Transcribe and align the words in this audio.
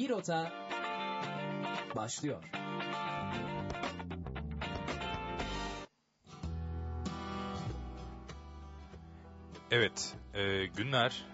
Bir 0.00 0.08
Rota 0.08 0.52
başlıyor. 1.96 2.44
Evet, 9.70 10.14
e, 10.34 10.66
günler, 10.66 11.24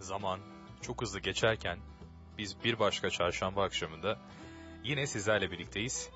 zaman 0.00 0.40
çok 0.82 1.02
hızlı 1.02 1.20
geçerken 1.20 1.78
biz 2.38 2.64
bir 2.64 2.78
başka 2.78 3.10
çarşamba 3.10 3.64
akşamında 3.64 4.18
yine 4.84 5.06
sizlerle 5.06 5.50
birlikteyiz. 5.50 6.10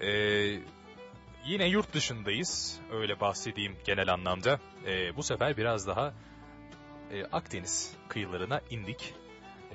E, 0.00 0.08
yine 1.46 1.68
yurt 1.68 1.94
dışındayız, 1.94 2.80
öyle 2.92 3.20
bahsedeyim 3.20 3.76
genel 3.84 4.12
anlamda. 4.12 4.60
E, 4.86 5.16
bu 5.16 5.22
sefer 5.22 5.56
biraz 5.56 5.86
daha 5.86 6.14
e, 7.10 7.24
Akdeniz 7.24 7.96
kıyılarına 8.08 8.60
indik. 8.70 9.14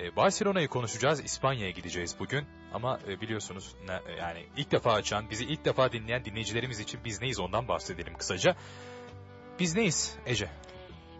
E, 0.02 0.16
Barcelona'yı 0.16 0.68
konuşacağız, 0.68 1.24
İspanya'ya 1.24 1.70
gideceğiz 1.70 2.16
bugün. 2.18 2.46
Ama 2.72 3.00
e, 3.08 3.20
biliyorsunuz 3.20 3.74
ne, 3.86 4.16
yani 4.18 4.46
ilk 4.56 4.70
defa 4.70 4.92
açan, 4.92 5.30
bizi 5.30 5.44
ilk 5.44 5.64
defa 5.64 5.92
dinleyen 5.92 6.24
dinleyicilerimiz 6.24 6.80
için 6.80 7.00
biz 7.04 7.20
neyiz 7.20 7.40
ondan 7.40 7.68
bahsedelim 7.68 8.14
kısaca. 8.14 8.56
Biz 9.58 9.76
neyiz 9.76 10.16
Ece? 10.26 10.50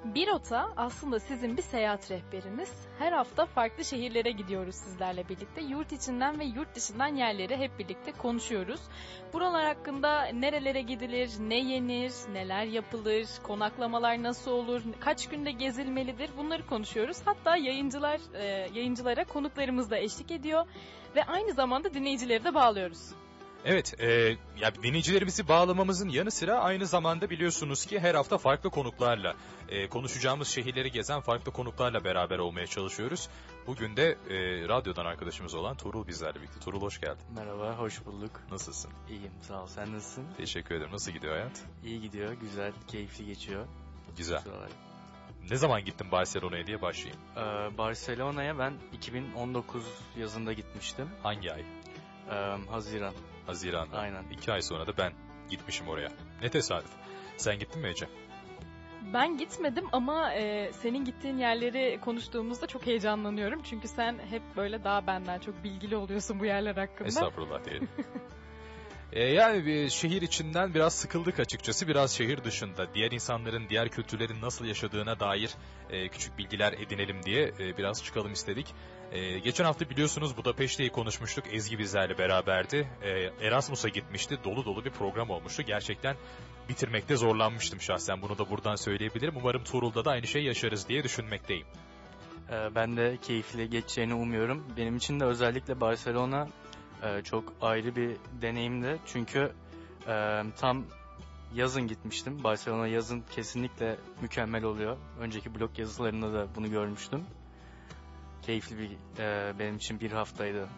Bir 0.04 0.28
Ota 0.28 0.72
aslında 0.76 1.20
sizin 1.20 1.56
bir 1.56 1.62
seyahat 1.62 2.10
rehberiniz. 2.10 2.72
Her 2.98 3.12
hafta 3.12 3.46
farklı 3.46 3.84
şehirlere 3.84 4.30
gidiyoruz 4.30 4.74
sizlerle 4.74 5.28
birlikte. 5.28 5.62
Yurt 5.62 5.92
içinden 5.92 6.38
ve 6.38 6.44
yurt 6.44 6.74
dışından 6.74 7.06
yerleri 7.06 7.56
hep 7.56 7.78
birlikte 7.78 8.12
konuşuyoruz. 8.12 8.80
Buralar 9.32 9.64
hakkında 9.64 10.24
nerelere 10.24 10.82
gidilir, 10.82 11.30
ne 11.40 11.58
yenir, 11.58 12.12
neler 12.32 12.64
yapılır, 12.64 13.26
konaklamalar 13.42 14.22
nasıl 14.22 14.50
olur, 14.50 14.82
kaç 15.00 15.28
günde 15.28 15.52
gezilmelidir 15.52 16.30
bunları 16.36 16.66
konuşuyoruz. 16.66 17.16
Hatta 17.24 17.56
yayıncılar 17.56 18.20
e, 18.34 18.44
yayıncılara 18.74 19.24
konuklarımız 19.24 19.90
da 19.90 19.98
eşlik 19.98 20.30
ediyor 20.30 20.66
ve 21.16 21.24
aynı 21.24 21.52
zamanda 21.52 21.94
dinleyicileri 21.94 22.44
de 22.44 22.54
bağlıyoruz. 22.54 23.10
Evet, 23.64 24.00
e, 24.00 24.36
ya 24.60 24.74
dinleyicilerimizi 24.82 25.48
bağlamamızın 25.48 26.08
yanı 26.08 26.30
sıra 26.30 26.58
aynı 26.58 26.86
zamanda 26.86 27.30
biliyorsunuz 27.30 27.86
ki 27.86 28.00
her 28.00 28.14
hafta 28.14 28.38
farklı 28.38 28.70
konuklarla 28.70 29.34
e, 29.68 29.88
konuşacağımız 29.88 30.48
şehirleri 30.48 30.90
gezen 30.90 31.20
farklı 31.20 31.52
konuklarla 31.52 32.04
beraber 32.04 32.38
olmaya 32.38 32.66
çalışıyoruz. 32.66 33.28
Bugün 33.66 33.96
de 33.96 34.08
e, 34.28 34.68
radyodan 34.68 35.04
arkadaşımız 35.04 35.54
olan 35.54 35.76
Tuğrul 35.76 36.06
bizlerle 36.06 36.34
birlikte. 36.34 36.60
Tuğrul 36.60 36.80
hoş 36.80 37.00
geldin. 37.00 37.22
Merhaba, 37.36 37.78
hoş 37.78 38.06
bulduk. 38.06 38.40
Nasılsın? 38.50 38.90
İyiyim, 39.08 39.32
sağ 39.42 39.62
ol. 39.62 39.66
Sen 39.66 39.92
nasılsın? 39.92 40.26
Teşekkür 40.36 40.74
ederim. 40.74 40.92
Nasıl 40.92 41.12
gidiyor 41.12 41.34
hayat? 41.34 41.62
İyi 41.84 42.00
gidiyor, 42.00 42.32
güzel, 42.32 42.72
keyifli 42.88 43.26
geçiyor. 43.26 43.66
Güzel. 44.16 44.42
Güzel. 44.44 44.70
Ne 45.50 45.56
zaman 45.56 45.84
gittin 45.84 46.12
Barcelona'ya 46.12 46.66
diye 46.66 46.82
başlayayım. 46.82 47.20
Ee, 47.36 47.78
Barcelona'ya 47.78 48.58
ben 48.58 48.74
2019 48.92 49.84
yazında 50.16 50.52
gitmiştim. 50.52 51.08
Hangi 51.22 51.52
ay? 51.52 51.60
Ee, 52.30 52.56
Haziran. 52.70 53.14
Haziran'da. 53.50 53.98
Aynen. 53.98 54.24
İki 54.30 54.52
ay 54.52 54.62
sonra 54.62 54.86
da 54.86 54.96
ben 54.98 55.12
gitmişim 55.50 55.88
oraya. 55.88 56.08
Ne 56.42 56.50
tesadüf. 56.50 56.90
Sen 57.36 57.58
gittin 57.58 57.82
mi 57.82 57.88
Ece? 57.88 58.08
Ben 59.14 59.38
gitmedim 59.38 59.84
ama 59.92 60.34
e, 60.34 60.72
senin 60.72 61.04
gittiğin 61.04 61.38
yerleri 61.38 62.00
konuştuğumuzda 62.00 62.66
çok 62.66 62.86
heyecanlanıyorum. 62.86 63.62
Çünkü 63.62 63.88
sen 63.88 64.18
hep 64.30 64.42
böyle 64.56 64.84
daha 64.84 65.06
benden 65.06 65.38
çok 65.38 65.64
bilgili 65.64 65.96
oluyorsun 65.96 66.40
bu 66.40 66.44
yerler 66.44 66.76
hakkında. 66.76 67.08
Estağfurullah 67.08 67.64
diyelim. 67.64 67.88
E, 69.12 69.24
yani 69.24 69.66
bir 69.66 69.88
şehir 69.88 70.22
içinden 70.22 70.74
biraz 70.74 70.94
sıkıldık 70.94 71.40
açıkçası. 71.40 71.88
Biraz 71.88 72.10
şehir 72.10 72.44
dışında 72.44 72.94
diğer 72.94 73.10
insanların, 73.10 73.68
diğer 73.68 73.88
kültürlerin 73.88 74.40
nasıl 74.40 74.64
yaşadığına 74.64 75.20
dair 75.20 75.50
e, 75.90 76.08
küçük 76.08 76.38
bilgiler 76.38 76.72
edinelim 76.72 77.22
diye 77.22 77.52
e, 77.58 77.76
biraz 77.76 78.04
çıkalım 78.04 78.32
istedik. 78.32 78.74
E, 79.12 79.38
geçen 79.38 79.64
hafta 79.64 79.90
biliyorsunuz 79.90 80.36
Budapeşte'yi 80.36 80.90
konuşmuştuk. 80.90 81.44
Ezgi 81.54 81.78
bizlerle 81.78 82.18
beraberdi. 82.18 82.88
E, 83.02 83.10
Erasmus'a 83.46 83.88
gitmişti. 83.88 84.38
Dolu 84.44 84.64
dolu 84.64 84.84
bir 84.84 84.90
program 84.90 85.30
olmuştu. 85.30 85.62
Gerçekten 85.62 86.16
bitirmekte 86.68 87.16
zorlanmıştım 87.16 87.80
şahsen. 87.80 88.22
Bunu 88.22 88.38
da 88.38 88.50
buradan 88.50 88.74
söyleyebilirim. 88.74 89.34
Umarım 89.36 89.64
Tuğrul'da 89.64 90.04
da 90.04 90.10
aynı 90.10 90.26
şeyi 90.26 90.46
yaşarız 90.46 90.88
diye 90.88 91.04
düşünmekteyim. 91.04 91.66
Ee, 92.50 92.74
ben 92.74 92.96
de 92.96 93.18
keyifli 93.22 93.70
geçeceğini 93.70 94.14
umuyorum. 94.14 94.66
Benim 94.76 94.96
için 94.96 95.20
de 95.20 95.24
özellikle 95.24 95.80
Barcelona 95.80 96.48
e, 97.02 97.22
çok 97.22 97.52
ayrı 97.60 97.96
bir 97.96 98.16
deneyimdi. 98.42 98.98
Çünkü 99.06 99.52
e, 100.08 100.42
tam 100.56 100.84
yazın 101.54 101.88
gitmiştim. 101.88 102.44
Barcelona 102.44 102.86
yazın 102.86 103.24
kesinlikle 103.30 103.96
mükemmel 104.20 104.64
oluyor. 104.64 104.96
Önceki 105.20 105.54
blog 105.54 105.78
yazılarında 105.78 106.32
da 106.32 106.46
bunu 106.56 106.70
görmüştüm. 106.70 107.24
Keyifli 108.42 108.78
bir 108.78 108.90
e, 109.22 109.58
benim 109.58 109.76
için 109.76 110.00
bir 110.00 110.12
haftaydı. 110.12 110.68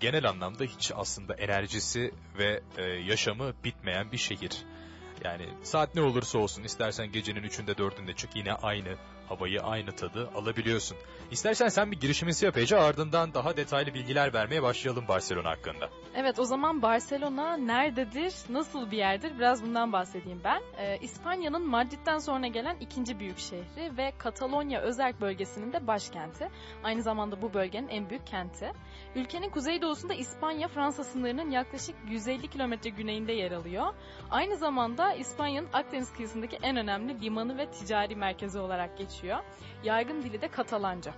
Genel 0.00 0.28
anlamda 0.28 0.64
hiç 0.64 0.92
aslında 0.96 1.34
enerjisi 1.34 2.14
ve 2.38 2.62
e, 2.76 2.82
yaşamı 2.82 3.52
bitmeyen 3.64 4.12
bir 4.12 4.16
şehir. 4.16 4.64
Yani 5.24 5.48
saat 5.62 5.94
ne 5.94 6.00
olursa 6.00 6.38
olsun 6.38 6.62
istersen 6.62 7.12
gecenin 7.12 7.42
üçünde 7.42 7.78
dördünde 7.78 8.12
çık 8.12 8.36
yine 8.36 8.52
aynı 8.52 8.96
havayı 9.28 9.60
aynı 9.60 9.96
tadı 9.96 10.30
alabiliyorsun. 10.34 10.96
İstersen 11.34 11.68
sen 11.68 11.90
bir 11.90 12.00
girişimisi 12.00 12.44
yap 12.44 12.56
Ece 12.56 12.76
ardından 12.76 13.34
daha 13.34 13.56
detaylı 13.56 13.94
bilgiler 13.94 14.34
vermeye 14.34 14.62
başlayalım 14.62 15.08
Barcelona 15.08 15.50
hakkında. 15.50 15.90
Evet 16.14 16.38
o 16.38 16.44
zaman 16.44 16.82
Barcelona 16.82 17.56
nerededir, 17.56 18.34
nasıl 18.48 18.90
bir 18.90 18.96
yerdir 18.96 19.38
biraz 19.38 19.62
bundan 19.62 19.92
bahsedeyim 19.92 20.40
ben. 20.44 20.62
Ee, 20.78 20.98
İspanya'nın 20.98 21.68
Madrid'den 21.68 22.18
sonra 22.18 22.46
gelen 22.46 22.76
ikinci 22.80 23.18
büyük 23.18 23.38
şehri 23.38 23.96
ve 23.96 24.12
Katalonya 24.18 24.80
özerk 24.80 25.20
bölgesinin 25.20 25.72
de 25.72 25.86
başkenti. 25.86 26.48
Aynı 26.84 27.02
zamanda 27.02 27.42
bu 27.42 27.54
bölgenin 27.54 27.88
en 27.88 28.10
büyük 28.10 28.26
kenti. 28.26 28.72
Ülkenin 29.14 29.50
kuzeydoğusunda 29.50 30.14
İspanya-Fransa 30.14 31.04
sınırının 31.04 31.50
yaklaşık 31.50 31.96
150 32.08 32.48
kilometre 32.48 32.90
güneyinde 32.90 33.32
yer 33.32 33.50
alıyor. 33.52 33.94
Aynı 34.30 34.56
zamanda 34.56 35.14
İspanya'nın 35.14 35.68
Akdeniz 35.72 36.12
kıyısındaki 36.12 36.58
en 36.62 36.76
önemli 36.76 37.20
limanı 37.20 37.58
ve 37.58 37.70
ticari 37.70 38.16
merkezi 38.16 38.58
olarak 38.58 38.98
geçiyor. 38.98 39.38
Yaygın 39.84 40.22
dili 40.22 40.40
de 40.40 40.48
Katalanca. 40.48 41.14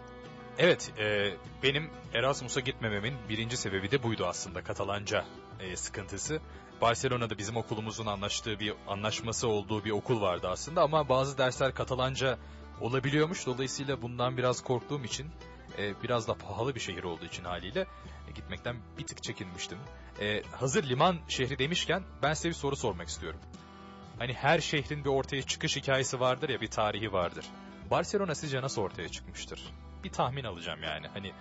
Evet, 0.59 0.93
e, 0.99 1.35
benim 1.63 1.91
Erasmus'a 2.15 2.61
gitmememin 2.61 3.15
birinci 3.29 3.57
sebebi 3.57 3.91
de 3.91 4.03
buydu 4.03 4.27
aslında 4.27 4.63
Katalanca 4.63 5.25
e, 5.61 5.77
sıkıntısı. 5.77 6.41
Barcelona'da 6.81 7.39
bizim 7.39 7.57
okulumuzun 7.57 8.07
anlaştığı 8.07 8.61
bir 8.61 8.75
anlaşması 8.87 9.49
olduğu 9.49 9.85
bir 9.85 9.91
okul 9.91 10.21
vardı 10.21 10.49
aslında 10.51 10.83
ama 10.83 11.09
bazı 11.09 11.39
dersler 11.39 11.75
Katalanca 11.75 12.39
olabiliyormuş. 12.81 13.47
Dolayısıyla 13.47 14.03
bundan 14.03 14.37
biraz 14.37 14.63
korktuğum 14.63 15.05
için 15.05 15.27
e, 15.79 16.03
biraz 16.03 16.29
da 16.29 16.35
pahalı 16.35 16.75
bir 16.75 16.81
şehir 16.81 17.05
olduğu 17.05 17.25
için 17.25 17.45
haliyle 17.45 17.81
e, 18.29 18.33
gitmekten 18.35 18.77
bir 18.99 19.07
tık 19.07 19.23
çekinmiştim. 19.23 19.79
E, 20.21 20.43
hazır 20.43 20.85
liman 20.85 21.19
şehri 21.29 21.59
demişken 21.59 22.03
ben 22.23 22.35
size 22.35 22.49
bir 22.49 22.55
soru 22.55 22.77
sormak 22.77 23.09
istiyorum. 23.09 23.41
Hani 24.19 24.33
her 24.33 24.61
şehrin 24.61 25.05
bir 25.05 25.11
ortaya 25.11 25.43
çıkış 25.43 25.77
hikayesi 25.77 26.21
vardır 26.21 26.49
ya 26.49 26.61
bir 26.61 26.71
tarihi 26.71 27.13
vardır. 27.13 27.45
Barcelona 27.91 28.35
sizce 28.35 28.63
nasıl 28.63 28.83
ortaya 28.83 29.09
çıkmıştır? 29.09 29.61
Bir 30.07 30.13
tahmin 30.13 30.45
alacağım 30.45 30.83
yani. 30.83 31.07
Hani 31.07 31.33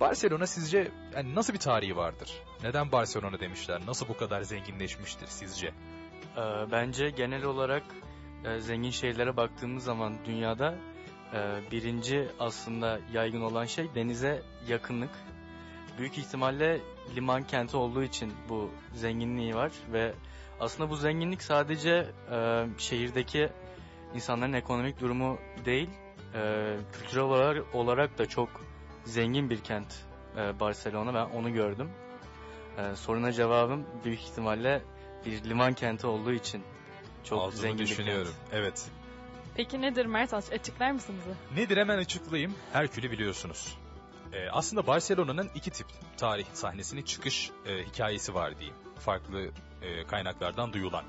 Barcelona 0.00 0.46
sizce 0.46 0.90
yani 1.14 1.34
nasıl 1.34 1.52
bir 1.52 1.58
tarihi 1.58 1.96
vardır? 1.96 2.32
Neden 2.62 2.92
Barcelona 2.92 3.40
demişler? 3.40 3.86
Nasıl 3.86 4.08
bu 4.08 4.16
kadar 4.16 4.42
zenginleşmiştir 4.42 5.26
sizce? 5.26 5.66
Ee, 5.66 6.40
bence 6.72 7.10
genel 7.10 7.44
olarak 7.44 7.82
e, 8.44 8.60
zengin 8.60 8.90
şehirlere 8.90 9.36
baktığımız 9.36 9.84
zaman 9.84 10.14
dünyada 10.24 10.74
e, 11.32 11.60
birinci 11.70 12.28
aslında 12.38 13.00
yaygın 13.12 13.40
olan 13.40 13.64
şey 13.64 13.94
denize 13.94 14.42
yakınlık. 14.68 15.10
Büyük 15.98 16.18
ihtimalle 16.18 16.80
liman 17.16 17.42
kenti 17.42 17.76
olduğu 17.76 18.02
için 18.02 18.32
bu 18.48 18.70
zenginliği 18.94 19.54
var 19.54 19.72
ve 19.92 20.14
aslında 20.60 20.90
bu 20.90 20.96
zenginlik 20.96 21.42
sadece 21.42 22.06
e, 22.32 22.66
şehirdeki 22.78 23.48
insanların 24.14 24.52
ekonomik 24.52 25.00
durumu 25.00 25.38
değil, 25.64 25.90
e, 26.36 26.76
kültürel 26.92 27.22
olarak, 27.24 27.74
olarak 27.74 28.18
da 28.18 28.26
çok 28.26 28.48
zengin 29.04 29.50
bir 29.50 29.60
kent 29.60 29.94
e, 30.36 30.60
Barcelona. 30.60 31.14
Ben 31.14 31.36
onu 31.38 31.52
gördüm. 31.52 31.90
E, 32.78 32.96
soruna 32.96 33.32
cevabım 33.32 33.86
büyük 34.04 34.20
ihtimalle 34.20 34.82
bir 35.26 35.44
liman 35.44 35.72
kenti 35.74 36.06
olduğu 36.06 36.32
için 36.32 36.62
çok 37.24 37.40
Aldığını 37.40 37.56
zengin 37.60 37.78
bir 37.78 37.84
düşünüyorum. 37.84 38.32
kent. 38.50 38.54
Evet. 38.62 38.88
Peki 39.54 39.80
nedir 39.80 40.06
Mert? 40.06 40.34
Açıklar 40.34 40.90
mısın 40.90 41.14
bize? 41.20 41.60
Nedir 41.62 41.76
hemen 41.76 41.98
açıklayayım. 41.98 42.54
Herkül'ü 42.72 43.10
biliyorsunuz. 43.10 43.78
Ee, 44.32 44.48
aslında 44.50 44.86
Barcelona'nın 44.86 45.50
iki 45.54 45.70
tip 45.70 45.86
tarih 46.16 46.46
sahnesine 46.52 47.02
çıkış 47.04 47.50
e, 47.66 47.84
hikayesi 47.84 48.34
var 48.34 48.58
diyeyim. 48.58 48.76
Farklı 48.98 49.50
e, 49.82 50.04
kaynaklardan 50.04 50.72
duyulan. 50.72 51.04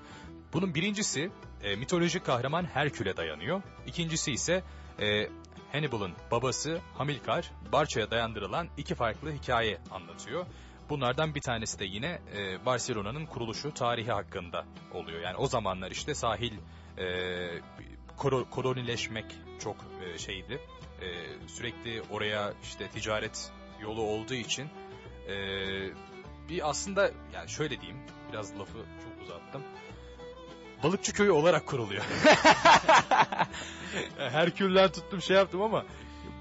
Bunun 0.54 0.76
birincisi 0.76 1.32
e, 1.64 1.76
mitolojik 1.76 2.26
kahraman 2.26 2.66
Herkül'e 2.66 3.18
dayanıyor. 3.18 3.62
İkincisi 3.88 4.32
ise 4.32 4.64
e, 5.02 5.30
Hannibal'ın 5.72 6.14
babası 6.32 6.80
Hamilkar, 6.98 7.52
Barça'ya 7.72 8.12
dayandırılan 8.12 8.68
iki 8.78 8.96
farklı 8.96 9.32
hikaye 9.32 9.80
anlatıyor. 9.92 10.46
Bunlardan 10.90 11.36
bir 11.36 11.42
tanesi 11.42 11.80
de 11.80 11.86
yine 11.86 12.22
e, 12.36 12.66
Barcelona'nın 12.66 13.26
kuruluşu 13.26 13.74
tarihi 13.74 14.12
hakkında 14.12 14.66
oluyor. 14.94 15.22
Yani 15.22 15.38
o 15.38 15.48
zamanlar 15.48 15.92
işte 15.92 16.16
sahil 16.16 16.54
e, 16.98 17.06
kolonileşmek 18.52 19.26
çok 19.60 19.76
e, 20.04 20.18
şeydi. 20.18 20.60
E, 21.02 21.08
sürekli 21.48 22.02
oraya 22.12 22.54
işte 22.64 22.88
ticaret 22.88 23.52
yolu 23.82 24.02
olduğu 24.02 24.34
için 24.34 24.70
E, 25.28 25.36
bir 26.50 26.70
aslında 26.70 27.12
yani 27.34 27.50
şöyle 27.50 27.82
diyeyim 27.82 28.02
biraz 28.32 28.60
lafı 28.60 28.78
çok 28.78 29.24
uzattım. 29.24 29.64
Balıkçı 30.84 31.14
köyü 31.14 31.32
olarak 31.32 31.66
kuruluyor. 31.68 32.04
Herkül'den 34.18 34.92
tuttum 34.92 35.22
şey 35.22 35.38
yaptım 35.38 35.62
ama 35.62 35.86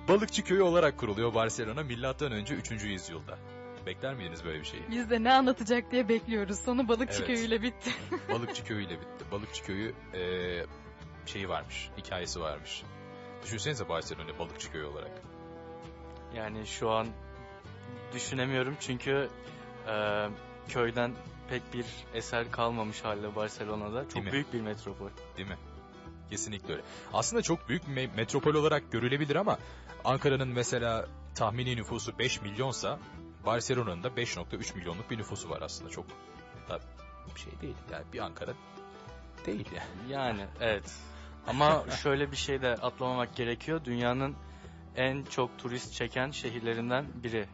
balıkçı 0.09 0.45
köyü 0.45 0.63
olarak 0.63 0.99
kuruluyor 0.99 1.35
Barcelona 1.35 1.83
milattan 1.83 2.33
önce 2.33 2.55
3. 2.55 2.71
yüzyılda. 2.71 3.39
Bekler 3.87 4.15
miydiniz 4.15 4.45
böyle 4.45 4.61
bir 4.61 4.65
şeyi? 4.65 4.83
Biz 4.91 5.11
de 5.11 5.23
ne 5.23 5.33
anlatacak 5.33 5.91
diye 5.93 6.09
bekliyoruz. 6.09 6.59
Sonu 6.59 6.89
balıkçı 6.89 7.17
Evet. 7.19 7.27
köyüyle 7.27 7.63
bitti. 7.63 7.91
Balıkçı 8.33 8.65
köyüyle 8.65 9.01
bitti. 9.01 9.25
Balıkçı 9.33 9.65
köyü 9.65 9.95
eee 10.15 10.67
şeyi 11.27 11.49
varmış, 11.49 11.91
hikayesi 11.99 12.41
varmış. 12.41 12.83
Düşünsenize 13.45 13.89
Barcelona 13.89 14.39
balıkçı 14.39 14.73
köyü 14.73 14.85
olarak. 14.85 15.11
Yani 16.35 16.67
şu 16.67 16.91
an 16.91 17.07
düşünemiyorum 18.15 18.77
çünkü 18.81 19.29
e, 19.89 20.27
köyden 20.69 21.13
pek 21.51 21.63
bir 21.75 21.87
eser 22.15 22.51
kalmamış 22.51 23.05
halde 23.05 23.37
Barcelona'da. 23.37 24.01
Değil 24.01 24.15
Çok 24.15 24.25
mi? 24.25 24.33
büyük 24.33 24.53
bir 24.53 24.61
metropol. 24.61 25.09
Değil 25.37 25.49
mi? 25.49 25.57
Kesinlikle 26.31 26.73
öyle. 26.73 26.83
Aslında 27.13 27.43
çok 27.43 27.69
büyük 27.69 27.83
me- 27.85 28.17
metropol 28.17 28.55
olarak 28.55 28.93
görülebilir 28.93 29.37
ama 29.37 29.59
Ankara'nın 30.05 30.49
mesela 30.49 31.07
tahmini 31.35 31.77
nüfusu 31.77 32.19
5 32.19 32.43
milyonsa 32.43 32.99
Barcelona'nın 33.47 34.03
da 34.03 34.09
5.3 34.09 34.77
milyonluk 34.77 35.11
bir 35.11 35.19
nüfusu 35.19 35.51
var 35.51 35.63
aslında. 35.63 35.91
Çok 35.91 36.07
da 36.69 36.81
bir 37.35 37.41
şey 37.41 37.53
değil. 37.63 37.75
Yani 37.93 38.05
bir 38.13 38.19
Ankara 38.19 38.53
değil 39.47 39.67
yani. 39.75 40.13
Yani 40.13 40.47
evet. 40.61 40.95
Ama 41.47 41.85
şöyle 42.03 42.31
bir 42.33 42.37
şey 42.37 42.63
de 42.63 42.69
atlamamak 42.69 43.37
gerekiyor. 43.37 43.85
Dünyanın 43.85 44.37
en 44.97 45.23
çok 45.25 45.59
turist 45.59 45.93
çeken 45.93 46.31
şehirlerinden 46.31 47.07
biri. 47.15 47.47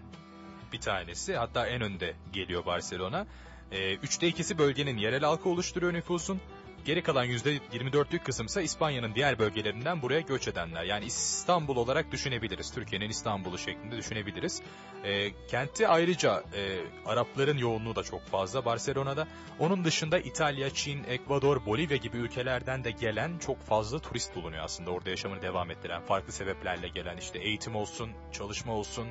Bir 0.73 0.81
tanesi. 0.81 1.37
Hatta 1.37 1.67
en 1.67 1.81
önde 1.81 2.15
geliyor 2.33 2.67
Barcelona. 2.67 3.27
Ee, 3.73 3.95
üçte 3.95 4.29
ikisi 4.29 4.59
bölgenin 4.59 4.97
yerel 4.97 5.23
halkı 5.23 5.49
oluşturuyor 5.49 5.93
nüfusun. 5.93 6.41
Geri 6.85 7.03
kalan 7.03 7.27
%24'lük 7.27 8.25
kısımsa 8.25 8.63
İspanya'nın 8.63 9.15
diğer 9.15 9.39
bölgelerinden 9.39 10.03
buraya 10.03 10.21
göç 10.21 10.49
edenler. 10.49 10.85
Yani 10.85 11.05
İstanbul 11.05 11.77
olarak 11.77 12.13
düşünebiliriz. 12.13 12.75
Türkiye'nin 12.75 13.09
İstanbul'u 13.09 13.59
şeklinde 13.59 13.97
düşünebiliriz. 13.97 14.63
Ee, 15.05 15.33
kentte 15.49 15.89
ayrıca 15.89 16.45
e, 16.55 16.81
Arapların 17.07 17.59
yoğunluğu 17.59 17.97
da 17.97 18.03
çok 18.03 18.27
fazla 18.27 18.65
Barcelona'da. 18.65 19.29
Onun 19.59 19.85
dışında 19.85 20.19
İtalya, 20.19 20.71
Çin, 20.71 21.05
Ekvador, 21.05 21.67
Bolivya 21.67 21.97
gibi 21.97 22.17
ülkelerden 22.17 22.85
de 22.85 22.91
gelen 22.91 23.39
çok 23.39 23.63
fazla 23.63 23.99
turist 23.99 24.37
bulunuyor 24.37 24.65
aslında. 24.65 24.91
Orada 24.91 25.11
yaşamını 25.11 25.43
devam 25.43 25.71
ettiren, 25.71 26.03
farklı 26.03 26.33
sebeplerle 26.33 26.89
gelen 26.89 27.17
işte 27.17 27.39
eğitim 27.39 27.77
olsun, 27.77 28.11
çalışma 28.33 28.73
olsun, 28.73 29.09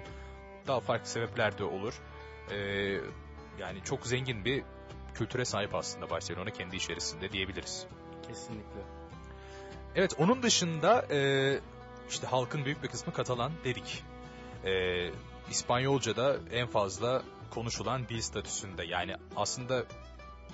daha 0.67 0.79
farklı 0.79 1.07
sebepler 1.07 1.57
de 1.57 1.63
olur. 1.63 1.93
Ee, 2.51 2.57
yani 3.59 3.83
çok 3.83 4.07
zengin 4.07 4.45
bir 4.45 4.63
kültüre 5.13 5.45
sahip 5.45 5.75
aslında 5.75 6.09
Barcelona 6.09 6.49
kendi 6.49 6.75
içerisinde 6.75 7.31
diyebiliriz. 7.31 7.85
Kesinlikle. 8.27 8.81
Evet 9.95 10.13
onun 10.17 10.43
dışında 10.43 11.05
e, 11.11 11.59
işte 12.09 12.27
halkın 12.27 12.65
büyük 12.65 12.83
bir 12.83 12.87
kısmı 12.87 13.13
Katalan 13.13 13.51
dedik. 13.63 14.03
E, 14.65 14.71
İspanyolca'da 15.49 16.37
en 16.51 16.67
fazla 16.67 17.21
konuşulan 17.49 18.07
dil 18.09 18.21
statüsünde. 18.21 18.83
Yani 18.83 19.15
aslında 19.35 19.83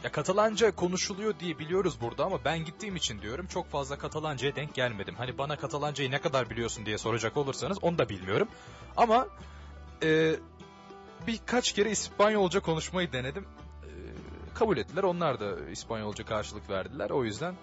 ya 0.03 0.11
Katalanca 0.11 0.75
konuşuluyor 0.75 1.39
diye 1.39 1.59
biliyoruz 1.59 2.01
burada 2.01 2.25
ama 2.25 2.45
ben 2.45 2.65
gittiğim 2.65 2.95
için 2.95 3.21
diyorum 3.21 3.47
çok 3.47 3.69
fazla 3.69 3.97
Katalanca'ya 3.97 4.55
denk 4.55 4.73
gelmedim. 4.73 5.15
Hani 5.15 5.37
bana 5.37 5.55
Katalanca'yı 5.55 6.11
ne 6.11 6.21
kadar 6.21 6.49
biliyorsun 6.49 6.85
diye 6.85 6.97
soracak 6.97 7.37
olursanız 7.37 7.77
onu 7.83 7.97
da 7.97 8.09
bilmiyorum. 8.09 8.47
Ama 8.97 9.27
e, 10.03 10.35
birkaç 11.27 11.73
kere 11.73 11.91
İspanyolca 11.91 12.59
konuşmayı 12.59 13.11
denedim. 13.11 13.45
E, 13.83 13.89
kabul 14.53 14.77
ettiler. 14.77 15.03
Onlar 15.03 15.39
da 15.39 15.69
İspanyolca 15.69 16.25
karşılık 16.25 16.69
verdiler. 16.69 17.09
O 17.09 17.23
yüzden 17.23 17.55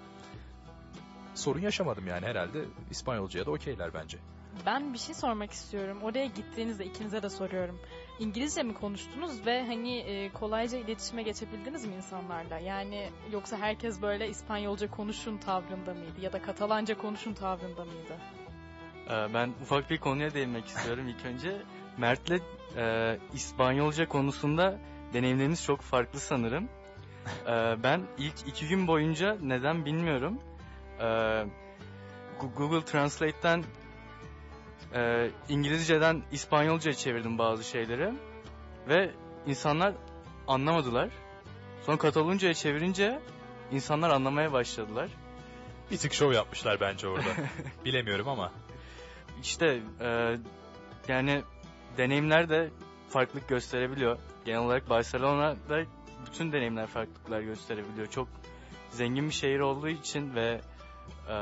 sorun 1.34 1.60
yaşamadım 1.60 2.06
yani 2.06 2.26
herhalde 2.26 2.64
İspanyolcaya 2.90 3.46
da 3.46 3.50
okeyler 3.50 3.94
bence. 3.94 4.19
Ben 4.66 4.92
bir 4.92 4.98
şey 4.98 5.14
sormak 5.14 5.50
istiyorum. 5.50 5.98
Oraya 6.02 6.26
gittiğinizde 6.26 6.84
ikinize 6.84 7.22
de 7.22 7.31
soruyorum. 7.31 7.81
İngilizce 8.19 8.62
mi 8.62 8.75
konuştunuz 8.75 9.46
ve 9.46 9.66
hani 9.66 9.98
e, 9.98 10.32
kolayca 10.32 10.78
iletişime 10.78 11.22
geçebildiniz 11.22 11.86
mi 11.86 11.94
insanlarla? 11.94 12.58
Yani 12.58 13.10
yoksa 13.32 13.56
herkes 13.56 14.02
böyle 14.02 14.28
İspanyolca 14.28 14.90
konuşun 14.90 15.38
tavrında 15.38 15.94
mıydı 15.94 16.20
ya 16.20 16.32
da 16.32 16.42
Katalanca 16.42 16.98
konuşun 16.98 17.34
tavrında 17.34 17.84
mıydı? 17.84 18.16
Ee, 19.06 19.34
Ben 19.34 19.54
ufak 19.62 19.90
bir 19.90 19.98
konuya 19.98 20.34
değinmek 20.34 20.66
istiyorum 20.66 21.08
ilk 21.08 21.25
önce. 21.26 21.62
Mert'le 21.99 22.43
e, 22.76 23.19
İspanyolca 23.35 24.08
konusunda 24.08 24.79
deneyimleriniz 25.12 25.64
çok 25.64 25.81
farklı 25.81 26.20
sanırım. 26.20 26.69
Ee, 27.46 27.82
ben 27.82 28.02
ilk 28.19 28.35
iki 28.46 28.69
gün 28.69 28.87
boyunca 28.87 29.37
neden 29.43 29.85
bilmiyorum. 29.85 30.38
e, 31.00 31.44
Google 32.56 32.85
Translate'ten 32.85 33.64
e, 34.94 35.31
İngilizceden 35.49 36.23
İspanyolca'ya 36.32 36.94
çevirdim 36.96 37.38
bazı 37.38 37.64
şeyleri. 37.64 38.14
Ve 38.88 39.11
insanlar 39.46 39.94
anlamadılar. 40.49 41.11
Sonra 41.87 41.99
Katalonca'ya 41.99 42.55
çevirince 42.55 43.20
insanlar 43.73 44.11
anlamaya 44.11 44.52
başladılar. 44.52 45.11
Bir 45.91 45.99
tık 45.99 46.12
şov 46.12 46.32
yapmışlar 46.32 46.81
bence 46.81 47.08
orada. 47.08 47.29
Bilemiyorum 47.85 48.29
ama. 48.29 48.52
İşte 49.43 49.81
e, 50.00 50.37
yani 51.08 51.43
deneyimler 51.99 52.49
de 52.49 52.70
farklılık 53.08 53.49
gösterebiliyor. 53.49 54.19
Genel 54.44 54.61
olarak 54.61 54.91
Barcelona'da 54.91 55.82
bütün 56.26 56.52
deneyimler 56.52 56.87
farklılıklar 56.87 57.41
gösterebiliyor. 57.41 58.06
Çok 58.06 58.29
zengin 58.91 59.29
bir 59.29 59.35
şehir 59.35 59.61
olduğu 59.61 59.88
için 59.88 60.35
ve 60.35 60.61
e, 61.31 61.37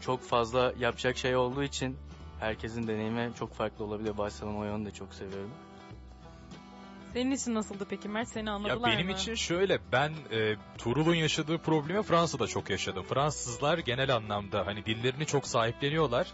çok 0.00 0.22
fazla 0.22 0.72
yapacak 0.78 1.16
şey 1.16 1.36
olduğu 1.36 1.62
için 1.62 1.96
herkesin 2.40 2.88
deneyimi 2.88 3.30
çok 3.38 3.54
farklı 3.54 3.84
olabiliyor. 3.84 4.18
Barcelona 4.18 4.58
o 4.58 4.64
yönü 4.64 4.86
de 4.86 4.90
çok 4.90 5.14
seviyorum. 5.14 5.50
Senin 7.12 7.30
için 7.30 7.54
nasıldı 7.54 7.86
peki 7.90 8.08
Mert? 8.08 8.28
Seni 8.28 8.48
Ya 8.48 8.54
anladılar 8.54 8.92
benim 8.92 9.06
mı? 9.06 9.12
için 9.12 9.34
şöyle 9.34 9.78
ben 9.92 10.12
e, 10.32 10.56
Tuğrul'un 10.78 11.14
yaşadığı 11.14 11.58
problemi 11.58 12.02
Fransa'da 12.02 12.46
çok 12.46 12.70
yaşadım. 12.70 13.04
Fransızlar 13.08 13.78
genel 13.78 14.16
anlamda 14.16 14.66
hani 14.66 14.86
dillerini 14.86 15.26
çok 15.26 15.46
sahipleniyorlar 15.46 16.26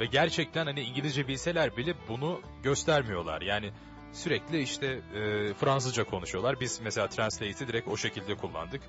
ve 0.00 0.06
gerçekten 0.06 0.66
hani 0.66 0.80
İngilizce 0.80 1.28
bilseler 1.28 1.76
bile 1.76 1.94
bunu 2.08 2.40
göstermiyorlar. 2.62 3.42
Yani 3.42 3.72
sürekli 4.12 4.62
işte 4.62 4.86
e, 4.86 5.54
Fransızca 5.54 6.04
konuşuyorlar. 6.04 6.60
Biz 6.60 6.80
mesela 6.80 7.08
Translate'i 7.08 7.68
direkt 7.68 7.88
o 7.88 7.96
şekilde 7.96 8.34
kullandık. 8.34 8.82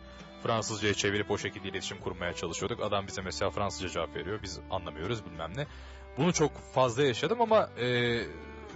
Fransızcaya 0.44 0.94
çevirip 0.94 1.32
o 1.32 1.38
şekilde 1.38 1.70
iletişim 1.70 1.98
kurmaya 2.00 2.34
çalışıyorduk. 2.34 2.84
Adam 2.84 3.08
bize 3.08 3.22
mesela 3.22 3.52
Fransızca 3.52 3.90
cevap 3.90 4.16
veriyor. 4.16 4.40
Biz 4.44 4.60
anlamıyoruz 4.72 5.26
bilmem 5.26 5.52
ne. 5.56 5.68
Bunu 6.18 6.34
çok 6.34 6.52
fazla 6.74 7.04
yaşadım 7.04 7.42
ama 7.42 7.70
e, 7.80 8.20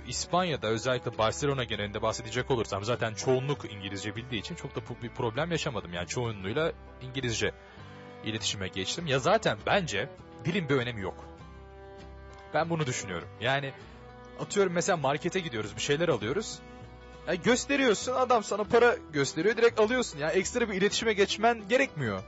İspanya'da 0.08 0.68
özellikle 0.68 1.18
Barcelona 1.18 1.64
genelinde 1.64 2.02
bahsedecek 2.02 2.52
olursam 2.52 2.84
zaten 2.84 3.14
çoğunluk 3.14 3.74
İngilizce 3.74 4.16
bildiği 4.16 4.40
için 4.40 4.56
çok 4.56 4.76
da 4.76 4.82
bir 5.04 5.10
problem 5.10 5.52
yaşamadım. 5.52 5.94
Yani 5.94 6.08
çoğunluğuyla 6.08 6.72
İngilizce 7.02 7.52
iletişime 8.24 8.68
geçtim. 8.68 9.08
Ya 9.08 9.20
zaten 9.20 9.58
bence 9.66 10.10
dilin 10.46 10.70
bir 10.70 10.76
önemi 10.76 11.02
yok. 11.02 11.37
Ben 12.54 12.70
bunu 12.70 12.86
düşünüyorum. 12.86 13.28
Yani 13.42 13.74
atıyorum 14.40 14.74
mesela 14.74 14.98
markete 14.98 15.40
gidiyoruz 15.40 15.76
bir 15.76 15.82
şeyler 15.82 16.10
alıyoruz. 16.10 16.60
Ya 17.28 17.36
gösteriyorsun 17.36 18.14
adam 18.14 18.44
sana 18.44 18.64
para 18.64 18.96
gösteriyor 19.14 19.58
direkt 19.58 19.80
alıyorsun. 19.80 20.20
Ya 20.20 20.30
ekstra 20.30 20.70
bir 20.70 20.74
iletişime 20.74 21.14
geçmen 21.14 21.68
gerekmiyor. 21.70 22.24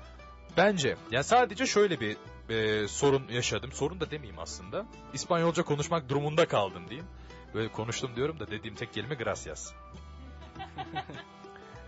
Bence. 0.58 0.98
Ya 1.12 1.24
sadece 1.24 1.66
şöyle 1.66 2.00
bir 2.00 2.18
e, 2.50 2.88
sorun 2.88 3.28
yaşadım. 3.30 3.72
Sorun 3.72 4.00
da 4.00 4.12
demeyeyim 4.12 4.40
aslında. 4.40 4.86
İspanyolca 5.14 5.64
konuşmak 5.64 6.10
durumunda 6.10 6.48
kaldım 6.48 6.90
diyeyim. 6.90 7.08
Böyle 7.54 7.72
konuştum 7.72 8.16
diyorum 8.16 8.40
da 8.40 8.48
dediğim 8.48 8.76
tek 8.76 8.94
kelime 8.94 9.16
gracias. 9.16 9.74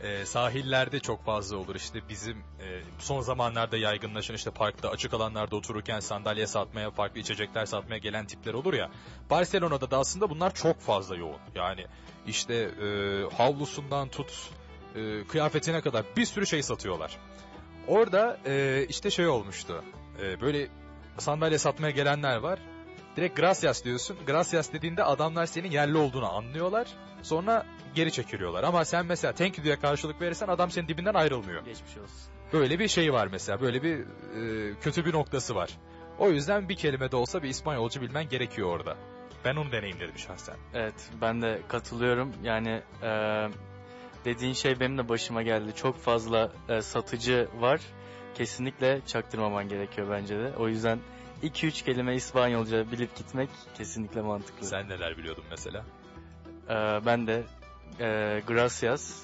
Ee, 0.03 0.25
sahillerde 0.25 1.00
çok 1.00 1.25
fazla 1.25 1.58
olur. 1.58 1.75
İşte 1.75 2.00
bizim 2.10 2.38
e, 2.38 2.81
son 3.00 3.22
zamanlarda 3.22 3.77
yaygınlaşan 3.77 4.36
işte 4.36 4.51
parkta 4.51 4.89
açık 4.89 5.13
alanlarda 5.13 5.55
otururken 5.55 6.00
sandalye 6.00 6.48
satmaya 6.48 6.91
farklı 6.91 7.20
içecekler 7.20 7.65
satmaya 7.65 7.98
gelen 7.98 8.25
tipler 8.25 8.53
olur 8.53 8.74
ya. 8.74 8.89
Barcelona'da 9.29 9.91
da 9.91 9.98
aslında 9.98 10.29
bunlar 10.29 10.53
çok 10.53 10.79
fazla 10.79 11.15
yoğun. 11.15 11.39
Yani 11.55 11.86
işte 12.27 12.53
e, 12.55 12.88
havlusundan 13.38 14.10
tut 14.10 14.50
e, 14.96 15.24
kıyafetine 15.27 15.81
kadar 15.81 16.05
bir 16.17 16.25
sürü 16.25 16.48
şey 16.48 16.63
satıyorlar. 16.63 17.17
Orada 17.88 18.38
e, 18.46 18.86
işte 18.89 19.12
şey 19.12 19.27
olmuştu. 19.27 19.84
E, 20.22 20.41
böyle 20.41 20.67
sandalye 21.17 21.58
satmaya 21.58 21.91
gelenler 21.91 22.38
var. 22.38 22.60
Direkt 23.15 23.38
gracias 23.38 23.84
diyorsun. 23.84 24.17
Gracias 24.27 24.74
dediğinde 24.74 25.03
adamlar 25.03 25.46
senin 25.46 25.72
yerli 25.72 25.98
olduğunu 25.98 26.34
anlıyorlar. 26.34 26.88
Sonra 27.24 27.66
geri 27.96 28.12
çekiliyorlar. 28.12 28.63
Ama 28.63 28.86
sen 28.86 29.06
mesela 29.06 29.34
thank 29.34 29.58
you 29.58 29.66
diye 29.66 29.80
karşılık 29.80 30.22
verirsen 30.22 30.48
adam 30.48 30.72
senin 30.72 30.88
dibinden 30.88 31.13
ayrılmıyor. 31.13 31.66
Geçmiş 31.66 31.98
olsun. 31.98 32.32
Böyle 32.54 32.80
bir 32.80 32.88
şey 32.88 33.13
var 33.13 33.28
mesela. 33.32 33.62
Böyle 33.62 33.84
bir 33.84 34.00
e, 34.00 34.74
kötü 34.82 35.06
bir 35.06 35.13
noktası 35.13 35.56
var. 35.56 35.70
O 36.20 36.30
yüzden 36.30 36.70
bir 36.70 36.75
kelime 36.75 37.12
de 37.12 37.16
olsa 37.16 37.44
bir 37.44 37.50
İspanyolca 37.50 38.01
bilmen 38.01 38.30
gerekiyor 38.30 38.70
orada. 38.70 38.98
Ben 39.46 39.56
onu 39.56 39.72
deneyimledim 39.72 40.18
şahsen. 40.18 40.56
Evet 40.74 41.10
ben 41.22 41.42
de 41.42 41.62
katılıyorum. 41.68 42.34
Yani 42.44 42.82
e, 43.04 43.10
dediğin 44.25 44.54
şey 44.54 44.80
benim 44.80 44.98
de 44.98 45.10
başıma 45.10 45.42
geldi. 45.42 45.75
Çok 45.75 45.98
fazla 45.98 46.51
e, 46.70 46.82
satıcı 46.82 47.48
var. 47.60 47.82
Kesinlikle 48.36 49.01
çaktırmaman 49.08 49.70
gerekiyor 49.70 50.08
bence 50.12 50.40
de. 50.40 50.54
O 50.58 50.68
yüzden 50.68 51.00
2-3 51.44 51.86
kelime 51.86 52.16
İspanyolca 52.16 52.92
bilip 52.92 53.16
gitmek 53.16 53.50
kesinlikle 53.78 54.22
mantıklı. 54.22 54.66
Sen 54.68 54.90
neler 54.90 55.18
biliyordun 55.18 55.44
mesela? 55.51 55.86
E, 56.70 57.06
ben 57.06 57.27
de 57.27 57.44
e, 58.00 58.41
gracias. 58.48 59.24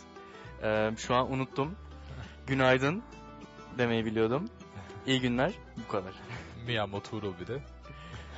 E, 0.63 0.91
şu 0.97 1.15
an 1.15 1.31
unuttum. 1.31 1.75
Günaydın 2.47 3.03
demeyi 3.77 4.05
biliyordum. 4.05 4.49
İyi 5.05 5.21
günler. 5.21 5.53
Bu 5.77 5.91
kadar. 5.91 6.13
Mi 6.65 6.81
amo 6.81 7.01
Tuğrul 7.01 7.33
bir 7.39 7.47
de. 7.47 7.59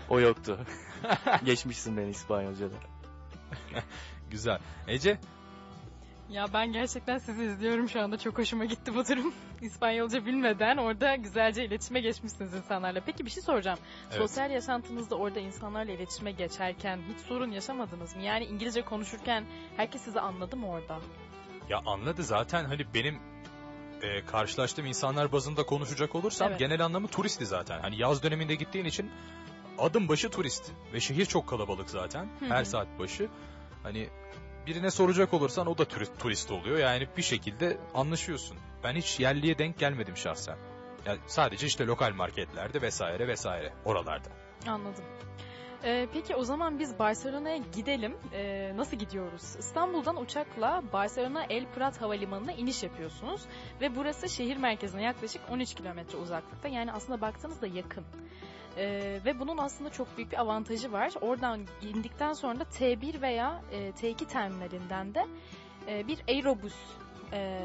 O 0.09 0.19
yoktu. 0.19 0.59
Geçmişsin 1.43 1.97
beni 1.97 2.09
İspanyolca'da. 2.09 2.75
Güzel. 4.31 4.59
Ece? 4.87 5.19
Ya 6.29 6.45
ben 6.53 6.71
gerçekten 6.71 7.17
sizi 7.17 7.43
izliyorum 7.43 7.89
şu 7.89 8.01
anda. 8.01 8.17
Çok 8.17 8.37
hoşuma 8.37 8.65
gitti 8.65 8.95
bu 8.95 9.07
durum. 9.07 9.33
İspanyolca 9.61 10.25
bilmeden 10.25 10.77
orada 10.77 11.15
güzelce 11.15 11.65
iletişime 11.65 12.01
geçmişsiniz 12.01 12.53
insanlarla. 12.53 13.01
Peki 13.05 13.25
bir 13.25 13.29
şey 13.29 13.43
soracağım. 13.43 13.79
Evet. 14.09 14.17
Sosyal 14.17 14.51
yaşantınızda 14.51 15.15
orada 15.15 15.39
insanlarla 15.39 15.91
iletişime 15.91 16.31
geçerken 16.31 16.99
hiç 17.13 17.19
sorun 17.19 17.51
yaşamadınız 17.51 18.15
mı? 18.15 18.21
Yani 18.21 18.45
İngilizce 18.45 18.81
konuşurken 18.81 19.45
herkes 19.77 20.01
sizi 20.01 20.19
anladı 20.19 20.57
mı 20.57 20.69
orada? 20.69 20.99
Ya 21.69 21.81
anladı 21.85 22.23
zaten 22.23 22.65
hani 22.65 22.93
benim 22.93 23.19
e, 24.01 24.25
karşılaştığım 24.25 24.85
insanlar 24.85 25.31
bazında 25.31 25.63
konuşacak 25.65 26.15
olursam 26.15 26.49
Evet. 26.49 26.59
genel 26.59 26.85
anlamı 26.85 27.07
turisti 27.07 27.45
zaten. 27.45 27.79
Hani 27.79 27.97
yaz 27.97 28.23
döneminde 28.23 28.55
gittiğin 28.55 28.85
için 28.85 29.11
adım 29.77 30.07
başı 30.07 30.29
turist 30.29 30.71
ve 30.93 30.99
şehir 30.99 31.25
çok 31.25 31.47
kalabalık 31.47 31.89
zaten 31.89 32.29
Hı 32.39 32.45
her 32.45 32.61
hı. 32.61 32.65
saat 32.65 32.99
başı. 32.99 33.29
Hani 33.83 34.09
birine 34.67 34.91
soracak 34.91 35.33
olursan 35.33 35.67
o 35.67 35.77
da 35.77 35.85
turist, 35.85 36.19
turist 36.19 36.51
oluyor 36.51 36.77
yani 36.77 37.07
bir 37.17 37.21
şekilde 37.21 37.77
anlaşıyorsun. 37.93 38.57
Ben 38.83 38.95
hiç 38.95 39.19
yerliye 39.19 39.57
denk 39.57 39.79
gelmedim 39.79 40.17
şahsen. 40.17 40.57
Yani 41.05 41.19
sadece 41.27 41.67
işte 41.67 41.85
lokal 41.85 42.13
marketlerde 42.13 42.81
vesaire 42.81 43.27
vesaire 43.27 43.73
oralarda. 43.85 44.29
Anladım. 44.67 45.03
Ee, 45.83 46.07
peki 46.13 46.35
o 46.35 46.43
zaman 46.43 46.79
biz 46.79 46.99
Barcelona'ya 46.99 47.57
gidelim. 47.57 48.17
Ee, 48.33 48.73
nasıl 48.75 48.97
gidiyoruz? 48.97 49.55
İstanbul'dan 49.59 50.21
uçakla 50.21 50.83
Barcelona 50.93 51.43
El 51.49 51.65
Prat 51.75 52.01
Havalimanı'na 52.01 52.51
iniş 52.51 52.83
yapıyorsunuz. 52.83 53.41
Ve 53.81 53.95
burası 53.95 54.29
şehir 54.29 54.57
merkezine 54.57 55.03
yaklaşık 55.03 55.41
13 55.49 55.73
kilometre 55.73 56.17
uzaklıkta. 56.17 56.67
Yani 56.67 56.91
aslında 56.91 57.21
baktığınızda 57.21 57.67
yakın. 57.67 58.05
Ee, 58.77 59.19
ve 59.25 59.39
bunun 59.39 59.57
aslında 59.57 59.89
çok 59.89 60.17
büyük 60.17 60.31
bir 60.31 60.37
avantajı 60.37 60.91
var. 60.91 61.13
Oradan 61.21 61.65
indikten 61.81 62.33
sonra 62.33 62.59
da 62.59 62.63
T1 62.63 63.21
veya 63.21 63.61
e, 63.71 63.89
T2 63.89 64.25
terminalinden 64.25 65.15
de 65.15 65.27
e, 65.87 66.07
bir 66.07 66.19
aerobüs 66.27 66.75
e, 67.33 67.61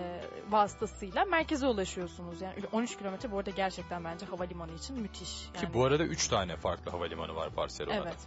vasıtasıyla 0.50 1.25
merkeze 1.25 1.66
ulaşıyorsunuz. 1.66 2.40
Yani 2.42 2.54
13 2.73 2.99
kilometre 2.99 3.30
bu 3.32 3.38
arada 3.38 3.50
gerçekten 3.50 4.04
bence 4.04 4.26
havalimanı 4.26 4.73
için 4.73 5.00
müthiş. 5.00 5.42
Ki 5.42 5.50
Yani- 5.62 5.75
bu 5.75 5.84
arada 5.84 6.04
3 6.04 6.28
tane 6.28 6.56
farklı 6.56 6.90
havalimanı 6.90 7.34
var 7.34 7.56
Barcelona'da. 7.56 8.02
Evet. 8.08 8.18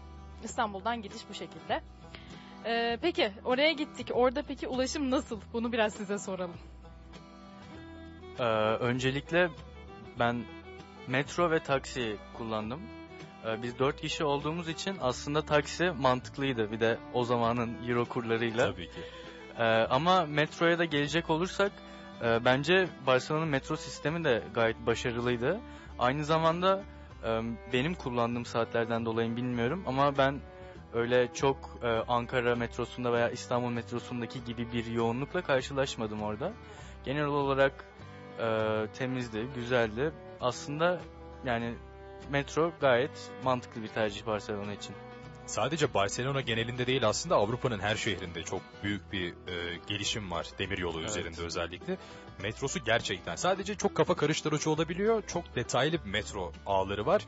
İstanbul'dan 0.43 1.01
gidiş 1.01 1.21
bu 1.29 1.33
şekilde. 1.33 1.81
Ee, 2.65 2.97
peki 3.01 3.31
oraya 3.45 3.71
gittik. 3.71 4.09
Orada 4.13 4.43
peki 4.47 4.67
ulaşım 4.67 5.11
nasıl? 5.11 5.41
Bunu 5.53 5.71
biraz 5.71 5.93
size 5.93 6.19
soralım. 6.19 6.57
Ee, 8.39 8.43
öncelikle 8.79 9.49
ben 10.19 10.43
metro 11.07 11.51
ve 11.51 11.59
taksi 11.59 12.17
kullandım. 12.33 12.81
Ee, 13.45 13.63
biz 13.63 13.79
dört 13.79 14.01
kişi 14.01 14.23
olduğumuz 14.23 14.69
için 14.69 14.97
aslında 15.01 15.41
taksi 15.41 15.91
mantıklıydı. 15.91 16.71
Bir 16.71 16.79
de 16.79 16.97
o 17.13 17.23
zamanın 17.23 17.87
euro 17.87 18.05
kurlarıyla. 18.05 18.71
Tabii 18.71 18.85
ki. 18.85 19.01
Ee, 19.59 19.63
ama 19.65 20.25
metroya 20.25 20.79
da 20.79 20.85
gelecek 20.85 21.29
olursak 21.29 21.71
e, 22.21 22.45
bence 22.45 22.87
Barcelona'nın 23.07 23.49
metro 23.49 23.75
sistemi 23.75 24.23
de 24.23 24.43
gayet 24.53 24.85
başarılıydı. 24.85 25.59
Aynı 25.99 26.25
zamanda 26.25 26.83
e, 27.23 27.41
benim 27.73 27.93
kullandığım 27.93 28.45
saatlerden 28.45 29.05
dolayı 29.05 29.35
bilmiyorum 29.35 29.83
ama 29.87 30.17
ben 30.17 30.39
öyle 30.93 31.33
çok 31.33 31.79
e, 31.83 31.87
Ankara 31.87 32.55
metrosunda 32.55 33.13
veya 33.13 33.29
İstanbul 33.29 33.69
metrosundaki 33.69 34.43
gibi 34.43 34.71
bir 34.73 34.85
yoğunlukla 34.85 35.41
karşılaşmadım 35.41 36.21
orada. 36.21 36.53
Genel 37.05 37.25
olarak 37.25 37.85
e, 38.39 38.47
temizdi, 38.93 39.47
güzeldi. 39.55 40.11
Aslında 40.41 40.99
yani 41.45 41.73
metro 42.29 42.71
gayet 42.81 43.31
mantıklı 43.43 43.83
bir 43.83 43.87
tercih 43.87 44.25
Barcelona 44.25 44.73
için. 44.73 44.95
Sadece 45.45 45.93
Barcelona 45.93 46.41
genelinde 46.41 46.87
değil 46.87 47.07
aslında 47.07 47.35
Avrupa'nın 47.35 47.79
her 47.79 47.95
şehrinde 47.95 48.43
çok 48.43 48.61
büyük 48.83 49.11
bir 49.11 49.29
e, 49.29 49.79
gelişim 49.87 50.31
var 50.31 50.47
demiryolu 50.59 50.99
Evet. 50.99 51.09
üzerinde 51.09 51.41
özellikle. 51.41 51.97
Metrosu 52.43 52.79
gerçekten 52.83 53.35
sadece 53.35 53.75
çok 53.75 53.95
kafa 53.95 54.15
karıştırıcı 54.15 54.69
olabiliyor. 54.69 55.23
Çok 55.27 55.55
detaylı 55.55 56.05
bir 56.05 56.09
metro 56.09 56.51
ağları 56.65 57.05
var. 57.05 57.25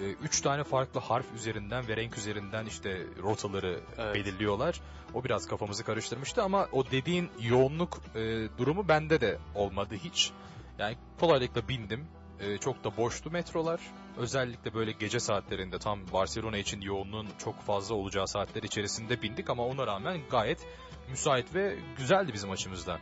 E, 0.00 0.04
üç 0.10 0.40
tane 0.40 0.64
farklı 0.64 1.00
harf 1.00 1.26
üzerinden 1.36 1.88
ve 1.88 1.96
renk 1.96 2.18
üzerinden 2.18 2.66
işte 2.66 3.02
rotaları 3.22 3.80
Evet. 3.98 4.14
belirliyorlar. 4.14 4.80
O 5.14 5.24
biraz 5.24 5.46
kafamızı 5.46 5.84
karıştırmıştı 5.84 6.42
ama 6.42 6.68
o 6.72 6.90
dediğin 6.90 7.30
yoğunluk 7.40 8.00
e, 8.14 8.48
durumu 8.58 8.88
bende 8.88 9.20
de 9.20 9.38
olmadı 9.54 9.94
hiç. 10.04 10.30
Yani 10.78 10.96
kolaylıkla 11.20 11.68
bindim. 11.68 12.06
E, 12.40 12.58
çok 12.58 12.84
da 12.84 12.96
boştu 12.96 13.30
metrolar. 13.30 13.80
Özellikle 14.16 14.74
böyle 14.74 14.92
gece 14.92 15.20
saatlerinde 15.20 15.78
tam 15.78 16.00
Barcelona 16.12 16.58
için 16.58 16.80
yoğunluğun 16.80 17.28
çok 17.38 17.60
fazla 17.60 17.94
olacağı 17.94 18.28
saatler 18.28 18.62
içerisinde 18.62 19.22
bindik 19.22 19.50
ama 19.50 19.66
ona 19.66 19.86
rağmen 19.86 20.20
gayet 20.30 20.66
müsait 21.10 21.54
ve 21.54 21.76
güzeldi 21.98 22.32
bizim 22.34 22.50
açımızdan 22.50 22.98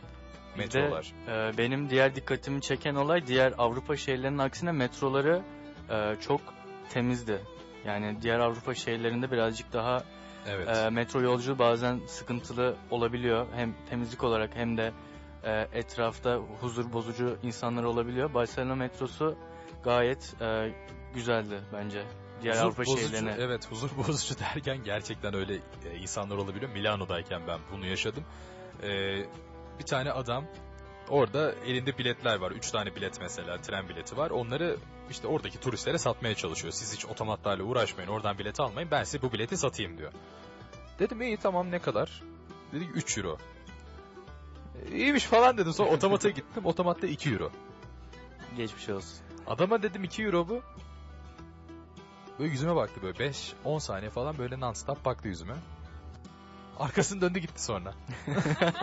Bir 0.57 0.71
de, 0.71 0.81
metrolar. 0.81 1.13
e, 1.27 1.57
benim 1.57 1.89
diğer 1.89 2.15
dikkatimi 2.15 2.61
çeken 2.61 2.95
olay 2.95 3.27
diğer 3.27 3.53
Avrupa 3.57 3.97
şehirlerinin 3.97 4.37
aksine 4.37 4.71
metroları 4.71 5.41
e, 5.89 6.15
çok 6.21 6.41
temizdi. 6.89 7.41
Yani 7.85 8.17
diğer 8.21 8.39
Avrupa 8.39 8.75
şehirlerinde 8.75 9.31
birazcık 9.31 9.73
daha 9.73 10.03
Evet. 10.47 10.77
e, 10.77 10.89
metro 10.89 11.21
yolculuğu 11.21 11.59
bazen 11.59 11.99
sıkıntılı 12.07 12.75
olabiliyor. 12.91 13.47
Hem 13.55 13.73
temizlik 13.89 14.23
olarak 14.23 14.55
hem 14.55 14.77
de 14.77 14.91
e, 15.43 15.67
etrafta 15.73 16.35
huzur 16.35 16.93
bozucu 16.93 17.37
insanlar 17.43 17.83
olabiliyor. 17.83 18.33
Barcelona 18.33 18.75
metrosu 18.75 19.37
gayet 19.83 20.41
e, 20.41 20.73
güzeldi 21.13 21.61
bence. 21.73 22.05
Diğer 22.41 22.53
Huzur 22.53 22.65
Avrupa 22.65 22.81
bozucu, 22.81 23.01
şehirlerine. 23.01 23.35
Evet 23.39 23.71
huzur 23.71 23.89
bozucu 23.97 24.39
derken 24.39 24.83
gerçekten 24.83 25.35
öyle 25.35 25.55
e, 25.85 25.97
insanlar 25.97 26.37
olabiliyor. 26.37 26.71
Milano'dayken 26.71 27.47
ben 27.47 27.59
bunu 27.71 27.85
yaşadım. 27.85 28.23
E, 28.83 28.89
bir 29.79 29.85
tane 29.85 30.11
adam 30.11 30.45
orada 31.09 31.51
elinde 31.65 31.97
biletler 31.97 32.39
var. 32.39 32.51
Üç 32.51 32.71
tane 32.71 32.95
bilet 32.95 33.21
mesela 33.21 33.57
tren 33.57 33.89
bileti 33.89 34.17
var. 34.17 34.29
Onları 34.29 34.77
işte 35.09 35.27
oradaki 35.27 35.59
turistlere 35.59 35.97
satmaya 35.97 36.35
çalışıyor. 36.35 36.73
Siz 36.73 36.93
hiç 36.93 37.05
otomatlarla 37.05 37.63
uğraşmayın 37.63 38.09
oradan 38.09 38.37
bilet 38.37 38.59
almayın 38.59 38.91
ben 38.91 39.03
size 39.03 39.21
bu 39.21 39.31
bileti 39.33 39.57
satayım 39.57 39.97
diyor. 39.97 40.11
Dedim 40.99 41.21
iyi 41.21 41.37
tamam 41.37 41.71
ne 41.71 41.79
kadar? 41.79 42.23
Dedi 42.73 42.85
ki 42.85 42.91
3 42.91 43.17
euro. 43.17 43.37
İyiymiş 44.99 45.23
falan 45.23 45.57
dedim 45.57 45.73
sonra 45.73 45.89
otomata 45.89 46.29
gittim 46.29 46.65
otomatta 46.65 47.07
2 47.07 47.29
euro. 47.29 47.51
Geçmiş 48.57 48.89
olsun. 48.89 49.19
Adama 49.47 49.83
dedim 49.83 50.03
2 50.03 50.23
euro 50.23 50.47
bu. 50.49 50.61
Böyle 52.39 52.51
yüzüme 52.51 52.75
baktı 52.75 53.01
böyle 53.03 53.17
5-10 53.65 53.79
saniye 53.79 54.09
falan 54.09 54.37
böyle 54.37 54.55
non-stop 54.55 55.05
baktı 55.05 55.27
yüzüme. 55.27 55.55
Arkasını 56.79 57.21
döndü 57.21 57.39
gitti 57.39 57.63
sonra. 57.63 57.93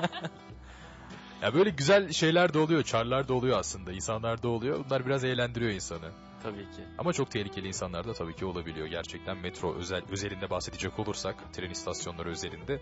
ya 1.42 1.54
böyle 1.54 1.70
güzel 1.70 2.12
şeyler 2.12 2.54
de 2.54 2.58
oluyor, 2.58 2.82
çarlar 2.82 3.28
da 3.28 3.34
oluyor 3.34 3.58
aslında. 3.58 3.92
insanlar 3.92 4.42
da 4.42 4.48
oluyor. 4.48 4.84
Bunlar 4.84 5.06
biraz 5.06 5.24
eğlendiriyor 5.24 5.70
insanı. 5.70 6.10
Tabii 6.42 6.62
ki. 6.62 6.82
Ama 6.98 7.12
çok 7.12 7.30
tehlikeli 7.30 7.68
insanlar 7.68 8.06
da 8.06 8.12
tabii 8.12 8.36
ki 8.36 8.44
olabiliyor. 8.44 8.86
Gerçekten 8.86 9.36
metro 9.36 9.74
özel 9.74 10.02
özelinde 10.10 10.50
bahsedecek 10.50 10.98
olursak, 10.98 11.52
tren 11.52 11.70
istasyonları 11.70 12.30
özelinde 12.30 12.80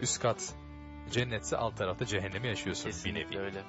üst 0.00 0.22
kat 0.22 0.54
cennetse 1.10 1.56
alt 1.56 1.76
tarafta 1.76 2.04
cehennemi 2.06 2.48
yaşıyorsun 2.48 2.86
bir 2.86 2.92
Kesinlikle 2.92 3.36
nevi. 3.36 3.44
öyle. 3.44 3.62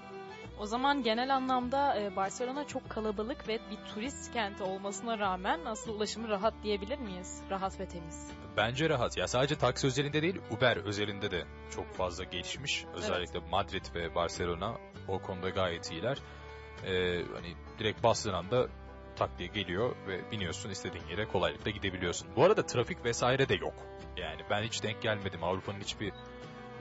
O 0.60 0.66
zaman 0.66 1.04
genel 1.04 1.36
anlamda 1.36 2.00
e, 2.02 2.16
Barcelona 2.16 2.68
çok 2.68 2.90
kalabalık 2.90 3.48
ve 3.48 3.60
bir 3.72 3.94
turist 3.94 4.34
kenti 4.34 4.64
olmasına 4.64 5.20
rağmen 5.20 5.60
aslında 5.66 5.98
ulaşımı 5.98 6.30
rahat 6.30 6.54
diyebilir 6.64 7.00
miyiz? 7.00 7.42
Rahat 7.50 7.80
ve 7.80 7.86
temiz. 7.86 8.32
Bence 8.58 8.90
rahat. 8.90 9.18
Ya 9.18 9.28
sadece 9.28 9.56
taksi 9.56 9.88
özelinde 9.88 10.22
değil, 10.22 10.42
Uber 10.52 10.78
özelinde 10.78 11.32
de 11.32 11.44
çok 11.76 11.94
fazla 11.94 12.24
gelişmiş. 12.24 12.86
Özellikle 12.94 13.40
Madrid 13.40 13.86
ve 13.96 14.16
Barcelona 14.16 14.78
o 15.08 15.22
konuda 15.22 15.50
gayet 15.50 15.92
iyiler. 15.92 16.18
Ee, 16.86 17.22
hani 17.34 17.56
direkt 17.80 18.04
bastığın 18.04 18.34
anda 18.34 18.68
tak 19.16 19.40
diye 19.40 19.50
geliyor 19.50 19.96
ve 20.08 20.32
biniyorsun 20.32 20.70
istediğin 20.70 21.08
yere 21.08 21.26
kolaylıkla 21.26 21.72
gidebiliyorsun. 21.72 22.28
Bu 22.36 22.44
arada 22.44 22.66
trafik 22.66 23.06
vesaire 23.06 23.50
de 23.50 23.56
yok. 23.56 23.74
Yani 24.18 24.42
ben 24.50 24.64
hiç 24.64 24.84
denk 24.84 25.02
gelmedim. 25.02 25.44
Avrupa'nın 25.44 25.80
hiçbir 25.80 26.14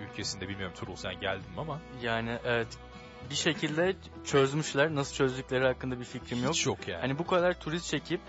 ülkesinde 0.00 0.48
bilmiyorum 0.48 0.74
Turul 0.76 0.96
sen 0.96 1.20
geldin 1.20 1.50
mi 1.54 1.60
ama 1.60 1.80
Yani 2.02 2.38
evet 2.44 2.78
bir 3.30 3.34
şekilde 3.34 3.96
çözmüşler. 4.24 4.94
Nasıl 4.94 5.14
çözdükleri 5.14 5.64
hakkında 5.64 6.00
bir 6.00 6.04
fikrim 6.04 6.42
yok. 6.42 6.52
hiç 6.54 6.66
yok 6.66 6.88
yani. 6.88 7.00
Hani 7.00 7.18
bu 7.18 7.26
kadar 7.26 7.60
turist 7.60 7.90
çekip 7.90 8.20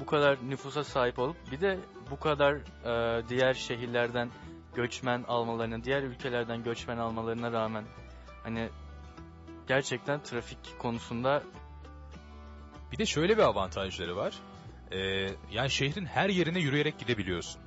bu 0.00 0.06
kadar 0.06 0.38
nüfusa 0.48 0.84
sahip 0.84 1.18
olup 1.18 1.36
bir 1.52 1.60
de 1.60 1.78
bu 2.10 2.18
kadar 2.20 2.54
e, 2.54 3.28
diğer 3.28 3.54
şehirlerden 3.54 4.30
göçmen 4.74 5.22
almalarına, 5.28 5.84
diğer 5.84 6.02
ülkelerden 6.02 6.62
göçmen 6.64 6.96
almalarına 6.98 7.52
rağmen 7.52 7.84
hani 8.42 8.68
gerçekten 9.68 10.22
trafik 10.22 10.78
konusunda 10.78 11.42
Bir 12.92 12.98
de 12.98 13.06
şöyle 13.06 13.36
bir 13.36 13.42
avantajları 13.42 14.16
var. 14.16 14.34
Ee, 14.92 14.98
yani 15.50 15.70
şehrin 15.70 16.06
her 16.06 16.28
yerine 16.28 16.58
yürüyerek 16.60 16.98
gidebiliyorsun. 16.98 17.60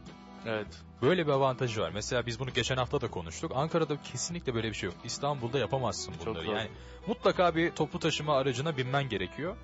evet 0.46 0.82
Böyle 1.02 1.28
bir 1.28 1.32
avantajı 1.32 1.82
var. 1.82 1.92
Mesela 1.94 2.26
biz 2.26 2.40
bunu 2.40 2.50
geçen 2.54 2.78
hafta 2.78 3.02
da 3.02 3.08
konuştuk. 3.12 3.52
Ankara'da 3.56 4.02
kesinlikle 4.02 4.54
böyle 4.56 4.70
bir 4.70 4.74
şey 4.74 4.90
yok. 4.90 4.98
İstanbul'da 5.04 5.60
yapamazsın 5.60 6.14
Çok 6.14 6.28
bunları. 6.28 6.46
zor. 6.46 6.54
Yani 6.56 6.70
mutlaka 7.08 7.56
bir 7.56 7.72
toplu 7.72 8.00
taşıma 8.00 8.38
aracına 8.38 8.78
binmen 8.78 9.10
gerekiyor. 9.10 9.56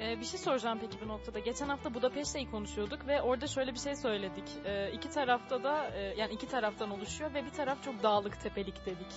Ee, 0.00 0.20
bir 0.20 0.24
şey 0.24 0.40
soracağım 0.40 0.78
peki 0.80 0.96
bu 1.04 1.08
noktada. 1.08 1.38
Geçen 1.38 1.68
hafta 1.68 1.94
Budapeşte'yi 1.94 2.50
konuşuyorduk 2.50 3.06
ve 3.06 3.22
orada 3.22 3.46
şöyle 3.46 3.74
bir 3.74 3.78
şey 3.78 3.96
söyledik. 3.96 4.44
Ee, 4.64 4.90
iki 4.92 5.10
tarafta 5.10 5.64
da 5.64 5.90
e, 5.90 6.00
yani 6.00 6.32
iki 6.32 6.48
taraftan 6.48 6.90
oluşuyor 6.90 7.34
ve 7.34 7.44
bir 7.44 7.50
taraf 7.50 7.84
çok 7.84 8.02
dağlık 8.02 8.40
tepelik 8.42 8.86
dedik. 8.86 9.12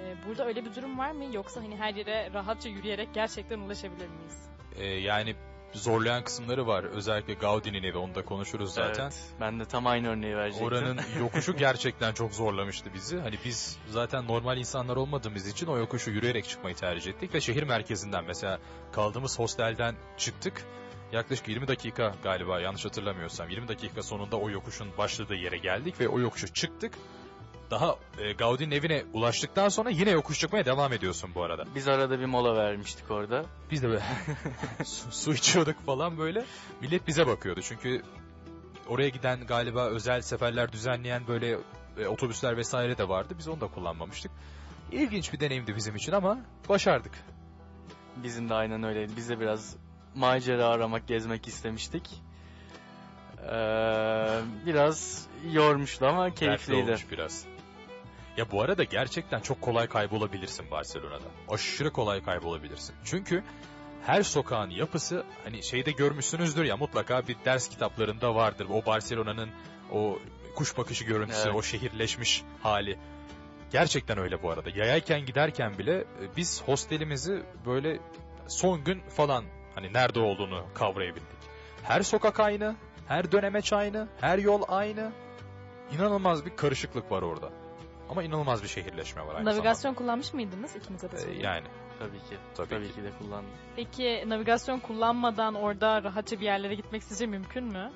Ee, 0.00 0.14
burada 0.28 0.46
öyle 0.46 0.64
bir 0.64 0.74
durum 0.74 0.98
var 0.98 1.10
mı 1.10 1.24
yoksa 1.34 1.62
hani 1.62 1.76
her 1.76 1.94
yere 1.94 2.30
rahatça 2.34 2.68
yürüyerek 2.68 3.14
gerçekten 3.14 3.58
ulaşabilir 3.58 4.08
miyiz? 4.08 4.48
Ee, 4.76 4.84
yani 4.86 5.36
zorlayan 5.74 6.24
kısımları 6.24 6.66
var. 6.66 6.84
Özellikle 6.84 7.34
Gaudi'nin 7.34 7.82
evi 7.82 7.98
onu 7.98 8.14
da 8.14 8.24
konuşuruz 8.24 8.74
zaten. 8.74 9.02
Evet, 9.02 9.20
ben 9.40 9.60
de 9.60 9.64
tam 9.64 9.86
aynı 9.86 10.08
örneği 10.08 10.36
verecektim. 10.36 10.68
Oranın 10.68 11.00
yokuşu 11.18 11.56
gerçekten 11.56 12.12
çok 12.12 12.32
zorlamıştı 12.32 12.90
bizi. 12.94 13.18
Hani 13.18 13.38
biz 13.44 13.78
zaten 13.88 14.26
normal 14.26 14.58
insanlar 14.58 14.96
olmadığımız 14.96 15.46
için 15.46 15.66
o 15.66 15.78
yokuşu 15.78 16.10
yürüyerek 16.10 16.48
çıkmayı 16.48 16.76
tercih 16.76 17.12
ettik 17.12 17.34
ve 17.34 17.40
şehir 17.40 17.62
merkezinden 17.62 18.24
mesela 18.24 18.58
kaldığımız 18.92 19.38
hostelden 19.38 19.94
çıktık. 20.16 20.66
Yaklaşık 21.12 21.48
20 21.48 21.68
dakika 21.68 22.14
galiba 22.22 22.60
yanlış 22.60 22.84
hatırlamıyorsam 22.84 23.48
20 23.48 23.68
dakika 23.68 24.02
sonunda 24.02 24.36
o 24.36 24.50
yokuşun 24.50 24.88
başladığı 24.98 25.34
yere 25.34 25.56
geldik 25.56 26.00
ve 26.00 26.08
o 26.08 26.20
yokuşu 26.20 26.52
çıktık. 26.52 26.92
Daha 27.70 27.96
e, 28.18 28.32
Gaudi'nin 28.32 28.70
evine 28.70 29.04
ulaştıktan 29.12 29.68
sonra 29.68 29.90
yine 29.90 30.10
yokuş 30.10 30.40
çıkmaya 30.40 30.64
devam 30.64 30.92
ediyorsun 30.92 31.30
bu 31.34 31.42
arada. 31.42 31.64
Biz 31.74 31.88
arada 31.88 32.20
bir 32.20 32.24
mola 32.24 32.56
vermiştik 32.56 33.10
orada. 33.10 33.44
Biz 33.70 33.82
de 33.82 33.88
böyle 33.88 34.02
su, 34.84 35.10
su 35.12 35.34
içiyorduk 35.34 35.86
falan 35.86 36.18
böyle. 36.18 36.44
Millet 36.80 37.06
bize 37.06 37.26
bakıyordu 37.26 37.60
çünkü 37.62 38.02
oraya 38.88 39.08
giden 39.08 39.46
galiba 39.46 39.86
özel 39.86 40.22
seferler 40.22 40.72
düzenleyen 40.72 41.26
böyle 41.26 41.58
e, 41.98 42.06
otobüsler 42.06 42.56
vesaire 42.56 42.98
de 42.98 43.08
vardı. 43.08 43.34
Biz 43.38 43.48
onu 43.48 43.60
da 43.60 43.66
kullanmamıştık. 43.66 44.30
İlginç 44.92 45.32
bir 45.32 45.40
deneyimdi 45.40 45.76
bizim 45.76 45.96
için 45.96 46.12
ama 46.12 46.38
başardık. 46.68 47.12
Bizim 48.16 48.48
de 48.48 48.54
aynen 48.54 48.82
öyleydi. 48.82 49.12
Biz 49.16 49.28
de 49.28 49.40
biraz 49.40 49.76
macera 50.14 50.66
aramak, 50.66 51.08
gezmek 51.08 51.48
istemiştik. 51.48 52.22
Ee, 53.42 54.40
biraz 54.66 55.26
yormuştu 55.52 56.06
ama 56.06 56.24
Dertli 56.26 56.38
keyifliydi. 56.38 56.82
olmuş 56.82 57.10
biraz. 57.10 57.44
Ya 58.36 58.50
bu 58.52 58.62
arada 58.62 58.84
gerçekten 58.84 59.40
çok 59.40 59.60
kolay 59.60 59.86
kaybolabilirsin 59.86 60.70
Barcelona'da. 60.70 61.24
Aşırı 61.48 61.92
kolay 61.92 62.22
kaybolabilirsin. 62.22 62.94
Çünkü 63.04 63.44
her 64.06 64.22
sokağın 64.22 64.70
yapısı 64.70 65.24
hani 65.44 65.62
şeyde 65.62 65.90
görmüşsünüzdür 65.90 66.64
ya 66.64 66.76
mutlaka 66.76 67.28
bir 67.28 67.36
ders 67.44 67.68
kitaplarında 67.68 68.34
vardır. 68.34 68.66
O 68.70 68.86
Barcelona'nın 68.86 69.50
o 69.92 70.18
kuş 70.54 70.78
bakışı 70.78 71.04
görüntüsü, 71.04 71.42
Evet. 71.44 71.56
o 71.56 71.62
şehirleşmiş 71.62 72.42
hali. 72.62 72.98
Gerçekten 73.72 74.18
öyle 74.18 74.42
bu 74.42 74.50
arada. 74.50 74.70
Yayayken 74.74 75.26
giderken 75.26 75.78
bile 75.78 75.98
e, 75.98 76.04
biz 76.36 76.62
hostelimizi 76.62 77.42
böyle 77.66 78.00
son 78.48 78.84
gün 78.84 79.00
falan 79.00 79.44
hani 79.74 79.92
nerede 79.92 80.20
olduğunu 80.20 80.64
kavrayabildik. 80.74 81.28
Her 81.82 82.02
sokak 82.02 82.40
aynı, 82.40 82.76
her 83.08 83.32
dönemeç 83.32 83.72
aynı, 83.72 84.08
her 84.20 84.38
yol 84.38 84.62
aynı. 84.68 85.12
İnanılmaz 85.92 86.46
bir 86.46 86.56
karışıklık 86.56 87.10
var 87.10 87.22
orada. 87.22 87.63
Ama 88.10 88.22
inanılmaz 88.22 88.62
bir 88.62 88.68
şehirleşme 88.68 89.26
var 89.26 89.34
aynı 89.34 89.44
Navigasyon 89.44 89.94
kullanmış 89.94 90.34
mıydınız 90.34 90.76
ikinize 90.76 91.12
de 91.12 91.16
zamanda. 91.16 91.40
Ee, 91.40 91.44
yani 91.44 91.66
Tabii 91.98 92.18
ki. 92.18 92.36
Tabii 92.54 92.68
Tabii, 92.68 92.88
ki. 92.88 92.94
ki. 92.94 93.02
de 93.02 93.10
kullandım. 93.18 93.50
Peki 93.76 94.24
navigasyon 94.26 94.78
kullanmadan 94.78 95.54
orada 95.54 96.02
rahatça 96.02 96.36
bir 96.40 96.44
yerlere 96.44 96.74
gitmek 96.74 97.02
sizce 97.02 97.26
mümkün 97.26 97.64
mü? 97.64 97.92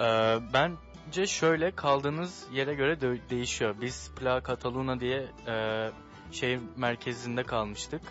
Ee, 0.00 0.38
bence 0.52 1.26
şöyle 1.26 1.70
kaldığınız 1.70 2.46
yere 2.52 2.74
göre 2.74 2.92
dö- 2.92 3.30
değişiyor. 3.30 3.74
Biz 3.80 4.10
Plaza 4.16 4.46
Cataluna 4.46 5.00
diye 5.00 5.26
e, 5.46 5.88
şehir 6.32 6.60
merkezinde 6.76 7.42
kalmıştık. 7.42 8.02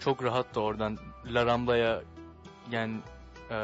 Çok 0.00 0.24
rahattı 0.24 0.60
oradan 0.60 0.98
La 1.26 1.46
Rambla'ya 1.46 2.02
yani 2.70 3.00
e, 3.50 3.56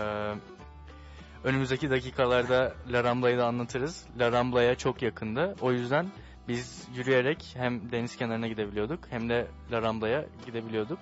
önümüzdeki 1.44 1.90
dakikalarda 1.90 2.74
La 2.92 3.04
Rambla'yı 3.04 3.38
da 3.38 3.46
anlatırız. 3.46 4.06
La 4.18 4.32
Rambla'ya 4.32 4.74
çok 4.74 5.02
yakındı. 5.02 5.54
O 5.60 5.72
yüzden 5.72 6.08
biz 6.48 6.88
yürüyerek 6.94 7.50
hem 7.54 7.92
deniz 7.92 8.16
kenarına 8.16 8.48
gidebiliyorduk 8.48 9.00
hem 9.10 9.28
de 9.28 9.46
La 9.72 9.82
Rambla'ya 9.82 10.24
gidebiliyorduk. 10.46 10.98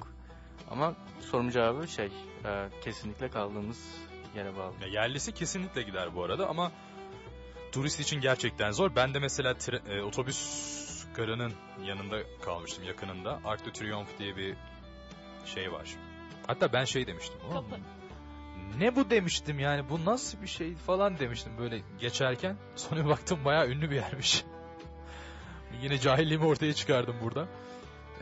Ama 0.70 0.94
sorunun 1.20 1.50
cevabı 1.50 1.88
şey 1.88 2.08
e, 2.44 2.68
kesinlikle 2.84 3.28
kaldığımız 3.30 3.78
yere 4.36 4.56
bağlı. 4.56 4.72
ya 4.82 4.86
yerlisi 4.88 5.32
kesinlikle 5.34 5.82
gider 5.82 6.14
bu 6.14 6.24
arada 6.24 6.48
ama 6.48 6.72
turist 7.72 8.00
için 8.00 8.20
gerçekten 8.20 8.70
zor. 8.70 8.90
Ben 8.96 9.14
de 9.14 9.18
mesela 9.18 9.52
tre- 9.52 9.98
e, 9.98 10.02
otobüs 10.02 10.70
garının 11.14 11.52
yanında 11.84 12.18
kalmıştım 12.44 12.84
yakınında. 12.84 13.40
Arc 13.44 13.64
de 13.64 13.72
Triomphe 13.72 14.18
diye 14.18 14.36
bir 14.36 14.54
şey 15.44 15.72
var. 15.72 15.88
Hatta 16.46 16.72
ben 16.72 16.84
şey 16.84 17.06
demiştim. 17.06 17.36
"Ulan 17.50 17.64
Kapı. 17.64 17.80
Ne 18.78 18.96
bu 18.96 19.10
demiştim 19.10 19.58
yani 19.58 19.88
bu 19.88 20.04
nasıl 20.04 20.42
bir 20.42 20.46
şey 20.46 20.74
falan 20.74 21.18
demiştim 21.18 21.52
böyle 21.58 21.80
geçerken. 22.00 22.56
Sonra 22.76 23.06
baktım 23.08 23.38
bayağı 23.44 23.68
ünlü 23.68 23.90
bir 23.90 23.96
yermiş. 23.96 24.44
Yine 25.82 25.98
cahilliğimi 25.98 26.46
ortaya 26.46 26.74
çıkardım 26.74 27.16
burada. 27.22 27.48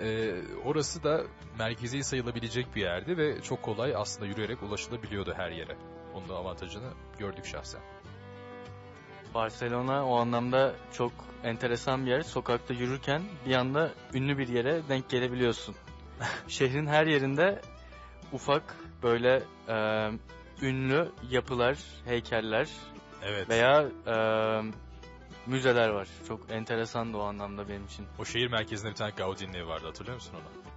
Ee, 0.00 0.34
orası 0.64 1.02
da 1.02 1.22
merkezi 1.58 2.04
sayılabilecek 2.04 2.76
bir 2.76 2.80
yerdi 2.80 3.16
ve 3.16 3.42
çok 3.42 3.62
kolay 3.62 3.94
aslında 3.96 4.26
yürüyerek 4.26 4.62
ulaşılabiliyordu 4.62 5.34
her 5.36 5.50
yere. 5.50 5.76
Onun 6.14 6.28
da 6.28 6.34
avantajını 6.34 6.90
gördük 7.18 7.46
şahsen. 7.46 7.80
Barcelona 9.34 10.06
o 10.06 10.16
anlamda 10.16 10.74
çok 10.92 11.12
enteresan 11.44 12.06
bir 12.06 12.10
yer. 12.10 12.22
Sokakta 12.22 12.74
yürürken 12.74 13.22
bir 13.46 13.54
anda 13.54 13.92
ünlü 14.14 14.38
bir 14.38 14.48
yere 14.48 14.88
denk 14.88 15.08
gelebiliyorsun. 15.10 15.74
Şehrin 16.48 16.86
her 16.86 17.06
yerinde 17.06 17.60
ufak 18.32 18.76
böyle 19.02 19.42
e, 19.68 19.76
ünlü 20.62 21.12
yapılar, 21.30 21.78
heykeller 22.04 22.68
Evet. 23.22 23.48
veya 23.48 23.88
e, 24.06 24.16
müzeler 25.48 25.88
var. 25.88 26.08
Çok 26.28 26.50
enteresan 26.50 27.14
o 27.14 27.20
anlamda 27.20 27.68
benim 27.68 27.84
için. 27.84 28.06
O 28.18 28.24
şehir 28.24 28.50
merkezinde 28.50 28.90
bir 28.90 28.96
tane 28.96 29.10
Gaudi'nin 29.16 29.54
evi 29.54 29.68
vardı 29.68 29.86
hatırlıyor 29.86 30.14
musun 30.14 30.34
onu? 30.34 30.72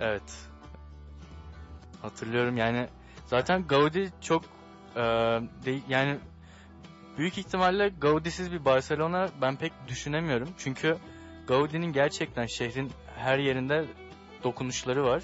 Evet. 0.00 0.48
Hatırlıyorum 2.02 2.56
yani 2.56 2.88
zaten 3.26 3.66
Gaudi 3.66 4.12
çok 4.20 4.44
e, 4.96 5.00
de- 5.64 5.80
yani 5.88 6.18
büyük 7.18 7.38
ihtimalle 7.38 7.88
Gaudi'siz 7.88 8.52
bir 8.52 8.64
Barcelona 8.64 9.28
ben 9.40 9.56
pek 9.56 9.72
düşünemiyorum. 9.88 10.48
Çünkü 10.58 10.96
Gaudi'nin 11.46 11.92
gerçekten 11.92 12.46
şehrin 12.46 12.92
her 13.16 13.38
yerinde 13.38 13.84
dokunuşları 14.44 15.04
var. 15.04 15.22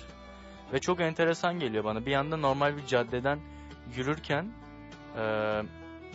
Ve 0.73 0.81
çok 0.81 1.01
enteresan 1.01 1.59
geliyor 1.59 1.85
bana. 1.85 2.07
Bir 2.07 2.11
yanda 2.11 2.37
normal 2.37 2.77
bir 2.77 2.87
caddeden 2.87 3.39
yürürken 3.97 4.53
e, 5.19 5.25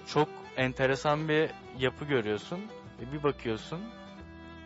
çok 0.08 0.30
enteresan 0.58 1.30
bir 1.30 1.50
yapı 1.80 2.06
görüyorsun. 2.06 2.60
Ve 3.02 3.12
bir 3.12 3.24
bakıyorsun 3.24 3.82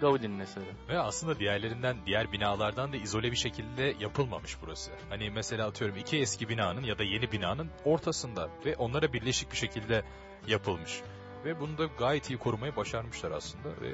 Gaudi'nin 0.01 0.39
eseri. 0.39 0.65
Ve 0.89 0.99
aslında 0.99 1.39
diğerlerinden, 1.39 1.97
diğer 2.05 2.31
binalardan 2.31 2.93
da 2.93 2.97
izole 2.97 3.31
bir 3.31 3.35
şekilde 3.37 3.95
yapılmamış 3.99 4.57
burası. 4.61 4.91
Hani 5.09 5.29
mesela 5.29 5.67
atıyorum 5.67 5.97
iki 5.97 6.17
eski 6.17 6.49
binanın 6.49 6.83
ya 6.83 6.97
da 6.97 7.03
yeni 7.03 7.31
binanın 7.31 7.69
ortasında 7.85 8.49
ve 8.65 8.75
onlara 8.75 9.13
birleşik 9.13 9.51
bir 9.51 9.57
şekilde 9.57 10.03
yapılmış. 10.47 11.01
Ve 11.45 11.59
bunu 11.59 11.77
da 11.77 11.85
gayet 11.85 12.29
iyi 12.29 12.37
korumayı 12.37 12.75
başarmışlar 12.75 13.31
aslında 13.31 13.69
ve 13.81 13.93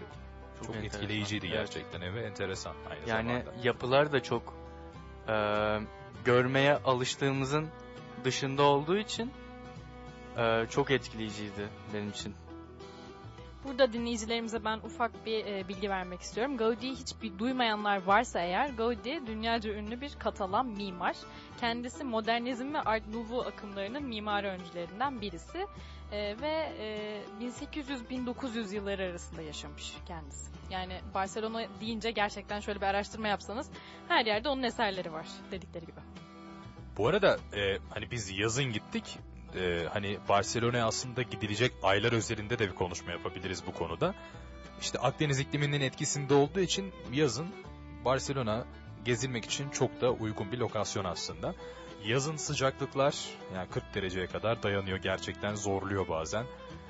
çok, 0.65 0.75
enteresan. 0.75 1.01
etkileyiciydi 1.01 1.45
Evet. 1.47 1.57
gerçekten 1.57 2.15
ve 2.15 2.21
enteresan 2.25 2.75
aynı 2.89 3.09
Yani 3.09 3.43
zamanda. 3.43 3.67
yapılar 3.67 4.11
da 4.11 4.23
çok 4.23 4.53
e, 5.27 5.33
görmeye 6.25 6.73
alıştığımızın 6.73 7.69
dışında 8.23 8.63
olduğu 8.63 8.97
için 8.97 9.31
e, 10.37 10.65
çok 10.69 10.91
etkileyiciydi 10.91 11.67
benim 11.93 12.09
için. 12.09 12.35
Burada 13.67 13.93
dinleyicilerimize 13.93 14.65
ben 14.65 14.77
ufak 14.77 15.25
bir 15.25 15.45
e, 15.45 15.67
bilgi 15.67 15.89
vermek 15.89 16.21
istiyorum. 16.21 16.57
Gaudi'yi 16.57 16.95
hiç 16.95 17.21
bir 17.21 17.39
duymayanlar 17.39 18.03
varsa 18.03 18.39
eğer, 18.39 18.69
Gaudi 18.69 19.27
dünyaca 19.27 19.73
ünlü 19.73 20.01
bir 20.01 20.15
Katalan 20.19 20.65
mimar. 20.65 21.15
Kendisi 21.59 22.03
modernizm 22.03 22.73
ve 22.73 22.81
Art 22.81 23.07
Nouveau 23.07 23.41
akımlarının 23.41 24.03
mimari 24.03 24.47
öncülerinden 24.47 25.21
birisi. 25.21 25.67
E, 26.11 26.35
ve 26.41 26.73
e, 26.79 27.21
1800-1900 27.41 28.75
yılları 28.75 29.03
arasında 29.03 29.41
yaşamış 29.41 29.93
kendisi. 30.07 30.51
Yani 30.69 30.99
Barcelona 31.13 31.61
deyince 31.81 32.11
gerçekten 32.11 32.59
şöyle 32.59 32.81
bir 32.81 32.85
araştırma 32.85 33.27
yapsanız 33.27 33.69
her 34.07 34.25
yerde 34.25 34.49
onun 34.49 34.63
eserleri 34.63 35.13
var 35.13 35.27
dedikleri 35.51 35.85
gibi. 35.85 35.99
Bu 36.97 37.07
arada 37.07 37.37
e, 37.55 37.77
hani 37.89 38.11
biz 38.11 38.39
yazın 38.39 38.65
gittik. 38.73 39.19
E, 39.57 39.87
hani 39.93 40.17
Barcelona'ya 40.29 40.87
aslında 40.87 41.21
gidilecek 41.21 41.71
aylar 41.83 42.11
üzerinde 42.11 42.59
de 42.59 42.69
bir 42.69 42.75
konuşma 42.75 43.11
yapabiliriz 43.11 43.63
bu 43.67 43.71
konuda. 43.71 44.15
İşte 44.81 44.99
Akdeniz 44.99 45.39
ikliminin 45.39 45.81
etkisinde 45.81 46.33
olduğu 46.33 46.59
için 46.59 46.93
yazın 47.13 47.47
Barcelona 48.05 48.65
gezilmek 49.05 49.45
için 49.45 49.69
çok 49.69 50.01
da 50.01 50.11
uygun 50.11 50.51
bir 50.51 50.57
lokasyon 50.57 51.05
aslında. 51.05 51.55
Yazın 52.05 52.35
sıcaklıklar 52.35 53.15
yani 53.55 53.69
40 53.69 53.95
dereceye 53.95 54.27
kadar 54.27 54.63
dayanıyor 54.63 54.97
gerçekten 54.97 55.55
zorluyor 55.55 56.07
bazen. 56.07 56.45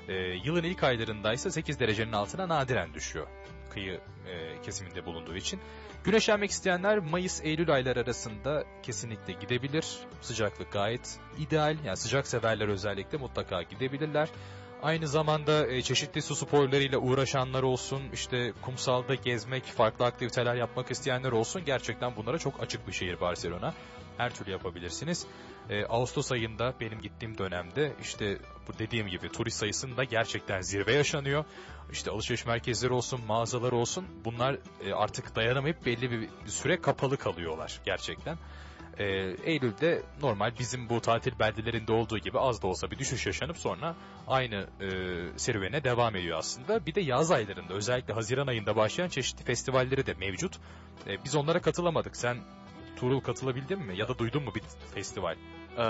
Ee, 0.08 0.13
yılın 0.15 0.63
ilk 0.63 0.84
aylarındaysa 0.84 1.51
8 1.51 1.80
derecenin 1.80 2.12
altına 2.12 2.49
nadiren 2.49 2.93
düşüyor 2.93 3.27
kıyı 3.69 3.99
e, 4.27 4.62
kesiminde 4.62 5.06
bulunduğu 5.06 5.36
için. 5.36 5.60
Güneşlenmek 6.03 6.51
isteyenler 6.51 6.97
Mayıs-Eylül 6.97 7.73
ayları 7.73 7.99
arasında 7.99 8.63
kesinlikle 8.84 9.34
gidebilir. 9.34 9.97
Sıcaklık 10.21 10.71
gayet 10.71 11.19
ideal. 11.39 11.77
Yani 11.86 11.97
sıcak 11.97 12.27
severler 12.27 12.67
özellikle 12.67 13.17
mutlaka 13.17 13.62
gidebilirler. 13.62 14.30
Aynı 14.84 15.08
zamanda 15.08 15.67
e, 15.67 15.82
çeşitli 15.82 16.21
su 16.21 16.36
sporlarıyla 16.36 16.97
uğraşanlar 16.97 17.63
olsun, 17.63 18.01
işte 18.13 18.53
kumsalda 18.62 19.15
gezmek, 19.15 19.63
farklı 19.65 20.06
aktiviteler 20.06 20.56
yapmak 20.56 20.91
isteyenler 20.91 21.32
olsun. 21.32 21.65
Gerçekten 21.65 22.15
bunlara 22.15 22.38
çok 22.38 22.63
açık 22.63 22.88
bir 22.88 22.93
şehir 22.93 23.21
Barcelona. 23.21 23.73
Her 24.17 24.34
türlü 24.36 24.51
yapabilirsiniz. 24.51 25.27
E, 25.69 25.86
Ağustos 25.86 26.32
ayında 26.32 26.73
benim 26.82 27.01
gittiğim 27.01 27.38
dönemde 27.38 27.93
işte 28.01 28.38
bu 28.67 28.80
dediğim 28.80 29.08
gibi 29.08 29.30
turist 29.30 29.58
sayısında 29.58 30.03
gerçekten 30.03 30.62
zirve 30.62 30.93
yaşanıyor. 30.93 31.45
İşte 31.91 32.12
alışveriş 32.12 32.45
merkezleri 32.45 32.93
olsun, 32.93 33.21
mağazalar 33.27 33.71
olsun 33.71 34.06
bunlar 34.25 34.58
e, 34.86 34.93
artık 34.93 35.36
dayanamayıp 35.36 35.86
belli 35.86 36.12
bir 36.12 36.30
süre 36.45 36.82
kapalı 36.82 37.17
kalıyorlar 37.17 37.82
gerçekten. 37.86 38.38
E, 38.99 39.06
Eylül'de 39.43 40.03
normal 40.21 40.51
bizim 40.60 40.89
bu 40.89 41.01
tatil 41.01 41.39
beldelerinde 41.39 41.93
olduğu 41.93 42.17
gibi 42.17 42.39
az 42.39 42.62
da 42.62 42.67
olsa 42.67 42.91
bir 42.91 42.99
düşüş 42.99 43.25
yaşanıp 43.25 43.58
sonra 43.58 43.95
aynı 44.27 44.67
e, 44.82 44.89
serüvene 45.38 45.84
devam 45.84 46.15
ediyor 46.15 46.38
aslında. 46.38 46.86
Bir 46.86 46.95
de 46.95 47.01
yaz 47.01 47.32
aylarında 47.32 47.73
özellikle 47.73 48.13
Haziran 48.13 48.47
ayında 48.47 48.75
başlayan 48.75 49.10
çeşitli 49.10 49.43
festivalleri 49.43 50.06
de 50.06 50.13
mevcut. 50.13 50.56
E, 51.08 51.23
biz 51.23 51.36
onlara 51.36 51.62
katılamadık. 51.62 52.17
Sen 52.17 52.38
Tuğrul 52.97 53.19
katılabildin 53.19 53.80
mi? 53.80 53.97
Ya 53.97 54.08
da 54.08 54.17
duydun 54.17 54.43
mu 54.43 54.56
bir 54.56 54.63
festival? 54.93 55.36
Ee, 55.78 55.82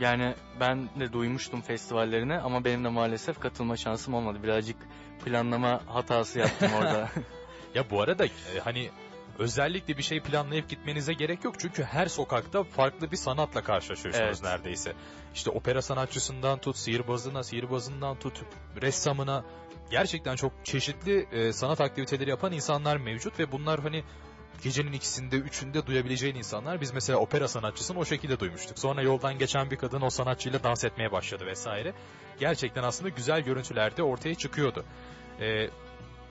yani 0.00 0.34
ben 0.60 0.88
de 1.00 1.12
duymuştum 1.12 1.60
festivallerine 1.60 2.38
ama 2.38 2.64
benim 2.64 2.84
de 2.84 2.88
maalesef 2.88 3.40
katılma 3.40 3.76
şansım 3.76 4.14
olmadı. 4.14 4.38
Birazcık 4.42 4.76
planlama 5.24 5.80
hatası 5.86 6.38
yaptım 6.38 6.72
orada. 6.74 7.08
Ya 7.74 7.90
bu 7.90 8.02
arada 8.02 8.26
e, 8.26 8.30
hani 8.64 8.90
özellikle 9.38 9.98
bir 9.98 10.02
şey 10.02 10.20
planlayıp 10.20 10.68
gitmenize 10.68 11.12
gerek 11.12 11.44
yok. 11.44 11.54
Çünkü 11.58 11.82
her 11.82 12.06
sokakta 12.06 12.64
farklı 12.64 13.10
bir 13.10 13.16
sanatla 13.16 13.62
karşılaşıyorsunuz 13.62 14.26
Evet. 14.26 14.42
neredeyse. 14.42 14.92
İşte 15.34 15.50
opera 15.50 15.82
sanatçısından 15.82 16.58
tut, 16.58 16.76
sihirbazına, 16.76 17.42
sihirbazından 17.42 18.18
tut, 18.18 18.42
ressamına. 18.82 19.44
Gerçekten 19.90 20.36
çok 20.36 20.52
çeşitli 20.64 21.26
e, 21.32 21.52
sanat 21.52 21.80
aktiviteleri 21.80 22.30
yapan 22.30 22.52
insanlar 22.52 22.96
mevcut 22.96 23.38
ve 23.38 23.52
bunlar 23.52 23.80
hani 23.80 24.04
gecenin 24.62 24.92
ikisinde, 24.92 25.36
üçünde 25.36 25.86
duyabileceğin 25.86 26.34
insanlar. 26.34 26.80
Biz 26.80 26.92
mesela 26.92 27.18
opera 27.18 27.48
sanatçısını 27.48 27.98
o 27.98 28.04
şekilde 28.04 28.40
duymuştuk. 28.40 28.78
Sonra 28.78 29.02
yoldan 29.02 29.38
geçen 29.38 29.70
bir 29.70 29.76
kadın 29.76 30.00
o 30.00 30.10
sanatçıyla 30.10 30.62
dans 30.62 30.84
etmeye 30.84 31.12
başladı 31.12 31.46
vesaire. 31.46 31.94
Gerçekten 32.40 32.82
aslında 32.82 33.08
güzel 33.08 33.40
görüntüler 33.40 33.96
de 33.96 34.02
ortaya 34.02 34.34
çıkıyordu. 34.34 34.84
E, 35.40 35.68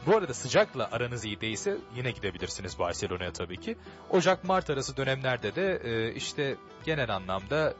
bu 0.05 0.17
arada 0.17 0.33
sıcakla 0.33 0.89
aranız 0.91 1.25
iyi 1.25 1.41
değilse 1.41 1.77
yine 1.95 2.11
gidebilirsiniz 2.11 2.79
Barcelona'ya 2.79 3.33
tabii 3.33 3.59
ki. 3.59 3.77
Ocak-Mart 4.09 4.69
arası 4.69 4.97
dönemlerde 4.97 5.55
de 5.55 5.81
e, 5.83 6.13
işte 6.13 6.55
genel 6.85 7.15
anlamda 7.15 7.73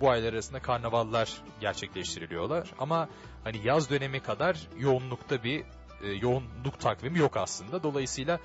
bu 0.00 0.10
aylar 0.10 0.32
arasında 0.32 0.60
karnavallar 0.60 1.42
gerçekleştiriliyorlar. 1.60 2.70
Ama 2.78 3.08
hani 3.44 3.66
yaz 3.66 3.90
dönemi 3.90 4.20
kadar 4.20 4.68
yoğunlukta 4.78 5.44
bir 5.44 5.64
e, 6.02 6.08
yoğunluk 6.08 6.80
takvimi 6.80 7.18
yok 7.18 7.36
aslında. 7.36 7.82
Dolayısıyla 7.82 8.38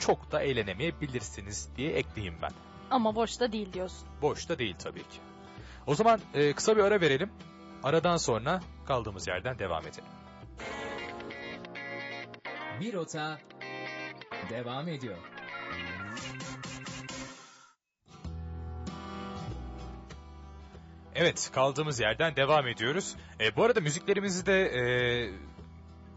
çok 0.00 0.32
da 0.32 0.42
eğlenemeyebilirsiniz 0.42 1.68
diye 1.76 1.92
ekleyeyim 1.92 2.36
ben. 2.42 2.52
Ama 2.90 3.14
boş 3.14 3.40
da 3.40 3.52
değil 3.52 3.72
diyorsun. 3.72 4.08
Boş 4.22 4.48
da 4.48 4.58
değil 4.58 4.76
tabii 4.78 5.02
ki. 5.02 5.18
O 5.86 5.94
zaman 5.94 6.20
e, 6.34 6.52
kısa 6.52 6.76
bir 6.76 6.82
ara 6.82 7.00
verelim. 7.00 7.30
Aradan 7.82 8.16
sonra 8.16 8.60
kaldığımız 8.86 9.28
yerden 9.28 9.58
devam 9.58 9.82
edelim. 9.86 10.04
Bir 12.80 12.92
rota 12.92 13.38
devam 14.50 14.88
ediyor. 14.88 15.16
Evet 21.14 21.50
kaldığımız 21.52 22.00
yerden 22.00 22.36
devam 22.36 22.68
ediyoruz. 22.68 23.16
E, 23.40 23.56
bu 23.56 23.64
arada 23.64 23.80
müziklerimizi 23.80 24.46
de 24.46 24.62
e, 24.62 24.82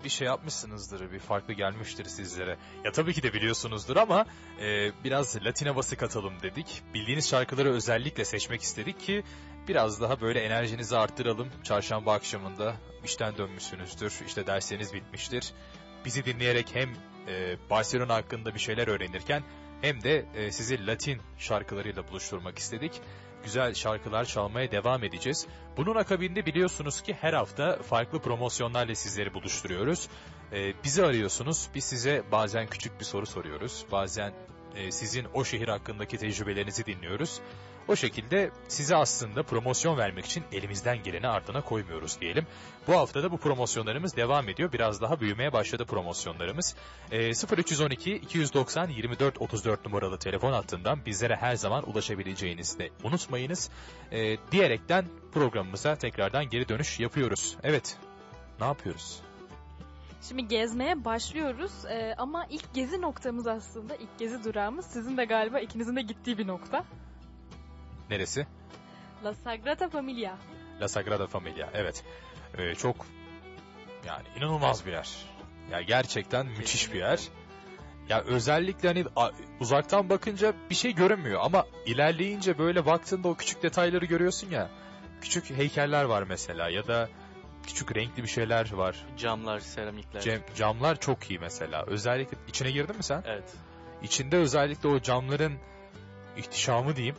bir 0.03 0.09
şey 0.09 0.27
yapmışsınızdır, 0.27 1.11
bir 1.11 1.19
farklı 1.19 1.53
gelmiştir 1.53 2.05
sizlere. 2.05 2.57
Ya 2.83 2.91
tabii 2.91 3.13
ki 3.13 3.23
de 3.23 3.33
biliyorsunuzdur 3.33 3.95
ama 3.95 4.25
e, 4.61 4.91
biraz 5.03 5.45
Latin 5.45 5.65
havası 5.65 5.95
katalım 5.95 6.33
dedik. 6.43 6.81
Bildiğiniz 6.93 7.29
şarkıları 7.29 7.73
özellikle 7.73 8.25
seçmek 8.25 8.61
istedik 8.61 8.99
ki 8.99 9.23
biraz 9.67 10.01
daha 10.01 10.21
böyle 10.21 10.39
enerjinizi 10.39 10.97
arttıralım. 10.97 11.47
Çarşamba 11.63 12.13
akşamında 12.13 12.75
işten 13.03 13.37
dönmüşsünüzdür, 13.37 14.13
işte 14.27 14.47
dersleriniz 14.47 14.93
bitmiştir. 14.93 15.53
Bizi 16.05 16.25
dinleyerek 16.25 16.75
hem 16.75 16.89
e, 17.27 17.57
Barcelona 17.69 18.15
hakkında 18.15 18.53
bir 18.53 18.59
şeyler 18.59 18.87
öğrenirken 18.87 19.43
hem 19.81 20.03
de 20.03 20.25
e, 20.35 20.51
sizi 20.51 20.87
Latin 20.87 21.21
şarkılarıyla 21.37 22.07
buluşturmak 22.07 22.59
istedik 22.59 23.01
güzel 23.43 23.73
şarkılar 23.73 24.25
çalmaya 24.25 24.71
devam 24.71 25.03
edeceğiz. 25.03 25.47
Bunun 25.77 25.95
akabinde 25.95 26.45
biliyorsunuz 26.45 27.01
ki 27.01 27.13
her 27.21 27.33
hafta 27.33 27.81
farklı 27.81 28.19
promosyonlarla 28.19 28.95
sizleri 28.95 29.33
buluşturuyoruz. 29.33 30.07
Ee, 30.51 30.73
bizi 30.83 31.05
arıyorsunuz, 31.05 31.69
biz 31.75 31.83
size 31.83 32.23
bazen 32.31 32.67
küçük 32.67 32.99
bir 32.99 33.05
soru 33.05 33.25
soruyoruz, 33.25 33.85
bazen 33.91 34.33
e, 34.75 34.91
sizin 34.91 35.27
o 35.33 35.43
şehir 35.43 35.67
hakkındaki 35.67 36.17
tecrübelerinizi 36.17 36.85
dinliyoruz. 36.85 37.41
O 37.87 37.95
şekilde 37.95 38.51
size 38.67 38.95
aslında 38.95 39.43
promosyon 39.43 39.97
vermek 39.97 40.25
için 40.25 40.43
elimizden 40.51 41.03
geleni 41.03 41.27
ardına 41.27 41.61
koymuyoruz 41.61 42.21
diyelim. 42.21 42.47
Bu 42.87 42.93
hafta 42.93 43.23
da 43.23 43.31
bu 43.31 43.37
promosyonlarımız 43.37 44.15
devam 44.15 44.49
ediyor. 44.49 44.71
Biraz 44.71 45.01
daha 45.01 45.19
büyümeye 45.19 45.53
başladı 45.53 45.85
promosyonlarımız. 45.85 46.75
E, 47.11 47.29
0312 47.57 48.15
290 48.15 48.89
24 48.89 49.41
34 49.41 49.85
numaralı 49.85 50.19
telefon 50.19 50.53
hattından 50.53 51.05
bizlere 51.05 51.35
her 51.35 51.55
zaman 51.55 51.89
ulaşabileceğinizi 51.89 52.79
de 52.79 52.89
unutmayınız. 53.03 53.69
E, 54.11 54.37
diyerekten 54.51 55.05
programımıza 55.33 55.95
tekrardan 55.95 56.49
geri 56.49 56.69
dönüş 56.69 56.99
yapıyoruz. 56.99 57.57
Evet, 57.63 57.97
ne 58.59 58.65
yapıyoruz? 58.65 59.21
Şimdi 60.27 60.47
gezmeye 60.47 61.05
başlıyoruz 61.05 61.71
Ee, 61.89 62.15
ama 62.17 62.45
ilk 62.49 62.73
gezi 62.73 63.01
noktamız 63.01 63.47
aslında, 63.47 63.95
ilk 63.95 64.19
gezi 64.19 64.43
durağımız 64.43 64.85
sizin 64.85 65.17
de 65.17 65.25
galiba 65.25 65.59
ikinizin 65.59 65.95
de 65.95 66.01
gittiği 66.01 66.37
bir 66.37 66.47
nokta. 66.47 66.85
Neresi? 68.09 68.47
La 69.23 69.33
Sagrada 69.33 69.89
Familia. 69.89 70.37
La 70.81 70.87
Sagrada 70.87 71.27
Familia, 71.27 71.69
evet. 71.73 72.03
E, 72.57 72.75
çok 72.75 73.05
yani 74.07 74.23
inanılmaz 74.37 74.85
bir 74.85 74.91
yer. 74.91 75.09
Ya 75.71 75.81
gerçekten 75.81 76.45
müthiş 76.45 76.93
bir 76.93 76.99
yer. 76.99 77.19
Ya 78.09 78.21
özellikle 78.21 78.87
hani 78.87 79.05
uzaktan 79.59 80.09
bakınca 80.09 80.53
bir 80.69 80.75
şey 80.75 80.95
görünmüyor 80.95 81.41
ama 81.43 81.65
ilerleyince 81.85 82.57
böyle 82.57 82.85
baktığında 82.85 83.27
o 83.27 83.35
küçük 83.35 83.63
detayları 83.63 84.05
görüyorsun 84.05 84.49
ya. 84.49 84.69
Küçük 85.21 85.49
heykeller 85.49 86.03
var 86.03 86.23
mesela 86.23 86.69
ya 86.69 86.87
da 86.87 87.09
küçük 87.67 87.95
renkli 87.95 88.23
bir 88.23 88.27
şeyler 88.27 88.73
var. 88.73 89.05
Camlar, 89.17 89.59
seramikler. 89.59 90.21
Cam- 90.21 90.55
camlar 90.55 90.99
çok 90.99 91.29
iyi 91.31 91.39
mesela. 91.39 91.83
Özellikle 91.87 92.37
içine 92.47 92.71
girdin 92.71 92.97
mi 92.97 93.03
sen? 93.03 93.23
Evet. 93.25 93.53
İçinde 94.03 94.37
özellikle 94.37 94.89
o 94.89 95.01
camların 95.01 95.53
ihtişamı 96.37 96.95
diyeyim. 96.95 97.15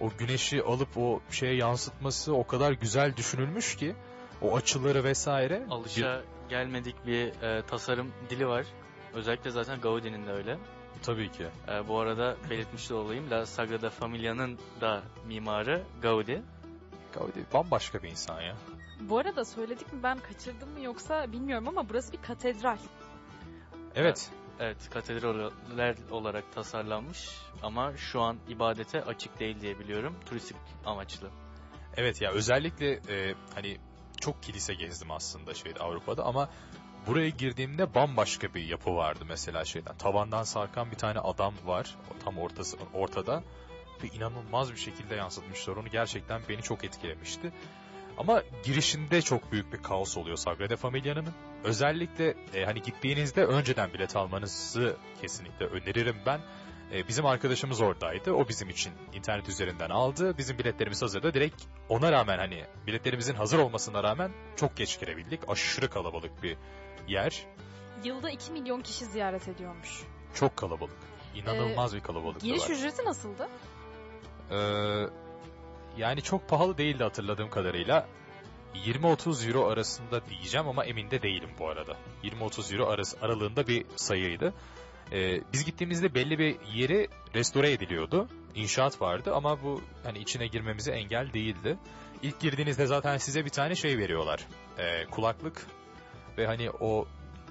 O 0.00 0.10
güneşi 0.18 0.62
alıp 0.62 0.96
o 0.96 1.20
şeye 1.30 1.54
yansıtması 1.54 2.34
o 2.34 2.46
kadar 2.46 2.72
güzel 2.72 3.16
düşünülmüş 3.16 3.76
ki 3.76 3.94
o 4.42 4.56
açıları 4.56 5.04
vesaire. 5.04 5.62
Alışa 5.70 6.22
gelmedik 6.48 7.06
bir 7.06 7.42
e, 7.42 7.62
tasarım 7.62 8.12
dili 8.30 8.48
var. 8.48 8.66
Özellikle 9.14 9.50
zaten 9.50 9.80
Gaudi'nin 9.80 10.26
de 10.26 10.32
öyle. 10.32 10.58
Tabii 11.02 11.32
ki. 11.32 11.46
E, 11.68 11.88
bu 11.88 11.98
arada 11.98 12.36
belirtmiş 12.50 12.90
de 12.90 12.94
olayım. 12.94 13.30
La 13.30 13.46
Sagrada 13.46 13.90
Familia'nın 13.90 14.58
da 14.80 15.02
mimarı 15.26 15.82
Gaudi. 16.02 16.42
Gaudi 17.14 17.44
bambaşka 17.54 18.02
bir 18.02 18.08
insan 18.08 18.40
ya. 18.40 18.56
Bu 19.00 19.18
arada 19.18 19.44
söyledik 19.44 19.92
mi 19.92 20.02
ben 20.02 20.18
kaçırdım 20.18 20.70
mı 20.70 20.80
yoksa 20.80 21.32
bilmiyorum 21.32 21.68
ama 21.68 21.88
burası 21.88 22.12
bir 22.12 22.22
katedral. 22.22 22.78
Evet. 23.94 24.30
Evet, 24.60 24.90
katedraller 24.90 25.94
olarak 26.10 26.52
tasarlanmış 26.52 27.28
ama 27.62 27.96
şu 27.96 28.20
an 28.20 28.36
ibadete 28.48 29.02
açık 29.04 29.40
değil 29.40 29.60
diye 29.60 29.78
biliyorum. 29.78 30.16
Turistik 30.26 30.56
amaçlı. 30.84 31.30
Evet 31.96 32.20
ya 32.20 32.30
özellikle 32.30 32.92
e, 32.92 33.34
hani 33.54 33.76
çok 34.20 34.42
kilise 34.42 34.74
gezdim 34.74 35.10
aslında 35.10 35.54
şeyde 35.54 35.80
Avrupa'da 35.80 36.24
ama 36.24 36.48
buraya 37.06 37.28
girdiğimde 37.28 37.94
bambaşka 37.94 38.54
bir 38.54 38.64
yapı 38.64 38.94
vardı 38.94 39.24
mesela 39.28 39.64
şeyden. 39.64 39.96
Tavandan 39.96 40.42
sarkan 40.42 40.90
bir 40.90 40.96
tane 40.96 41.18
adam 41.18 41.54
var 41.64 41.96
tam 42.24 42.38
ortası 42.38 42.76
ortada 42.94 43.42
ve 44.02 44.08
inanılmaz 44.08 44.72
bir 44.72 44.76
şekilde 44.76 45.14
yansıtmışlar 45.14 45.76
onu 45.76 45.88
gerçekten 45.88 46.42
beni 46.48 46.62
çok 46.62 46.84
etkilemişti. 46.84 47.52
Ama 48.18 48.42
girişinde 48.64 49.22
çok 49.22 49.52
büyük 49.52 49.72
bir 49.72 49.82
kaos 49.82 50.16
oluyor 50.16 50.36
Sagrada 50.36 50.76
Familia'nın. 50.76 51.26
Özellikle 51.64 52.34
e, 52.54 52.64
hani 52.64 52.82
gittiğinizde 52.82 53.44
önceden 53.44 53.92
bilet 53.92 54.16
almanızı 54.16 54.96
kesinlikle 55.20 55.66
öneririm 55.66 56.16
ben. 56.26 56.40
E, 56.92 57.08
bizim 57.08 57.26
arkadaşımız 57.26 57.80
oradaydı. 57.80 58.32
O 58.32 58.48
bizim 58.48 58.68
için 58.68 58.92
internet 59.12 59.48
üzerinden 59.48 59.90
aldı. 59.90 60.38
Bizim 60.38 60.58
biletlerimiz 60.58 61.02
hazırdı. 61.02 61.34
Direkt 61.34 61.62
ona 61.88 62.12
rağmen 62.12 62.38
hani 62.38 62.64
biletlerimizin 62.86 63.34
hazır 63.34 63.58
olmasına 63.58 64.02
rağmen 64.02 64.32
çok 64.56 64.76
geç 64.76 65.00
girebildik. 65.00 65.40
Aşırı 65.48 65.90
kalabalık 65.90 66.42
bir 66.42 66.56
yer. 67.08 67.46
Yılda 68.04 68.30
2 68.30 68.52
milyon 68.52 68.80
kişi 68.80 69.04
ziyaret 69.04 69.48
ediyormuş. 69.48 70.02
Çok 70.34 70.56
kalabalık. 70.56 70.96
İnanılmaz 71.34 71.94
bir 71.94 72.00
kalabalık 72.00 72.40
Giriş 72.40 72.70
var. 72.70 72.74
ücreti 72.74 73.04
nasıldı? 73.04 73.48
Ee, 74.50 74.54
yani 75.96 76.22
çok 76.22 76.48
pahalı 76.48 76.78
değildi 76.78 77.02
hatırladığım 77.02 77.50
kadarıyla. 77.50 78.06
20-30 78.74 79.48
euro 79.48 79.66
arasında 79.66 80.26
diyeceğim 80.26 80.68
ama 80.68 80.84
emin 80.84 81.10
de 81.10 81.22
değilim 81.22 81.50
bu 81.58 81.68
arada. 81.68 81.96
20-30 82.22 82.74
euro 82.74 82.86
arası, 82.86 83.16
aralığında 83.20 83.66
bir 83.66 83.84
sayıydı. 83.96 84.54
Ee, 85.12 85.40
biz 85.52 85.64
gittiğimizde 85.64 86.14
belli 86.14 86.38
bir 86.38 86.56
yeri 86.74 87.08
restore 87.34 87.72
ediliyordu. 87.72 88.28
İnşaat 88.54 89.00
vardı 89.00 89.34
ama 89.34 89.62
bu 89.62 89.82
hani 90.04 90.18
içine 90.18 90.46
girmemize 90.46 90.92
engel 90.92 91.32
değildi. 91.32 91.78
İlk 92.22 92.40
girdiğinizde 92.40 92.86
zaten 92.86 93.16
size 93.16 93.44
bir 93.44 93.50
tane 93.50 93.74
şey 93.74 93.98
veriyorlar. 93.98 94.46
Ee, 94.78 95.06
kulaklık 95.10 95.66
ve 96.38 96.46
hani 96.46 96.70
o 96.70 97.06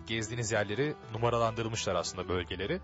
gezdiğiniz 0.08 0.52
yerleri 0.52 0.96
numaralandırmışlar 1.14 1.96
aslında 1.96 2.30
bölgeleri. 2.30 2.82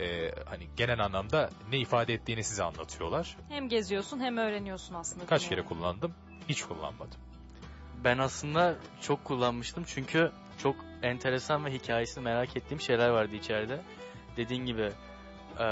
Ee, 0.00 0.32
hani 0.46 0.68
genel 0.76 1.04
anlamda 1.04 1.50
ne 1.70 1.78
ifade 1.78 2.14
ettiğini 2.14 2.44
size 2.44 2.62
anlatıyorlar. 2.62 3.36
Hem 3.48 3.68
geziyorsun 3.68 4.20
hem 4.20 4.36
öğreniyorsun 4.38 4.94
aslında. 4.94 5.26
Kaç 5.26 5.48
kere 5.48 5.62
kullandım? 5.62 6.14
Hiç 6.48 6.62
kullanmadım. 6.62 7.20
Ben 8.04 8.18
aslında 8.18 8.76
çok 9.00 9.24
kullanmıştım 9.24 9.84
çünkü 9.86 10.32
çok 10.58 10.76
enteresan 11.02 11.64
ve 11.64 11.72
hikayesini 11.72 12.24
merak 12.24 12.56
ettiğim 12.56 12.80
şeyler 12.80 13.08
vardı 13.08 13.36
içeride. 13.36 13.80
Dediğin 14.36 14.66
gibi 14.66 14.90
e, 15.60 15.66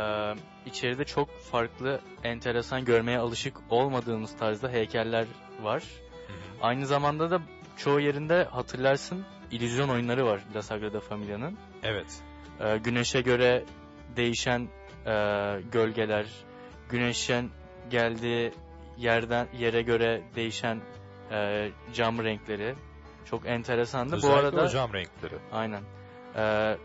içeride 0.67 1.05
çok 1.05 1.41
farklı, 1.41 2.01
enteresan 2.25 2.85
görmeye 2.85 3.19
alışık 3.19 3.57
olmadığımız 3.71 4.37
tarzda 4.37 4.69
heykeller 4.69 5.27
var. 5.63 5.83
Aynı 6.63 6.87
zamanda 6.87 7.31
da 7.31 7.41
çoğu 7.77 8.01
yerinde 8.01 8.45
hatırlarsın 8.45 9.25
illüzyon 9.51 9.89
oyunları 9.89 10.27
var 10.27 10.41
La 10.55 10.63
Sagrada 10.63 11.01
Familia'nın. 11.01 11.59
Evet. 11.83 12.23
E, 12.61 12.79
güneşe 12.79 13.21
göre 13.21 13.65
değişen 14.17 14.69
e, 15.07 15.13
gölgeler, 15.73 16.27
güneşin 16.89 17.51
geldiği 17.91 18.53
yerden 18.99 19.49
yere 19.59 19.83
göre 19.83 20.23
değişen 20.37 20.81
e, 21.33 21.71
cam 21.95 22.25
renkleri 22.25 22.75
çok 23.25 23.47
enteresandı. 23.47 24.17
Özellikle 24.17 24.37
Bu 24.37 24.41
arada 24.41 24.63
o 24.63 24.69
cam 24.69 24.93
renkleri. 24.95 25.39
aynen. 25.53 25.83
E, 26.37 26.77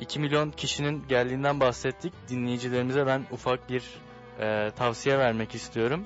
2 0.00 0.20
milyon 0.20 0.50
kişinin 0.50 1.08
geldiğinden 1.08 1.60
bahsettik. 1.60 2.12
Dinleyicilerimize 2.28 3.06
ben 3.06 3.26
ufak 3.30 3.70
bir 3.70 3.82
e, 4.40 4.70
tavsiye 4.76 5.18
vermek 5.18 5.54
istiyorum. 5.54 6.04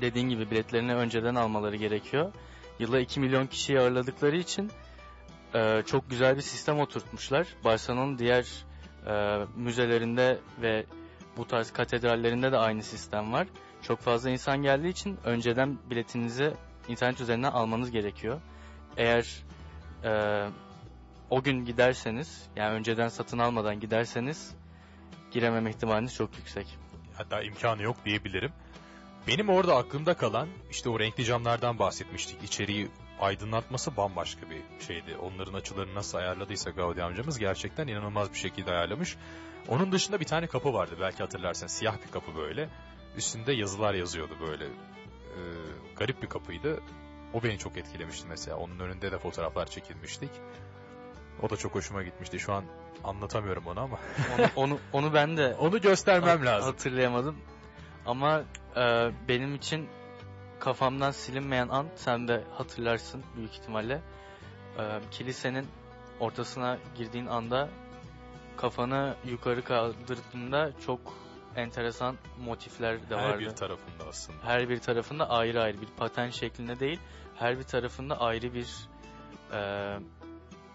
Dediğin 0.00 0.28
gibi 0.28 0.50
biletlerini 0.50 0.94
önceden 0.94 1.34
almaları 1.34 1.76
gerekiyor. 1.76 2.32
Yılda 2.78 3.00
2 3.00 3.20
milyon 3.20 3.46
kişiyi 3.46 3.80
ağırladıkları 3.80 4.36
için 4.36 4.70
e, 5.54 5.82
çok 5.86 6.10
güzel 6.10 6.36
bir 6.36 6.40
sistem 6.42 6.80
oturtmuşlar. 6.80 7.46
Barcelona'nın 7.64 8.18
diğer 8.18 8.46
e, 9.06 9.38
müzelerinde 9.56 10.38
ve 10.62 10.86
bu 11.36 11.46
tarz 11.46 11.70
katedrallerinde 11.70 12.52
de 12.52 12.56
aynı 12.56 12.82
sistem 12.82 13.32
var. 13.32 13.46
Çok 13.82 14.00
fazla 14.00 14.30
insan 14.30 14.62
geldiği 14.62 14.88
için 14.88 15.18
önceden 15.24 15.78
biletinizi 15.90 16.54
internet 16.88 17.20
üzerinden 17.20 17.50
almanız 17.50 17.90
gerekiyor. 17.90 18.40
Eğer 18.96 19.44
e, 20.04 20.44
o 21.30 21.42
gün 21.42 21.64
giderseniz, 21.64 22.48
yani 22.56 22.74
önceden 22.74 23.08
satın 23.08 23.38
almadan 23.38 23.80
giderseniz 23.80 24.54
girememe 25.30 25.70
ihtimaliniz 25.70 26.14
çok 26.14 26.36
yüksek. 26.36 26.78
Hatta 27.14 27.42
imkanı 27.42 27.82
yok 27.82 27.96
diyebilirim. 28.04 28.52
Benim 29.28 29.48
orada 29.48 29.76
aklımda 29.76 30.14
kalan 30.14 30.48
işte 30.70 30.88
o 30.90 31.00
renkli 31.00 31.24
camlardan 31.24 31.78
bahsetmiştik. 31.78 32.42
İçeriği 32.42 32.88
aydınlatması 33.22 33.96
bambaşka 33.96 34.50
bir 34.50 34.84
şeydi. 34.86 35.16
Onların 35.16 35.54
açılarını 35.54 35.94
nasıl 35.94 36.18
ayarladıysa 36.18 36.70
Gaudi 36.70 37.02
amcamız 37.02 37.38
gerçekten 37.38 37.86
inanılmaz 37.86 38.32
bir 38.32 38.38
şekilde 38.38 38.70
ayarlamış. 38.70 39.16
Onun 39.68 39.92
dışında 39.92 40.20
bir 40.20 40.24
tane 40.24 40.46
kapı 40.46 40.72
vardı 40.72 40.96
belki 41.00 41.18
hatırlarsın. 41.18 41.66
Siyah 41.66 41.96
bir 42.06 42.12
kapı 42.12 42.36
böyle. 42.36 42.68
Üstünde 43.16 43.52
yazılar 43.52 43.94
yazıyordu 43.94 44.36
böyle. 44.48 44.64
Ee, 44.64 45.40
garip 45.96 46.22
bir 46.22 46.28
kapıydı. 46.28 46.80
O 47.34 47.42
beni 47.42 47.58
çok 47.58 47.76
etkilemişti 47.76 48.26
mesela. 48.28 48.56
Onun 48.56 48.78
önünde 48.78 49.12
de 49.12 49.18
fotoğraflar 49.18 49.66
çekilmiştik. 49.66 50.30
O 51.42 51.50
da 51.50 51.56
çok 51.56 51.74
hoşuma 51.74 52.02
gitmişti. 52.02 52.38
Şu 52.38 52.52
an 52.52 52.64
anlatamıyorum 53.04 53.66
onu 53.66 53.80
ama. 53.80 53.98
Onu, 54.38 54.46
onu, 54.56 54.78
onu 54.92 55.14
ben 55.14 55.36
de 55.36 55.54
Onu 55.58 55.80
göstermem 55.80 56.46
lazım. 56.46 56.70
Hatırlayamadım. 56.70 57.36
Ama 58.06 58.42
e, 58.76 59.10
benim 59.28 59.54
için 59.54 59.88
kafamdan 60.62 61.10
silinmeyen 61.10 61.68
an 61.68 61.86
sen 61.96 62.28
de 62.28 62.44
hatırlarsın 62.54 63.22
büyük 63.36 63.52
ihtimalle. 63.52 64.02
E, 64.78 65.00
kilisenin 65.10 65.66
ortasına 66.20 66.78
girdiğin 66.96 67.26
anda 67.26 67.68
kafanı 68.56 69.14
yukarı 69.24 69.64
kaldırdığında 69.64 70.72
çok 70.86 71.00
enteresan 71.56 72.16
motifler 72.44 73.10
de 73.10 73.16
Her 73.16 73.30
vardı. 73.30 73.40
bir 73.40 73.50
tarafında 73.50 74.04
aslında. 74.08 74.38
her 74.44 74.68
bir 74.68 74.78
tarafında 74.78 75.30
ayrı 75.30 75.62
ayrı 75.62 75.80
bir 75.80 75.88
paten 75.96 76.30
şeklinde 76.30 76.80
değil, 76.80 77.00
her 77.34 77.58
bir 77.58 77.64
tarafında 77.64 78.20
ayrı 78.20 78.54
bir 78.54 78.88
e, 79.52 79.98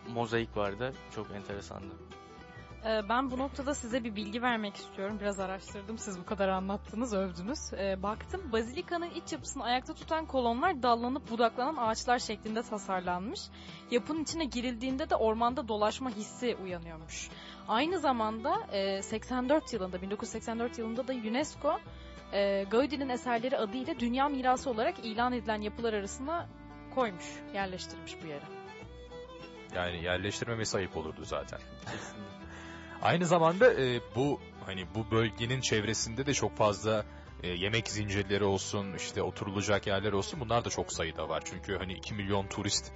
mozaik 0.07 0.57
vardı. 0.57 0.93
Çok 1.15 1.31
enteresandı. 1.31 1.93
Ee, 2.85 3.09
Ben 3.09 3.31
bu 3.31 3.37
noktada 3.37 3.73
size 3.75 4.03
bir 4.03 4.15
bilgi 4.15 4.41
vermek 4.41 4.75
istiyorum. 4.75 5.17
Biraz 5.21 5.39
araştırdım. 5.39 5.97
Siz 5.97 6.19
bu 6.19 6.25
kadar 6.25 6.49
anlattınız, 6.49 7.13
övdünüz. 7.13 7.73
Ee, 7.73 8.03
baktım 8.03 8.51
bazilikanın 8.51 9.09
iç 9.09 9.31
yapısını 9.33 9.63
ayakta 9.63 9.93
tutan 9.93 10.25
kolonlar 10.25 10.83
dallanıp 10.83 11.29
budaklanan 11.29 11.75
ağaçlar 11.75 12.19
şeklinde 12.19 12.61
tasarlanmış. 12.63 13.41
Yapının 13.91 14.23
içine 14.23 14.45
girildiğinde 14.45 15.09
de 15.09 15.15
ormanda 15.15 15.67
dolaşma 15.67 16.09
hissi 16.09 16.55
uyanıyormuş. 16.63 17.29
Aynı 17.67 17.99
zamanda 17.99 18.67
e, 18.71 19.01
84 19.01 19.73
yılında, 19.73 20.01
1984 20.01 20.77
yılında 20.77 21.07
da 21.07 21.13
UNESCO 21.13 21.79
e, 22.33 22.63
Gaudi'nin 22.71 23.09
eserleri 23.09 23.57
adıyla 23.57 23.99
Dünya 23.99 24.29
Mirası 24.29 24.69
olarak 24.69 24.99
ilan 25.05 25.33
edilen 25.33 25.61
yapılar 25.61 25.93
arasına 25.93 26.47
koymuş, 26.95 27.25
yerleştirmiş 27.53 28.15
bu 28.23 28.27
yere. 28.27 28.43
Yani 29.75 30.03
yerleştirmemesi 30.03 30.77
ayıp 30.77 30.97
olurdu 30.97 31.25
zaten. 31.25 31.59
Kesinlikle. 31.85 32.46
Aynı 33.01 33.25
zamanda 33.25 33.73
e, 33.73 33.99
bu 34.15 34.39
hani 34.65 34.85
bu 34.95 35.11
bölgenin 35.11 35.61
çevresinde 35.61 36.25
de 36.25 36.33
çok 36.33 36.57
fazla 36.57 37.05
e, 37.43 37.47
yemek 37.49 37.89
zincirleri 37.89 38.43
olsun, 38.43 38.93
işte 38.93 39.21
oturulacak 39.21 39.87
yerler 39.87 40.11
olsun. 40.13 40.39
Bunlar 40.39 40.65
da 40.65 40.69
çok 40.69 40.93
sayıda 40.93 41.29
var. 41.29 41.43
Çünkü 41.45 41.77
hani 41.77 41.93
2 41.93 42.13
milyon 42.13 42.47
turist 42.47 42.91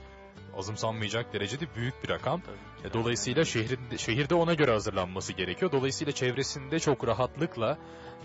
azımsanmayacak 0.57 1.33
derecede 1.33 1.65
büyük 1.75 2.03
bir 2.03 2.09
rakam. 2.09 2.41
Tabii. 2.41 2.87
E, 2.89 2.93
Dolayısıyla 2.93 3.45
şehrin, 3.45 3.97
şehirde 3.97 4.35
ona 4.35 4.53
göre 4.53 4.71
hazırlanması 4.71 5.33
gerekiyor. 5.33 5.71
Dolayısıyla 5.71 6.13
çevresinde 6.13 6.79
çok 6.79 7.07
rahatlıkla 7.07 7.77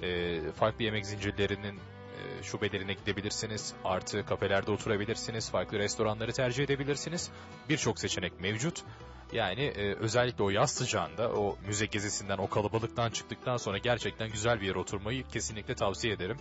e, 0.03 0.41
farklı 0.53 0.85
yemek 0.85 1.07
zincirlerinin 1.07 1.77
e, 1.77 2.43
şubelerine 2.43 2.93
gidebilirsiniz. 2.93 3.75
Artı 3.85 4.27
kafelerde 4.27 4.71
oturabilirsiniz. 4.71 5.51
Farklı 5.51 5.79
restoranları 5.79 6.33
tercih 6.33 6.65
edebilirsiniz. 6.65 7.31
Birçok 7.69 7.99
seçenek 7.99 8.41
mevcut. 8.41 8.85
Yani 9.33 9.62
e, 9.62 9.95
özellikle 9.95 10.45
o 10.45 10.51
yaz 10.51 10.71
sıcağında 10.71 11.33
o 11.33 11.57
müze 11.67 11.87
gezisinden, 11.87 12.39
o 12.39 12.49
kalabalıktan 12.49 13.11
çıktıktan 13.11 13.57
sonra 13.57 13.79
gerçekten 13.79 14.31
güzel 14.31 14.61
bir 14.61 14.67
yere 14.67 14.79
oturmayı 14.79 15.29
kesinlikle 15.29 15.75
tavsiye 15.75 16.15
ederim. 16.15 16.37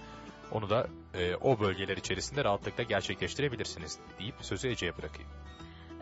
Onu 0.51 0.69
da 0.69 0.87
e, 1.13 1.35
o 1.35 1.59
bölgeler 1.59 1.97
içerisinde 1.97 2.43
rahatlıkla 2.43 2.83
gerçekleştirebilirsiniz 2.83 3.99
deyip 4.19 4.35
sözü 4.41 4.67
Ece'ye 4.67 4.97
bırakayım. 4.97 5.29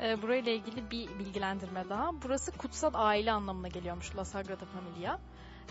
Ee, 0.02 0.22
burayla 0.22 0.52
ilgili 0.52 0.92
bir 0.92 1.20
bilgilendirme 1.20 1.90
daha. 1.90 2.12
Burası 2.24 2.52
kutsal 2.52 2.92
aile 2.94 3.32
anlamına 3.32 3.68
geliyormuş 3.68 4.16
La 4.16 4.26
Sagrada 4.26 4.66
Familia. 4.66 5.20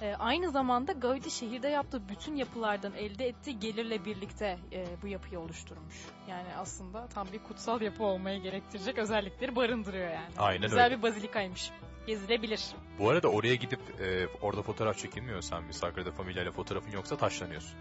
Ee, 0.03 0.15
aynı 0.19 0.51
zamanda 0.51 0.93
Gaudi 0.93 1.31
şehirde 1.31 1.69
yaptığı 1.69 2.09
bütün 2.09 2.37
yapılardan 2.37 2.93
elde 2.95 3.27
ettiği 3.29 3.61
gelirle 3.61 4.05
birlikte 4.05 4.59
e, 4.73 4.87
bu 5.03 5.07
yapıyı 5.07 5.41
oluşturmuş. 5.41 5.95
Yani 6.29 6.49
aslında 6.59 7.07
tam 7.07 7.29
bir 7.33 7.39
kutsal 7.39 7.81
yapı 7.81 8.05
olmayı 8.05 8.43
gerektirecek 8.43 8.99
özellikleri 8.99 9.57
barındırıyor 9.57 10.11
yani. 10.11 10.31
Aynen 10.39 10.63
Güzel 10.63 10.85
öyle. 10.85 10.99
bir 10.99 11.03
bazilikaymış. 11.03 11.71
Gezilebilir. 12.07 12.67
Bu 12.99 13.11
arada 13.11 13.29
oraya 13.29 13.55
gidip 13.55 13.81
e, 14.01 14.27
orada 14.41 14.63
fotoğraf 14.63 14.99
çekilmiyorsan 14.99 15.69
bir 15.69 15.73
Sagrada 15.73 16.13
Familia 16.13 16.43
ile 16.43 16.51
fotoğrafın 16.51 16.91
yoksa 16.91 17.17
taşlanıyorsun. 17.17 17.79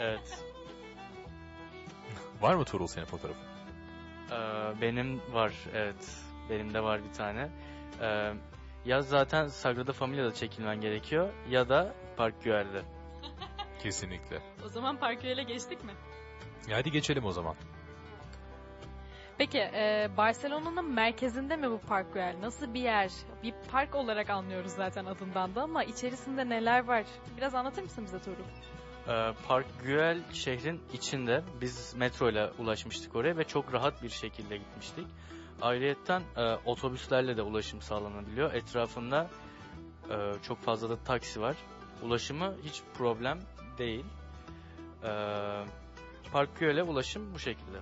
Evet. 0.00 0.44
Var 2.40 2.54
mı 2.54 2.64
Tuğrul 2.64 2.86
senin 2.86 3.04
fotoğrafın? 3.06 3.42
Ee, 4.30 4.34
benim 4.80 5.20
var 5.32 5.52
evet. 5.74 6.10
Benim 6.50 6.74
de 6.74 6.82
var 6.82 7.00
bir 7.08 7.12
tane. 7.14 7.48
Ee, 8.00 8.32
ya 8.84 9.02
zaten 9.02 9.46
Sagrada 9.46 9.92
Familia'da 9.92 10.34
çekilmen 10.34 10.80
gerekiyor 10.80 11.32
ya 11.48 11.68
da 11.68 11.94
Park 12.16 12.42
Güell'de. 12.44 12.82
Kesinlikle. 13.82 14.42
O 14.66 14.68
zaman 14.68 14.96
Parköy'le 14.96 15.44
geçtik 15.46 15.84
mi? 15.84 15.92
E, 16.68 16.72
Hadi 16.72 16.90
geçelim 16.90 17.24
o 17.24 17.32
zaman. 17.32 17.54
Peki 19.38 19.58
e, 19.58 20.08
Barcelona'nın 20.16 20.92
merkezinde 20.92 21.56
mi 21.56 21.70
bu 21.70 21.78
Park 21.78 22.14
Güell? 22.14 22.36
Nasıl 22.40 22.74
bir 22.74 22.80
yer? 22.80 23.10
Bir 23.42 23.54
park 23.72 23.94
olarak 23.94 24.30
anlıyoruz 24.30 24.72
zaten 24.72 25.04
adından 25.04 25.54
da 25.54 25.62
ama 25.62 25.84
içerisinde 25.84 26.48
neler 26.48 26.84
var? 26.84 27.04
Biraz 27.36 27.54
anlatır 27.54 27.82
mısın 27.82 28.04
bize 28.04 28.18
Tuğrul? 28.18 28.44
Ee, 29.08 29.32
Park 29.48 29.66
Güell 29.84 30.22
şehrin 30.32 30.82
içinde. 30.92 31.42
Biz 31.60 31.94
metro 31.94 32.30
ile 32.30 32.50
ulaşmıştık 32.58 33.16
oraya 33.16 33.36
ve 33.36 33.44
çok 33.44 33.74
rahat 33.74 34.02
bir 34.02 34.08
şekilde 34.08 34.56
gitmiştik. 34.56 35.06
Ayrıyeten 35.62 36.22
e, 36.36 36.54
otobüslerle 36.54 37.36
de 37.36 37.42
ulaşım 37.42 37.82
sağlanabiliyor. 37.82 38.54
Etrafında 38.54 39.30
e, 40.10 40.42
çok 40.42 40.58
fazla 40.58 40.90
da 40.90 40.96
taksi 40.96 41.40
var. 41.40 41.56
Ulaşımı 42.02 42.54
hiç 42.64 42.82
problem 42.94 43.38
değil. 43.78 44.04
E, 45.02 45.10
Park 46.32 46.60
Güell'e 46.60 46.82
ulaşım 46.82 47.34
bu 47.34 47.38
şekilde. 47.38 47.78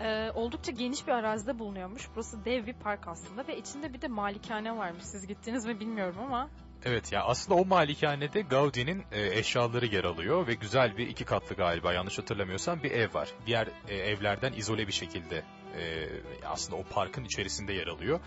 E, 0.00 0.30
oldukça 0.30 0.72
geniş 0.72 1.06
bir 1.06 1.12
arazide 1.12 1.58
bulunuyormuş. 1.58 2.08
Burası 2.14 2.44
dev 2.44 2.66
bir 2.66 2.74
park 2.74 3.08
aslında 3.08 3.48
ve 3.48 3.58
içinde 3.58 3.92
bir 3.92 4.02
de 4.02 4.08
malikane 4.08 4.76
varmış. 4.76 5.04
Siz 5.04 5.26
gittiniz 5.26 5.66
mi 5.66 5.80
bilmiyorum 5.80 6.16
ama. 6.20 6.48
Evet 6.84 7.12
ya 7.12 7.24
aslında 7.24 7.60
o 7.60 7.64
malikanede 7.64 8.40
Gaudi'nin 8.40 9.04
e, 9.12 9.38
eşyaları 9.38 9.86
yer 9.86 10.04
alıyor 10.04 10.46
ve 10.46 10.54
güzel 10.54 10.96
bir 10.96 11.06
iki 11.06 11.24
katlı 11.24 11.56
galiba 11.56 11.92
yanlış 11.92 12.18
hatırlamıyorsam 12.18 12.82
bir 12.82 12.90
ev 12.90 13.14
var. 13.14 13.28
Diğer 13.46 13.68
e, 13.88 13.94
evlerden 13.94 14.52
izole 14.52 14.86
bir 14.86 14.92
şekilde 14.92 15.44
e, 15.80 16.08
aslında 16.46 16.76
o 16.76 16.84
parkın 16.84 17.24
içerisinde 17.24 17.72
yer 17.72 17.86
alıyor. 17.86 18.20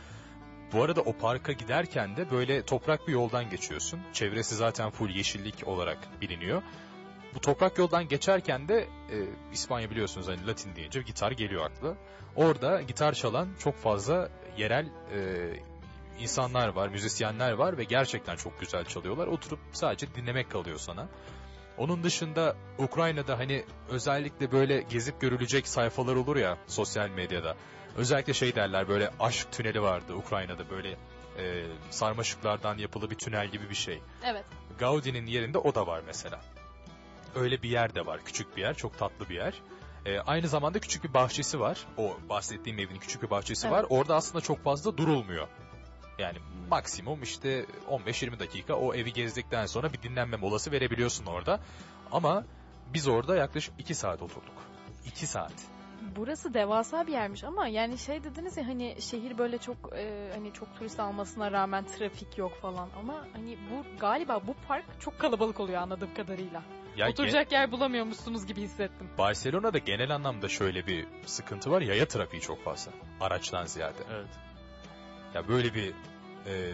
Bu 0.73 0.83
arada 0.83 1.01
o 1.01 1.13
parka 1.13 1.51
giderken 1.51 2.17
de 2.17 2.31
böyle 2.31 2.65
toprak 2.65 3.07
bir 3.07 3.13
yoldan 3.13 3.49
geçiyorsun. 3.49 3.99
Çevresi 4.13 4.55
zaten 4.55 4.89
full 4.89 5.09
yeşillik 5.09 5.67
olarak 5.67 5.97
biliniyor. 6.21 6.61
Bu 7.35 7.41
toprak 7.41 7.77
yoldan 7.77 8.07
geçerken 8.07 8.67
de 8.67 8.87
e, 9.11 9.17
İspanya 9.53 9.89
biliyorsunuz 9.89 10.27
hani 10.27 10.47
Latin 10.47 10.75
deyince 10.75 11.01
gitar 11.01 11.31
geliyor 11.31 11.65
akla. 11.65 11.97
Orada 12.35 12.81
gitar 12.81 13.13
çalan 13.13 13.49
çok 13.59 13.75
fazla 13.75 14.29
yerel 14.57 14.85
e, 15.13 15.19
insanlar 16.19 16.67
var, 16.67 16.87
müzisyenler 16.87 17.51
var 17.51 17.77
ve 17.77 17.83
gerçekten 17.83 18.35
çok 18.35 18.59
güzel 18.59 18.85
çalıyorlar. 18.85 19.27
Oturup 19.27 19.59
sadece 19.71 20.15
dinlemek 20.15 20.51
kalıyor 20.51 20.77
sana. 20.77 21.07
Onun 21.77 22.03
dışında 22.03 22.55
Ukrayna'da 22.77 23.39
hani 23.39 23.65
özellikle 23.89 24.51
böyle 24.51 24.81
gezip 24.81 25.21
görülecek 25.21 25.67
sayfalar 25.67 26.15
olur 26.15 26.35
ya 26.35 26.57
sosyal 26.67 27.09
medyada. 27.09 27.55
Özellikle 27.97 28.33
şey 28.33 28.55
derler 28.55 28.87
böyle 28.87 29.11
aşk 29.19 29.51
tüneli 29.51 29.81
vardı 29.81 30.13
Ukrayna'da 30.13 30.69
böyle 30.69 30.89
e, 31.37 31.65
sarmaşıklardan 31.89 32.77
yapılı 32.77 33.09
bir 33.09 33.15
tünel 33.15 33.47
gibi 33.47 33.69
bir 33.69 33.75
şey. 33.75 34.01
Evet. 34.23 34.45
Gaudi'nin 34.79 35.25
yerinde 35.25 35.57
o 35.57 35.75
da 35.75 35.87
var 35.87 36.01
mesela. 36.05 36.41
Öyle 37.35 37.61
bir 37.63 37.69
yer 37.69 37.95
de 37.95 38.05
var. 38.05 38.19
Küçük 38.25 38.57
bir 38.57 38.61
yer. 38.61 38.73
Çok 38.73 38.97
tatlı 38.97 39.29
bir 39.29 39.35
yer. 39.35 39.53
Ee, 40.05 40.19
aynı 40.19 40.47
zamanda 40.47 40.79
küçük 40.79 41.03
bir 41.03 41.13
bahçesi 41.13 41.59
var. 41.59 41.85
O 41.97 42.17
bahsettiğim 42.29 42.79
evin 42.79 42.97
küçük 42.97 43.23
bir 43.23 43.29
bahçesi 43.29 43.67
Evet. 43.67 43.77
var. 43.77 43.85
Orada 43.89 44.15
aslında 44.15 44.41
çok 44.41 44.63
fazla 44.63 44.97
durulmuyor. 44.97 45.47
Yani 46.17 46.37
maksimum 46.69 47.23
işte 47.23 47.65
15-20 47.89 48.39
dakika 48.39 48.75
o 48.75 48.93
evi 48.93 49.13
gezdikten 49.13 49.65
sonra 49.65 49.93
bir 49.93 50.01
dinlenme 50.01 50.37
molası 50.37 50.71
verebiliyorsun 50.71 51.25
orada. 51.25 51.59
Ama 52.11 52.43
biz 52.93 53.07
orada 53.07 53.35
yaklaşık 53.35 53.73
2 53.79 53.95
saat 53.95 54.21
oturduk. 54.21 54.53
2 55.05 55.27
saat. 55.27 55.53
Burası 56.15 56.53
devasa 56.53 57.07
bir 57.07 57.11
yermiş 57.11 57.43
ama 57.43 57.67
yani 57.67 57.97
şey 57.97 58.23
dediniz 58.23 58.57
ya 58.57 58.67
hani 58.67 58.95
şehir 59.01 59.37
böyle 59.37 59.57
çok 59.57 59.77
e, 59.97 60.31
hani 60.33 60.53
çok 60.53 60.75
turist 60.75 60.99
almasına 60.99 61.51
rağmen 61.51 61.85
trafik 61.85 62.37
yok 62.37 62.61
falan 62.61 62.89
ama 62.99 63.25
hani 63.33 63.57
bu 63.71 63.99
galiba 63.99 64.47
bu 64.47 64.55
park 64.67 64.85
çok 64.99 65.19
kalabalık 65.19 65.59
oluyor 65.59 65.81
anladığım 65.81 66.13
kadarıyla. 66.13 66.63
Ya 66.97 67.09
Oturacak 67.09 67.51
yer 67.51 67.71
bulamıyormuşsunuz 67.71 68.45
gibi 68.45 68.61
hissettim. 68.61 69.09
Barcelona'da 69.17 69.77
genel 69.77 70.15
anlamda 70.15 70.47
şöyle 70.47 70.87
bir 70.87 71.07
sıkıntı 71.25 71.71
var. 71.71 71.81
Yaya 71.81 72.07
trafiği 72.07 72.41
çok 72.41 72.63
fazla. 72.63 72.91
Araçtan 73.19 73.65
ziyade. 73.65 74.03
Evet. 74.11 74.46
Ya 75.37 75.47
böyle 75.47 75.73
bir 75.73 75.93
e, 76.45 76.73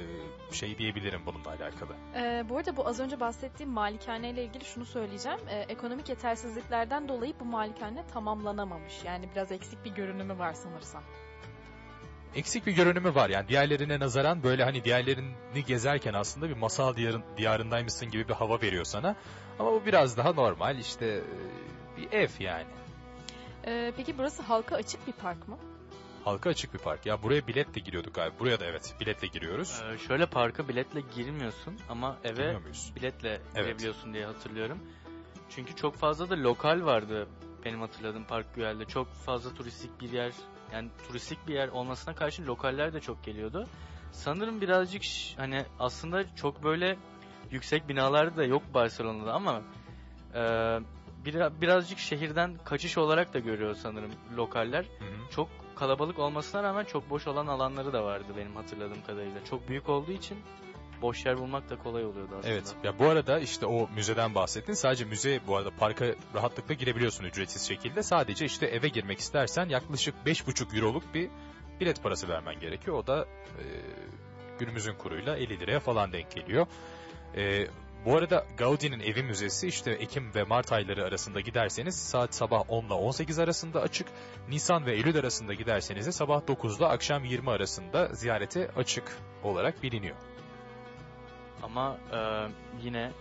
şey 0.51 0.77
diyebilirim 0.77 1.21
bununla 1.25 1.49
alakalı. 1.49 1.95
Ee, 2.15 2.45
bu 2.49 2.57
arada 2.57 2.77
bu 2.77 2.87
az 2.87 2.99
önce 2.99 3.19
bahsettiğim 3.19 3.71
malikane 3.71 4.29
ile 4.29 4.43
ilgili 4.43 4.65
şunu 4.65 4.85
söyleyeceğim. 4.85 5.39
Ee, 5.49 5.59
ekonomik 5.59 6.09
yetersizliklerden 6.09 7.07
dolayı 7.07 7.33
bu 7.39 7.45
malikane 7.45 8.03
tamamlanamamış. 8.13 9.03
Yani 9.03 9.29
biraz 9.35 9.51
eksik 9.51 9.85
bir 9.85 9.91
görünümü 9.91 10.39
var 10.39 10.53
sanırsam. 10.53 11.03
eksik 12.35 12.65
bir 12.67 12.71
görünümü 12.75 13.15
var. 13.15 13.29
Yani 13.29 13.47
diğerlerine 13.47 13.99
nazaran 13.99 14.43
böyle 14.43 14.63
hani 14.63 14.83
diğerlerini 14.83 15.65
gezerken 15.67 16.13
aslında 16.13 16.49
bir 16.49 16.57
masal 16.57 16.95
diyarın, 16.95 17.23
diyarındaymışsın 17.37 18.11
gibi 18.11 18.27
bir 18.27 18.33
hava 18.33 18.61
veriyor 18.61 18.85
sana. 18.85 19.15
Ama 19.59 19.71
bu 19.71 19.85
biraz 19.85 20.17
daha 20.17 20.33
normal 20.33 20.77
işte 20.77 21.05
e, 21.05 21.21
bir 21.97 22.11
ev 22.11 22.29
yani. 22.39 22.67
Ee, 23.67 23.93
peki 23.97 24.17
burası 24.17 24.43
halka 24.43 24.75
açık 24.75 25.07
bir 25.07 25.13
park 25.13 25.47
mı? 25.47 25.57
Halka 26.25 26.49
açık 26.49 26.73
bir 26.73 26.79
park. 26.79 27.05
Ya 27.05 27.23
buraya 27.23 27.47
biletle 27.47 27.81
giriyorduk 27.81 28.13
galiba. 28.13 28.39
Buraya 28.39 28.59
da 28.59 28.65
evet 28.65 28.95
biletle 28.99 29.27
giriyoruz. 29.27 29.81
Ee, 29.83 29.97
şöyle 29.97 30.25
parka 30.25 30.67
biletle 30.67 31.01
girmiyorsun 31.15 31.79
ama 31.89 32.17
eve 32.23 32.57
biletle 32.95 33.29
Evet. 33.29 33.55
girebiliyorsun 33.55 34.13
diye 34.13 34.25
hatırlıyorum. 34.25 34.79
Çünkü 35.49 35.75
çok 35.75 35.95
fazla 35.95 36.29
da 36.29 36.43
lokal 36.43 36.85
vardı 36.85 37.27
benim 37.65 37.81
hatırladığım 37.81 38.23
Park 38.23 38.55
Güell'de. 38.55 38.85
Çok 38.85 39.13
fazla 39.13 39.53
turistik 39.53 40.01
bir 40.01 40.11
yer 40.11 40.31
yani 40.73 40.89
turistik 41.07 41.47
bir 41.47 41.53
yer 41.53 41.67
olmasına 41.67 42.15
karşın 42.15 42.45
lokaller 42.45 42.93
de 42.93 42.99
çok 42.99 43.23
geliyordu. 43.23 43.67
Sanırım 44.11 44.61
birazcık 44.61 45.03
hani 45.37 45.65
aslında 45.79 46.35
çok 46.35 46.63
böyle 46.63 46.97
yüksek 47.51 47.89
binalar 47.89 48.37
da 48.37 48.43
yok 48.43 48.63
Barcelona'da 48.73 49.33
ama 49.33 49.61
e, 50.33 50.41
bir, 51.25 51.61
birazcık 51.61 51.99
şehirden 51.99 52.57
kaçış 52.65 52.97
olarak 52.97 53.33
da 53.33 53.39
görüyor 53.39 53.75
sanırım 53.75 54.11
lokaller. 54.37 54.83
Hı 54.83 55.05
hı. 55.05 55.31
Çok 55.31 55.49
kalabalık 55.75 56.19
olmasına 56.19 56.63
rağmen 56.63 56.85
çok 56.85 57.09
boş 57.09 57.27
olan 57.27 57.47
alanları 57.47 57.93
da 57.93 58.03
vardı 58.03 58.33
benim 58.37 58.55
hatırladığım 58.55 59.01
kadarıyla. 59.07 59.45
Çok 59.45 59.69
büyük 59.69 59.89
olduğu 59.89 60.11
için 60.11 60.37
boş 61.01 61.25
yer 61.25 61.37
bulmak 61.37 61.69
da 61.69 61.77
kolay 61.77 62.05
oluyordu 62.05 62.35
aslında. 62.39 62.53
Evet. 62.53 62.75
Ya 62.83 62.99
bu 62.99 63.05
arada 63.05 63.39
işte 63.39 63.65
o 63.65 63.89
müzeden 63.95 64.35
bahsettin. 64.35 64.73
Sadece 64.73 65.05
müze 65.05 65.39
bu 65.47 65.57
arada 65.57 65.69
parka 65.79 66.05
rahatlıkla 66.35 66.73
girebiliyorsun 66.73 67.23
ücretsiz 67.23 67.67
şekilde. 67.67 68.03
Sadece 68.03 68.45
işte 68.45 68.65
eve 68.65 68.87
girmek 68.87 69.19
istersen 69.19 69.69
yaklaşık 69.69 70.15
5,5 70.25 70.77
euroluk 70.77 71.13
bir 71.13 71.29
bilet 71.79 72.03
parası 72.03 72.27
vermen 72.27 72.59
gerekiyor. 72.59 72.97
O 72.97 73.07
da 73.07 73.25
e, 73.59 73.63
günümüzün 74.59 74.93
kuruyla 74.93 75.37
50 75.37 75.59
liraya 75.59 75.79
falan 75.79 76.11
denk 76.11 76.31
geliyor. 76.31 76.67
E, 77.35 77.67
bu 78.05 78.17
arada 78.17 78.45
Gaudi'nin 78.57 78.99
evi 78.99 79.23
müzesi 79.23 79.67
işte 79.67 79.91
Ekim 79.91 80.35
ve 80.35 80.43
Mart 80.43 80.71
ayları 80.71 81.05
arasında 81.05 81.39
giderseniz 81.39 81.95
saat 81.95 82.35
sabah 82.35 82.63
10 82.67 82.85
ile 82.85 82.93
18 82.93 83.39
arasında 83.39 83.81
açık. 83.81 84.07
Nisan 84.49 84.85
ve 84.85 84.93
Eylül 84.93 85.17
arasında 85.17 85.53
giderseniz 85.53 86.07
de 86.07 86.11
sabah 86.11 86.47
9 86.47 86.77
ile 86.77 86.85
akşam 86.85 87.25
20 87.25 87.51
arasında 87.51 88.07
ziyarete 88.07 88.69
açık 88.75 89.17
olarak 89.43 89.83
biliniyor. 89.83 90.15
Ama 91.63 91.97
e, 92.11 92.19
yine 92.83 93.11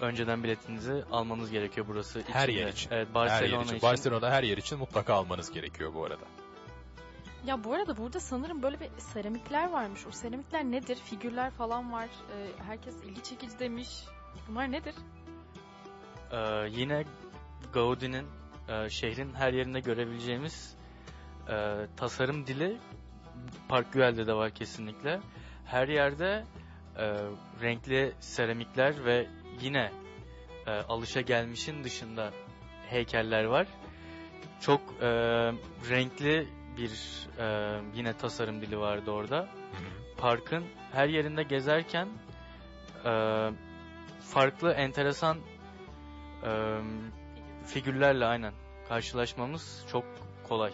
önceden 0.00 0.44
biletinizi 0.44 1.04
almanız 1.12 1.50
gerekiyor 1.50 1.86
burası 1.88 2.20
için. 2.20 2.32
Her 2.32 2.48
yer 2.48 2.68
için. 2.68 2.90
Evet 2.90 3.08
Her 3.08 3.14
Barcelona 3.14 3.56
yer 3.56 3.64
için. 3.64 3.76
için. 3.76 3.88
Barcelona'da 3.88 4.30
her 4.30 4.42
yer 4.42 4.56
için 4.56 4.78
mutlaka 4.78 5.14
almanız 5.14 5.52
gerekiyor 5.52 5.94
bu 5.94 6.04
arada. 6.04 6.24
Ya 7.46 7.64
bu 7.64 7.74
arada 7.74 7.96
burada 7.96 8.20
sanırım 8.20 8.62
böyle 8.62 8.80
bir 8.80 8.88
seramikler 8.98 9.70
varmış. 9.70 10.06
O 10.06 10.10
seramikler 10.10 10.64
nedir? 10.64 10.96
Figürler 10.96 11.50
falan 11.50 11.92
var. 11.92 12.08
Ee, 12.32 12.62
herkes 12.62 13.04
ilgi 13.04 13.22
çekici 13.22 13.58
demiş. 13.58 13.88
Bunlar 14.48 14.72
nedir? 14.72 14.94
E, 16.32 16.68
yine 16.70 17.04
Gaudi'nin 17.72 18.26
e, 18.68 18.90
şehrin 18.90 19.34
her 19.34 19.52
yerinde 19.52 19.80
görebileceğimiz 19.80 20.76
e, 21.48 21.86
tasarım 21.96 22.46
dili 22.46 22.78
Park 23.68 23.92
Güell'de 23.92 24.26
de 24.26 24.34
var 24.34 24.50
kesinlikle. 24.50 25.20
Her 25.64 25.88
yerde 25.88 26.44
e, 26.96 27.04
renkli 27.62 28.12
seramikler 28.20 29.04
ve 29.04 29.26
yine 29.60 29.92
e, 30.66 30.70
alışa 30.70 31.20
gelmişin 31.20 31.84
dışında 31.84 32.30
heykeller 32.88 33.44
var. 33.44 33.66
Çok 34.60 34.80
e, 35.00 35.08
renkli 35.90 36.59
bir 36.80 37.26
e, 37.38 37.78
yine 37.94 38.12
tasarım 38.12 38.60
dili 38.60 38.78
vardı 38.78 39.10
orada. 39.10 39.48
Parkın 40.16 40.64
her 40.92 41.08
yerinde 41.08 41.42
gezerken 41.42 42.08
e, 43.04 43.12
farklı 44.20 44.72
enteresan 44.72 45.38
e, 46.44 46.80
figürlerle 47.66 48.24
aynen 48.24 48.52
karşılaşmamız 48.88 49.84
çok 49.92 50.04
kolay. 50.48 50.72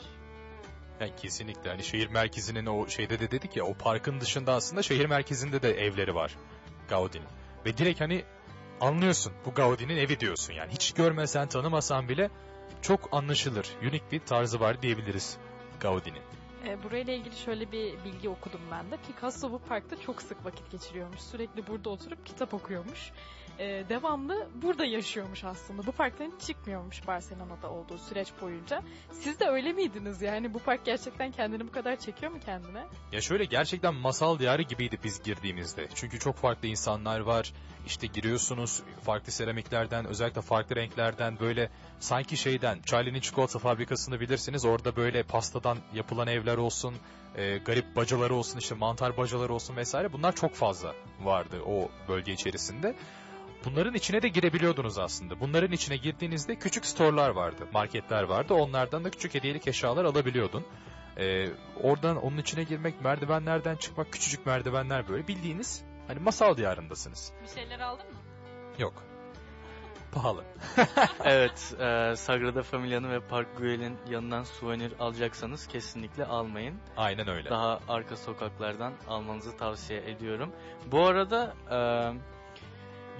Yani 1.00 1.12
kesinlikle 1.16 1.70
hani 1.70 1.84
şehir 1.84 2.08
merkezinin 2.08 2.66
o 2.66 2.88
şeyde 2.88 3.20
de 3.20 3.30
dedik 3.30 3.56
ya 3.56 3.64
o 3.64 3.74
parkın 3.74 4.20
dışında 4.20 4.54
aslında 4.54 4.82
şehir 4.82 5.06
merkezinde 5.06 5.62
de 5.62 5.70
evleri 5.70 6.14
var 6.14 6.36
Gaudi'nin. 6.88 7.26
Ve 7.64 7.76
direkt 7.76 8.00
hani 8.00 8.24
anlıyorsun 8.80 9.32
bu 9.46 9.54
Gaudi'nin 9.54 9.96
evi 9.96 10.20
diyorsun 10.20 10.52
yani 10.52 10.72
hiç 10.72 10.92
görmesen 10.92 11.48
tanımasan 11.48 12.08
bile 12.08 12.30
çok 12.82 13.08
anlaşılır. 13.12 13.66
Unik 13.82 14.12
bir 14.12 14.20
tarzı 14.20 14.60
var 14.60 14.82
diyebiliriz 14.82 15.38
Gaudi'nin. 15.80 16.22
Ee, 16.66 16.82
burayla 16.82 17.12
ilgili 17.12 17.36
şöyle 17.36 17.72
bir 17.72 18.04
bilgi 18.04 18.28
okudum 18.28 18.60
ben 18.70 18.90
de. 18.90 18.96
Picasso 18.96 19.52
bu 19.52 19.58
parkta 19.58 20.00
çok 20.00 20.22
sık 20.22 20.44
vakit 20.44 20.70
geçiriyormuş. 20.70 21.20
Sürekli 21.20 21.66
burada 21.66 21.90
oturup 21.90 22.26
kitap 22.26 22.54
okuyormuş. 22.54 23.12
E, 23.58 23.88
devamlı 23.88 24.48
burada 24.62 24.84
yaşıyormuş 24.84 25.44
aslında. 25.44 25.86
Bu 25.86 25.92
parktan 25.92 26.32
hiç 26.38 26.46
çıkmıyormuş 26.46 27.06
Barcelona'da 27.06 27.70
olduğu 27.70 27.98
süreç 27.98 28.28
boyunca. 28.40 28.82
Siz 29.12 29.40
de 29.40 29.48
öyle 29.48 29.72
miydiniz 29.72 30.22
yani? 30.22 30.54
Bu 30.54 30.58
park 30.58 30.84
gerçekten 30.84 31.32
kendini 31.32 31.66
bu 31.66 31.72
kadar 31.72 31.96
çekiyor 31.96 32.32
mu 32.32 32.38
kendine? 32.44 32.86
Ya 33.12 33.20
şöyle 33.20 33.44
gerçekten 33.44 33.94
masal 33.94 34.38
diyarı 34.38 34.62
gibiydi 34.62 34.98
biz 35.04 35.22
girdiğimizde. 35.22 35.88
Çünkü 35.94 36.18
çok 36.18 36.36
farklı 36.36 36.68
insanlar 36.68 37.20
var. 37.20 37.52
İşte 37.86 38.06
giriyorsunuz 38.06 38.82
farklı 39.02 39.32
seramiklerden, 39.32 40.06
özellikle 40.06 40.40
farklı 40.40 40.76
renklerden 40.76 41.40
böyle 41.40 41.70
sanki 42.00 42.36
şeyden 42.36 42.82
Charlie'nin 42.82 43.20
çikolata 43.20 43.58
fabrikasını 43.58 44.20
bilirsiniz. 44.20 44.64
Orada 44.64 44.96
böyle 44.96 45.22
pastadan 45.22 45.78
yapılan 45.94 46.28
evler 46.28 46.56
olsun, 46.56 46.94
e, 47.36 47.58
garip 47.58 47.96
bacaları 47.96 48.34
olsun, 48.34 48.58
işte 48.58 48.74
mantar 48.74 49.16
bacaları 49.16 49.54
olsun 49.54 49.76
vesaire. 49.76 50.12
Bunlar 50.12 50.34
çok 50.34 50.54
fazla 50.54 50.94
vardı 51.20 51.62
o 51.66 51.88
bölge 52.08 52.32
içerisinde. 52.32 52.96
Bunların 53.66 53.94
içine 53.94 54.22
de 54.22 54.28
girebiliyordunuz 54.28 54.98
aslında. 54.98 55.40
Bunların 55.40 55.72
içine 55.72 55.96
girdiğinizde 55.96 56.56
küçük 56.56 56.86
storelar 56.86 57.30
vardı, 57.30 57.68
marketler 57.72 58.22
vardı. 58.22 58.54
Onlardan 58.54 59.04
da 59.04 59.10
küçük 59.10 59.34
hediyelik 59.34 59.68
eşyalar 59.68 60.04
alabiliyordun. 60.04 60.64
Ee, 61.18 61.46
oradan 61.82 62.16
onun 62.16 62.36
içine 62.36 62.64
girmek, 62.64 63.00
merdivenlerden 63.00 63.76
çıkmak, 63.76 64.12
küçücük 64.12 64.46
merdivenler 64.46 65.08
böyle 65.08 65.28
bildiğiniz 65.28 65.84
hani 66.06 66.20
masal 66.20 66.56
diyarındasınız. 66.56 67.32
Bir 67.42 67.60
şeyler 67.60 67.80
aldın 67.80 68.06
mı? 68.06 68.18
Yok. 68.78 69.02
Pahalı. 70.12 70.44
evet, 71.24 71.74
e, 71.80 72.16
Sagrada 72.16 72.62
Familia'nın 72.62 73.10
ve 73.10 73.20
Park 73.20 73.58
Güell'in 73.58 73.98
yanından 74.10 74.42
souvenir 74.42 74.92
alacaksanız 75.00 75.66
kesinlikle 75.66 76.24
almayın. 76.24 76.80
Aynen 76.96 77.28
öyle. 77.28 77.50
Daha 77.50 77.80
arka 77.88 78.16
sokaklardan 78.16 78.92
almanızı 79.08 79.56
tavsiye 79.56 80.10
ediyorum. 80.10 80.52
Bu 80.86 81.06
arada 81.06 81.54
e, 81.70 81.76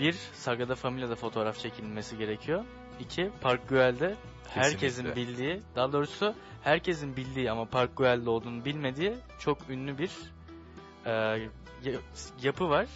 bir 0.01 0.13
Sagrada 0.33 0.75
Familia'da 0.75 1.15
fotoğraf 1.15 1.59
çekilmesi 1.59 2.19
gerekiyor. 2.19 2.65
İki 3.01 3.31
Park 3.41 3.69
Güell'de 3.69 4.17
herkesin 4.49 4.79
Kesinlikle. 4.79 5.17
bildiği, 5.17 5.63
daha 5.77 5.93
doğrusu 5.93 6.35
herkesin 6.63 7.17
bildiği 7.17 7.51
ama 7.51 7.65
Park 7.65 7.97
Güell'de 7.97 8.31
olduğunu 8.31 8.65
bilmediği 8.65 9.15
çok 9.39 9.71
ünlü 9.71 9.99
bir 9.99 10.11
e, 11.05 11.11
ya- 11.11 12.01
yapı 12.43 12.69
var. 12.69 12.87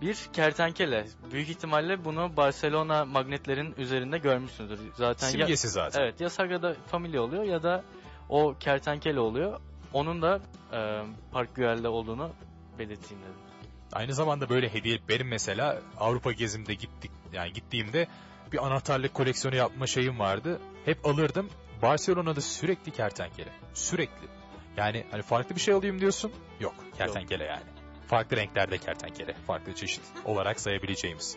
Bir 0.00 0.28
kertenkele. 0.32 1.06
Büyük 1.32 1.48
ihtimalle 1.48 2.04
bunu 2.04 2.36
Barcelona 2.36 3.04
magnetlerin 3.04 3.74
üzerinde 3.78 4.18
görmüşsünüzdür. 4.18 4.78
Zaten 4.94 5.26
ya, 5.26 5.32
Simgesi 5.32 5.68
zaten. 5.68 6.02
Evet 6.02 6.20
ya 6.20 6.30
Sagrada 6.30 6.74
Familia 6.86 7.22
oluyor 7.22 7.44
ya 7.44 7.62
da 7.62 7.84
o 8.28 8.54
kertenkele 8.60 9.20
oluyor. 9.20 9.60
Onun 9.92 10.22
da 10.22 10.40
e, 10.72 11.02
Park 11.32 11.54
Güell'de 11.54 11.88
olduğunu 11.88 12.30
belirteyim 12.78 13.22
dedim. 13.22 13.47
Aynı 13.92 14.14
zamanda 14.14 14.48
böyle 14.48 14.74
hediye 14.74 14.98
benim 15.08 15.28
mesela 15.28 15.82
Avrupa 15.98 16.32
gezimde 16.32 16.74
gittik 16.74 17.10
yani 17.32 17.52
gittiğimde 17.52 18.06
bir 18.52 18.66
anahtarlık 18.66 19.14
koleksiyonu 19.14 19.56
yapma 19.56 19.86
şeyim 19.86 20.18
vardı. 20.18 20.60
Hep 20.84 21.06
alırdım. 21.06 21.50
Barcelona'da 21.82 22.40
sürekli 22.40 22.92
kertenkele. 22.92 23.50
Sürekli. 23.74 24.28
Yani 24.76 25.04
hani 25.10 25.22
farklı 25.22 25.54
bir 25.54 25.60
şey 25.60 25.74
alayım 25.74 26.00
diyorsun. 26.00 26.32
Yok. 26.60 26.74
Kertenkele 26.98 27.44
yani. 27.44 27.64
Farklı 28.06 28.36
renklerde 28.36 28.78
kertenkele. 28.78 29.34
Farklı 29.46 29.74
çeşit 29.74 30.02
olarak 30.24 30.60
sayabileceğimiz. 30.60 31.36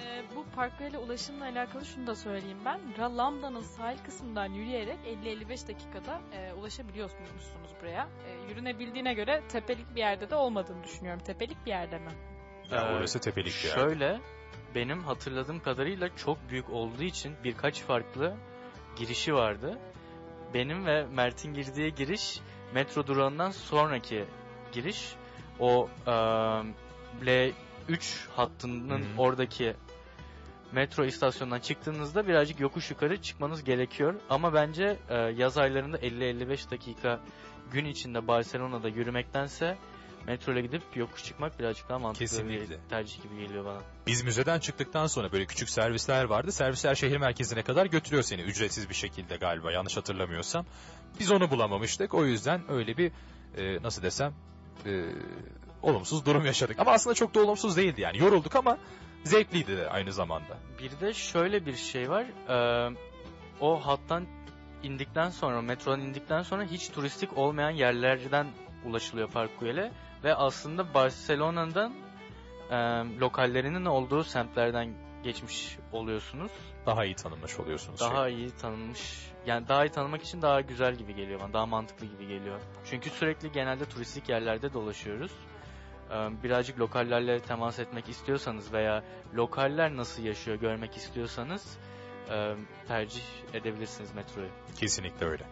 Ee, 0.00 0.22
bu 0.36 0.44
parkla 0.56 0.84
ile 0.86 0.98
ulaşımla 0.98 1.44
alakalı 1.44 1.84
şunu 1.84 2.06
da 2.06 2.14
söyleyeyim 2.14 2.58
ben. 2.64 2.80
Ra- 2.98 3.16
Lambda'nın 3.16 3.60
sahil 3.60 3.98
kısmından 3.98 4.52
yürüyerek 4.52 4.98
50-55 5.24 5.68
dakikada 5.68 6.20
e, 6.32 6.52
ulaşabiliyorsunuz 6.52 7.50
buraya. 7.82 8.08
E, 8.26 8.48
yürünebildiğine 8.50 9.14
göre 9.14 9.42
tepelik 9.48 9.94
bir 9.94 10.00
yerde 10.00 10.30
de 10.30 10.34
olmadığını 10.34 10.84
düşünüyorum. 10.84 11.22
Tepelik 11.24 11.66
bir 11.66 11.70
yerde 11.70 11.98
mi? 11.98 12.10
Ya 12.70 12.80
Ee, 12.82 12.96
orası 12.96 13.20
tepelik 13.20 13.54
bir 13.64 13.68
yer. 13.68 13.74
Şöyle 13.74 14.20
benim 14.74 15.04
hatırladığım 15.04 15.60
kadarıyla 15.60 16.16
çok 16.16 16.38
büyük 16.50 16.70
olduğu 16.70 17.02
için 17.02 17.34
birkaç 17.44 17.80
farklı 17.82 18.36
girişi 18.96 19.34
vardı. 19.34 19.78
Benim 20.54 20.86
ve 20.86 21.06
Mert'in 21.06 21.54
girdiği 21.54 21.94
giriş 21.94 22.40
metro 22.74 23.06
durağından 23.06 23.50
sonraki 23.50 24.24
giriş. 24.72 25.14
O 25.60 25.88
e, 26.06 26.10
L3 27.24 28.28
hattının 28.36 29.00
Hı. 29.00 29.04
oradaki 29.18 29.74
metro 30.72 31.04
istasyonundan 31.04 31.60
çıktığınızda 31.60 32.26
birazcık 32.26 32.60
yokuş 32.60 32.90
yukarı 32.90 33.22
çıkmanız 33.22 33.64
gerekiyor. 33.64 34.14
Ama 34.30 34.54
bence 34.54 34.98
e, 35.08 35.14
yaz 35.14 35.58
aylarında 35.58 35.98
50-55 35.98 36.70
dakika 36.70 37.20
gün 37.72 37.84
içinde 37.84 38.28
Barcelona'da 38.28 38.88
yürümektense 38.88 39.78
metro 40.26 40.52
ile 40.52 40.60
gidip 40.60 40.82
yokuş 40.96 41.24
çıkmak 41.24 41.58
birazcık 41.58 41.88
daha 41.88 41.98
mantıklı 41.98 42.26
Kesinlikle. 42.26 42.70
bir 42.70 42.88
tercih 42.90 43.22
gibi 43.22 43.36
geliyor 43.36 43.64
bana. 43.64 43.80
Biz 44.06 44.22
müzeden 44.22 44.58
çıktıktan 44.58 45.06
sonra 45.06 45.32
böyle 45.32 45.46
küçük 45.46 45.70
servisler 45.70 46.24
vardı. 46.24 46.52
Servisler 46.52 46.94
şehir 46.94 47.16
merkezine 47.16 47.62
kadar 47.62 47.86
götürüyor 47.86 48.22
seni 48.22 48.42
ücretsiz 48.42 48.88
bir 48.88 48.94
şekilde 48.94 49.36
galiba 49.36 49.72
yanlış 49.72 49.96
hatırlamıyorsam. 49.96 50.66
Biz 51.20 51.30
onu 51.30 51.50
bulamamıştık. 51.50 52.14
O 52.14 52.24
yüzden 52.24 52.70
öyle 52.70 52.96
bir 52.96 53.12
e, 53.56 53.82
nasıl 53.82 54.02
desem 54.02 54.34
e, 54.86 55.04
olumsuz 55.82 56.26
durum 56.26 56.46
yaşadık. 56.46 56.78
Ama 56.78 56.92
aslında 56.92 57.14
çok 57.14 57.34
da 57.34 57.40
olumsuz 57.40 57.76
değildi 57.76 58.00
yani. 58.00 58.18
Yorulduk 58.18 58.56
ama 58.56 58.78
zevkliydi 59.24 59.76
de 59.76 59.90
aynı 59.90 60.12
zamanda. 60.12 60.58
Bir 60.78 61.00
de 61.00 61.14
şöyle 61.14 61.66
bir 61.66 61.76
şey 61.76 62.10
var. 62.10 62.26
Ee, 62.48 62.96
o 63.60 63.86
hattan 63.86 64.26
indikten 64.82 65.30
sonra, 65.30 65.62
metrodan 65.62 66.00
indikten 66.00 66.42
sonra 66.42 66.64
hiç 66.64 66.88
turistik 66.88 67.38
olmayan 67.38 67.70
yerlerden 67.70 68.46
ulaşılıyor 68.84 69.30
Park 69.30 69.60
Güell'e. 69.60 69.92
Ve 70.24 70.34
aslında 70.34 70.94
Barcelona'dan 70.94 71.94
e, 72.70 72.76
lokallerinin 73.20 73.84
olduğu 73.84 74.24
semtlerden 74.24 74.94
geçmiş 75.22 75.76
oluyorsunuz. 75.92 76.52
Daha 76.86 77.04
iyi 77.04 77.14
tanınmış 77.14 77.58
oluyorsunuz. 77.60 78.00
Daha 78.00 78.28
iyi 78.28 78.50
tanınmış, 78.50 79.30
yani 79.46 79.68
daha 79.68 79.84
iyi 79.84 79.90
tanımak 79.90 80.22
için 80.22 80.42
daha 80.42 80.60
güzel 80.60 80.94
gibi 80.94 81.14
geliyor 81.14 81.40
bana, 81.40 81.52
daha 81.52 81.66
mantıklı 81.66 82.06
gibi 82.06 82.26
geliyor. 82.26 82.60
Çünkü 82.84 83.10
sürekli 83.10 83.52
genelde 83.52 83.84
turistik 83.84 84.28
yerlerde 84.28 84.72
dolaşıyoruz. 84.72 85.32
Birazcık 86.42 86.78
lokallerle 86.80 87.40
temas 87.40 87.78
etmek 87.78 88.08
istiyorsanız 88.08 88.72
veya 88.72 89.04
lokaller 89.34 89.96
nasıl 89.96 90.22
yaşıyor 90.22 90.56
görmek 90.56 90.96
istiyorsanız 90.96 91.78
tercih 92.88 93.22
edebilirsiniz 93.54 94.14
metroyu. 94.14 94.48
Kesinlikle 94.76 95.26
öyle. 95.26 95.44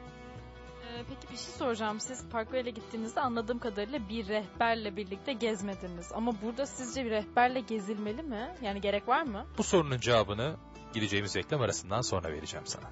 Ee, 0.98 1.04
peki 1.08 1.32
bir 1.32 1.36
şey 1.36 1.54
soracağım. 1.54 2.00
Siz 2.00 2.28
Parkway'e 2.28 2.70
gittiğinizde 2.70 3.20
anladığım 3.20 3.58
kadarıyla 3.58 4.08
bir 4.08 4.28
rehberle 4.28 4.96
birlikte 4.96 5.32
gezmediniz. 5.32 6.12
Ama 6.14 6.32
burada 6.42 6.66
sizce 6.66 7.04
bir 7.04 7.10
rehberle 7.10 7.60
gezilmeli 7.60 8.22
mi? 8.22 8.54
Yani 8.62 8.80
gerek 8.80 9.08
var 9.08 9.22
mı? 9.22 9.46
Bu 9.58 9.62
sorunun 9.62 9.98
cevabını 9.98 10.56
gireceğimiz 10.94 11.36
reklam 11.36 11.60
arasından 11.60 12.00
sonra 12.00 12.32
vereceğim 12.32 12.66
sana. 12.66 12.90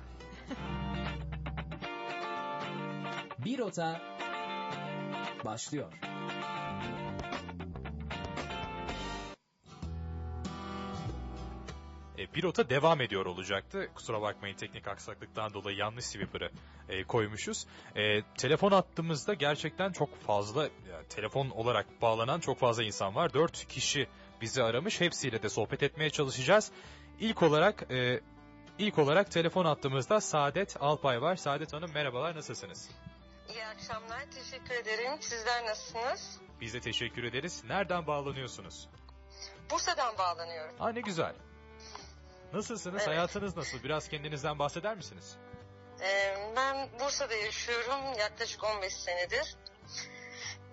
Bir 3.38 3.58
rota 3.58 4.00
başlıyor. 5.44 5.92
E, 12.18 12.34
bir 12.34 12.42
rota 12.42 12.70
devam 12.70 13.00
ediyor 13.00 13.26
olacaktı. 13.26 13.90
Kusura 13.94 14.22
bakmayın 14.22 14.56
teknik 14.56 14.88
aksaklıktan 14.88 15.54
dolayı 15.54 15.76
yanlış 15.76 16.04
sweeper'ı 16.04 16.50
e, 16.88 17.04
koymuşuz. 17.04 17.66
E, 17.96 18.22
telefon 18.22 18.72
attığımızda 18.72 19.34
gerçekten 19.34 19.92
çok 19.92 20.20
fazla 20.20 20.62
yani 20.62 21.08
telefon 21.08 21.50
olarak 21.50 22.02
bağlanan 22.02 22.40
çok 22.40 22.58
fazla 22.58 22.82
insan 22.82 23.14
var. 23.14 23.34
Dört 23.34 23.68
kişi 23.68 24.08
bizi 24.40 24.62
aramış. 24.62 25.00
Hepsiyle 25.00 25.42
de 25.42 25.48
sohbet 25.48 25.82
etmeye 25.82 26.10
çalışacağız. 26.10 26.72
İlk 27.20 27.42
olarak 27.42 27.90
e, 27.90 28.20
ilk 28.78 28.98
olarak 28.98 29.30
telefon 29.30 29.64
attığımızda 29.64 30.20
Saadet 30.20 30.76
Alpay 30.80 31.22
var. 31.22 31.36
Saadet 31.36 31.72
Hanım 31.72 31.90
merhabalar 31.94 32.36
nasılsınız? 32.36 32.90
İyi 33.48 33.66
akşamlar, 33.66 34.24
teşekkür 34.30 34.74
ederim. 34.74 35.12
Sizler 35.20 35.64
nasılsınız? 35.66 36.40
Biz 36.60 36.74
de 36.74 36.80
teşekkür 36.80 37.24
ederiz. 37.24 37.64
Nereden 37.68 38.06
bağlanıyorsunuz? 38.06 38.88
Bursa'dan 39.70 40.18
bağlanıyorum. 40.18 40.74
Aa 40.80 40.88
ne 40.88 41.00
güzel. 41.00 41.34
Nasılsınız? 42.56 42.96
Evet. 42.96 43.08
Hayatınız 43.08 43.56
nasıl? 43.56 43.82
Biraz 43.82 44.08
kendinizden 44.08 44.58
bahseder 44.58 44.96
misiniz? 44.96 45.36
Ee, 46.00 46.36
ben 46.56 46.88
Bursa'da 47.00 47.34
yaşıyorum 47.34 48.18
yaklaşık 48.18 48.64
15 48.64 48.92
senedir. 48.92 49.56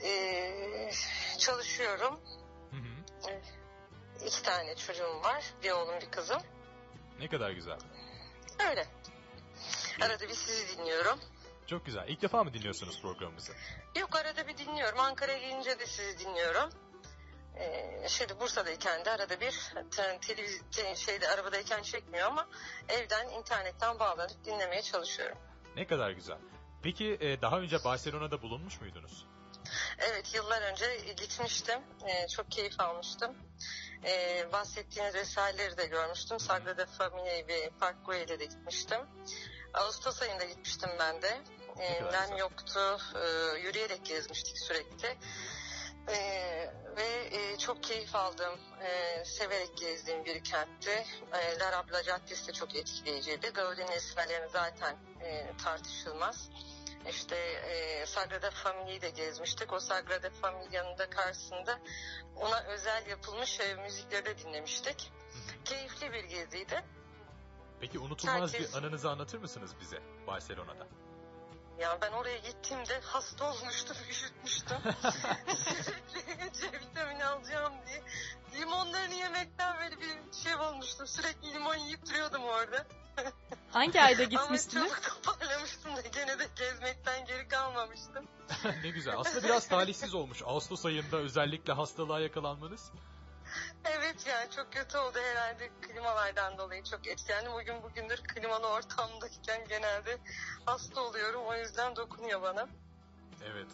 Ee, 0.04 0.92
çalışıyorum. 1.40 2.20
Hı 2.72 2.78
hı. 2.78 3.40
İki 4.26 4.44
tane 4.44 4.76
çocuğum 4.76 5.24
var. 5.24 5.44
Bir 5.64 5.72
oğlum, 5.72 6.02
bir 6.02 6.12
kızım. 6.12 6.42
Ne 7.20 7.28
kadar 7.28 7.52
güzel. 7.52 7.78
Öyle. 8.70 8.86
Arada 10.02 10.30
bir 10.30 10.34
sizi 10.34 10.78
dinliyorum. 10.78 11.20
Çok 11.68 11.86
güzel. 11.86 12.08
İlk 12.08 12.22
defa 12.22 12.44
mı 12.44 12.54
dinliyorsunuz 12.54 13.02
programımızı? 13.02 13.54
Yok 14.00 14.16
arada 14.16 14.48
bir 14.48 14.58
dinliyorum. 14.58 15.00
Ankara'ya 15.00 15.38
gelince 15.38 15.80
de 15.80 15.86
sizi 15.86 16.20
dinliyorum. 16.20 16.70
Ee, 17.60 18.06
şimdi 18.08 18.40
Bursa'dayken 18.40 19.06
de 19.06 19.12
arada 19.12 19.40
bir 19.40 19.60
te- 19.92 20.20
televiz 20.28 20.62
te- 20.72 20.96
şeyde 20.96 21.28
arabadayken 21.30 21.82
çekmiyor 21.82 22.28
ama 22.28 22.48
evden 22.90 23.30
internetten 23.30 24.00
bağlanıp 24.00 24.46
dinlemeye 24.46 24.82
çalışıyorum. 24.82 25.38
Ne 25.76 25.88
kadar 25.88 26.12
güzel. 26.12 26.38
Peki 26.84 27.18
e, 27.22 27.42
daha 27.42 27.60
önce 27.60 27.84
Barcelona'da 27.84 28.42
bulunmuş 28.42 28.82
muydunuz? 28.82 29.26
Evet 30.00 30.34
yıllar 30.36 30.62
önce 30.62 30.98
gitmiştim. 31.18 31.80
Ee, 32.08 32.28
çok 32.28 32.52
keyif 32.52 32.80
almıştım. 32.80 33.38
e, 34.06 34.46
bahsettiğiniz 34.52 35.16
vesaireleri 35.16 35.78
de 35.78 35.86
görmüştüm. 35.86 36.40
Sagrada 36.40 36.86
Familia'yı 36.86 37.48
ve 37.48 37.70
Park 37.80 38.06
Güell'e 38.08 38.40
de 38.40 38.46
gitmiştim. 38.46 39.00
Ağustos 39.74 40.22
ayında 40.22 40.44
gitmiştim 40.46 40.90
ben 41.00 41.22
de. 41.22 41.42
E, 41.80 42.04
nem 42.12 42.38
yoktu. 42.38 42.98
E, 43.16 43.58
yürüyerek 43.60 44.06
gezmiştik 44.06 44.58
sürekli. 44.60 45.18
E, 46.08 46.16
ve 46.98 47.38
e, 47.38 47.58
çok 47.58 47.84
keyif 47.84 48.16
aldığım, 48.16 48.60
e, 48.82 49.26
severek 49.26 49.78
gezdiğim 49.78 50.26
bir 50.26 50.44
kentti. 50.44 51.06
E, 51.34 51.60
La 51.60 51.72
Rambla 51.72 52.04
Caddesi 52.04 52.48
de 52.48 52.54
çok 52.54 52.76
etkileyiciydi. 52.76 53.48
Gaudi'nin 53.50 53.92
eserlerini 53.92 54.50
zaten 54.50 54.98
e, 55.22 55.58
tartışılmaz. 55.64 56.50
İşte 57.10 57.36
e, 57.36 58.06
Sagrada 58.06 58.52
Familia'yı 58.52 59.02
de 59.02 59.10
gezmiştik. 59.10 59.74
O 59.74 59.80
Sagrada 59.80 60.30
Familia'nın 60.30 60.98
da 60.98 61.10
karşısında 61.10 61.80
ona 62.36 62.64
özel 62.64 63.08
yapılmış 63.08 63.60
e, 63.60 63.76
müzikleri 63.76 64.26
de 64.26 64.38
dinlemiştik. 64.38 65.12
Keyifli 65.66 66.14
bir 66.14 66.24
geziydi. 66.24 66.84
Peki 67.80 68.00
unutulmaz 68.00 68.54
Herkes- 68.54 68.74
bir 68.74 68.78
anınızı 68.78 69.10
anlatır 69.12 69.38
mısınız 69.38 69.72
bize 69.80 70.00
Barcelona'da? 70.28 70.88
Ya 71.84 71.98
ben 72.02 72.12
oraya 72.12 72.38
gittiğimde 72.38 73.00
hasta 73.04 73.52
olmuştum, 73.52 73.98
üşütmüştüm. 74.10 74.78
Sürekli 75.84 76.54
C 76.60 76.72
vitamini 76.80 77.26
alacağım 77.26 77.74
diye. 77.88 78.04
Limonlarını 78.62 79.14
yemekten 79.14 79.80
böyle 79.80 79.96
bir 80.02 80.34
şey 80.44 80.56
olmuştum. 80.56 81.08
Sürekli 81.08 81.54
limon 81.54 81.76
yiyip 81.76 82.06
duruyordum 82.10 82.44
orada. 82.44 82.86
Hangi 83.72 84.02
ayda 84.02 84.22
Ama 84.24 84.30
gitmiştiniz? 84.30 84.90
çabuk 84.92 85.24
toparlamıştım 85.24 85.96
da 85.96 86.02
gene 86.02 86.40
de 86.40 86.48
gezmekten 86.56 87.26
geri 87.26 87.48
kalmamıştım. 87.48 88.26
ne 88.84 88.90
güzel. 88.90 89.14
Aslında 89.18 89.44
biraz 89.44 89.68
talihsiz 89.68 90.14
olmuş. 90.14 90.42
Ağustos 90.46 90.86
ayında 90.86 91.18
özellikle 91.18 91.74
hastalığa 91.74 92.20
yakalanmanız. 92.20 92.92
Evet 93.86 94.28
yani 94.28 94.50
çok 94.50 94.72
kötü 94.72 94.98
oldu 94.98 95.20
herhalde 95.20 95.70
klimalardan 95.82 96.58
dolayı 96.58 96.84
çok 96.84 97.08
etkilendim. 97.08 97.54
Bugün 97.54 97.84
bugündür 97.84 98.18
klimalı 98.18 98.68
ortamdayken 98.68 99.66
genelde 99.68 100.18
hasta 100.66 101.02
oluyorum. 101.02 101.42
O 101.46 101.56
yüzden 101.56 101.96
dokunuyor 101.96 102.42
bana. 102.42 102.68
Evet. 103.46 103.68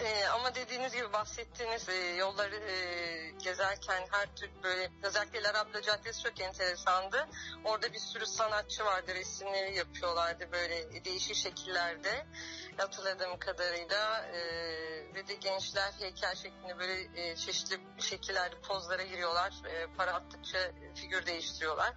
Ee, 0.00 0.26
ama 0.26 0.54
dediğiniz 0.54 0.94
gibi 0.94 1.12
bahsettiğiniz 1.12 1.88
e, 1.88 1.94
yolları 1.94 2.56
e, 2.56 3.30
gezerken 3.30 4.06
her 4.10 4.36
tür 4.36 4.50
böyle 4.62 4.90
özellikle 5.02 5.42
Larabla 5.42 5.82
Caddesi 5.82 6.22
çok 6.22 6.40
enteresandı. 6.40 7.28
Orada 7.64 7.92
bir 7.92 7.98
sürü 7.98 8.26
sanatçı 8.26 8.84
vardı 8.84 9.14
resimleri 9.14 9.76
yapıyorlardı 9.76 10.52
böyle 10.52 11.04
değişik 11.04 11.36
şekillerde 11.36 12.26
hatırladığım 12.76 13.38
kadarıyla 13.38 14.24
e, 14.24 14.40
ve 15.14 15.28
de 15.28 15.34
gençler 15.34 15.92
heykel 15.98 16.34
şeklinde 16.34 16.78
böyle 16.78 17.22
e, 17.22 17.36
çeşitli 17.36 17.80
şekillerde 17.98 18.60
pozlara 18.60 19.02
giriyorlar. 19.02 19.52
E, 19.64 19.86
para 19.96 20.12
attıkça 20.12 20.58
figür 20.94 21.26
değiştiriyorlar. 21.26 21.94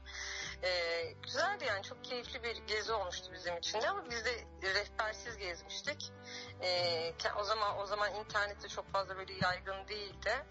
E, 0.64 1.11
güzeldi 1.24 1.66
yani 1.66 1.84
çok 1.84 2.03
keyifli 2.03 2.43
bir 2.43 2.55
gezi 2.57 2.93
olmuştu 2.93 3.30
bizim 3.34 3.57
için 3.57 3.82
de 3.82 3.89
ama 3.89 4.09
biz 4.09 4.26
de 4.26 4.45
rehbersiz 4.61 5.38
gezmiştik. 5.38 6.11
Ke- 7.20 7.34
o 7.39 7.43
zaman 7.43 7.78
o 7.78 7.86
zaman 7.86 8.16
internette 8.16 8.70
çok 8.70 8.91
fazla 8.91 9.18
böyle 9.18 9.34
yaygın 9.41 9.88
değildi. 9.88 10.45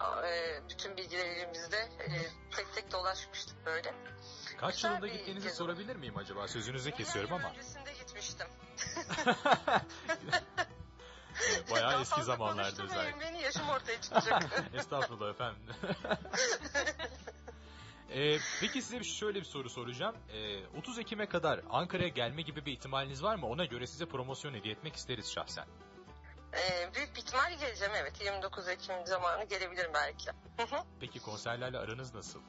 A- 0.00 0.26
e, 0.26 0.62
bütün 0.70 0.96
bilgilerimizde 0.96 1.78
e, 1.78 2.06
tek 2.56 2.74
tek 2.74 2.92
dolaşmıştık 2.92 3.66
böyle. 3.66 3.94
Kaç 4.60 4.74
Güzel 4.74 4.88
yılında 4.90 5.06
gittiğinizi 5.08 5.46
gezi. 5.46 5.56
sorabilir 5.56 5.96
miyim 5.96 6.16
acaba? 6.16 6.48
Sözünüzü 6.48 6.90
kesiyorum 6.90 7.32
ama. 7.32 7.48
öncesinde 7.50 7.92
gitmiştim. 7.92 8.46
Bayağı 11.70 11.92
Daha 11.92 12.00
eski 12.02 12.22
zamanlarda 12.22 12.82
özellikle. 12.82 13.20
Beni 13.20 13.42
yaşım 13.42 13.68
ortaya 13.68 14.00
çıkacak. 14.00 14.42
Estağfurullah 14.74 15.30
efendim. 15.30 15.62
Ee, 18.14 18.38
peki 18.60 18.82
size 18.82 18.98
bir- 19.00 19.04
şöyle 19.04 19.40
bir 19.40 19.44
soru 19.44 19.70
soracağım. 19.70 20.16
Ee, 20.32 20.66
30 20.78 20.98
Ekim'e 20.98 21.26
kadar 21.28 21.60
Ankara'ya 21.70 22.08
gelme 22.08 22.42
gibi 22.42 22.66
bir 22.66 22.72
ihtimaliniz 22.72 23.22
var 23.22 23.34
mı? 23.36 23.46
Ona 23.46 23.64
göre 23.64 23.86
size 23.86 24.06
promosyon 24.06 24.54
hediye 24.54 24.74
etmek 24.74 24.96
isteriz 24.96 25.32
şahsen. 25.32 25.66
Ee, 26.54 26.94
büyük 26.94 27.14
bir 27.16 27.20
ihtimal 27.20 27.58
geleceğim 27.58 27.92
evet. 27.96 28.20
29 28.24 28.68
Ekim 28.68 29.06
zamanı 29.06 29.44
gelebilirim 29.44 29.90
belki. 29.94 30.30
Peki 31.00 31.20
konserlerle 31.20 31.78
aranız 31.78 32.14
nasıl? 32.14 32.40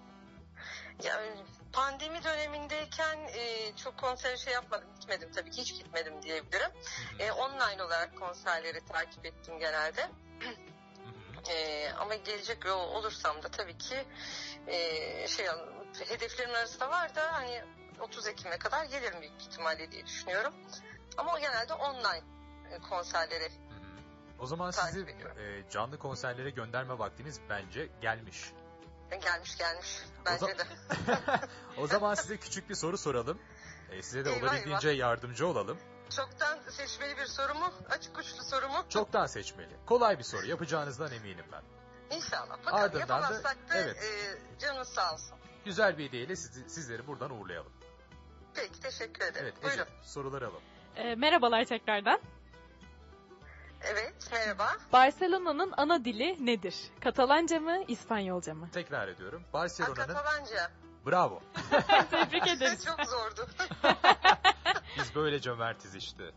Yani 1.04 1.44
pandemi 1.74 2.24
dönemindeyken 2.24 3.18
e, 3.38 3.72
çok 3.76 3.98
konser 3.98 4.38
şey 4.38 4.54
yapmadım, 4.54 4.88
gitmedim 5.00 5.32
tabii 5.36 5.52
ki 5.52 5.62
hiç 5.62 5.76
gitmedim 5.78 6.22
diyebilirim. 6.22 6.72
E, 7.20 7.32
online 7.32 7.84
olarak 7.84 8.18
konserleri 8.20 8.86
takip 8.86 9.26
ettim 9.26 9.60
genelde. 9.60 10.10
E, 11.50 11.90
ama 12.00 12.16
gelecek 12.16 12.66
yol 12.66 12.80
olursam 12.80 13.44
da 13.44 13.48
tabii 13.48 13.78
ki 13.78 14.06
e, 14.68 15.28
şey 15.28 15.46
hedeflerim 16.08 16.56
arasında 16.56 16.90
var 16.90 17.16
da 17.16 17.34
hani 17.34 17.64
30 18.00 18.28
Ekim'e 18.28 18.58
kadar 18.58 18.86
gelirim 18.86 19.22
büyük 19.22 19.42
ihtimalle 19.42 19.92
diye 19.92 20.06
düşünüyorum. 20.06 20.54
Ama 21.18 21.34
o 21.36 21.40
genelde 21.40 21.74
online 21.74 22.24
e, 22.72 22.80
hı. 23.74 23.80
O 24.40 24.46
zaman 24.46 24.72
sizi 24.72 25.00
e, 25.00 25.70
canlı 25.70 26.00
konserlere 26.00 26.50
gönderme 26.50 27.00
vaktiniz 27.00 27.40
bence 27.50 27.90
gelmiş. 28.02 28.52
Gelmiş 29.22 29.58
gelmiş 29.58 29.98
bence 30.26 30.40
zaman- 30.40 30.58
de. 30.58 30.64
O 31.78 31.88
zaman 31.88 32.16
size 32.16 32.38
küçük 32.38 32.70
bir 32.70 32.76
soru 32.76 32.98
soralım. 32.98 33.40
E, 33.92 34.02
size 34.02 34.26
de 34.26 34.30
Eyvah, 34.30 34.44
olabildiğince 34.44 34.90
yardımcı 34.90 35.48
olalım. 35.48 35.78
Çoktan 36.16 36.60
seçmeli 36.70 37.18
bir 37.18 37.26
soru 37.26 37.56
mu? 37.56 37.74
Açık 37.90 38.18
uçlu 38.20 38.44
soru 38.44 38.70
mu? 38.70 38.86
Çoktan 38.90 39.26
seçmeli. 39.26 39.76
Kolay 39.86 40.20
bir 40.20 40.24
soru. 40.24 40.46
Yapacağınızdan 40.46 41.12
eminim 41.12 41.46
ben. 41.52 41.62
İnşallah. 42.18 42.50
Bakalım 42.50 42.76
Ardından 42.84 43.10
da- 43.10 43.14
yapamazsak 43.14 43.58
da 43.70 43.76
evet. 43.78 43.98
e, 44.04 44.60
canınız 44.60 44.88
sağ 44.90 45.14
olsun. 45.14 45.38
Güzel 45.66 45.98
bir 45.98 46.08
hediyeyle 46.08 46.36
sizi, 46.36 46.70
sizleri 46.70 47.08
buradan 47.08 47.32
uğurlayalım. 47.32 47.72
Peki 48.54 48.80
teşekkür 48.80 49.26
ederim. 49.26 49.46
Evet 49.46 49.58
Ece, 49.58 49.68
Buyurun. 49.68 49.86
soruları 50.04 50.46
alalım. 50.48 50.62
Ee, 50.96 51.16
merhabalar 51.16 51.66
tekrardan. 51.66 52.20
Evet 53.82 54.14
merhaba. 54.32 54.68
Barcelona'nın 54.94 55.74
ana 55.78 56.06
dili 56.06 56.46
nedir? 56.46 56.76
Katalanca 57.02 57.60
mı, 57.60 57.84
İspanyolca 57.88 58.54
mı? 58.54 58.70
Tekrar 58.74 59.08
ediyorum. 59.08 59.44
Barcelona'nın 59.54 59.96
Katalanca. 59.96 60.72
Bravo. 61.06 61.42
Tebrik 62.12 62.48
ederiz. 62.48 62.86
Çok 62.86 63.06
zordu. 63.06 63.48
Biz 64.98 65.16
böyle 65.16 65.42
cömertiz 65.42 65.96
işte. 65.96 66.32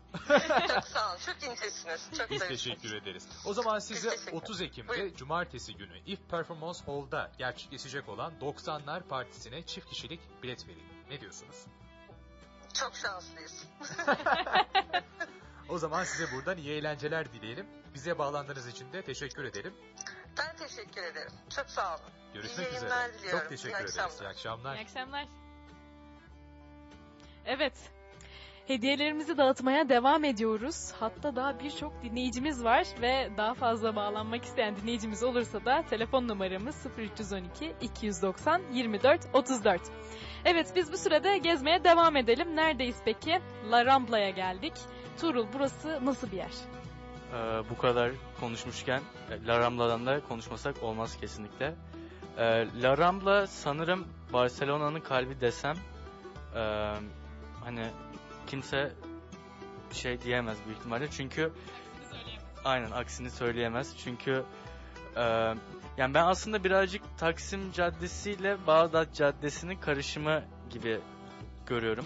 çok 0.67 0.83
sağ 0.83 1.09
olun. 1.09 1.19
Çok 1.25 1.43
incesiniz. 1.43 2.09
Çok 2.17 2.29
Biz 2.29 2.47
teşekkür 2.47 2.93
ederiz. 2.93 3.27
O 3.45 3.53
zaman 3.53 3.77
ederiz. 3.77 4.27
30 4.31 4.61
Ekim'de 4.61 4.89
Buyurun. 4.89 5.15
Cumartesi 5.15 5.75
günü 5.75 5.99
If 6.05 6.29
Performance 6.29 6.79
Hall'da 6.85 7.31
gerçekleşecek 7.37 8.09
olan 8.09 8.33
90'lar 8.41 9.01
Partisi'ne 9.07 9.65
çift 9.65 9.89
kişilik 9.89 10.43
bilet 10.43 10.67
vereyim. 10.67 10.89
Ne 11.09 11.21
diyorsunuz? 11.21 11.65
Çok 12.73 12.95
şanslıyız. 12.95 13.65
O 15.69 15.77
zaman 15.77 16.03
size 16.03 16.31
buradan 16.35 16.57
iyi 16.57 16.69
eğlenceler 16.69 17.33
dileyelim. 17.33 17.67
Bize 17.93 18.17
bağlandığınız 18.17 18.67
için 18.67 18.93
de 18.93 19.01
teşekkür 19.01 19.43
edelim. 19.43 19.73
Ben 20.37 20.55
teşekkür 20.55 21.03
ederim. 21.03 21.31
Çok 21.55 21.69
sağ 21.69 21.95
olun. 21.95 22.22
Görüşmek 22.33 22.67
İyi 22.71 22.75
üzere. 22.77 22.89
diliyorum. 23.19 23.39
Çok 23.39 23.49
teşekkür 23.49 23.69
İyi 23.69 23.75
ederiz. 23.77 23.99
akşamlar. 23.99 24.25
İyi 24.25 24.29
akşamlar. 24.29 24.75
İyi 24.75 24.81
akşamlar. 24.81 25.25
Evet. 27.45 27.73
Hediyelerimizi 28.67 29.37
dağıtmaya 29.37 29.89
devam 29.89 30.23
ediyoruz. 30.23 30.91
Hatta 30.99 31.35
daha 31.35 31.59
birçok 31.59 32.03
dinleyicimiz 32.03 32.63
var 32.63 32.87
ve 33.01 33.29
daha 33.37 33.53
fazla 33.53 33.95
bağlanmak 33.95 34.43
isteyen 34.43 34.75
dinleyicimiz 34.75 35.23
olursa 35.23 35.65
da 35.65 35.83
telefon 35.89 36.27
numaramız 36.27 36.85
0312 36.97 37.75
290 37.81 38.61
24 38.73 39.21
34. 39.33 39.81
Evet 40.45 40.73
biz 40.75 40.91
bu 40.91 40.97
sırada 40.97 41.37
gezmeye 41.37 41.83
devam 41.83 42.15
edelim. 42.15 42.55
Neredeyiz 42.55 42.97
peki? 43.05 43.41
La 43.71 43.85
Rambla'ya 43.85 44.29
geldik. 44.29 44.73
Tuğrul 45.21 45.47
burası 45.53 46.05
nasıl 46.05 46.31
bir 46.31 46.37
yer? 46.37 46.51
Ee, 47.33 47.69
bu 47.69 47.77
kadar 47.77 48.11
konuşmuşken 48.39 49.01
La 49.47 49.59
Rambla'dan 49.59 50.05
da 50.05 50.21
konuşmasak 50.27 50.83
olmaz 50.83 51.17
kesinlikle. 51.17 51.75
Ee, 52.37 52.67
La 52.81 52.97
Rambla 52.97 53.47
sanırım 53.47 54.07
Barcelona'nın 54.33 54.99
kalbi 54.99 55.41
desem 55.41 55.75
ee, 56.55 56.93
hani 57.63 57.89
kimse 58.47 58.91
şey 59.91 60.21
diyemez 60.21 60.57
büyük 60.65 60.79
ihtimalle 60.79 61.11
çünkü 61.11 61.51
aynen 62.65 62.91
aksini 62.91 63.29
söyleyemez 63.31 63.97
çünkü 63.97 64.43
ee, 65.15 65.21
yani 65.97 66.13
ben 66.13 66.25
aslında 66.25 66.63
birazcık 66.63 67.01
Taksim 67.17 67.71
Caddesi 67.71 68.31
ile 68.31 68.57
Bağdat 68.67 69.13
Caddesi'nin 69.13 69.75
karışımı 69.75 70.43
gibi 70.69 70.99
görüyorum. 71.65 72.05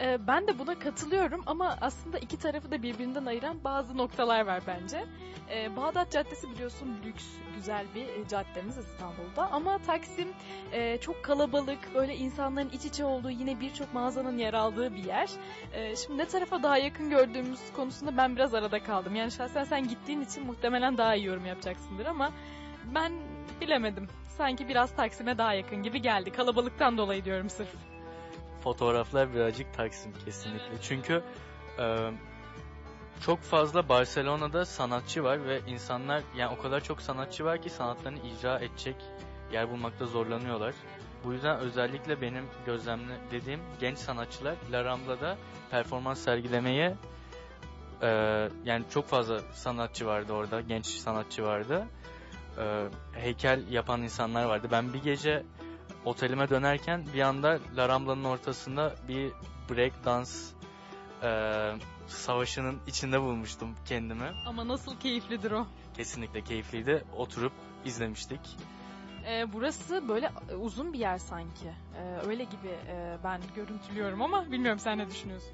Ee, 0.00 0.26
ben 0.26 0.46
de 0.46 0.58
buna 0.58 0.78
katılıyorum 0.78 1.42
ama 1.46 1.76
aslında 1.80 2.18
iki 2.18 2.38
tarafı 2.38 2.70
da 2.70 2.82
birbirinden 2.82 3.26
ayıran 3.26 3.64
bazı 3.64 3.96
noktalar 3.96 4.46
var 4.46 4.62
bence. 4.66 5.04
Ee, 5.50 5.76
Bağdat 5.76 6.12
Caddesi 6.12 6.50
biliyorsun 6.50 6.96
lüks, 7.04 7.24
güzel 7.56 7.86
bir 7.94 8.06
e, 8.06 8.28
caddemiz 8.28 8.78
İstanbul'da 8.78 9.52
ama 9.52 9.78
Taksim 9.78 10.28
e, 10.72 10.98
çok 10.98 11.22
kalabalık, 11.22 11.94
böyle 11.94 12.16
insanların 12.16 12.68
iç 12.68 12.84
içe 12.84 13.04
olduğu 13.04 13.30
yine 13.30 13.60
birçok 13.60 13.94
mağazanın 13.94 14.38
yer 14.38 14.54
aldığı 14.54 14.94
bir 14.94 15.04
yer. 15.04 15.30
Ee, 15.72 15.96
şimdi 15.96 16.18
ne 16.18 16.26
tarafa 16.26 16.62
daha 16.62 16.78
yakın 16.78 17.10
gördüğümüz 17.10 17.60
konusunda 17.76 18.16
ben 18.16 18.36
biraz 18.36 18.54
arada 18.54 18.82
kaldım. 18.82 19.14
Yani 19.14 19.30
şahsen 19.30 19.64
sen 19.64 19.88
gittiğin 19.88 20.20
için 20.20 20.46
muhtemelen 20.46 20.98
daha 20.98 21.14
iyi 21.14 21.26
yorum 21.26 21.46
yapacaksındır 21.46 22.06
ama 22.06 22.32
ben 22.94 23.12
bilemedim. 23.60 24.08
Sanki 24.28 24.68
biraz 24.68 24.96
Taksim'e 24.96 25.38
daha 25.38 25.54
yakın 25.54 25.82
gibi 25.82 26.02
geldi. 26.02 26.30
Kalabalıktan 26.30 26.98
dolayı 26.98 27.24
diyorum 27.24 27.50
sırf. 27.50 27.89
Fotoğraflar 28.64 29.34
birazcık 29.34 29.74
Taksim 29.74 30.12
kesinlikle. 30.24 30.80
Çünkü 30.82 31.22
e, 31.78 32.10
çok 33.20 33.40
fazla 33.40 33.88
Barcelona'da 33.88 34.64
sanatçı 34.64 35.24
var 35.24 35.44
ve 35.44 35.60
insanlar 35.66 36.22
yani 36.36 36.56
o 36.58 36.62
kadar 36.62 36.84
çok 36.84 37.02
sanatçı 37.02 37.44
var 37.44 37.62
ki 37.62 37.70
sanatlarını 37.70 38.18
icra 38.18 38.58
edecek 38.58 38.96
yer 39.52 39.70
bulmakta 39.70 40.06
zorlanıyorlar. 40.06 40.74
Bu 41.24 41.32
yüzden 41.32 41.58
özellikle 41.58 42.20
benim 42.20 42.44
gözlemlediğim 42.66 43.60
genç 43.80 43.98
sanatçılar 43.98 44.54
La 44.72 44.84
Rambla'da 44.84 45.36
performans 45.70 46.20
sergilemeye 46.20 46.96
e, 48.02 48.08
yani 48.64 48.84
çok 48.94 49.06
fazla 49.06 49.40
sanatçı 49.40 50.06
vardı 50.06 50.32
orada, 50.32 50.60
genç 50.60 50.86
sanatçı 50.86 51.44
vardı. 51.44 51.86
E, 52.58 52.84
heykel 53.12 53.68
yapan 53.70 54.02
insanlar 54.02 54.44
vardı. 54.44 54.68
Ben 54.72 54.92
bir 54.92 55.02
gece 55.02 55.42
otelime 56.04 56.48
dönerken 56.48 57.04
bir 57.14 57.20
anda 57.20 57.58
La 57.76 57.88
Rambla'nın 57.88 58.24
ortasında 58.24 58.94
bir 59.08 59.32
break 59.70 60.04
dans 60.04 60.50
e, 61.22 61.30
savaşının 62.06 62.78
içinde 62.86 63.20
bulmuştum 63.20 63.76
kendimi. 63.86 64.32
Ama 64.46 64.68
nasıl 64.68 65.00
keyiflidir 65.00 65.50
o. 65.50 65.66
Kesinlikle 65.96 66.40
keyifliydi. 66.40 67.04
Oturup 67.16 67.52
izlemiştik. 67.84 68.40
Ee, 69.26 69.52
burası 69.52 70.08
böyle 70.08 70.30
e, 70.50 70.54
uzun 70.54 70.92
bir 70.92 70.98
yer 70.98 71.18
sanki. 71.18 71.72
Ee, 71.96 72.26
öyle 72.28 72.44
gibi 72.44 72.68
e, 72.88 73.16
ben 73.24 73.40
görüntülüyorum 73.56 74.22
ama 74.22 74.52
bilmiyorum 74.52 74.78
sen 74.78 74.98
ne 74.98 75.10
düşünüyorsun? 75.10 75.50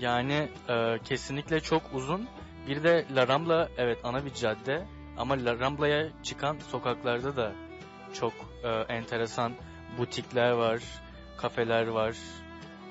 Yani 0.00 0.48
e, 0.68 0.98
kesinlikle 1.04 1.60
çok 1.60 1.82
uzun. 1.94 2.28
Bir 2.68 2.84
de 2.84 3.06
La 3.14 3.28
Rambla 3.28 3.68
evet 3.78 3.98
ana 4.04 4.24
bir 4.24 4.34
cadde 4.34 4.86
ama 5.18 5.44
La 5.44 5.58
Rambla'ya 5.58 6.08
çıkan 6.22 6.56
sokaklarda 6.70 7.36
da 7.36 7.52
çok 8.14 8.32
e, 8.64 8.68
enteresan 8.68 9.52
butikler 9.98 10.50
var, 10.50 10.80
kafeler 11.36 11.86
var, 11.86 12.16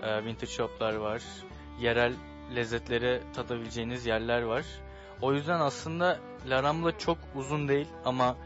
e, 0.04 0.26
vintage 0.26 0.52
shoplar 0.52 0.94
var, 0.94 1.22
yerel 1.80 2.14
lezzetleri 2.56 3.22
tadabileceğiniz 3.36 4.06
yerler 4.06 4.42
var. 4.42 4.66
O 5.22 5.34
yüzden 5.34 5.60
aslında 5.60 6.20
La 6.50 6.64
Rambla 6.64 6.98
çok 6.98 7.18
uzun 7.36 7.68
değil 7.68 7.88
ama 8.06 8.38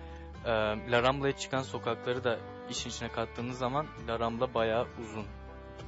e, 0.46 0.50
La 0.92 1.04
Rambla'ya 1.04 1.38
çıkan 1.38 1.62
sokakları 1.62 2.24
da 2.24 2.40
işin 2.70 2.90
içine 2.90 3.12
kattığınız 3.12 3.58
zaman 3.58 3.88
La 4.08 4.20
Rambla 4.20 4.54
bayağı 4.54 4.88
uzun 5.04 5.26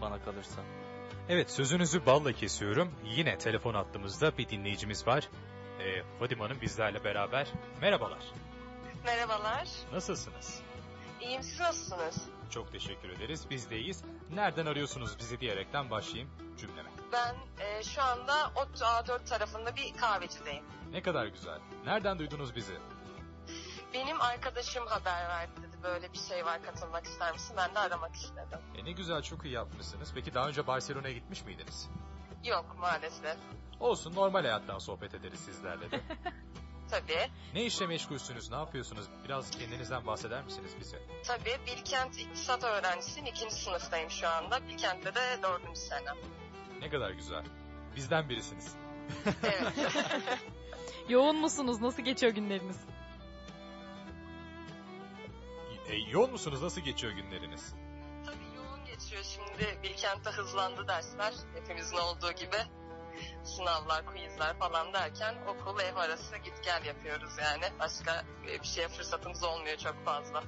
bana 0.01 0.21
kalırsa. 0.23 0.61
Evet 1.29 1.51
sözünüzü 1.51 2.05
balla 2.05 2.31
kesiyorum. 2.31 2.91
Yine 3.05 3.37
telefon 3.37 3.73
attığımızda 3.73 4.37
bir 4.37 4.49
dinleyicimiz 4.49 5.07
var. 5.07 5.29
Ee, 5.79 6.03
Fadime 6.19 6.41
Hanım 6.41 6.61
bizlerle 6.61 7.03
beraber. 7.03 7.47
Merhabalar. 7.81 8.23
Merhabalar. 9.05 9.67
Nasılsınız? 9.93 10.61
İyiyim 11.23 11.43
siz 11.43 11.59
nasılsınız? 11.59 12.29
Çok 12.49 12.71
teşekkür 12.71 13.09
ederiz. 13.09 13.47
Biz 13.49 13.69
de 13.69 13.79
iyiyiz. 13.79 14.03
Nereden 14.29 14.65
arıyorsunuz 14.65 15.19
bizi 15.19 15.39
diyerekten 15.39 15.89
başlayayım 15.89 16.29
cümleme. 16.57 16.89
Ben 17.11 17.35
e, 17.59 17.83
şu 17.83 18.01
anda 18.01 18.51
ODTÜ 18.55 18.83
A4 18.83 19.25
tarafında 19.25 19.75
bir 19.75 19.97
kahvecideyim. 19.97 20.63
Ne 20.91 21.01
kadar 21.01 21.25
güzel. 21.25 21.59
Nereden 21.85 22.19
duydunuz 22.19 22.55
bizi? 22.55 22.73
Benim 23.93 24.21
arkadaşım 24.21 24.85
haber 24.87 25.29
verdi 25.29 25.51
dedi 25.57 25.83
böyle 25.83 26.13
bir 26.13 26.17
şey 26.17 26.45
var 26.45 26.63
katılmak 26.63 27.05
ister 27.05 27.31
misin? 27.33 27.55
Ben 27.57 27.75
de 27.75 27.79
aramak 27.79 28.15
istedim. 28.15 28.59
E 28.77 28.85
ne 28.85 28.91
güzel 28.91 29.21
çok 29.21 29.45
iyi 29.45 29.53
yapmışsınız. 29.53 30.11
Peki 30.15 30.33
daha 30.33 30.47
önce 30.47 30.67
Barcelona'ya 30.67 31.13
gitmiş 31.13 31.45
miydiniz? 31.45 31.89
Yok 32.43 32.75
maalesef. 32.79 33.37
Olsun 33.79 34.15
normal 34.15 34.41
hayattan 34.41 34.79
sohbet 34.79 35.13
ederiz 35.13 35.39
sizlerle 35.39 35.91
de. 35.91 36.01
Tabii. 36.93 37.29
ne 37.53 37.63
işle 37.63 37.87
meşgulsünüz, 37.87 38.49
ne 38.51 38.55
yapıyorsunuz? 38.55 39.05
Biraz 39.25 39.51
kendinizden 39.51 40.05
bahseder 40.07 40.43
misiniz 40.43 40.71
bize? 40.79 41.01
Tabii 41.27 41.57
Bilkent 41.67 42.19
İktisat 42.19 42.63
öğrencisiyim. 42.63 43.25
ikinci 43.27 43.55
sınıftayım 43.55 44.09
şu 44.09 44.27
anda. 44.27 44.67
Bilkent'te 44.67 45.15
de 45.15 45.39
dördüncü 45.43 45.79
senem. 45.79 46.15
Ne 46.81 46.89
kadar 46.89 47.11
güzel. 47.11 47.43
Bizden 47.95 48.29
birisiniz. 48.29 48.75
Evet. 49.43 49.73
Yoğun 51.09 51.35
musunuz? 51.35 51.81
Nasıl 51.81 52.03
geçiyor 52.03 52.31
günleriniz? 52.33 52.77
E, 55.89 55.95
yoğun 55.95 56.31
musunuz? 56.31 56.61
Nasıl 56.61 56.81
geçiyor 56.81 57.13
günleriniz? 57.13 57.73
Tabii 58.25 58.55
yoğun 58.55 58.85
geçiyor 58.85 59.23
şimdi. 59.23 59.79
Bilkent'te 59.83 60.29
hızlandı 60.29 60.87
dersler. 60.87 61.33
Hepimizin 61.55 61.97
olduğu 61.97 62.31
gibi. 62.31 62.57
Sınavlar, 63.43 64.05
quizler 64.05 64.57
falan 64.59 64.93
derken 64.93 65.35
okul 65.47 65.79
ev 65.79 65.95
arası 65.95 66.37
git 66.37 66.63
gel 66.63 66.85
yapıyoruz 66.85 67.33
yani. 67.41 67.65
Başka 67.79 68.25
bir 68.43 68.63
şeye 68.63 68.87
fırsatımız 68.87 69.43
olmuyor 69.43 69.77
çok 69.77 70.05
fazla. 70.05 70.43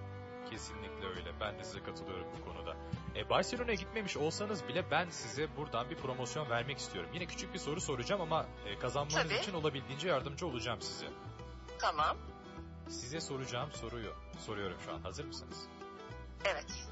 Kesinlikle 0.50 1.08
öyle. 1.08 1.39
Ben 1.39 1.60
de 1.60 1.64
size 1.64 1.84
katılıyorum 1.84 2.28
bu 2.39 2.46
konuda. 2.46 2.76
E, 3.16 3.30
Barcelona'ya 3.30 3.76
gitmemiş 3.76 4.18
olsanız 4.18 4.68
bile 4.68 4.91
ben 4.91 5.10
size 5.10 5.58
buradan 5.58 5.89
bir 5.89 5.96
promosyon 5.96 6.50
vermek 6.50 6.78
istiyorum. 6.78 7.10
Yine 7.14 7.26
küçük 7.26 7.54
bir 7.54 7.60
soru 7.60 7.82
soracağım 7.82 8.22
ama 8.22 8.46
e, 8.66 8.80
kazanmanız 8.80 9.16
Tabii. 9.16 9.36
için 9.36 9.54
olabildiğince 9.54 10.08
yardımcı 10.08 10.48
olacağım 10.48 10.82
size. 10.82 11.06
Tamam. 11.80 12.18
Size 12.89 13.22
soracağım 13.22 13.72
soruyu 13.72 14.14
soruyorum 14.46 14.78
şu 14.86 14.93
an. 14.93 15.02
Hazır 15.02 15.26
mısınız? 15.26 15.68
Evet. 16.46 16.88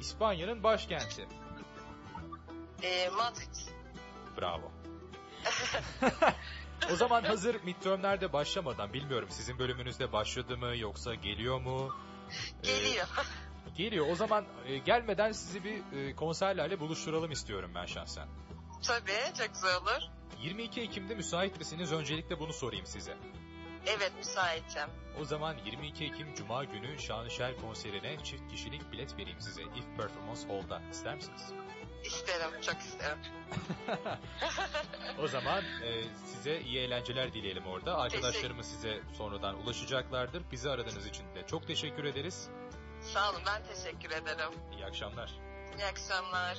İspanya'nın 0.00 0.62
başkenti. 0.62 1.28
Ee, 2.82 3.08
Madrid. 3.08 3.54
Bravo. 4.40 4.70
o 6.92 6.96
zaman 6.96 7.22
hazır 7.22 7.62
midtermlerde 7.64 8.32
başlamadan 8.32 8.92
bilmiyorum 8.92 9.28
sizin 9.30 9.58
bölümünüzde 9.58 10.12
başladı 10.12 10.58
mı 10.58 10.76
yoksa 10.76 11.14
geliyor 11.14 11.60
mu? 11.60 11.94
Ee, 12.64 12.66
Geliyor. 12.66 13.06
geliyor. 13.76 14.06
O 14.10 14.14
zaman 14.14 14.44
e, 14.66 14.78
gelmeden 14.78 15.32
sizi 15.32 15.64
bir 15.64 15.82
e, 15.92 16.14
konserlerle 16.16 16.80
buluşturalım 16.80 17.30
istiyorum 17.30 17.70
ben 17.74 17.86
şahsen. 17.86 18.28
Tabii 18.82 19.34
çok 19.38 19.54
güzel 19.54 19.76
olur. 19.76 20.02
22 20.42 20.80
Ekim'de 20.80 21.14
müsait 21.14 21.58
misiniz? 21.58 21.92
Öncelikle 21.92 22.40
bunu 22.40 22.52
sorayım 22.52 22.86
size. 22.86 23.16
Evet 23.86 24.12
müsaitim. 24.18 24.90
O 25.20 25.24
zaman 25.24 25.56
22 25.64 26.04
Ekim 26.04 26.34
Cuma 26.34 26.64
günü 26.64 26.98
Şanışer 26.98 27.56
konserine 27.60 28.16
çift 28.24 28.50
kişilik 28.50 28.92
bilet 28.92 29.16
vereyim 29.18 29.40
size. 29.40 29.62
If 29.62 29.96
Performance 29.96 30.48
Hall'da. 30.48 30.82
İster 30.90 31.14
misiniz? 31.14 31.52
İsterim, 32.04 32.60
çok 32.62 32.76
isterim. 32.80 33.18
O 35.22 35.28
zaman 35.28 35.64
e, 35.64 36.04
size 36.26 36.60
iyi 36.60 36.78
eğlenceler 36.78 37.32
dileyelim 37.32 37.66
orada. 37.66 37.96
Arkadaşlarımız 37.98 38.66
size 38.66 39.00
sonradan 39.18 39.62
ulaşacaklardır. 39.62 40.42
Bizi 40.52 40.70
aradığınız 40.70 41.06
için 41.06 41.24
de 41.34 41.46
çok 41.46 41.66
teşekkür 41.66 42.04
ederiz. 42.04 42.48
Sağ 43.00 43.30
olun, 43.30 43.40
ben 43.46 43.62
teşekkür 43.74 44.10
ederim. 44.10 44.52
İyi 44.72 44.84
akşamlar. 44.86 45.30
İyi 45.78 45.84
akşamlar. 45.84 46.58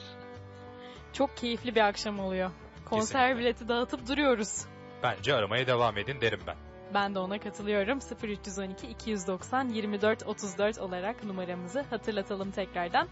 Çok 1.14 1.38
keyifli 1.38 1.76
bir 1.76 1.82
akşam 1.82 2.20
oluyor. 2.20 2.52
Konser 2.86 3.22
Kesinlikle. 3.22 3.40
bileti 3.40 3.68
dağıtıp 3.68 4.08
duruyoruz. 4.08 4.66
Bence 5.04 5.36
aramaya 5.36 5.68
devam 5.68 5.98
edin 5.98 6.22
derim 6.22 6.42
ben. 6.48 6.58
Ben 6.94 7.16
de 7.16 7.20
ona 7.20 7.40
katılıyorum. 7.40 8.00
0312 8.24 8.88
290 8.88 9.70
24 9.70 10.28
34 10.28 10.80
olarak 10.80 11.24
numaramızı 11.24 11.82
hatırlatalım 11.82 12.52
tekrardan. 12.52 13.08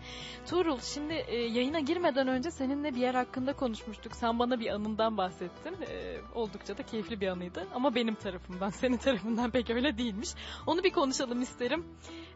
Tuğrul 0.46 0.80
şimdi 0.80 1.14
e, 1.14 1.36
yayına 1.36 1.80
girmeden 1.80 2.28
önce 2.28 2.52
seninle 2.52 2.96
bir 2.96 3.00
yer 3.00 3.14
hakkında 3.14 3.54
konuşmuştuk. 3.54 4.16
Sen 4.16 4.40
bana 4.40 4.60
bir 4.60 4.68
anından 4.70 5.18
bahsettin. 5.18 5.82
E, 5.82 6.18
oldukça 6.36 6.78
da 6.78 6.84
keyifli 6.84 7.22
bir 7.22 7.28
anıydı. 7.28 7.68
Ama 7.74 7.96
benim 7.96 8.16
tarafımdan, 8.16 8.70
senin 8.82 8.98
tarafından 8.98 9.52
pek 9.52 9.70
öyle 9.70 9.98
değilmiş. 9.98 10.30
Onu 10.68 10.84
bir 10.84 10.92
konuşalım 10.92 11.42
isterim. 11.42 11.86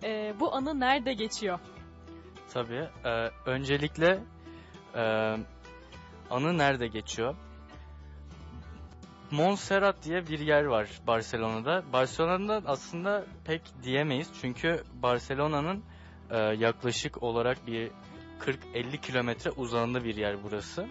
E, 0.03 0.33
bu 0.39 0.55
anı 0.55 0.79
nerede 0.79 1.13
geçiyor? 1.13 1.59
Tabii. 2.53 2.89
e, 3.05 3.29
öncelikle 3.45 4.23
e, 4.95 5.01
anı 6.29 6.57
nerede 6.57 6.87
geçiyor? 6.87 7.35
Montserrat 9.31 10.03
diye 10.03 10.27
bir 10.27 10.39
yer 10.39 10.63
var 10.63 10.89
Barcelona'da. 11.07 11.83
Barcelona'da 11.93 12.61
aslında 12.65 13.25
pek 13.45 13.61
diyemeyiz 13.83 14.29
çünkü 14.41 14.83
Barcelona'nın 14.93 15.83
e, 16.29 16.37
yaklaşık 16.37 17.23
olarak 17.23 17.67
bir 17.67 17.91
40-50 18.39 19.01
kilometre 19.01 19.51
uzağında 19.51 20.03
bir 20.03 20.15
yer 20.15 20.43
burası. 20.43 20.87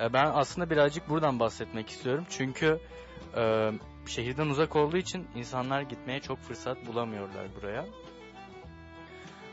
E, 0.00 0.12
ben 0.12 0.30
aslında 0.34 0.70
birazcık 0.70 1.08
buradan 1.08 1.40
bahsetmek 1.40 1.88
istiyorum 1.88 2.26
çünkü 2.30 2.80
e, 3.36 3.70
şehirden 4.06 4.46
uzak 4.46 4.76
olduğu 4.76 4.96
için 4.96 5.28
insanlar 5.34 5.82
gitmeye 5.82 6.20
çok 6.20 6.38
fırsat 6.38 6.86
bulamıyorlar 6.86 7.46
buraya. 7.56 7.86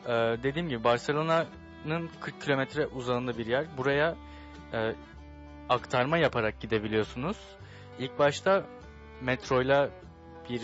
E, 0.05 0.43
dediğim 0.43 0.70
gibi 0.70 0.84
Barcelona'nın 0.84 2.09
40 2.22 2.41
kilometre 2.41 2.88
uzağında 2.88 3.38
bir 3.38 3.45
yer. 3.45 3.78
Buraya 3.78 4.15
e, 4.74 4.95
aktarma 5.70 6.18
yaparak 6.18 6.61
gidebiliyorsunuz. 6.61 7.38
İlk 8.00 8.20
başta 8.20 8.64
metroyla 9.22 9.89
bir 10.50 10.62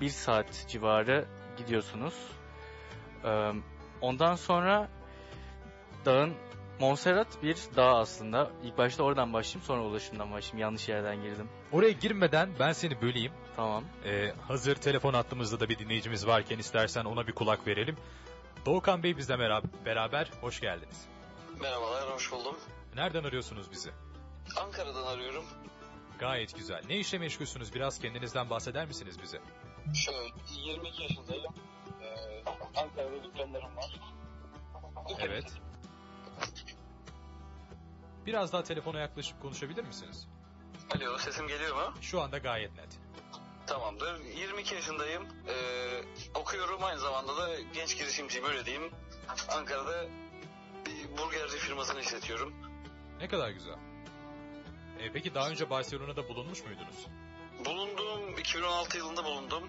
bir 0.00 0.08
saat 0.08 0.64
civarı 0.68 1.24
gidiyorsunuz. 1.56 2.14
Ee, 3.24 3.52
ondan 4.00 4.34
sonra 4.34 4.88
dağın 6.04 6.34
Montserrat 6.80 7.42
bir 7.42 7.56
dağ 7.76 7.96
aslında. 7.96 8.50
İlk 8.64 8.78
başta 8.78 9.02
oradan 9.02 9.32
başlayayım 9.32 9.66
sonra 9.66 9.82
ulaşımdan 9.82 10.32
başlayayım. 10.32 10.58
Yanlış 10.58 10.88
yerden 10.88 11.22
girdim. 11.22 11.48
Oraya 11.72 11.90
girmeden 11.92 12.50
ben 12.58 12.72
seni 12.72 13.02
böleyim. 13.02 13.32
Tamam. 13.56 13.84
Ee, 14.04 14.32
hazır 14.48 14.74
telefon 14.74 15.14
hattımızda 15.14 15.60
da 15.60 15.68
bir 15.68 15.78
dinleyicimiz 15.78 16.26
varken 16.26 16.58
istersen 16.58 17.04
ona 17.04 17.26
bir 17.26 17.32
kulak 17.32 17.66
verelim. 17.66 17.96
Doğukan 18.66 19.02
Bey 19.02 19.16
bizle 19.16 19.34
bera- 19.34 19.62
beraber 19.84 20.30
hoş 20.40 20.60
geldiniz. 20.60 21.06
Merhabalar, 21.60 22.10
hoş 22.14 22.32
buldum. 22.32 22.56
Nereden 22.96 23.24
arıyorsunuz 23.24 23.70
bizi? 23.72 23.90
Ankara'dan 24.56 25.06
arıyorum. 25.06 25.44
Gayet 26.22 26.56
güzel. 26.56 26.82
Ne 26.88 26.98
işle 26.98 27.18
meşgulsünüz? 27.18 27.74
Biraz 27.74 27.98
kendinizden 27.98 28.50
bahseder 28.50 28.86
misiniz 28.86 29.22
bize? 29.22 29.40
Şöyle, 29.94 30.34
22 30.66 31.02
yaşındayım. 31.02 31.54
Ee, 32.02 32.42
Ankara'da 32.76 33.24
dükkanlarım 33.24 33.76
var. 33.76 34.00
Evet. 35.18 35.52
Biraz 38.26 38.52
daha 38.52 38.62
telefona 38.62 38.98
yaklaşıp 39.00 39.42
konuşabilir 39.42 39.84
misiniz? 39.84 40.28
Alo, 40.96 41.18
sesim 41.18 41.48
geliyor 41.48 41.76
mu? 41.76 41.94
Şu 42.00 42.20
anda 42.20 42.38
gayet 42.38 42.76
net. 42.76 42.98
Tamamdır. 43.66 44.20
22 44.20 44.74
yaşındayım. 44.74 45.22
Ee, 45.48 46.02
okuyorum 46.34 46.84
aynı 46.84 47.00
zamanda 47.00 47.36
da 47.36 47.60
genç 47.74 47.98
girişimciyim 47.98 48.48
öyle 48.48 48.66
diyeyim. 48.66 48.92
Ankara'da 49.48 50.04
bir 50.86 51.18
burgerci 51.18 51.56
firmasını 51.56 52.00
işletiyorum. 52.00 52.54
Ne 53.20 53.28
kadar 53.28 53.50
güzel. 53.50 53.91
Ee, 55.02 55.12
peki 55.12 55.34
daha 55.34 55.50
önce 55.50 55.70
Barcelona'da 55.70 56.28
bulunmuş 56.28 56.64
muydunuz? 56.64 57.06
Bulundum, 57.64 58.38
2016 58.38 58.98
yılında 58.98 59.24
bulundum. 59.24 59.68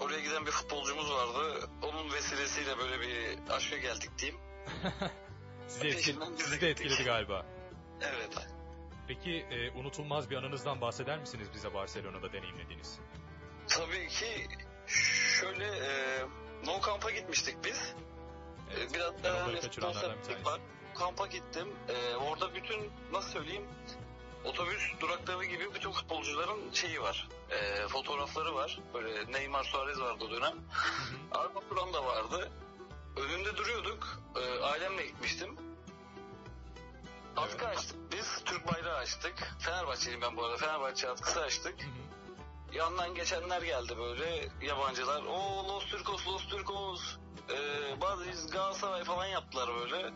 Oraya 0.00 0.20
giden 0.20 0.46
bir 0.46 0.50
futbolcumuz 0.50 1.10
vardı. 1.10 1.68
Onun 1.82 2.12
vesilesiyle 2.12 2.78
böyle 2.78 3.00
bir 3.00 3.38
aşka 3.50 3.76
geldik 3.76 4.10
diyeyim. 4.18 4.40
Sizi, 5.68 5.84
de 5.84 6.16
sizi 6.36 6.60
de 6.60 6.70
etkiledi 6.70 7.04
galiba. 7.04 7.46
Evet. 8.00 8.48
Peki 9.08 9.30
e, 9.30 9.70
unutulmaz 9.70 10.30
bir 10.30 10.36
anınızdan 10.36 10.80
bahseder 10.80 11.18
misiniz 11.18 11.48
bize 11.54 11.74
Barcelona'da 11.74 12.32
deneyimlediğiniz? 12.32 12.98
Tabii 13.68 14.08
ki 14.08 14.48
şöyle 15.40 15.64
e, 15.66 16.20
No 16.66 16.80
Camp'a 16.86 17.10
gitmiştik 17.10 17.56
biz. 17.64 17.94
Evet, 18.76 18.94
Biraz 18.94 19.24
daha 19.24 19.46
hani 19.46 19.62
sponsorluk 19.62 20.46
var. 20.46 20.60
Kampa 20.98 21.26
gittim. 21.26 21.68
Ee, 21.88 22.14
orada 22.14 22.54
bütün 22.54 22.90
nasıl 23.12 23.30
söyleyeyim 23.30 23.66
otobüs 24.46 25.00
durakları 25.00 25.44
gibi 25.44 25.74
bütün 25.74 25.90
futbolcuların 25.92 26.72
şeyi 26.72 27.02
var. 27.02 27.28
Ee, 27.50 27.88
fotoğrafları 27.88 28.54
var. 28.54 28.78
Böyle 28.94 29.32
Neymar 29.32 29.64
Suarez 29.64 30.00
vardı 30.00 30.24
o 30.24 30.30
dönem. 30.30 30.54
Arda 31.32 31.60
Turan 31.68 31.92
da 31.92 32.04
vardı. 32.04 32.50
Önünde 33.16 33.56
duruyorduk. 33.56 34.22
Ee, 34.36 34.60
ailemle 34.60 35.06
gitmiştim. 35.06 35.56
Atkı 37.36 37.64
Evet. 37.64 37.78
açtık 37.78 38.12
biz. 38.12 38.42
Türk 38.44 38.72
bayrağı 38.72 38.96
açtık. 38.96 39.54
Fenerbahçeliyim 39.58 40.22
ben 40.22 40.36
bu 40.36 40.44
arada. 40.44 40.56
Fenerbahçe 40.56 41.10
atkısı 41.10 41.40
açtık. 41.40 41.82
Hı 41.82 41.86
hı. 41.86 42.76
Yandan 42.76 43.14
geçenler 43.14 43.62
geldi 43.62 43.98
böyle 43.98 44.48
yabancılar. 44.62 45.22
O 45.22 45.68
Los 45.68 45.86
Turcos, 45.86 46.26
Los 46.26 46.48
Turcos. 46.48 47.16
Ee, 47.50 48.00
bazı 48.00 48.48
Galatasaray 48.48 49.04
falan 49.04 49.26
yaptılar 49.26 49.70
böyle. 49.74 50.12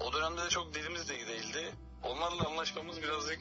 O 0.00 0.12
dönemde 0.12 0.44
de 0.44 0.48
çok 0.48 0.74
dilimiz 0.74 1.08
de 1.08 1.26
değildi. 1.26 1.74
Onlarla 2.02 2.48
anlaşmamız 2.48 3.02
birazcık 3.02 3.40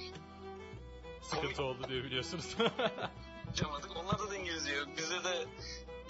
Sıkıntı 1.21 1.63
oldu 1.63 1.87
diye 1.89 2.03
biliyorsunuz. 2.03 2.55
yapamadık. 3.57 3.97
Onlarda 3.97 4.31
da 4.31 4.35
İngilizce 4.35 4.73
yok. 4.73 4.87
Bizde 4.97 5.23
de 5.23 5.45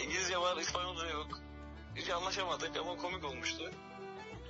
İngilizce 0.04 0.38
var, 0.38 0.58
İspanyolca 0.58 1.10
yok. 1.10 1.28
Hiç 1.96 2.10
anlaşamadık 2.10 2.78
ama 2.78 2.98
komik 2.98 3.26
olmuştu. 3.26 3.72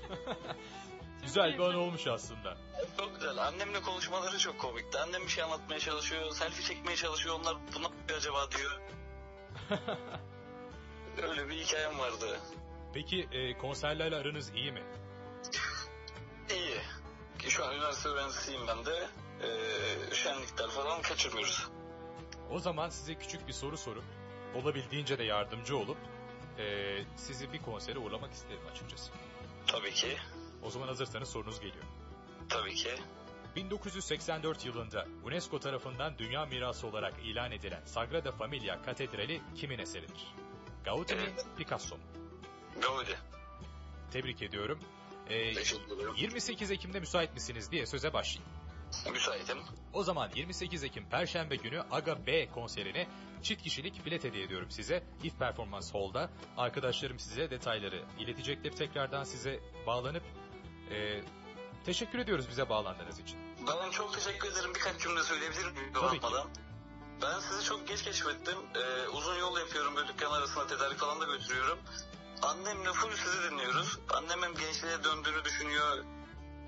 güzel 1.23 1.53
bir 1.53 1.59
an 1.59 1.75
olmuş 1.75 2.07
aslında. 2.07 2.57
Çok 2.97 3.15
güzel. 3.15 3.37
Annemle 3.37 3.81
konuşmaları 3.81 4.37
çok 4.37 4.59
komikti. 4.59 4.99
Annem 4.99 5.21
bir 5.21 5.27
şey 5.27 5.43
anlatmaya 5.43 5.79
çalışıyor, 5.79 6.31
selfie 6.31 6.65
çekmeye 6.65 6.95
çalışıyor. 6.95 7.39
Onlar 7.39 7.57
buna 7.75 7.87
ne 8.09 8.15
acaba 8.15 8.49
diyor. 8.51 8.81
Öyle 11.29 11.49
bir 11.49 11.55
hikayem 11.55 11.99
vardı. 11.99 12.39
Peki 12.93 13.27
e, 13.31 13.57
konserlerle 13.57 14.15
aranız 14.15 14.51
iyi 14.55 14.71
mi? 14.71 14.83
İyi. 16.49 16.77
Şu 17.49 17.65
an 17.65 17.73
üniversite 17.75 18.09
öğrencisiyim 18.09 18.61
ben 18.67 18.85
de. 18.85 19.07
Ee, 19.41 20.15
şenlikler 20.15 20.69
falan 20.69 21.01
kaçırmıyoruz. 21.01 21.67
O 22.51 22.59
zaman 22.59 22.89
size 22.89 23.15
küçük 23.15 23.47
bir 23.47 23.53
soru 23.53 23.77
sorup 23.77 24.03
olabildiğince 24.55 25.19
de 25.19 25.23
yardımcı 25.23 25.77
olup 25.77 25.97
e, 26.59 26.97
sizi 27.15 27.53
bir 27.53 27.61
konsere 27.61 27.99
uğurlamak 27.99 28.33
isterim 28.33 28.61
açıkçası. 28.71 29.11
Tabii 29.67 29.91
ki. 29.91 30.17
O 30.63 30.69
zaman 30.69 30.87
hazırsanız 30.87 31.29
sorunuz 31.29 31.59
geliyor. 31.59 31.83
Tabii 32.49 32.75
ki. 32.75 32.89
1984 33.55 34.65
yılında 34.65 35.05
UNESCO 35.23 35.59
tarafından 35.59 36.17
Dünya 36.17 36.45
Mirası 36.45 36.87
olarak 36.87 37.13
ilan 37.23 37.51
edilen 37.51 37.81
Sagrada 37.85 38.31
Familia 38.31 38.81
Katedrali 38.81 39.41
kimin 39.55 39.79
eseridir? 39.79 40.33
Gaudi 40.85 41.15
mi. 41.15 41.21
Picasso 41.57 41.95
mu? 41.95 42.03
Gaudi. 42.81 43.17
Tebrik 44.11 44.41
ediyorum. 44.41 44.79
Ee, 45.29 45.53
Teşekkür 45.53 45.95
ederim. 45.97 46.13
28 46.17 46.71
Ekim'de 46.71 46.99
müsait 46.99 47.33
misiniz 47.33 47.71
diye 47.71 47.85
söze 47.85 48.13
başlayayım. 48.13 48.51
Müsaitim. 49.11 49.57
O 49.93 50.03
zaman 50.03 50.29
28 50.35 50.83
Ekim 50.83 51.09
Perşembe 51.09 51.55
günü 51.55 51.81
Aga 51.91 52.25
B 52.27 52.49
konserine 52.49 53.07
çift 53.41 53.63
kişilik 53.63 54.05
bilet 54.05 54.23
hediye 54.23 54.43
ediyorum 54.43 54.71
size. 54.71 55.03
If 55.23 55.39
Performance 55.39 55.87
Hall'da. 55.91 56.29
Arkadaşlarım 56.57 57.19
size 57.19 57.49
detayları 57.49 58.03
iletecektir. 58.19 58.71
Tekrardan 58.71 59.23
size 59.23 59.59
bağlanıp 59.87 60.23
e, 60.91 61.21
teşekkür 61.85 62.19
ediyoruz 62.19 62.49
bize 62.49 62.69
bağlandığınız 62.69 63.19
için. 63.19 63.39
Ben 63.67 63.91
çok 63.91 64.13
teşekkür 64.13 64.51
ederim. 64.51 64.71
Birkaç 64.75 65.01
cümle 65.01 65.23
söyleyebilir 65.23 65.65
miyim? 65.71 65.93
Tabii 65.93 66.19
ki. 66.19 66.27
Ben 67.21 67.39
sizi 67.39 67.65
çok 67.65 67.87
geç 67.87 68.03
keşfettim. 68.03 68.57
Ee, 68.75 69.07
uzun 69.07 69.35
yol 69.39 69.57
yapıyorum. 69.57 69.95
Böyle 69.95 70.07
dükkan 70.07 70.31
arasında 70.31 70.67
tedarik 70.67 70.97
falan 70.97 71.21
da 71.21 71.25
götürüyorum. 71.25 71.79
Annemle 72.41 72.93
full 72.93 73.15
sizi 73.15 73.51
dinliyoruz. 73.51 73.99
Annem 74.09 74.41
hem 74.41 74.55
gençliğe 74.55 75.03
döndüğünü 75.03 75.45
düşünüyor. 75.45 76.05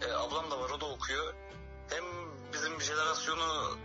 Ee, 0.01 0.11
ablam 0.11 0.51
da 0.51 0.59
var 0.59 0.69
o 0.69 0.81
da 0.81 0.85
okuyor. 0.85 1.33
Hem 1.89 2.03
bizim 2.53 2.81
jenerasyonu 2.81 3.77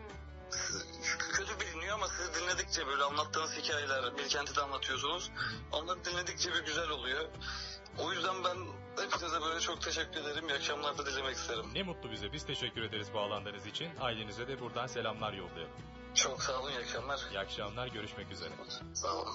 kötü 1.33 1.61
biliniyor 1.61 1.95
ama 1.95 2.09
sizi 2.09 2.35
dinledikçe 2.35 2.87
böyle 2.87 3.05
anlattığınız 3.05 3.57
hikayeler, 3.57 4.19
Bilkent'i 4.19 4.57
de 4.57 4.61
anlatıyorsunuz. 4.61 5.31
Onları 5.73 6.05
dinledikçe 6.05 6.55
bir 6.55 6.65
güzel 6.65 6.89
oluyor. 6.89 7.29
O 7.99 8.13
yüzden 8.13 8.45
ben 8.45 8.57
hepinize 9.05 9.41
böyle 9.41 9.61
çok 9.61 9.81
teşekkür 9.83 10.21
ederim. 10.21 10.49
İyi 10.49 10.55
akşamlar 10.55 10.99
da 10.99 11.07
dilemek 11.07 11.37
isterim. 11.37 11.67
Ne 11.75 11.83
mutlu 11.83 12.11
bize. 12.11 12.33
Biz 12.33 12.47
teşekkür 12.47 12.83
ederiz 12.83 13.15
bağlandığınız 13.15 13.67
için. 13.67 13.91
Ailenize 14.01 14.49
de 14.49 14.61
buradan 14.61 14.87
selamlar 14.87 15.33
yollayalım. 15.33 15.73
Çok 16.15 16.43
sağ 16.43 16.61
olun, 16.61 16.71
iyi 16.71 16.79
akşamlar. 16.79 17.21
İyi 17.33 17.39
akşamlar. 17.39 17.87
Görüşmek 17.87 18.33
üzere. 18.33 18.53
Sağ 18.95 19.15
olun. 19.15 19.35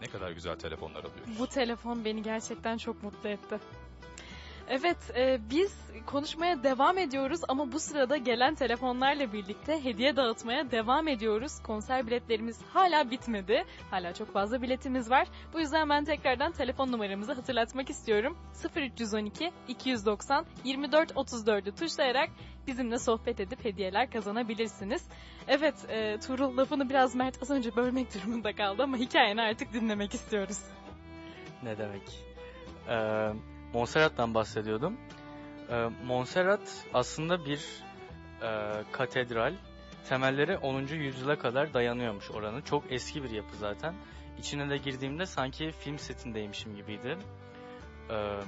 Ne 0.00 0.06
kadar 0.06 0.30
güzel 0.30 0.56
telefonlar 0.56 1.00
alıyoruz. 1.04 1.38
Bu 1.38 1.46
telefon 1.46 2.04
beni 2.04 2.22
gerçekten 2.22 2.76
çok 2.78 3.02
mutlu 3.02 3.28
etti. 3.28 3.58
Evet, 4.68 5.16
e, 5.16 5.38
biz 5.50 5.86
konuşmaya 6.06 6.62
devam 6.62 6.98
ediyoruz 6.98 7.40
ama 7.48 7.72
bu 7.72 7.80
sırada 7.80 8.16
gelen 8.16 8.54
telefonlarla 8.54 9.32
birlikte 9.32 9.84
hediye 9.84 10.16
dağıtmaya 10.16 10.70
devam 10.70 11.08
ediyoruz. 11.08 11.62
Konser 11.62 12.06
biletlerimiz 12.06 12.60
hala 12.72 13.10
bitmedi. 13.10 13.64
Hala 13.90 14.14
çok 14.14 14.32
fazla 14.32 14.62
biletimiz 14.62 15.10
var. 15.10 15.28
Bu 15.52 15.60
yüzden 15.60 15.88
ben 15.88 16.04
tekrardan 16.04 16.52
telefon 16.52 16.92
numaramızı 16.92 17.32
hatırlatmak 17.32 17.90
istiyorum. 17.90 18.38
0312 18.76 19.52
290 19.68 20.46
24 20.64 21.10
34'ü 21.10 21.74
tuşlayarak 21.74 22.30
bizimle 22.66 22.98
sohbet 22.98 23.40
edip 23.40 23.64
hediyeler 23.64 24.10
kazanabilirsiniz. 24.10 25.08
Evet, 25.48 25.74
e, 25.88 26.18
Tuğrul 26.20 26.56
lafını 26.56 26.88
biraz 26.88 27.14
Mert 27.14 27.42
az 27.42 27.50
önce 27.50 27.76
bölmek 27.76 28.14
durumunda 28.14 28.52
kaldı 28.54 28.82
ama 28.82 28.96
hikayeni 28.96 29.42
artık 29.42 29.72
dinlemek 29.72 30.14
istiyoruz. 30.14 30.58
Ne 31.62 31.78
demek? 31.78 32.02
Ee, 32.88 33.55
Montserrat'tan 33.72 34.34
bahsediyordum. 34.34 34.96
Ee, 35.70 35.88
Montserrat 36.04 36.84
aslında 36.94 37.44
bir 37.44 37.60
e, 38.42 38.82
katedral. 38.92 39.54
Temelleri 40.08 40.56
10. 40.58 40.80
yüzyıla 40.86 41.38
kadar 41.38 41.74
dayanıyormuş 41.74 42.30
oranın. 42.30 42.60
Çok 42.60 42.92
eski 42.92 43.24
bir 43.24 43.30
yapı 43.30 43.56
zaten. 43.56 43.94
İçine 44.38 44.70
de 44.70 44.76
girdiğimde 44.76 45.26
sanki 45.26 45.72
film 45.72 45.98
setindeymişim 45.98 46.76
gibiydi. 46.76 47.16
Ee, 48.10 48.40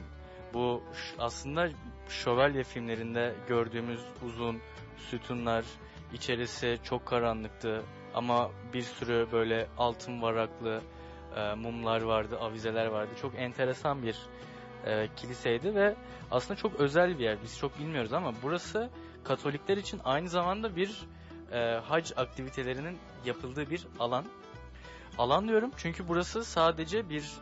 bu 0.54 0.82
aslında 1.18 1.68
şövalye 2.08 2.62
filmlerinde 2.62 3.34
gördüğümüz 3.48 4.00
uzun 4.22 4.60
sütunlar, 4.96 5.64
içerisi 6.12 6.78
çok 6.84 7.06
karanlıktı 7.06 7.82
ama 8.14 8.50
bir 8.72 8.82
sürü 8.82 9.28
böyle 9.32 9.68
altın 9.78 10.22
varaklı 10.22 10.80
e, 11.36 11.54
mumlar 11.54 12.02
vardı, 12.02 12.38
avizeler 12.40 12.86
vardı. 12.86 13.10
Çok 13.22 13.34
enteresan 13.34 14.02
bir 14.02 14.16
e, 14.86 15.08
kiliseydi 15.16 15.74
ve 15.74 15.94
aslında 16.30 16.60
çok 16.60 16.80
özel 16.80 17.18
bir 17.18 17.24
yer. 17.24 17.36
Biz 17.42 17.58
çok 17.58 17.78
bilmiyoruz 17.78 18.12
ama 18.12 18.32
burası 18.42 18.90
Katolikler 19.28 19.76
için 19.76 20.00
aynı 20.04 20.28
zamanda 20.28 20.76
bir 20.76 21.06
e, 21.52 21.58
hac 21.84 22.12
aktivitelerinin 22.16 22.98
yapıldığı 23.24 23.70
bir 23.70 23.86
alan. 23.98 24.24
Alan 25.18 25.48
diyorum 25.48 25.70
çünkü 25.76 26.08
burası 26.08 26.44
sadece 26.44 27.10
bir 27.10 27.32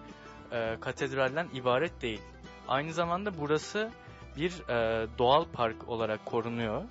e, 0.52 0.76
katedralden 0.80 1.48
ibaret 1.54 2.02
değil. 2.02 2.20
Aynı 2.68 2.92
zamanda 2.92 3.38
burası 3.38 3.90
bir 4.36 4.68
e, 4.68 5.06
doğal 5.18 5.44
park 5.52 5.88
olarak 5.88 6.26
korunuyor. 6.26 6.82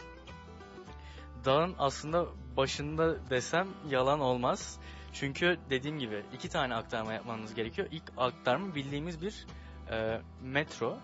Dağın 1.45 1.75
aslında 1.79 2.25
başında 2.57 3.29
desem 3.29 3.67
yalan 3.89 4.19
olmaz. 4.19 4.79
Çünkü 5.13 5.57
dediğim 5.69 5.99
gibi 5.99 6.23
iki 6.33 6.49
tane 6.49 6.75
aktarma 6.75 7.13
yapmanız 7.13 7.53
gerekiyor. 7.53 7.87
İlk 7.91 8.03
aktarma 8.17 8.75
bildiğimiz 8.75 9.21
bir 9.21 9.45
e, 9.91 10.21
metro. 10.41 10.97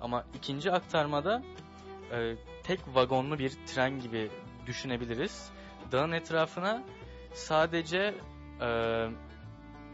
Ama 0.00 0.24
ikinci 0.34 0.72
aktarmada 0.72 1.42
e, 2.12 2.34
tek 2.62 2.80
vagonlu 2.94 3.38
bir 3.38 3.50
tren 3.66 4.00
gibi 4.00 4.30
düşünebiliriz. 4.66 5.50
Dağın 5.92 6.12
etrafına 6.12 6.82
sadece 7.34 8.14
e, 8.60 9.06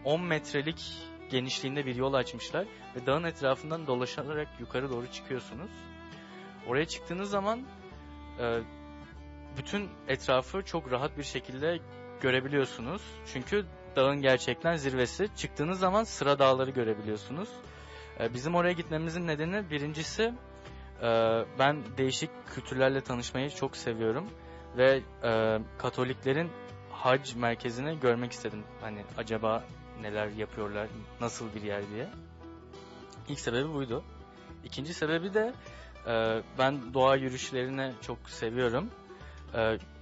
10 0.04 0.20
metrelik 0.20 0.92
genişliğinde 1.30 1.86
bir 1.86 1.96
yol 1.96 2.14
açmışlar 2.14 2.66
ve 2.96 3.06
dağın 3.06 3.24
etrafından 3.24 3.86
dolaşarak 3.86 4.48
yukarı 4.60 4.90
doğru 4.90 5.06
çıkıyorsunuz. 5.12 5.70
Oraya 6.66 6.84
çıktığınız 6.84 7.30
zaman 7.30 7.66
e, 8.40 8.60
bütün 9.58 9.88
etrafı 10.08 10.62
çok 10.62 10.92
rahat 10.92 11.18
bir 11.18 11.22
şekilde 11.22 11.78
görebiliyorsunuz. 12.20 13.02
Çünkü 13.32 13.66
dağın 13.96 14.20
gerçekten 14.20 14.76
zirvesi. 14.76 15.28
Çıktığınız 15.36 15.78
zaman 15.78 16.04
sıra 16.04 16.38
dağları 16.38 16.70
görebiliyorsunuz. 16.70 17.48
E, 18.20 18.34
bizim 18.34 18.54
oraya 18.54 18.72
gitmemizin 18.72 19.26
nedeni 19.26 19.70
birincisi 19.70 20.34
e, 21.02 21.08
ben 21.58 21.76
değişik 21.98 22.30
kültürlerle 22.54 23.00
tanışmayı 23.00 23.50
çok 23.50 23.76
seviyorum 23.76 24.26
ve 24.76 25.00
e, 25.24 25.58
Katoliklerin 25.78 26.50
hac 26.90 27.34
merkezini 27.34 28.00
görmek 28.00 28.32
istedim. 28.32 28.62
Hani 28.80 29.04
acaba 29.18 29.64
neler 30.00 30.28
yapıyorlar, 30.28 30.88
nasıl 31.20 31.54
bir 31.54 31.62
yer 31.62 31.82
diye. 31.90 32.08
İlk 33.28 33.40
sebebi 33.40 33.72
buydu. 33.72 34.04
İkinci 34.64 34.94
sebebi 34.94 35.34
de 35.34 35.52
ben 36.58 36.94
doğa 36.94 37.16
yürüyüşlerini 37.16 37.92
çok 38.02 38.18
seviyorum. 38.30 38.90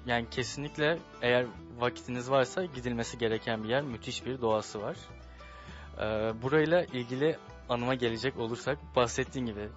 Yani 0.06 0.26
kesinlikle 0.30 0.98
eğer 1.22 1.46
vakitiniz 1.78 2.30
varsa 2.30 2.64
gidilmesi 2.64 3.18
gereken 3.18 3.64
bir 3.64 3.68
yer. 3.68 3.82
Müthiş 3.82 4.26
bir 4.26 4.40
doğası 4.40 4.82
var. 4.82 4.96
E, 5.98 6.02
burayla 6.42 6.84
ilgili 6.84 7.36
anıma 7.68 7.94
gelecek 7.94 8.36
olursak 8.38 8.78
bahsettiğim 8.96 9.46
gibi 9.46 9.68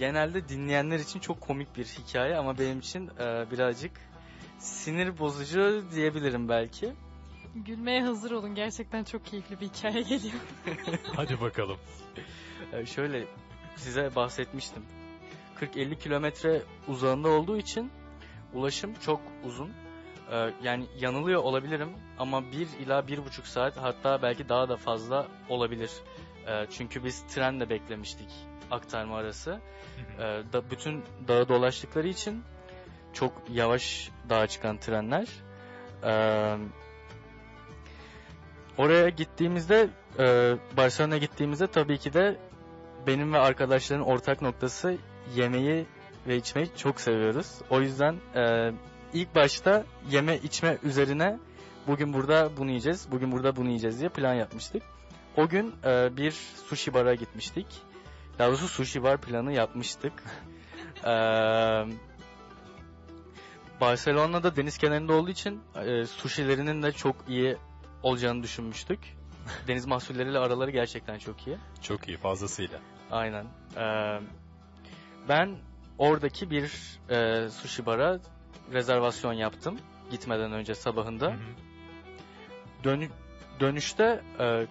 genelde 0.00 0.48
dinleyenler 0.48 0.98
için 0.98 1.20
çok 1.20 1.40
komik 1.40 1.76
bir 1.76 1.84
hikaye 1.84 2.36
ama 2.36 2.58
benim 2.58 2.78
için 2.78 3.08
e, 3.08 3.50
birazcık 3.50 3.92
sinir 4.58 5.18
bozucu 5.18 5.84
diyebilirim 5.94 6.48
belki. 6.48 6.92
Gülmeye 7.54 8.02
hazır 8.02 8.30
olun. 8.30 8.54
Gerçekten 8.54 9.04
çok 9.04 9.26
keyifli 9.26 9.60
bir 9.60 9.68
hikaye 9.68 10.02
geliyor. 10.02 10.40
Hadi 11.16 11.40
bakalım. 11.40 11.76
E, 12.72 12.86
şöyle 12.86 13.24
size 13.76 14.14
bahsetmiştim. 14.14 14.82
40-50 15.60 15.98
kilometre 15.98 16.62
uzağında 16.88 17.28
olduğu 17.28 17.56
için 17.56 17.90
ulaşım 18.54 18.94
çok 18.94 19.20
uzun. 19.44 19.70
E, 20.32 20.54
yani 20.62 20.86
yanılıyor 21.00 21.42
olabilirim 21.42 21.90
ama 22.18 22.52
1 22.52 22.52
ila 22.52 23.00
1,5 23.00 23.44
saat 23.44 23.76
hatta 23.76 24.22
belki 24.22 24.48
daha 24.48 24.68
da 24.68 24.76
fazla 24.76 25.26
olabilir. 25.48 25.90
E, 26.46 26.66
çünkü 26.70 27.04
biz 27.04 27.22
trenle 27.22 27.70
beklemiştik 27.70 28.28
aktarma 28.70 29.16
arası. 29.16 29.60
E, 30.18 30.22
da, 30.22 30.70
bütün 30.70 31.04
dağı 31.28 31.48
dolaştıkları 31.48 32.08
için 32.08 32.44
çok 33.12 33.32
yavaş 33.50 34.10
dağa 34.28 34.46
çıkan 34.46 34.78
trenler. 34.78 35.26
E, 36.04 36.12
oraya 38.78 39.08
gittiğimizde 39.08 39.88
e, 40.18 40.56
Barcelona'ya 40.76 41.18
gittiğimizde 41.18 41.66
tabii 41.66 41.98
ki 41.98 42.12
de 42.12 42.36
benim 43.06 43.32
ve 43.32 43.38
arkadaşların 43.38 44.06
ortak 44.06 44.42
noktası 44.42 44.98
yemeği 45.34 45.86
ve 46.26 46.36
içmeyi 46.36 46.68
çok 46.76 47.00
seviyoruz. 47.00 47.58
O 47.70 47.80
yüzden 47.80 48.16
e, 48.36 48.72
ilk 49.12 49.34
başta 49.34 49.84
yeme 50.10 50.38
içme 50.38 50.78
üzerine 50.82 51.38
bugün 51.86 52.12
burada 52.12 52.56
bunu 52.56 52.68
yiyeceğiz, 52.68 53.08
bugün 53.12 53.32
burada 53.32 53.56
bunu 53.56 53.66
yiyeceğiz 53.66 54.00
diye 54.00 54.08
plan 54.08 54.34
yapmıştık. 54.34 54.82
O 55.36 55.48
gün 55.48 55.74
e, 55.84 56.16
bir 56.16 56.32
sushi 56.68 56.94
bara 56.94 57.14
gitmiştik. 57.14 57.66
Daha 58.38 58.48
doğrusu 58.48 58.68
sushi 58.68 59.02
bar 59.02 59.20
planı 59.20 59.52
yapmıştık. 59.52 60.12
e, 61.04 61.10
Barcelona'da 63.80 64.56
deniz 64.56 64.78
kenarında 64.78 65.12
olduğu 65.12 65.30
için 65.30 65.62
e, 65.86 66.06
sushilerinin 66.06 66.82
de 66.82 66.92
çok 66.92 67.16
iyi 67.28 67.56
olacağını 68.02 68.42
düşünmüştük. 68.42 68.98
Deniz 69.68 69.86
mahsulleriyle 69.86 70.38
araları 70.38 70.70
gerçekten 70.70 71.18
çok 71.18 71.46
iyi. 71.46 71.56
Çok 71.82 72.08
iyi 72.08 72.16
fazlasıyla. 72.16 72.78
Aynen. 73.10 73.46
Ee, 73.76 74.20
ben 75.28 75.56
oradaki 75.98 76.50
bir 76.50 76.72
e, 77.10 77.48
sushi 77.50 77.86
bara 77.86 78.18
rezervasyon 78.72 79.32
yaptım 79.32 79.78
gitmeden 80.10 80.52
önce 80.52 80.74
sabahında. 80.74 81.26
Hı 81.26 81.30
hı. 81.30 81.36
Dönü- 82.84 83.10
dönüşte 83.60 84.20
e, 84.38 84.66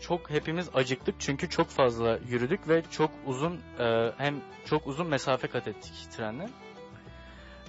çok 0.00 0.30
hepimiz 0.30 0.68
acıktık 0.74 1.14
çünkü 1.18 1.48
çok 1.50 1.68
fazla 1.68 2.18
yürüdük 2.28 2.68
ve 2.68 2.82
çok 2.90 3.10
uzun 3.26 3.60
e, 3.78 4.12
hem 4.16 4.40
çok 4.64 4.86
uzun 4.86 5.06
mesafe 5.06 5.48
kat 5.48 5.68
ettik 5.68 5.92
trenle. 6.16 6.48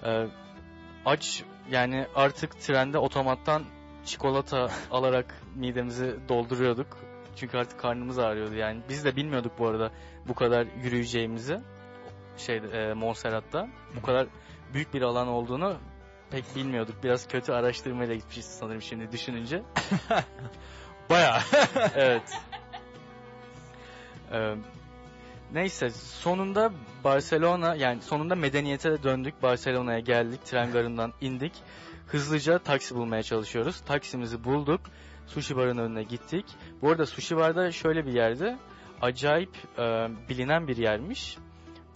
E, 0.05 0.27
aç 1.05 1.43
yani 1.71 2.07
artık 2.15 2.59
trende 2.59 2.97
otomattan 2.97 3.63
çikolata 4.05 4.67
alarak 4.91 5.35
midemizi 5.55 6.19
dolduruyorduk. 6.29 6.97
Çünkü 7.35 7.57
artık 7.57 7.79
karnımız 7.79 8.19
ağrıyordu 8.19 8.55
yani. 8.55 8.81
Biz 8.89 9.05
de 9.05 9.15
bilmiyorduk 9.15 9.51
bu 9.59 9.67
arada 9.67 9.91
bu 10.27 10.33
kadar 10.33 10.67
yürüyeceğimizi. 10.83 11.59
Şey 12.37 12.57
e, 12.57 12.93
Montserrat'ta 12.93 13.67
bu 13.95 14.01
kadar 14.01 14.27
büyük 14.73 14.93
bir 14.93 15.01
alan 15.01 15.27
olduğunu 15.27 15.77
pek 16.31 16.55
bilmiyorduk. 16.55 17.03
Biraz 17.03 17.27
kötü 17.27 17.51
araştırmayla 17.51 18.15
gitmişiz 18.15 18.45
sanırım 18.45 18.81
şimdi 18.81 19.11
düşününce. 19.11 19.63
Baya. 21.11 21.41
evet. 21.95 22.39
Ee, 24.31 24.55
neyse 25.53 25.89
sonunda 25.89 26.71
Barcelona 27.03 27.75
yani 27.75 28.01
sonunda 28.01 28.35
medeniyete 28.35 28.91
de 28.91 29.03
döndük. 29.03 29.43
Barcelona'ya 29.43 29.99
geldik. 29.99 30.45
Tren 30.45 30.71
garından 30.71 31.13
indik. 31.21 31.53
Hızlıca 32.07 32.59
taksi 32.59 32.95
bulmaya 32.95 33.23
çalışıyoruz. 33.23 33.81
Taksimizi 33.81 34.43
bulduk. 34.43 34.81
Sushi 35.27 35.55
barın 35.55 35.77
önüne 35.77 36.03
gittik. 36.03 36.45
Bu 36.81 36.89
arada 36.89 37.05
sushi 37.05 37.37
barda 37.37 37.71
şöyle 37.71 38.05
bir 38.05 38.13
yerde 38.13 38.57
acayip 39.01 39.57
e, 39.77 40.07
bilinen 40.29 40.67
bir 40.67 40.77
yermiş. 40.77 41.37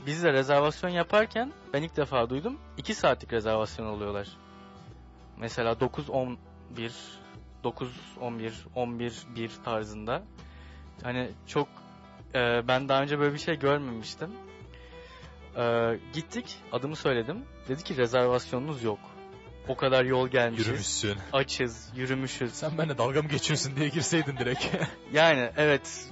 Biz 0.06 0.24
de 0.24 0.34
rezervasyon 0.34 0.90
yaparken 0.90 1.54
ben 1.74 1.84
ilk 1.84 1.98
defa 1.98 2.30
duydum. 2.30 2.58
2 2.78 2.96
saatlik 2.96 3.34
rezervasyon 3.34 3.86
oluyorlar. 3.86 4.28
Mesela 5.38 5.72
9-11 5.72 6.38
9 7.66 7.90
11 8.22 8.66
11 8.76 9.24
1 9.36 9.52
tarzında. 9.66 10.24
Hani 11.04 11.30
çok 11.48 11.68
e, 12.36 12.68
ben 12.68 12.90
daha 12.90 13.02
önce 13.02 13.20
böyle 13.20 13.34
bir 13.34 13.40
şey 13.40 13.60
görmemiştim. 13.60 14.32
E, 15.58 15.96
gittik, 16.14 16.56
adımı 16.72 16.96
söyledim. 16.96 17.46
Dedi 17.68 17.84
ki 17.84 17.98
rezervasyonunuz 17.98 18.84
yok. 18.84 19.00
O 19.68 19.76
kadar 19.76 20.06
yol 20.06 20.28
gelmişiz. 20.28 20.68
Yürümüşsün. 20.68 21.18
Açız, 21.34 21.92
yürümüşüz. 21.96 22.54
Sen 22.54 22.78
benimle 22.78 22.98
dalga 22.98 23.22
mı 23.22 23.30
geçiyorsun 23.30 23.76
diye 23.76 23.90
girseydin 23.90 24.38
direkt. 24.38 24.66
Yani 25.14 25.52
evet 25.58 26.10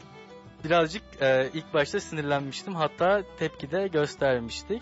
birazcık 0.63 1.03
e, 1.21 1.49
ilk 1.53 1.73
başta 1.73 1.99
sinirlenmiştim. 1.99 2.75
Hatta 2.75 3.23
tepki 3.39 3.71
de 3.71 3.87
göstermiştik. 3.87 4.81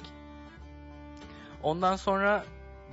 Ondan 1.64 1.96
sonra 1.96 2.46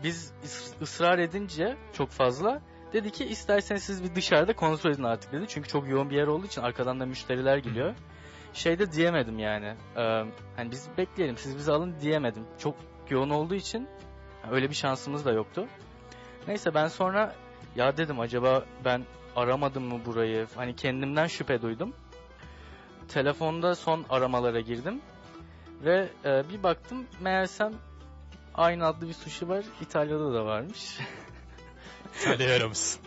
biz 0.02 0.32
ıs- 0.44 0.82
ısrar 0.82 1.18
edince 1.18 1.76
çok 1.92 2.10
fazla 2.10 2.62
dedi 2.92 3.10
ki 3.10 3.24
isterseniz 3.24 3.82
siz 3.82 4.04
bir 4.04 4.14
dışarıda 4.14 4.56
kontrol 4.56 4.90
edin 4.90 5.02
artık 5.02 5.32
dedi. 5.32 5.44
Çünkü 5.48 5.68
çok 5.68 5.88
yoğun 5.88 6.10
bir 6.10 6.16
yer 6.16 6.26
olduğu 6.26 6.46
için 6.46 6.62
arkadan 6.62 7.00
da 7.00 7.06
müşteriler 7.06 7.56
geliyor. 7.56 7.94
Şey 8.52 8.78
de 8.78 8.92
diyemedim 8.92 9.38
yani. 9.38 9.66
E, 9.96 10.02
hani 10.56 10.70
biz 10.70 10.88
bekleyelim 10.98 11.36
siz 11.36 11.56
bizi 11.56 11.72
alın 11.72 12.00
diyemedim. 12.00 12.44
Çok 12.58 12.74
yoğun 13.10 13.30
olduğu 13.30 13.54
için 13.54 13.88
öyle 14.50 14.70
bir 14.70 14.74
şansımız 14.74 15.24
da 15.24 15.32
yoktu. 15.32 15.66
Neyse 16.48 16.74
ben 16.74 16.88
sonra 16.88 17.34
ya 17.76 17.96
dedim 17.96 18.20
acaba 18.20 18.64
ben 18.84 19.04
aramadım 19.36 19.84
mı 19.84 20.00
burayı? 20.06 20.46
Hani 20.54 20.76
kendimden 20.76 21.26
şüphe 21.26 21.62
duydum. 21.62 21.94
Telefonda 23.08 23.74
son 23.74 24.04
aramalara 24.10 24.60
girdim. 24.60 25.00
Ve 25.84 26.08
e, 26.24 26.42
bir 26.48 26.62
baktım 26.62 27.06
meğersem 27.20 27.72
aynı 28.54 28.86
adlı 28.86 29.08
bir 29.08 29.12
sushi 29.12 29.48
var. 29.48 29.64
İtalya'da 29.80 30.34
da 30.34 30.44
varmış. 30.44 30.98
İtalya 32.20 32.48
yaramısın. 32.48 33.00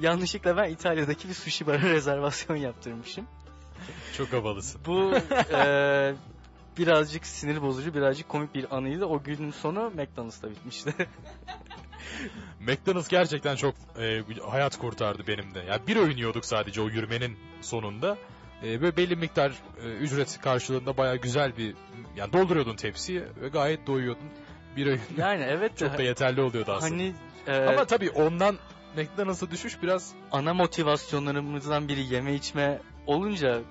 Yanlışlıkla 0.00 0.56
ben 0.56 0.70
İtalya'daki 0.70 1.28
bir 1.28 1.34
sushi 1.34 1.66
bara 1.66 1.82
rezervasyon 1.82 2.56
yaptırmışım. 2.56 3.26
Çok 4.16 4.32
havalısın. 4.32 4.80
Bu 4.86 5.12
e, 5.54 6.14
birazcık 6.78 7.26
sinir 7.26 7.62
bozucu, 7.62 7.94
birazcık 7.94 8.28
komik 8.28 8.54
bir 8.54 8.76
anıydı. 8.76 9.04
O 9.06 9.22
günün 9.22 9.50
sonu 9.50 9.90
McDonald's'ta 9.94 10.50
bitmişti. 10.50 10.94
McDonald's 12.60 13.08
gerçekten 13.08 13.56
çok 13.56 13.74
e, 14.00 14.22
hayat 14.50 14.78
kurtardı 14.78 15.26
benim 15.26 15.54
de. 15.54 15.58
Ya 15.58 15.80
bir 15.86 15.96
öğün 15.96 16.16
yiyorduk 16.16 16.44
sadece 16.44 16.80
o 16.80 16.88
yürümenin 16.88 17.38
sonunda. 17.60 18.16
E, 18.62 18.80
böyle 18.82 18.96
belli 18.96 19.16
miktar 19.16 19.52
e, 19.84 19.88
ücret 19.88 20.40
karşılığında 20.40 20.96
bayağı 20.96 21.16
güzel 21.16 21.56
bir 21.56 21.74
yani 22.16 22.32
dolduruyordun 22.32 22.76
tepsiyi 22.76 23.22
ve 23.42 23.48
gayet 23.48 23.86
doyuyordun. 23.86 24.28
Bir 24.76 24.86
öğün 24.86 25.00
Yani 25.16 25.42
evet 25.48 25.72
de 25.72 25.76
çok 25.88 25.98
da 25.98 26.02
yeterli 26.02 26.40
oluyordu 26.40 26.72
aslında. 26.72 26.92
hani 26.94 27.14
e, 27.46 27.56
Ama 27.56 27.84
tabii 27.84 28.10
ondan 28.10 28.58
McDonald's'a 28.96 29.50
düşüş 29.50 29.82
biraz 29.82 30.12
ana 30.32 30.54
motivasyonlarımızdan 30.54 31.88
biri 31.88 32.14
yeme 32.14 32.34
içme 32.34 32.80
olunca 33.06 33.62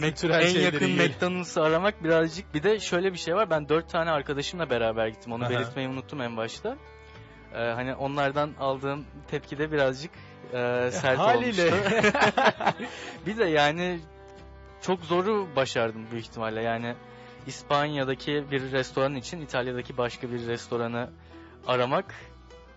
kültürel 0.00 0.56
en 0.56 0.60
yakın 0.60 0.86
yiyelim. 0.86 1.12
McDonald's'ı 1.12 1.62
aramak 1.62 2.04
birazcık 2.04 2.54
bir 2.54 2.62
de 2.62 2.80
şöyle 2.80 3.12
bir 3.12 3.18
şey 3.18 3.34
var. 3.34 3.50
Ben 3.50 3.68
dört 3.68 3.90
tane 3.90 4.10
arkadaşımla 4.10 4.70
beraber 4.70 5.08
gittim. 5.08 5.32
Onu 5.32 5.44
Aha. 5.44 5.50
belirtmeyi 5.50 5.88
unuttum 5.88 6.20
en 6.20 6.36
başta. 6.36 6.76
Ee, 7.54 7.58
hani 7.58 7.94
onlardan 7.94 8.50
aldığım 8.60 9.06
tepki 9.28 9.58
de 9.58 9.72
birazcık 9.72 10.10
e, 10.52 10.90
sert 10.92 11.18
haliyle. 11.18 11.64
olmuştu. 11.64 11.84
bir 13.26 13.38
de 13.38 13.44
yani 13.44 14.00
çok 14.82 15.04
zoru 15.04 15.48
başardım 15.56 16.06
büyük 16.10 16.24
ihtimalle. 16.24 16.62
Yani 16.62 16.94
İspanya'daki 17.46 18.44
bir 18.50 18.72
restoran 18.72 19.14
için 19.14 19.40
İtalya'daki 19.40 19.96
başka 19.96 20.30
bir 20.30 20.46
restoranı 20.46 21.10
aramak 21.66 22.14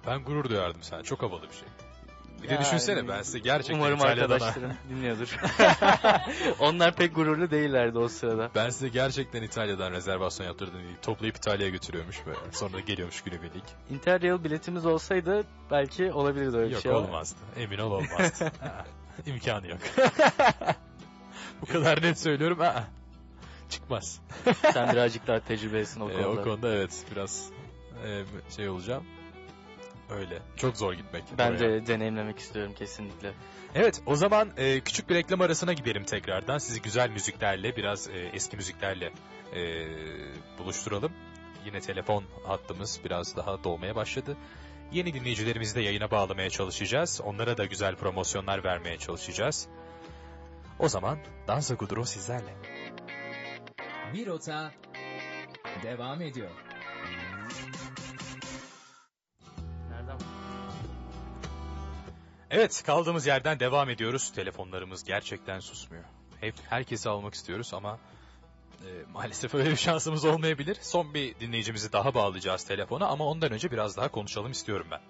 Ben 0.08 0.24
gurur 0.24 0.50
duyardım 0.50 0.84
sen. 0.84 1.02
Çok 1.04 1.22
havalı 1.22 1.42
bir 1.44 1.56
şey. 1.56 1.68
Bir 2.44 2.50
de 2.50 2.54
Yani, 2.54 2.66
düşünsene 2.66 3.08
ben 3.08 3.22
size 3.22 3.40
gerçekten 3.40 3.76
umarım 3.76 3.98
İtalya'dan 3.98 4.34
arkadaşlarım 4.36 4.74
dinliyordur. 4.90 5.38
Onlar 6.60 6.96
pek 6.96 7.16
gururlu 7.16 7.52
değillerdi 7.52 7.98
o 7.98 8.08
sırada. 8.08 8.50
ben 8.56 8.70
size 8.70 8.90
gerçekten 8.90 9.44
İtalya'dan 9.44 9.92
rezervasyon 9.92 10.48
yaptırdım 10.48 10.82
toplayıp 11.02 11.38
İtalya'ya 11.38 11.72
götürüyormuş 11.72 12.18
böyle. 12.26 12.38
Sonra 12.52 12.80
geliyormuş 12.80 13.22
günübirlik. 13.22 13.64
Interrail 13.90 14.44
biletimiz 14.44 14.86
olsaydı 14.86 15.44
belki 15.72 16.12
olabilirdi 16.14 16.58
öyle 16.58 16.68
bir 16.70 16.74
Yok 16.74 16.82
şey. 16.82 16.92
ama- 16.92 17.02
olmazdı. 17.02 17.40
Emin 17.58 17.78
ol 17.78 17.92
olmazdı. 18.02 18.52
İmkanı 19.26 19.68
yok. 19.68 19.80
Bu 21.62 21.66
kadar 21.66 22.02
net 22.02 22.20
söylüyorum. 22.20 22.60
Ha. 22.60 22.84
Çıkmaz. 23.70 24.20
Sen 24.74 24.92
birazcık 24.92 25.28
daha 25.28 25.40
tecrübelisin 25.40 26.02
o 26.02 26.10
Ee, 26.10 26.14
konuda. 26.24 26.42
o 26.42 26.44
konuda 26.44 26.70
evet 26.76 27.04
biraz 27.12 27.50
e, 28.06 28.24
şey 28.56 28.70
olacağım. 28.70 29.04
Öyle. 30.10 30.42
Çok 30.56 30.78
zor 30.78 30.94
gitmek. 30.94 31.24
Ben 31.38 31.52
oraya. 31.52 31.60
de 31.60 31.88
deneyimlemek 31.88 32.40
istiyorum 32.40 32.74
kesinlikle. 32.78 33.34
Evet 33.76 34.02
o 34.06 34.16
zaman 34.16 34.50
e, 34.58 34.80
küçük 34.80 35.10
bir 35.10 35.16
reklam 35.16 35.42
arasına 35.42 35.74
gidelim 35.74 36.04
tekrardan. 36.04 36.58
Sizi 36.58 36.82
güzel 36.82 37.10
müziklerle 37.10 37.76
biraz 37.76 38.08
e, 38.08 38.30
eski 38.34 38.58
müziklerle 38.58 39.12
e, 39.56 39.62
buluşturalım. 40.58 41.12
Yine 41.66 41.80
telefon 41.80 42.24
hattımız 42.44 43.00
biraz 43.06 43.36
daha 43.36 43.64
dolmaya 43.64 43.96
başladı. 43.96 44.38
Yeni 44.92 45.14
dinleyicilerimizi 45.14 45.76
de 45.76 45.82
yayına 45.82 46.12
bağlamaya 46.12 46.50
çalışacağız. 46.50 47.22
Onlara 47.24 47.58
da 47.58 47.66
güzel 47.66 47.96
promosyonlar 47.96 48.64
vermeye 48.64 48.98
çalışacağız. 48.98 49.68
O 50.80 50.90
zaman 50.90 51.20
Dansa 51.48 51.76
Kuduro 51.78 52.06
sizlerle. 52.06 52.54
Bir 54.14 54.28
rota 54.28 54.72
devam 55.84 56.22
ediyor. 56.22 56.50
Evet 62.52 62.84
kaldığımız 62.86 63.28
yerden 63.28 63.60
devam 63.60 63.90
ediyoruz. 63.90 64.32
Telefonlarımız 64.32 65.04
gerçekten 65.04 65.60
susmuyor. 65.60 66.04
Hep 66.42 66.56
herkesi 66.70 67.10
almak 67.10 67.34
istiyoruz 67.34 67.74
ama 67.74 68.00
e, 68.86 68.90
maalesef 69.14 69.56
öyle 69.56 69.70
bir 69.70 69.76
şansımız 69.76 70.26
olmayabilir. 70.26 70.78
Son 70.82 71.14
bir 71.14 71.40
dinleyicimizi 71.40 71.94
daha 71.94 72.14
bağlayacağız 72.14 72.64
telefona 72.64 73.08
ama 73.08 73.26
ondan 73.26 73.52
önce 73.52 73.72
biraz 73.72 73.98
daha 73.98 74.08
konuşalım 74.08 74.52
istiyorum 74.52 74.88
ben. 74.92 75.02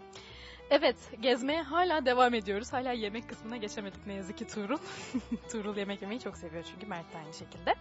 Evet, 0.69 0.95
gezmeye 1.19 1.61
hala 1.61 2.05
devam 2.05 2.33
ediyoruz. 2.33 2.73
Hala 2.73 2.91
yemek 2.91 3.29
kısmına 3.29 3.57
geçemedik 3.57 4.07
ne 4.07 4.13
yazık 4.13 4.37
ki 4.37 4.47
Tuğrul. 4.47 4.77
Tuğrul 5.51 5.77
yemek 5.77 6.01
yemeyi 6.01 6.19
çok 6.19 6.37
seviyor 6.37 6.63
çünkü 6.63 6.85
Mert 6.85 7.13
de 7.13 7.17
aynı 7.17 7.33
şekilde. 7.33 7.75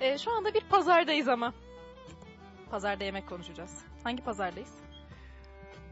Ee, 0.00 0.18
şu 0.18 0.30
anda 0.32 0.54
bir 0.54 0.60
pazardayız 0.60 1.28
ama. 1.28 1.54
Pazarda 2.70 3.04
yemek 3.04 3.28
konuşacağız. 3.28 3.78
Hangi 4.04 4.24
pazardayız? 4.24 4.74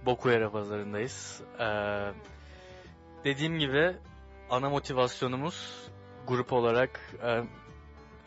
Bokuyera 0.07 0.51
pazarındayız. 0.51 1.43
Ee, 1.61 2.13
dediğim 3.25 3.59
gibi 3.59 3.97
ana 4.51 4.71
motivasyonumuz 4.71 5.89
grup 6.27 6.53
olarak 6.53 7.01
e, 7.23 7.45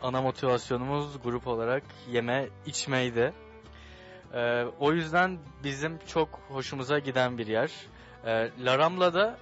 ana 0.02 0.22
motivasyonumuz 0.22 1.22
grup 1.22 1.46
olarak 1.46 1.82
yeme 2.10 2.48
içmeydi. 2.66 3.32
Ee, 4.34 4.64
o 4.80 4.92
yüzden 4.92 5.38
bizim 5.64 5.98
çok 6.06 6.28
hoşumuza 6.48 6.98
giden 6.98 7.38
bir 7.38 7.46
yer. 7.46 7.70
Ee, 8.24 8.50
La 8.64 8.78
Rambla'da 8.78 9.38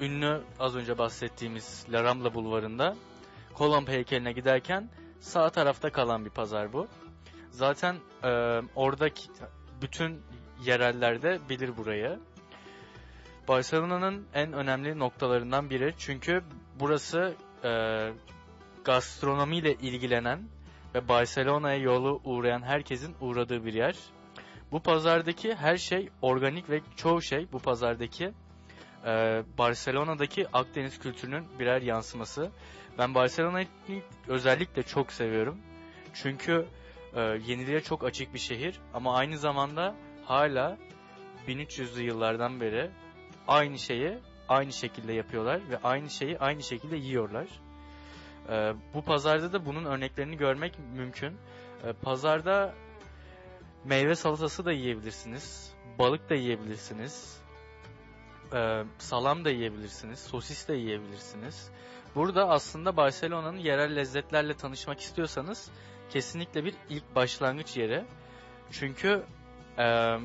ünlü 0.00 0.42
az 0.58 0.76
önce 0.76 0.98
bahsettiğimiz 0.98 1.86
La 1.92 2.04
Rambla 2.04 2.34
bulvarında 2.34 2.96
Kolomb 3.54 3.88
heykeline 3.88 4.32
giderken 4.32 4.90
sağ 5.20 5.50
tarafta 5.50 5.92
kalan 5.92 6.24
bir 6.24 6.30
pazar 6.30 6.72
bu. 6.72 6.88
Zaten 7.50 7.96
e, 8.24 8.28
oradaki 8.74 9.22
bütün 9.82 10.22
yerellerde 10.64 11.40
bilir 11.48 11.76
burayı. 11.76 12.18
Barcelona'nın 13.48 14.26
en 14.34 14.52
önemli 14.52 14.98
noktalarından 14.98 15.70
biri 15.70 15.94
çünkü 15.98 16.42
burası 16.80 17.34
e, 17.64 17.70
gastronomiyle 18.84 19.74
ilgilenen 19.74 20.48
ve 20.94 21.08
Barcelona'ya 21.08 21.76
yolu 21.76 22.20
uğrayan 22.24 22.62
herkesin 22.62 23.14
uğradığı 23.20 23.64
bir 23.64 23.74
yer. 23.74 23.96
Bu 24.72 24.80
pazardaki 24.80 25.54
her 25.54 25.76
şey 25.76 26.08
organik 26.22 26.70
ve 26.70 26.80
çoğu 26.96 27.22
şey 27.22 27.52
bu 27.52 27.58
pazardaki 27.58 28.32
e, 29.06 29.42
Barcelona'daki 29.58 30.48
Akdeniz 30.52 30.98
kültürünün 30.98 31.44
birer 31.58 31.82
yansıması. 31.82 32.50
Ben 32.98 33.14
Barcelona'yı 33.14 33.66
özellikle 34.28 34.82
çok 34.82 35.12
seviyorum. 35.12 35.58
Çünkü 36.14 36.66
e, 37.14 37.20
yeniliğe 37.20 37.80
çok 37.80 38.04
açık 38.04 38.34
bir 38.34 38.38
şehir 38.38 38.80
ama 38.94 39.16
aynı 39.16 39.38
zamanda 39.38 39.94
hala 40.24 40.78
1300'lü 41.48 42.02
yıllardan 42.02 42.60
beri 42.60 42.90
aynı 43.48 43.78
şeyi 43.78 44.18
aynı 44.48 44.72
şekilde 44.72 45.12
yapıyorlar 45.12 45.60
ve 45.70 45.78
aynı 45.84 46.10
şeyi 46.10 46.38
aynı 46.38 46.62
şekilde 46.62 46.96
yiyorlar. 46.96 47.46
Ee, 48.48 48.74
bu 48.94 49.02
pazarda 49.02 49.52
da 49.52 49.66
bunun 49.66 49.84
örneklerini 49.84 50.36
görmek 50.36 50.78
mümkün. 50.96 51.36
Ee, 51.84 51.92
pazarda 51.92 52.74
meyve 53.84 54.14
salatası 54.14 54.64
da 54.64 54.72
yiyebilirsiniz, 54.72 55.74
balık 55.98 56.30
da 56.30 56.34
yiyebilirsiniz, 56.34 57.40
ee, 58.54 58.84
salam 58.98 59.44
da 59.44 59.50
yiyebilirsiniz, 59.50 60.18
sosis 60.18 60.68
de 60.68 60.74
yiyebilirsiniz. 60.74 61.70
Burada 62.14 62.48
aslında 62.48 62.96
Barcelona'nın 62.96 63.58
yerel 63.58 63.96
lezzetlerle 63.96 64.54
tanışmak 64.54 65.00
istiyorsanız 65.00 65.70
kesinlikle 66.10 66.64
bir 66.64 66.74
ilk 66.88 67.14
başlangıç 67.14 67.76
yeri. 67.76 68.04
Çünkü 68.70 69.22
e, 69.78 70.16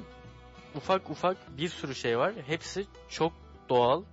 ufak 0.75 1.09
ufak 1.09 1.37
bir 1.57 1.69
sürü 1.69 1.95
şey 1.95 2.17
var. 2.17 2.33
Hepsi 2.47 2.85
çok 3.09 3.33
doğal, 3.69 4.03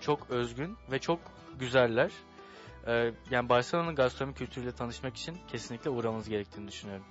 çok 0.00 0.30
özgün 0.30 0.76
ve 0.90 0.98
çok 0.98 1.20
güzeller. 1.58 2.12
E, 2.86 3.12
yani 3.30 3.48
Barcelona'nın 3.48 3.94
gastronomi 3.94 4.34
kültürüyle 4.34 4.72
tanışmak 4.72 5.16
için 5.16 5.36
kesinlikle 5.48 5.90
uğramanız 5.90 6.28
gerektiğini 6.28 6.68
düşünüyorum. 6.68 7.04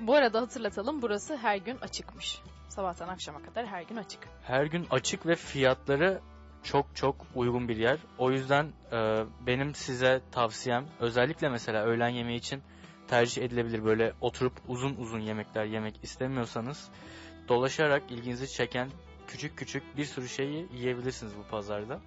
Bu 0.00 0.14
arada 0.14 0.40
hatırlatalım 0.40 1.02
burası 1.02 1.36
her 1.36 1.56
gün 1.56 1.76
açıkmış. 1.76 2.40
Sabahtan 2.68 3.08
akşama 3.08 3.42
kadar 3.42 3.66
her 3.66 3.82
gün 3.82 3.96
açık. 3.96 4.28
Her 4.42 4.64
gün 4.64 4.86
açık 4.90 5.26
ve 5.26 5.34
fiyatları 5.34 6.20
çok 6.62 6.96
çok 6.96 7.16
uygun 7.34 7.68
bir 7.68 7.76
yer. 7.76 7.98
O 8.18 8.30
yüzden 8.30 8.72
e, 8.92 9.24
benim 9.46 9.74
size 9.74 10.20
tavsiyem 10.32 10.84
özellikle 11.00 11.48
mesela 11.48 11.84
öğlen 11.84 12.08
yemeği 12.08 12.38
için 12.38 12.62
tercih 13.08 13.42
edilebilir 13.42 13.84
böyle 13.84 14.12
oturup 14.20 14.52
uzun 14.68 14.96
uzun 14.96 15.20
yemekler 15.20 15.64
yemek 15.64 15.94
istemiyorsanız 16.02 16.90
dolaşarak 17.48 18.02
ilginizi 18.10 18.52
çeken 18.52 18.88
küçük 19.26 19.56
küçük 19.58 19.96
bir 19.96 20.04
sürü 20.04 20.28
şeyi 20.28 20.68
yiyebilirsiniz 20.72 21.32
bu 21.38 21.42
pazarda. 21.50 22.00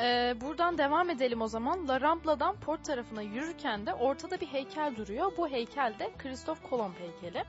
Ee, 0.00 0.34
buradan 0.40 0.78
devam 0.78 1.10
edelim 1.10 1.42
o 1.42 1.48
zaman. 1.48 1.88
La 1.88 2.00
Rambla'dan 2.00 2.56
port 2.56 2.84
tarafına 2.84 3.22
yürürken 3.22 3.86
de 3.86 3.94
ortada 3.94 4.40
bir 4.40 4.46
heykel 4.46 4.96
duruyor. 4.96 5.32
Bu 5.36 5.48
heykel 5.48 5.94
de 5.98 6.10
Kristof 6.18 6.62
Kolomb 6.70 6.94
heykeli. 6.94 7.44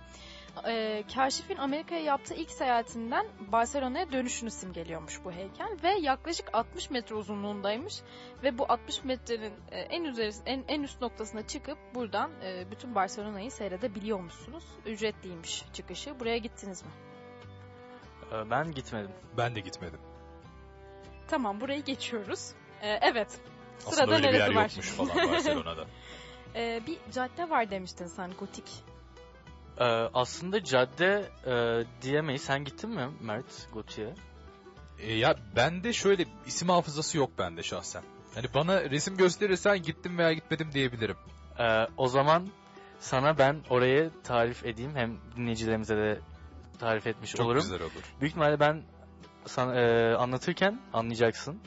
Ee, 0.68 1.04
Kaşif'in 1.16 1.58
Amerika'ya 1.58 2.02
yaptığı 2.02 2.34
ilk 2.34 2.52
seyahatinden 2.52 3.28
Barcelona'ya 3.52 4.12
dönüşünü 4.12 4.52
simgeliyormuş 4.52 5.20
bu 5.26 5.32
heykel 5.32 5.78
ve 5.84 5.90
yaklaşık 5.90 6.50
60 6.54 6.90
metre 6.90 7.16
uzunluğundaymış 7.16 8.02
ve 8.44 8.58
bu 8.58 8.72
60 8.72 9.04
metrenin 9.04 9.54
e, 9.72 9.80
en 9.80 10.04
üzeri 10.04 10.32
en, 10.46 10.64
en 10.68 10.84
üst 10.84 11.02
noktasına 11.02 11.48
çıkıp 11.48 11.78
buradan 11.96 12.32
e, 12.44 12.72
bütün 12.72 12.96
Barcelona'yı 12.96 13.52
seyredebiliyormuşsunuz. 13.52 14.64
Ücretliymiş 14.86 15.66
çıkışı. 15.74 16.20
Buraya 16.20 16.38
gittiniz 16.38 16.84
mi? 16.84 16.90
E, 18.32 18.50
ben 18.50 18.72
gitmedim. 18.72 19.12
Ben 19.38 19.56
de 19.56 19.60
gitmedim. 19.60 20.00
Tamam 21.28 21.62
burayı 21.62 21.84
geçiyoruz. 21.84 22.52
Ee, 22.82 23.00
evet. 23.02 23.40
Aslında 23.80 23.96
Sırada 23.96 24.16
öyle 24.16 24.30
bir 24.30 24.34
yer 24.34 24.56
neresi 24.56 24.56
var 24.56 24.70
yokmuş 24.70 24.88
falan 24.88 25.32
Barcelona'da. 25.32 25.86
Ee, 26.56 26.82
bir 26.88 26.98
cadde 27.12 27.50
var 27.50 27.72
demiştin 27.72 28.08
sen 28.08 28.32
gotik. 28.40 28.84
E, 29.80 29.84
aslında 30.14 30.64
cadde 30.64 31.26
e, 31.46 31.84
diyemeyiz. 32.02 32.42
Sen 32.42 32.64
gittin 32.66 32.90
mi 32.90 33.10
Mert 33.22 33.74
Gautier? 33.74 34.14
E, 35.00 35.14
ya 35.14 35.36
bende 35.56 35.94
şöyle 35.94 36.26
isim 36.48 36.70
hafızası 36.70 37.18
yok 37.18 37.30
bende 37.38 37.64
şahsen. 37.64 38.04
Hani 38.36 38.46
bana 38.54 38.82
resim 38.82 39.18
gösterirsen 39.18 39.82
gittim 39.82 40.18
veya 40.18 40.34
gitmedim 40.34 40.72
diyebilirim. 40.72 41.16
Ee, 41.60 41.88
o 41.98 42.08
zaman 42.08 42.48
sana 43.00 43.38
ben 43.38 43.56
orayı 43.70 44.12
tarif 44.24 44.66
edeyim. 44.66 44.96
Hem 44.96 45.18
dinleyicilerimize 45.38 45.98
de 45.98 46.20
tarif 46.80 47.08
etmiş 47.08 47.32
Çok 47.32 47.46
olurum. 47.46 47.62
güzel 47.62 47.82
olur. 47.82 47.92
Büyük 48.20 48.32
ihtimalle 48.32 48.60
ben 48.60 48.84
sana, 49.46 49.76
e, 49.76 50.14
anlatırken 50.16 50.80
anlayacaksın. 50.94 51.60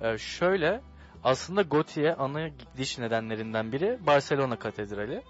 E, 0.00 0.18
şöyle 0.18 0.80
aslında 1.24 1.62
Goti'ye 1.62 2.14
ana 2.14 2.48
gidiş 2.48 2.98
nedenlerinden 2.98 3.72
biri 3.72 3.98
Barcelona 4.06 4.58
Katedrali. 4.58 5.22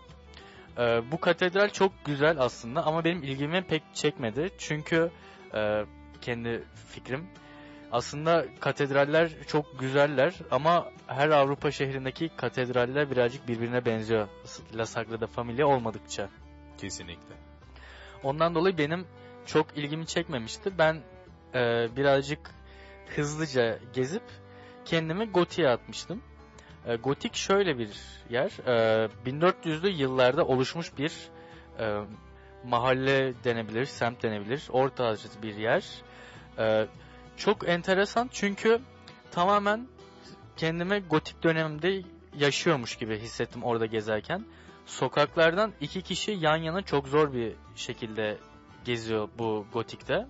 E, 0.79 1.13
bu 1.13 1.21
katedral 1.21 1.69
çok 1.69 2.05
güzel 2.05 2.39
aslında 2.39 2.87
ama 2.87 3.05
benim 3.05 3.23
ilgimi 3.23 3.63
pek 3.63 3.83
çekmedi. 3.95 4.51
Çünkü 4.59 5.11
e, 5.55 5.85
kendi 6.21 6.65
fikrim 6.89 7.29
aslında 7.93 8.47
katedraller 8.61 9.31
çok 9.47 9.79
güzeller 9.79 10.35
ama 10.51 10.89
her 11.07 11.29
Avrupa 11.29 11.71
şehrindeki 11.71 12.31
katedraller 12.37 13.11
birazcık 13.11 13.49
birbirine 13.49 13.85
benziyor. 13.85 14.29
La 14.75 14.87
Sagrada 14.87 15.27
Familia 15.27 15.67
olmadıkça. 15.67 16.29
Kesinlikle. 16.79 17.35
Ondan 18.23 18.55
dolayı 18.55 18.79
benim 18.79 19.07
çok 19.47 19.79
ilgimi 19.79 20.07
çekmemişti. 20.07 20.79
Ben 20.79 21.03
e, 21.55 21.89
birazcık 21.97 22.51
hızlıca 23.17 23.79
gezip 23.93 24.23
kendimi 24.85 25.31
Gotik'e 25.31 25.69
atmıştım. 25.69 26.23
E, 26.87 26.97
Gotik 26.97 27.35
şöyle 27.35 27.79
bir 27.79 27.91
yer. 28.31 28.51
E, 28.67 29.09
1400'lü 29.27 29.89
yıllarda 29.89 30.47
oluşmuş 30.47 30.99
bir 30.99 31.13
e, 31.79 32.01
mahalle 32.65 33.35
denebilir, 33.45 33.87
semt 33.87 34.23
denebilir. 34.23 34.69
Orta 34.71 35.07
Asya 35.07 35.43
bir 35.43 35.55
yer. 35.55 35.85
E, 36.59 36.87
çok 37.37 37.69
enteresan 37.69 38.29
çünkü 38.33 38.81
tamamen 39.31 39.87
kendimi 40.57 40.99
gotik 41.11 41.43
döneminde 41.43 42.03
yaşıyormuş 42.39 42.97
gibi 42.97 43.19
hissettim 43.19 43.63
orada 43.63 43.87
gezerken. 43.87 44.45
Sokaklardan 44.87 45.73
iki 45.81 46.03
kişi 46.03 46.33
yan 46.33 46.57
yana 46.57 46.83
çok 46.83 47.09
zor 47.09 47.33
bir 47.33 47.53
şekilde 47.77 48.39
geziyor 48.85 49.29
bu 49.39 49.67
gotikte. 49.73 50.27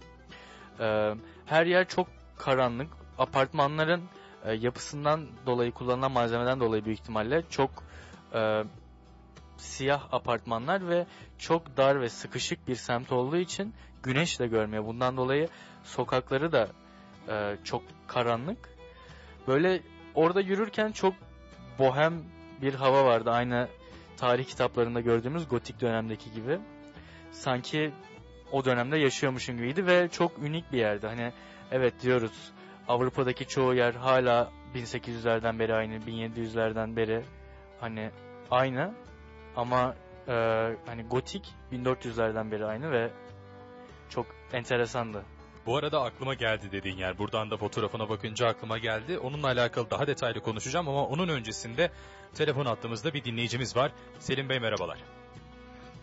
Ee, 0.80 1.14
her 1.46 1.66
yer 1.66 1.88
çok 1.88 2.08
karanlık. 2.38 2.88
Apartmanların 3.18 4.02
e, 4.44 4.52
yapısından 4.52 5.26
dolayı 5.46 5.72
kullanılan 5.72 6.12
malzemeden 6.12 6.60
dolayı 6.60 6.84
büyük 6.84 7.00
ihtimalle 7.00 7.42
çok 7.50 7.70
e, 8.34 8.64
siyah 9.56 10.14
apartmanlar 10.14 10.88
ve 10.88 11.06
çok 11.38 11.76
dar 11.76 12.00
ve 12.00 12.08
sıkışık 12.08 12.68
bir 12.68 12.74
semt 12.74 13.12
olduğu 13.12 13.36
için 13.36 13.74
güneş 14.02 14.40
de 14.40 14.46
görmüyor. 14.46 14.86
Bundan 14.86 15.16
dolayı 15.16 15.48
sokakları 15.84 16.52
da 16.52 16.68
e, 17.28 17.56
çok 17.64 17.82
karanlık. 18.06 18.68
Böyle 19.48 19.82
orada 20.14 20.40
yürürken 20.40 20.92
çok 20.92 21.14
bohem 21.78 22.22
bir 22.62 22.74
hava 22.74 23.04
vardı. 23.04 23.30
Aynı 23.30 23.68
tarih 24.16 24.44
kitaplarında 24.44 25.00
gördüğümüz 25.00 25.48
gotik 25.48 25.80
dönemdeki 25.80 26.32
gibi. 26.32 26.58
Sanki 27.30 27.92
o 28.52 28.64
dönemde 28.64 28.98
yaşıyormuşum 28.98 29.56
gibiydi 29.56 29.86
ve 29.86 30.08
çok 30.08 30.38
unik 30.38 30.72
bir 30.72 30.78
yerdi. 30.78 31.06
Hani 31.06 31.32
evet 31.70 32.02
diyoruz 32.02 32.52
Avrupa'daki 32.88 33.48
çoğu 33.48 33.74
yer 33.74 33.94
hala 33.94 34.50
1800'lerden 34.74 35.58
beri 35.58 35.74
aynı, 35.74 35.94
1700'lerden 35.94 36.96
beri 36.96 37.24
hani 37.80 38.10
aynı 38.50 38.94
ama 39.56 39.96
e, 40.28 40.32
hani 40.86 41.02
gotik 41.10 41.54
1400'lerden 41.72 42.50
beri 42.50 42.66
aynı 42.66 42.90
ve 42.90 43.10
çok 44.10 44.26
enteresandı. 44.52 45.24
Bu 45.66 45.76
arada 45.76 46.02
aklıma 46.02 46.34
geldi 46.34 46.72
dediğin 46.72 46.96
yer. 46.96 47.18
Buradan 47.18 47.50
da 47.50 47.56
fotoğrafına 47.56 48.08
bakınca 48.08 48.46
aklıma 48.48 48.78
geldi. 48.78 49.18
Onunla 49.18 49.46
alakalı 49.46 49.90
daha 49.90 50.06
detaylı 50.06 50.40
konuşacağım 50.40 50.88
ama 50.88 51.06
onun 51.06 51.28
öncesinde 51.28 51.90
telefon 52.34 52.66
attığımızda 52.66 53.14
bir 53.14 53.24
dinleyicimiz 53.24 53.76
var. 53.76 53.92
Selim 54.18 54.48
Bey 54.48 54.60
merhabalar. 54.60 54.98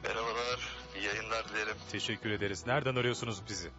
Merhabalar, 0.04 0.60
iyi 0.96 1.06
yayınlar 1.06 1.50
dilerim. 1.50 1.76
Teşekkür 1.92 2.32
ederiz. 2.32 2.68
Nereden 2.68 2.96
arıyorsunuz 2.96 3.42
bizi? 3.50 3.70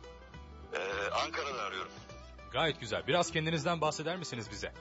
Gayet 2.53 2.81
güzel. 2.81 3.07
Biraz 3.07 3.33
kendinizden 3.33 3.81
bahseder 3.81 4.17
misiniz 4.17 4.51
bize? 4.51 4.73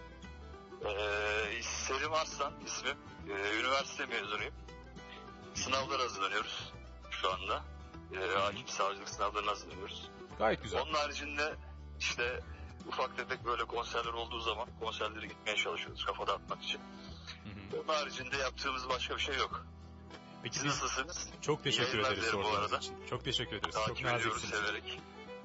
Ee, 0.85 1.61
Selim 1.63 2.13
Arslan 2.13 2.53
ismim. 2.65 2.97
Ee, 3.29 3.59
üniversite 3.59 4.05
mezunuyum. 4.05 4.53
Sınavlara 5.53 6.03
hazırlanıyoruz 6.03 6.73
şu 7.11 7.31
anda. 7.33 7.63
Ee, 8.13 8.37
hakim 8.39 8.67
savcılık 8.67 9.09
sınavlarına 9.09 9.51
hazırlanıyoruz. 9.51 10.09
Gayet 10.37 10.63
güzel. 10.63 10.81
Onun 10.81 10.93
haricinde 10.93 11.55
işte 11.99 12.39
ufak 12.87 13.17
tefek 13.17 13.45
böyle 13.45 13.63
konserler 13.65 14.13
olduğu 14.13 14.39
zaman 14.39 14.67
konserlere 14.79 15.27
gitmeye 15.27 15.55
çalışıyoruz 15.57 16.05
kafa 16.05 16.27
dağıtmak 16.27 16.63
için. 16.63 16.79
Hı 16.79 17.49
hı. 17.77 17.79
Onun 17.81 17.87
haricinde 17.87 18.37
yaptığımız 18.37 18.89
başka 18.89 19.15
bir 19.15 19.21
şey 19.21 19.35
yok. 19.35 19.65
Peki 20.43 20.55
Siz 20.55 20.65
nasılsınız? 20.65 21.29
çok 21.41 21.63
teşekkür 21.63 21.99
ederiz 21.99 22.23
sorduğunuz 22.23 22.55
arada. 22.55 22.77
için. 22.77 22.95
Çok 23.09 23.23
teşekkür 23.25 23.55
ederiz. 23.57 23.75
çok 23.75 23.85
Takip 23.87 24.05
ediyoruz 24.05 24.25
naziksiniz. 24.25 24.59
severek. 24.65 24.99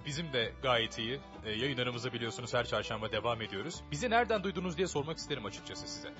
Bizim 0.06 0.32
de 0.32 0.52
gayet 0.62 0.98
iyi. 0.98 1.20
E, 1.44 1.50
yayınlarımıza 1.50 2.12
biliyorsunuz 2.12 2.54
her 2.54 2.66
çarşamba 2.66 3.12
devam 3.12 3.42
ediyoruz. 3.42 3.82
Bizi 3.90 4.10
nereden 4.10 4.42
duydunuz 4.44 4.76
diye 4.76 4.86
sormak 4.86 5.18
isterim 5.18 5.44
açıkçası 5.46 5.88
size. 5.88 6.14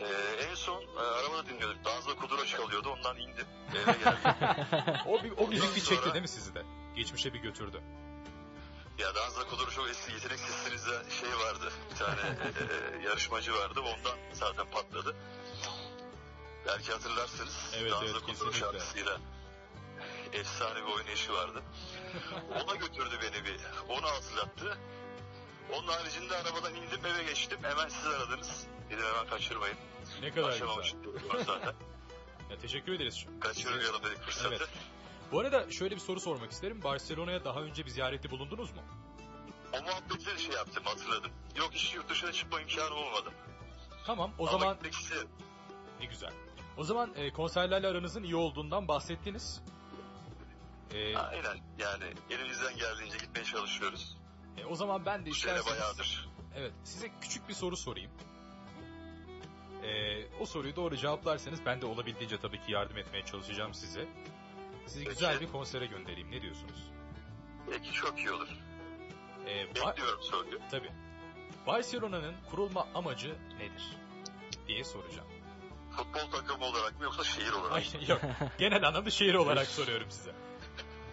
Ee, 0.00 0.04
en 0.50 0.54
son 0.54 0.82
e, 0.82 0.98
arabada 1.00 1.46
dinliyorduk. 1.46 1.84
Danza 1.84 2.14
Kudura 2.16 2.46
çalıyordu. 2.46 2.88
Ondan 2.90 3.16
indim. 3.16 3.46
Eve 3.74 3.92
geldim. 3.92 4.96
O, 5.06 5.22
bir- 5.24 5.32
o 5.36 5.48
müzik 5.48 5.76
bir 5.76 5.80
çekti 5.80 5.94
sonra- 5.96 6.14
değil 6.14 6.22
mi 6.22 6.28
sizi 6.28 6.54
de? 6.54 6.62
Geçmişe 6.96 7.34
bir 7.34 7.38
götürdü. 7.38 7.80
ya 8.98 9.14
Danza 9.14 9.44
Kudura 9.48 9.70
çok 9.70 9.88
eski 9.90 10.12
yetenek 10.12 10.38
listemizde 10.38 11.10
şey 11.20 11.28
vardı. 11.28 11.72
Bir 11.90 11.96
tane 11.96 12.20
e, 12.20 13.06
yarışmacı 13.06 13.54
vardı. 13.54 13.80
Ondan 13.80 14.18
zaten 14.32 14.66
patladı. 14.70 15.16
Belki 16.66 16.92
hatırlarsınız. 16.92 17.74
Evet, 17.80 17.90
Danza 17.92 18.04
evet, 18.04 18.26
kesinlikle. 18.26 18.58
şarkısıyla 18.58 19.18
efsane 20.32 20.76
bir 20.86 20.92
oynayışı 20.92 21.32
vardı. 21.32 21.62
Ona 22.50 22.74
götürdü 22.74 23.18
beni 23.22 23.44
bir. 23.44 23.60
Onu 23.88 24.06
hatırlattı. 24.06 24.78
Onun 25.72 25.88
haricinde 25.88 26.36
arabadan 26.36 26.74
indim 26.74 27.06
eve 27.06 27.22
geçtim. 27.24 27.58
Hemen 27.62 27.88
siz 27.88 28.06
aradınız. 28.06 28.66
Dedim 28.90 29.04
hemen 29.14 29.26
kaçırmayın. 29.30 29.76
Ne 30.22 30.30
kadar 30.30 30.52
güzel. 30.52 30.68
Kaçırmamıştık 30.68 31.46
zaten. 31.46 31.74
Ya, 32.50 32.58
teşekkür 32.58 32.92
ederiz. 32.92 33.26
Kaçırmayalım 33.40 34.02
dedik 34.04 34.18
fırsatı. 34.18 34.48
Evet. 34.54 34.68
Bu 35.32 35.40
arada 35.40 35.70
şöyle 35.70 35.94
bir 35.94 36.00
soru 36.00 36.20
sormak 36.20 36.52
isterim. 36.52 36.82
Barcelona'ya 36.82 37.44
daha 37.44 37.60
önce 37.60 37.86
bir 37.86 37.90
ziyarette 37.90 38.30
bulundunuz 38.30 38.70
mu? 38.70 38.82
O 39.72 39.82
muhabbetleri 39.82 40.40
şey 40.40 40.54
yaptım 40.54 40.84
hatırladım. 40.84 41.30
Yok 41.56 41.70
hiç 41.72 41.94
yurt 41.94 42.08
dışına 42.08 42.32
çıkma 42.32 42.60
imkanı 42.60 42.94
olmadı. 42.94 43.30
Tamam 44.06 44.32
o 44.38 44.48
Ama 44.48 44.58
zaman 44.58 44.76
ne 46.00 46.06
güzel. 46.06 46.32
O 46.76 46.84
zaman 46.84 47.14
e, 47.16 47.32
konserlerle 47.32 47.86
aranızın 47.86 48.22
iyi 48.22 48.36
olduğundan 48.36 48.88
bahsettiniz. 48.88 49.62
E, 50.94 51.16
Aynen 51.16 51.56
yani 51.78 52.04
elimizden 52.30 52.76
geldiğince 52.76 53.18
gitmeye 53.18 53.44
çalışıyoruz. 53.44 54.16
e, 54.58 54.64
o 54.64 54.74
zaman 54.74 55.06
ben 55.06 55.26
de 55.26 55.30
isterseniz 55.30 55.66
bayağıdır. 55.66 56.28
evet 56.56 56.72
size 56.84 57.10
küçük 57.20 57.48
bir 57.48 57.54
soru 57.54 57.76
sorayım. 57.76 58.10
E, 59.82 60.22
o 60.40 60.46
soruyu 60.46 60.76
doğru 60.76 60.96
cevaplarsanız 60.96 61.60
ben 61.66 61.80
de 61.80 61.86
olabildiğince 61.86 62.38
tabii 62.40 62.60
ki 62.60 62.72
yardım 62.72 62.98
etmeye 62.98 63.24
çalışacağım 63.24 63.74
size. 63.74 64.08
Sizi 64.86 64.98
Peki. 65.04 65.10
güzel 65.14 65.40
bir 65.40 65.48
konsere 65.52 65.86
göndereyim. 65.86 66.30
Ne 66.30 66.42
diyorsunuz? 66.42 66.90
Belki 67.70 67.92
çok 67.92 68.18
iyi 68.18 68.30
olur. 68.32 68.48
E, 69.46 69.64
Ba- 69.64 69.88
Bekliyorum 69.90 70.22
soruyu. 70.22 70.60
tabii. 70.70 70.90
Barcelona'nın 71.66 72.34
kurulma 72.50 72.88
amacı 72.94 73.36
nedir? 73.58 73.96
diye 74.68 74.84
soracağım. 74.84 75.28
Futbol 75.96 76.30
takımı 76.30 76.64
olarak 76.64 76.98
mı 76.98 77.04
yoksa 77.04 77.24
şehir 77.24 77.52
olarak 77.52 77.94
mı? 77.94 78.00
yok. 78.08 78.20
Genel 78.58 78.88
anlamda 78.88 79.10
şehir 79.10 79.34
olarak 79.34 79.66
soruyorum 79.66 80.10
size. 80.10 80.32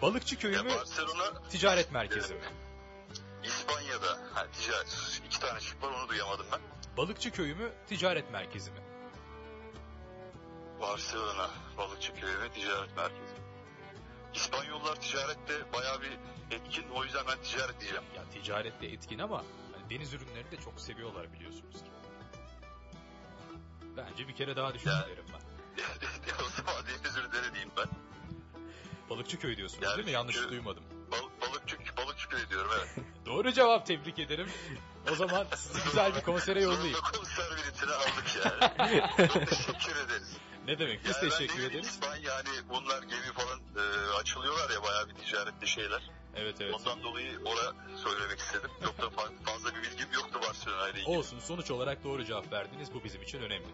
Balıkçı 0.04 0.38
köyü 0.38 0.54
Ya 0.54 0.62
mü, 0.62 0.70
Barcelona 0.70 1.48
ticaret 1.48 1.92
merkezi 1.92 2.34
mi? 2.34 2.40
İspanya'da 3.44 4.18
ha, 4.34 4.46
ticaret. 4.52 5.20
iki 5.26 5.40
tane 5.40 5.60
şık 5.60 5.82
var 5.82 5.90
onu 5.90 6.08
duyamadım 6.08 6.46
ben. 6.52 6.60
Balıkçı 6.96 7.30
köyü 7.30 7.54
mü, 7.54 7.72
ticaret 7.88 8.30
merkezi 8.30 8.70
mi? 8.70 8.78
Barcelona 10.80 11.50
balıkçı 11.78 12.14
köyü 12.14 12.40
ve 12.40 12.48
ticaret 12.52 12.96
merkezi. 12.96 13.34
İspanyollar 14.34 14.96
ticarette 15.00 15.72
bayağı 15.72 16.00
bir 16.00 16.18
etkin. 16.56 16.84
O 16.94 17.04
yüzden 17.04 17.24
ben 17.26 17.38
ticaret 17.42 17.80
diyeceğim. 17.80 18.04
Ya 18.16 18.22
ticarette 18.30 18.86
etkin 18.86 19.18
ama 19.18 19.44
hani 19.72 19.90
deniz 19.90 20.14
ürünlerini 20.14 20.50
de 20.50 20.56
çok 20.56 20.80
seviyorlar 20.80 21.32
biliyorsunuz 21.32 21.74
ki. 21.74 21.90
Bence 23.96 24.28
bir 24.28 24.34
kere 24.34 24.56
daha 24.56 24.74
düşün 24.74 24.90
Ya. 24.90 25.06
derim 25.08 25.24
ben. 25.32 25.40
o 26.46 26.48
zaman 26.48 26.84
deniz 26.86 27.16
ürünleri 27.16 27.52
diyeyim 27.52 27.72
ben. 27.76 27.86
Balıkçı 29.10 29.38
köy 29.38 29.56
diyorsunuz 29.56 29.82
Yani 29.84 29.96
değil 29.96 30.06
mi? 30.08 30.12
Yanlış 30.12 30.36
çünkü- 30.36 30.50
duymadım. 30.50 30.84
Bal, 31.12 31.48
balıkçı, 31.48 31.76
balıkçı 31.96 32.28
köyü 32.28 32.48
diyorum 32.50 32.70
evet. 32.78 33.06
Doğru 33.26 33.52
cevap 33.52 33.86
tebrik 33.86 34.18
ederim. 34.18 34.48
O 35.12 35.14
zaman 35.14 35.46
sizi 35.56 35.84
güzel 35.84 36.14
bir 36.14 36.20
konsere 36.20 36.62
yollayayım. 36.62 36.96
Sonunda 36.96 37.18
konser 37.18 37.46
biletini 37.58 37.90
aldık 37.92 38.24
yani. 38.44 39.28
Çok 39.32 39.46
teşekkür 39.48 39.96
ederiz. 40.06 40.36
Ne 40.66 40.78
demek? 40.78 41.04
Biz 41.04 41.16
Yani 41.16 41.22
ben 41.22 41.30
teşekkür 41.30 41.62
ederiz. 41.62 41.86
İspanya 41.86 42.32
yani 42.32 42.48
bunlar 42.68 43.02
gemi 43.02 43.32
falan 43.34 43.60
e, 43.76 44.12
açılıyorlar 44.20 44.70
ya 44.70 44.82
bayağı 44.82 45.08
bir 45.08 45.14
ticaretli 45.14 45.68
şeyler. 45.68 46.10
Evet 46.36 46.60
evet. 46.60 46.74
Ondan 46.74 47.02
dolayı 47.02 47.40
ona 47.44 47.96
söylemek 47.96 48.38
istedim. 48.38 48.70
Çok 48.84 48.98
da 48.98 49.06
fa- 49.06 49.44
fazla 49.44 49.70
bir 49.74 49.82
bilgim 49.82 50.08
yoktu 50.14 50.40
süren 50.54 50.78
ayrı 50.78 50.98
iki. 50.98 51.10
Olsun 51.10 51.38
sonuç 51.38 51.70
olarak 51.70 52.04
doğru 52.04 52.24
cevap 52.24 52.52
verdiniz. 52.52 52.94
Bu 52.94 53.04
bizim 53.04 53.22
için 53.22 53.38
önemli. 53.38 53.66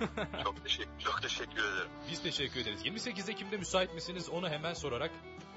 Çok 0.44 0.64
teşekkür, 0.64 0.90
çok 0.98 1.22
teşekkür 1.22 1.64
ederim. 1.64 1.90
Biz 2.10 2.22
teşekkür 2.22 2.60
ederiz. 2.60 2.84
28 2.84 3.28
Ekim'de 3.28 3.56
müsait 3.56 3.94
misiniz? 3.94 4.28
Onu 4.28 4.48
hemen 4.48 4.74
sorarak 4.74 5.10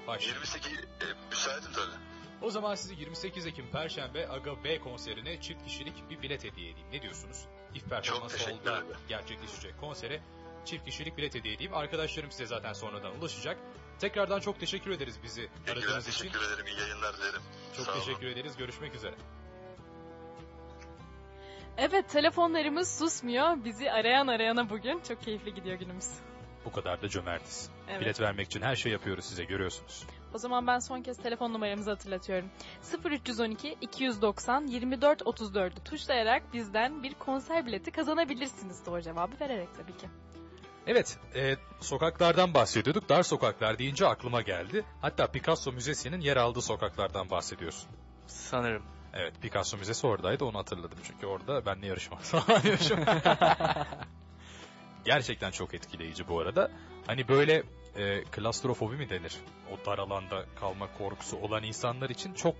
başlayalım. 0.06 0.42
28 0.42 0.72
e, 0.72 0.84
müsaitim 1.30 1.72
tabii. 1.72 2.08
O 2.42 2.50
zaman 2.50 2.74
sizi 2.74 2.94
28 2.94 3.46
Ekim 3.46 3.70
Perşembe 3.70 4.28
Aga 4.28 4.64
B 4.64 4.78
konserine 4.78 5.40
çift 5.40 5.64
kişilik 5.64 6.10
bir 6.10 6.22
bilet 6.22 6.44
hediye 6.44 6.70
edeyim. 6.70 6.88
Ne 6.92 7.02
diyorsunuz? 7.02 7.44
İlk 7.74 7.90
performans 7.90 8.46
Hall'da 8.46 8.84
gerçekleşecek 9.08 9.80
konsere 9.80 10.22
çift 10.64 10.84
kişilik 10.84 11.16
bilet 11.16 11.34
hediye 11.34 11.54
edeyim. 11.54 11.74
Arkadaşlarım 11.74 12.30
size 12.30 12.46
zaten 12.46 12.72
sonradan 12.72 13.18
ulaşacak. 13.18 13.58
Tekrardan 14.00 14.40
çok 14.40 14.60
teşekkür 14.60 14.90
ederiz 14.90 15.18
bizi 15.22 15.48
ben 15.66 15.72
aradığınız 15.72 16.08
için. 16.08 16.18
teşekkür 16.28 16.46
ederim. 16.46 16.66
İyi 16.66 16.80
yayınlar 16.80 17.16
dilerim. 17.16 17.42
Çok 17.76 17.86
Sağ 17.86 17.92
olun. 17.92 18.00
teşekkür 18.00 18.26
ederiz. 18.26 18.56
Görüşmek 18.56 18.94
üzere. 18.94 19.14
Evet 21.76 22.08
telefonlarımız 22.08 22.98
susmuyor. 22.98 23.64
Bizi 23.64 23.90
arayan 23.90 24.26
arayana 24.26 24.70
bugün. 24.70 25.00
Çok 25.08 25.22
keyifli 25.22 25.54
gidiyor 25.54 25.78
günümüz. 25.78 26.10
Bu 26.64 26.72
kadar 26.72 27.02
da 27.02 27.08
cömertiz. 27.08 27.70
Evet. 27.88 28.00
Bilet 28.00 28.20
vermek 28.20 28.46
için 28.46 28.62
her 28.62 28.76
şey 28.76 28.92
yapıyoruz 28.92 29.24
size 29.24 29.44
görüyorsunuz. 29.44 30.06
O 30.34 30.38
zaman 30.38 30.66
ben 30.66 30.78
son 30.78 31.02
kez 31.02 31.16
telefon 31.16 31.52
numaramızı 31.52 31.90
hatırlatıyorum. 31.90 32.50
0312 33.04 33.76
290 33.80 34.66
24 34.66 35.20
34'ü 35.22 35.84
tuşlayarak 35.84 36.52
bizden 36.52 37.02
bir 37.02 37.14
konser 37.14 37.66
bileti 37.66 37.90
kazanabilirsiniz 37.90 38.86
doğru 38.86 39.02
cevabı 39.02 39.40
vererek 39.40 39.68
tabii 39.76 39.96
ki. 39.96 40.08
Evet, 40.88 41.18
e, 41.34 41.56
sokaklardan 41.80 42.54
bahsediyorduk. 42.54 43.08
Dar 43.08 43.22
sokaklar 43.22 43.78
deyince 43.78 44.06
aklıma 44.06 44.42
geldi. 44.42 44.84
Hatta 45.00 45.26
Picasso 45.26 45.72
Müzesi'nin 45.72 46.20
yer 46.20 46.36
aldığı 46.36 46.62
sokaklardan 46.62 47.30
bahsediyorsun. 47.30 47.88
Sanırım. 48.26 48.82
Evet, 49.14 49.34
Picasso 49.42 49.76
Müzesi 49.76 50.06
oradaydı. 50.06 50.44
Onu 50.44 50.58
hatırladım 50.58 50.98
çünkü 51.04 51.26
orada 51.26 51.66
benle 51.66 51.86
yarışma. 51.86 52.18
Gerçekten 55.04 55.50
çok 55.50 55.74
etkileyici 55.74 56.28
bu 56.28 56.40
arada. 56.40 56.70
Hani 57.06 57.28
böyle 57.28 57.62
e, 57.96 58.24
klastrofobi 58.24 58.96
mi 58.96 59.10
denir? 59.10 59.36
O 59.72 59.86
dar 59.86 59.98
alanda 59.98 60.44
kalma 60.60 60.88
korkusu 60.98 61.36
olan 61.36 61.62
insanlar 61.62 62.10
için 62.10 62.34
çok 62.34 62.54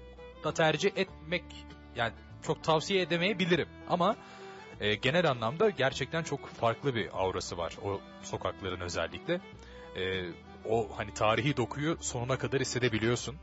da 0.44 0.54
tercih 0.54 0.90
etmek 0.96 1.44
yani 1.96 2.12
çok 2.42 2.64
tavsiye 2.64 3.02
edemeyebilirim. 3.02 3.68
Ama 3.88 4.16
e, 4.80 4.94
genel 4.94 5.30
anlamda 5.30 5.70
gerçekten 5.70 6.22
çok 6.22 6.46
farklı 6.48 6.94
bir 6.94 7.08
aurası 7.12 7.58
var 7.58 7.76
o 7.84 8.00
sokakların 8.22 8.80
özellikle. 8.80 9.40
E, 9.96 10.24
o 10.68 10.88
hani 10.96 11.14
tarihi 11.14 11.56
dokuyu 11.56 11.96
sonuna 12.00 12.38
kadar 12.38 12.60
hissedebiliyorsun. 12.60 13.36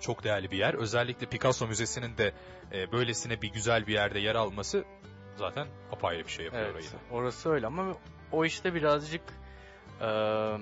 Çok 0.00 0.24
değerli 0.24 0.50
bir 0.50 0.58
yer. 0.58 0.74
Özellikle 0.74 1.26
Picasso 1.26 1.66
Müzesi'nin 1.66 2.16
de 2.16 2.32
e, 2.72 2.92
böylesine 2.92 3.42
bir 3.42 3.52
güzel 3.52 3.86
bir 3.86 3.92
yerde 3.92 4.18
yer 4.18 4.34
alması 4.34 4.84
zaten 5.36 5.66
apayrı 5.92 6.24
bir 6.24 6.30
şey 6.30 6.44
yapıyor 6.44 6.70
orayı 6.70 6.84
Evet. 6.84 6.92
da. 7.10 7.14
Orası 7.16 7.50
öyle 7.50 7.66
ama 7.66 7.94
o 8.32 8.44
işte 8.44 8.74
birazcık 8.74 9.20
eee, 10.00 10.58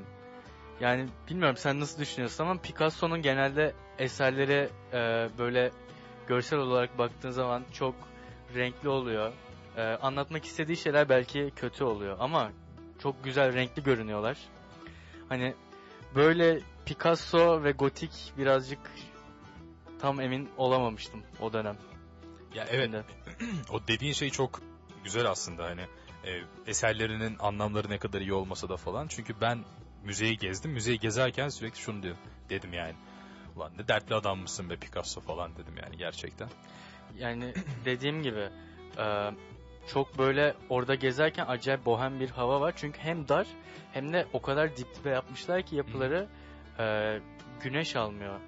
yani 0.81 1.07
bilmiyorum 1.31 1.57
sen 1.57 1.81
nasıl 1.81 2.01
düşünüyorsun 2.01 2.45
ama 2.45 2.61
Picasso'nun 2.61 3.23
genelde 3.23 3.75
eserleri 3.99 4.69
eee, 4.93 5.29
böyle 5.39 5.71
görsel 6.29 6.59
olarak 6.59 6.99
baktığın 6.99 7.31
zaman 7.31 7.63
çok 7.73 7.95
renkli 8.55 8.89
oluyor. 8.89 9.33
Eee, 9.77 9.99
anlatmak 10.03 10.45
istediği 10.45 10.77
şeyler 10.77 11.09
belki 11.09 11.53
kötü 11.57 11.85
oluyor 11.85 12.17
ama 12.21 12.53
çok 13.03 13.25
güzel 13.25 13.55
renkli 13.55 13.83
görünüyorlar. 13.83 14.39
Hani 15.29 15.55
böyle 16.15 16.61
Picasso 16.87 17.65
ve 17.65 17.73
gotik 17.73 18.33
birazcık 18.39 18.79
tam 19.99 20.21
emin 20.21 20.49
olamamıştım 20.57 21.23
o 21.41 21.53
dönem. 21.53 21.77
Ya 22.55 22.67
evet 22.71 22.85
Şimdi. 22.85 23.05
o 23.71 23.89
dediğin 23.89 24.13
şey 24.13 24.31
çok 24.31 24.61
güzel 25.05 25.31
aslında 25.31 25.65
hani 25.65 25.83
e, 26.25 26.43
eserlerinin 26.67 27.37
anlamları 27.39 27.91
ne 27.91 27.99
kadar 27.99 28.21
iyi 28.21 28.33
olmasa 28.33 28.69
da 28.69 28.77
falan. 28.77 29.07
Çünkü 29.09 29.41
ben 29.41 29.65
müzeyi 30.05 30.39
gezdim. 30.39 30.71
Müzeyi 30.71 30.99
gezerken 30.99 31.49
sürekli 31.49 31.79
şunu 31.79 32.03
diyor, 32.03 32.17
dedim 32.51 32.73
yani. 32.73 32.95
Ulan 33.57 33.73
ne 33.79 33.89
dertli 33.89 34.15
adam 34.15 34.39
mısın 34.39 34.71
be 34.71 34.77
Picasso 34.77 35.21
falan 35.21 35.57
dedim 35.57 35.75
yani 35.83 35.97
gerçekten. 35.97 36.49
Yani 37.19 37.55
dediğim 37.85 38.23
gibi 38.23 38.49
e, 38.99 39.31
çok 39.87 40.19
böyle 40.19 40.55
orada 40.69 40.95
gezerken 40.95 41.47
acayip 41.47 41.87
bohem 41.87 42.21
bir 42.21 42.31
hava 42.31 42.61
var. 42.61 42.73
Çünkü 42.77 42.99
hem 43.01 43.29
dar 43.29 43.47
hem 43.93 44.13
de 44.13 44.27
o 44.33 44.43
kadar 44.43 44.77
dip 44.77 44.87
dibe 45.01 45.11
yapmışlar 45.11 45.63
ki 45.63 45.77
yapıları 45.77 46.29
e, 46.79 47.19
güneş 47.61 47.97
almıyor 47.97 48.41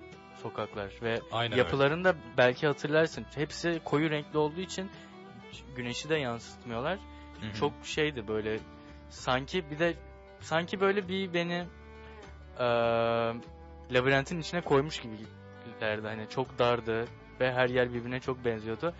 sokaklar 0.42 0.92
ve 1.02 1.20
Aynen 1.32 1.56
yapılarını 1.56 2.04
da 2.04 2.14
belki 2.36 2.66
hatırlarsın. 2.66 3.26
Hepsi 3.34 3.80
koyu 3.84 4.10
renkli 4.10 4.38
olduğu 4.38 4.60
için 4.60 4.90
güneşi 5.76 6.08
de 6.08 6.16
yansıtmıyorlar. 6.16 6.92
öyle. 6.92 7.46
Hı 7.46 7.50
hı. 7.50 7.54
Çok 7.60 7.72
şeydi 7.82 8.28
böyle 8.28 8.58
sanki 9.08 9.70
bir 9.70 9.78
de 9.78 9.94
sanki 10.40 10.80
böyle 10.80 11.08
bir 11.08 11.34
beni 11.34 11.66
e, 12.58 12.64
labirentin 13.94 14.40
içine 14.40 14.60
koymuş 14.60 15.00
gibilerdi. 15.00 16.06
Hani 16.06 16.28
çok 16.28 16.58
dardı 16.58 17.04
ve 17.40 17.52
her 17.52 17.68
yer 17.68 17.94
birbirine 17.94 18.20
çok 18.20 18.44
benziyordu. 18.44 18.94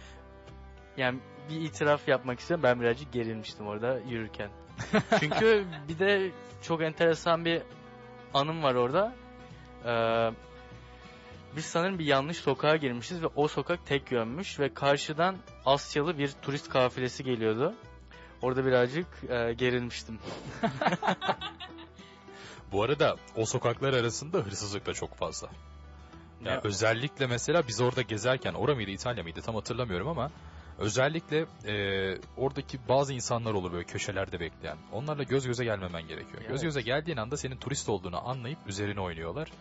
Yani 0.97 1.20
bir 1.50 1.60
itiraf 1.60 2.08
yapmak 2.08 2.40
istiyorum. 2.40 2.62
Ben 2.62 2.80
birazcık 2.80 3.12
gerilmiştim 3.12 3.66
orada 3.66 3.98
yürürken. 4.08 4.50
Çünkü 5.20 5.64
bir 5.88 5.98
de 5.98 6.30
çok 6.62 6.82
enteresan 6.82 7.44
bir 7.44 7.62
anım 8.34 8.62
var 8.62 8.74
orada. 8.74 9.14
Ee, 9.84 10.30
biz 11.56 11.64
sanırım 11.64 11.98
bir 11.98 12.04
yanlış 12.04 12.36
sokağa 12.36 12.76
girmişiz 12.76 13.22
ve 13.22 13.26
o 13.26 13.48
sokak 13.48 13.86
tek 13.86 14.12
yönmüş 14.12 14.60
ve 14.60 14.74
karşıdan 14.74 15.36
Asyalı 15.66 16.18
bir 16.18 16.32
turist 16.42 16.68
kafilesi 16.68 17.24
geliyordu. 17.24 17.74
Orada 18.42 18.66
birazcık 18.66 19.06
e, 19.28 19.52
gerilmiştim. 19.52 20.18
Bu 22.72 22.82
arada 22.82 23.16
o 23.36 23.46
sokaklar 23.46 23.92
arasında 23.92 24.38
hırsızlık 24.38 24.86
da 24.86 24.94
çok 24.94 25.16
fazla. 25.16 25.48
Yani 26.44 26.54
Ya- 26.54 26.60
özellikle 26.64 27.26
mesela 27.26 27.62
biz 27.68 27.80
orada 27.80 28.02
gezerken, 28.02 28.54
ora 28.54 28.74
mıydı 28.74 28.90
İtalya 28.90 29.22
mıydı 29.22 29.40
tam 29.42 29.54
hatırlamıyorum 29.54 30.08
ama 30.08 30.30
özellikle 30.78 31.46
e, 31.66 31.74
oradaki 32.36 32.78
bazı 32.88 33.12
insanlar 33.12 33.55
olur 33.55 33.72
böyle 33.72 33.84
köşelerde 33.84 34.40
bekleyen. 34.40 34.76
Onlarla 34.92 35.22
göz 35.22 35.46
göze 35.46 35.64
gelmemen 35.64 36.09
gerekiyor. 36.09 36.42
Göz 36.42 36.50
Evet. 36.50 36.62
göze 36.62 36.80
geldiğin 36.80 37.16
anda 37.16 37.36
senin 37.36 37.56
turist 37.56 37.88
olduğunu 37.88 38.28
anlayıp 38.28 38.59
üzerine 38.66 39.00
oynuyorlar. 39.00 39.52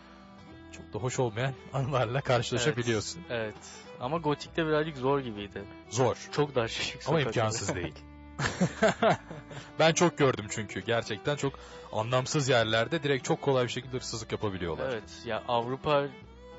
Çok 0.71 0.93
da 0.93 0.99
hoş 0.99 1.19
olmayan 1.19 1.53
anlarla 1.73 2.21
karşılaşabiliyorsun. 2.21 3.21
Evet. 3.29 3.55
Ama 3.99 4.17
gotikte 4.17 4.67
birazcık 4.67 4.97
zor 4.97 5.19
gibiydi. 5.19 5.63
Zor 5.89 6.17
Çok 6.31 6.55
dar 6.55 6.67
şişik 6.67 7.09
ama 7.09 7.21
imkansız 7.21 7.75
değil. 7.75 7.93
ben 9.79 9.93
çok 9.93 10.17
gördüm 10.17 10.45
çünkü 10.49 10.79
gerçekten 10.79 11.35
çok 11.35 11.53
anlamsız 11.93 12.49
yerlerde 12.49 13.03
direkt 13.03 13.25
çok 13.25 13.41
kolay 13.41 13.63
bir 13.63 13.69
şekilde 13.69 13.97
hırsızlık 13.97 14.31
yapabiliyorlar. 14.31 14.89
Evet. 14.89 15.21
Ya 15.25 15.43
Avrupa 15.47 16.05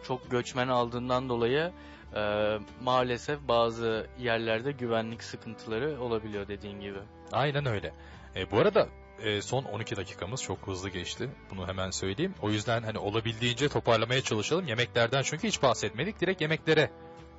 çok 0.06 0.30
göçmen 0.30 0.68
aldığından 0.68 1.28
dolayı 1.28 1.72
e, 2.14 2.59
maalesef 2.82 3.40
bazı 3.48 4.06
yerlerde 4.18 4.72
güvenlik 4.72 5.22
sıkıntıları 5.22 6.01
olabiliyor 6.01 6.48
dediğin 6.48 6.80
gibi. 6.80 6.98
Aynen 7.32 7.66
öyle. 7.66 7.93
E, 8.36 8.51
bu 8.51 8.59
arada 8.59 8.89
e, 9.22 9.43
son 9.43 9.64
12 9.64 9.97
dakikamız 9.97 10.43
çok 10.43 10.66
hızlı 10.66 10.89
geçti. 10.90 11.30
Bunu 11.51 11.68
hemen 11.68 11.90
söyleyeyim. 11.90 12.35
O 12.43 12.51
yüzden 12.51 12.82
hani 12.82 12.98
olabildiğince 12.98 13.68
toparlamaya 13.68 14.22
çalışalım. 14.22 14.66
Yemeklerden 14.66 15.22
çünkü 15.22 15.48
hiç 15.48 15.62
bahsetmedik. 15.62 16.20
Direkt 16.20 16.40
yemeklere 16.40 16.90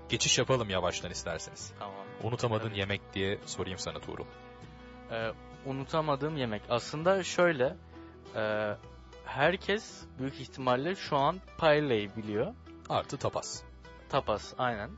geçiş 0.10 0.38
yapalım 0.38 0.70
yavaştan 0.70 1.12
isterseniz. 1.12 1.74
Tamam. 1.80 1.96
Unutamadığın 2.24 2.70
Tabii. 2.70 2.80
yemek 2.80 3.02
diye 3.14 3.40
sorayım 3.46 3.80
sana 3.80 4.00
Tuğrul. 4.00 4.26
Ee, 5.12 5.32
unutamadığım 5.66 6.38
yemek. 6.38 6.62
Aslında 6.70 7.24
şöyle, 7.24 7.76
e, 8.36 8.76
herkes 9.26 10.02
büyük 10.20 10.42
ihtimalle 10.42 10.96
şu 10.96 11.18
an 11.18 11.40
paella'yı 11.58 12.16
biliyor. 12.16 12.54
Artı 12.90 13.18
tapas. 13.18 13.64
Tapas, 14.10 14.54
aynen. 14.58 14.90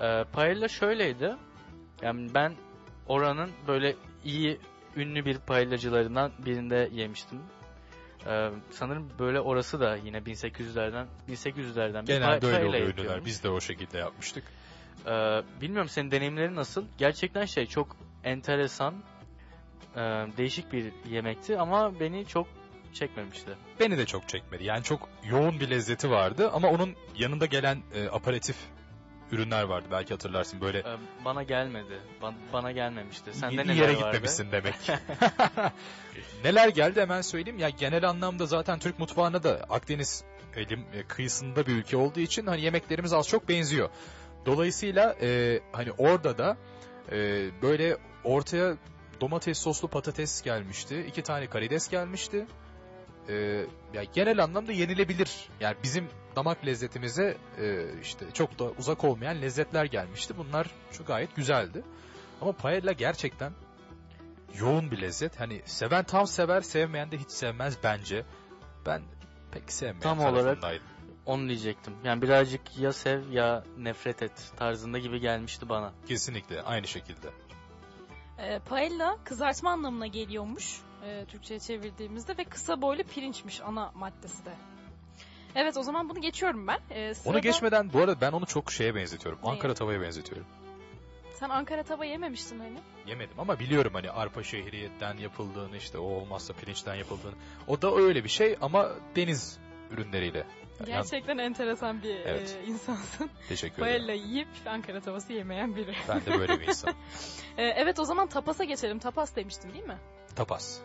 Ee, 0.00 0.24
paella 0.32 0.68
şöyleydi. 0.68 1.36
Yani 2.02 2.34
ben 2.34 2.54
oranın 3.06 3.50
böyle 3.68 3.96
iyi, 4.24 4.60
ünlü 4.96 5.24
bir 5.24 5.38
paellacılarından 5.38 6.32
birinde 6.46 6.88
yemiştim. 6.92 7.38
Ee, 8.26 8.50
sanırım 8.70 9.10
böyle 9.18 9.40
orası 9.40 9.80
da 9.80 9.96
yine 9.96 10.18
1800'lerden 10.18 11.06
1800'lerden 11.28 12.02
bir 12.02 12.06
Genelde 12.06 12.46
öyle 12.46 12.66
oluyor 12.66 12.88
ünlüler. 12.88 13.24
Biz 13.24 13.44
de 13.44 13.50
o 13.50 13.60
şekilde 13.60 13.98
yapmıştık. 13.98 14.44
Ee, 15.06 15.42
bilmiyorum 15.60 15.88
senin 15.88 16.10
deneyimlerin 16.10 16.56
nasıl? 16.56 16.84
Gerçekten 16.98 17.44
şey 17.44 17.66
çok 17.66 17.96
enteresan, 18.24 18.94
e, 19.96 20.00
değişik 20.36 20.72
bir 20.72 20.92
yemekti 21.10 21.58
ama 21.58 22.00
beni 22.00 22.26
çok 22.26 22.46
çekmemişti. 22.94 23.50
Beni 23.80 23.98
de 23.98 24.06
çok 24.06 24.28
çekmedi. 24.28 24.64
Yani 24.64 24.84
çok 24.84 25.08
yoğun 25.24 25.60
bir 25.60 25.70
lezzeti 25.70 26.10
vardı 26.10 26.50
ama 26.50 26.68
onun 26.68 26.96
yanında 27.16 27.46
gelen 27.46 27.82
e, 27.94 28.08
aparatif 28.08 28.56
ürünler 29.32 29.62
vardı. 29.62 29.88
Belki 29.90 30.14
hatırlarsın 30.14 30.60
böyle 30.60 30.78
Ee, 30.78 30.84
bana 31.24 31.42
gelmedi. 31.42 31.98
Ban- 32.22 32.34
bana 32.52 32.72
gelmemişti. 32.72 33.34
Sende 33.34 33.54
iyi 33.54 33.58
neler 33.58 33.74
yere 33.74 33.86
vardı? 33.86 34.04
gitmemişsin 34.04 34.52
demek. 34.52 34.74
Neler 36.44 36.68
geldi 36.68 37.00
hemen 37.00 37.20
söyleyeyim. 37.20 37.58
Ya 37.58 37.68
genel 37.68 38.08
anlamda 38.08 38.46
zaten 38.46 38.78
Türk 38.78 38.98
mutfağına 38.98 39.42
da 39.42 39.66
Akdeniz 39.70 40.24
elim, 40.56 40.84
e, 40.92 41.02
kıyısında 41.02 41.66
bir 41.66 41.72
ülke 41.72 41.96
olduğu 41.96 42.20
için 42.20 42.46
hani 42.46 42.60
yemeklerimiz 42.60 43.12
az 43.12 43.28
çok 43.28 43.48
benziyor. 43.48 43.88
Dolayısıyla 44.46 45.16
e, 45.22 45.60
hani 45.72 45.92
orada 45.92 46.38
da 46.38 46.56
e, 47.12 47.16
böyle 47.62 47.96
ortaya 48.24 48.76
domates 49.20 49.58
soslu 49.58 49.88
patates 49.88 50.42
gelmişti. 50.42 51.04
iki 51.08 51.22
tane 51.22 51.46
karides 51.46 51.88
gelmişti. 51.88 52.46
E, 53.28 53.34
ya 53.94 54.04
genel 54.14 54.42
anlamda 54.44 54.72
yenilebilir. 54.72 55.48
Yani 55.60 55.76
bizim 55.82 56.08
damak 56.36 56.66
lezzetimize 56.66 57.36
e, 57.58 57.84
işte 58.02 58.24
çok 58.34 58.58
da 58.58 58.64
uzak 58.64 59.04
olmayan 59.04 59.42
lezzetler 59.42 59.84
gelmişti. 59.84 60.34
Bunlar 60.36 60.70
çok 60.92 61.06
gayet 61.06 61.36
güzeldi. 61.36 61.82
Ama 62.40 62.52
paella 62.52 62.92
gerçekten 62.92 63.52
yoğun 64.58 64.90
bir 64.90 65.00
lezzet. 65.00 65.40
Hani 65.40 65.62
seven 65.64 66.04
tam 66.04 66.26
sever, 66.26 66.60
sevmeyen 66.60 67.10
de 67.10 67.18
hiç 67.18 67.30
sevmez 67.30 67.78
bence. 67.82 68.24
Ben 68.86 69.02
pek 69.52 69.72
sevmeyen 69.72 70.00
Tam 70.00 70.20
olarak-. 70.20 70.80
Onu 71.26 71.48
diyecektim. 71.48 71.94
Yani 72.04 72.22
birazcık 72.22 72.78
ya 72.78 72.92
sev 72.92 73.30
ya 73.30 73.64
nefret 73.78 74.22
et 74.22 74.52
tarzında 74.56 74.98
gibi 74.98 75.20
gelmişti 75.20 75.68
bana. 75.68 75.92
Kesinlikle 76.06 76.62
aynı 76.62 76.86
şekilde. 76.86 77.28
E, 78.38 78.58
paella 78.58 79.18
kızartma 79.24 79.70
anlamına 79.70 80.06
geliyormuş 80.06 80.80
e, 81.04 81.24
Türkçe'ye 81.24 81.60
çevirdiğimizde 81.60 82.36
ve 82.38 82.44
kısa 82.44 82.82
boylu 82.82 83.02
pirinçmiş 83.02 83.60
ana 83.60 83.92
maddesi 83.94 84.44
de. 84.44 84.52
Evet 85.54 85.76
o 85.76 85.82
zaman 85.82 86.08
bunu 86.08 86.20
geçiyorum 86.20 86.66
ben. 86.66 86.78
E, 86.90 87.06
Onu 87.06 87.14
sırada- 87.14 87.38
geçmeden 87.38 87.92
bu 87.92 87.98
arada 87.98 88.20
ben 88.20 88.32
onu 88.32 88.46
çok 88.46 88.72
şeye 88.72 88.94
benzetiyorum. 88.94 89.40
Neye? 89.44 89.50
Ankara 89.52 89.74
tavaya 89.74 90.00
benzetiyorum. 90.00 90.46
Sen 91.34 91.48
Ankara 91.48 91.82
tava 91.82 92.04
yememiştin 92.04 92.58
hani. 92.58 92.78
Yemedim 93.06 93.40
ama 93.40 93.58
biliyorum 93.58 93.94
hani 93.94 94.10
arpa 94.10 94.42
şehriyetten 94.42 95.16
yapıldığını 95.16 95.76
işte 95.76 95.98
o 95.98 96.02
olmazsa 96.04 96.54
pirinçten 96.54 96.94
yapıldığını. 96.94 97.34
O 97.66 97.82
da 97.82 97.94
öyle 97.96 98.24
bir 98.24 98.28
şey 98.28 98.56
ama 98.60 98.88
deniz 99.16 99.58
ürünleriyle. 99.90 100.38
Yani 100.80 100.90
yan- 100.90 101.02
Gerçekten 101.02 101.38
enteresan 101.38 102.02
bir 102.02 102.14
Evet. 102.16 102.58
e, 102.62 102.66
insansın. 102.66 103.30
teşekkür 103.48 103.82
ederim. 103.82 103.96
Paella 103.98 104.12
yiyip 104.12 104.48
Ankara 104.66 105.00
tavası 105.00 105.32
yemeyen 105.32 105.76
biri. 105.76 105.92
Ben 106.08 106.20
de 106.26 106.38
böyle 106.38 106.60
bir 106.60 106.68
insan. 106.68 106.94
E, 107.58 107.62
evet 107.64 107.98
o 107.98 108.04
zaman 108.04 108.28
tapasa 108.28 108.64
geçelim. 108.64 108.98
Tapas 108.98 109.36
demiştin 109.36 109.72
değil 109.74 109.84
mi? 109.84 109.98
Tapas. 110.36 110.80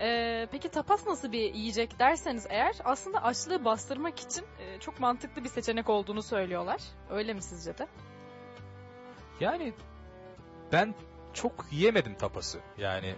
E, 0.00 0.48
peki 0.52 0.68
tapas 0.68 1.06
nasıl 1.06 1.32
bir 1.32 1.54
yiyecek 1.54 1.98
derseniz 1.98 2.46
eğer 2.50 2.76
aslında 2.84 3.22
açlığı 3.22 3.64
bastırmak 3.64 4.20
için 4.20 4.44
e, 4.58 4.80
çok 4.80 5.00
mantıklı 5.00 5.44
bir 5.44 5.48
seçenek 5.48 5.88
olduğunu 5.88 6.22
söylüyorlar. 6.22 6.80
Öyle 7.10 7.34
mi 7.34 7.42
sizce 7.42 7.78
de? 7.78 7.86
Yani 9.40 9.72
ben 10.72 10.94
çok 11.32 11.66
yiyemedim 11.70 12.14
tapası. 12.14 12.58
Yani 12.78 13.14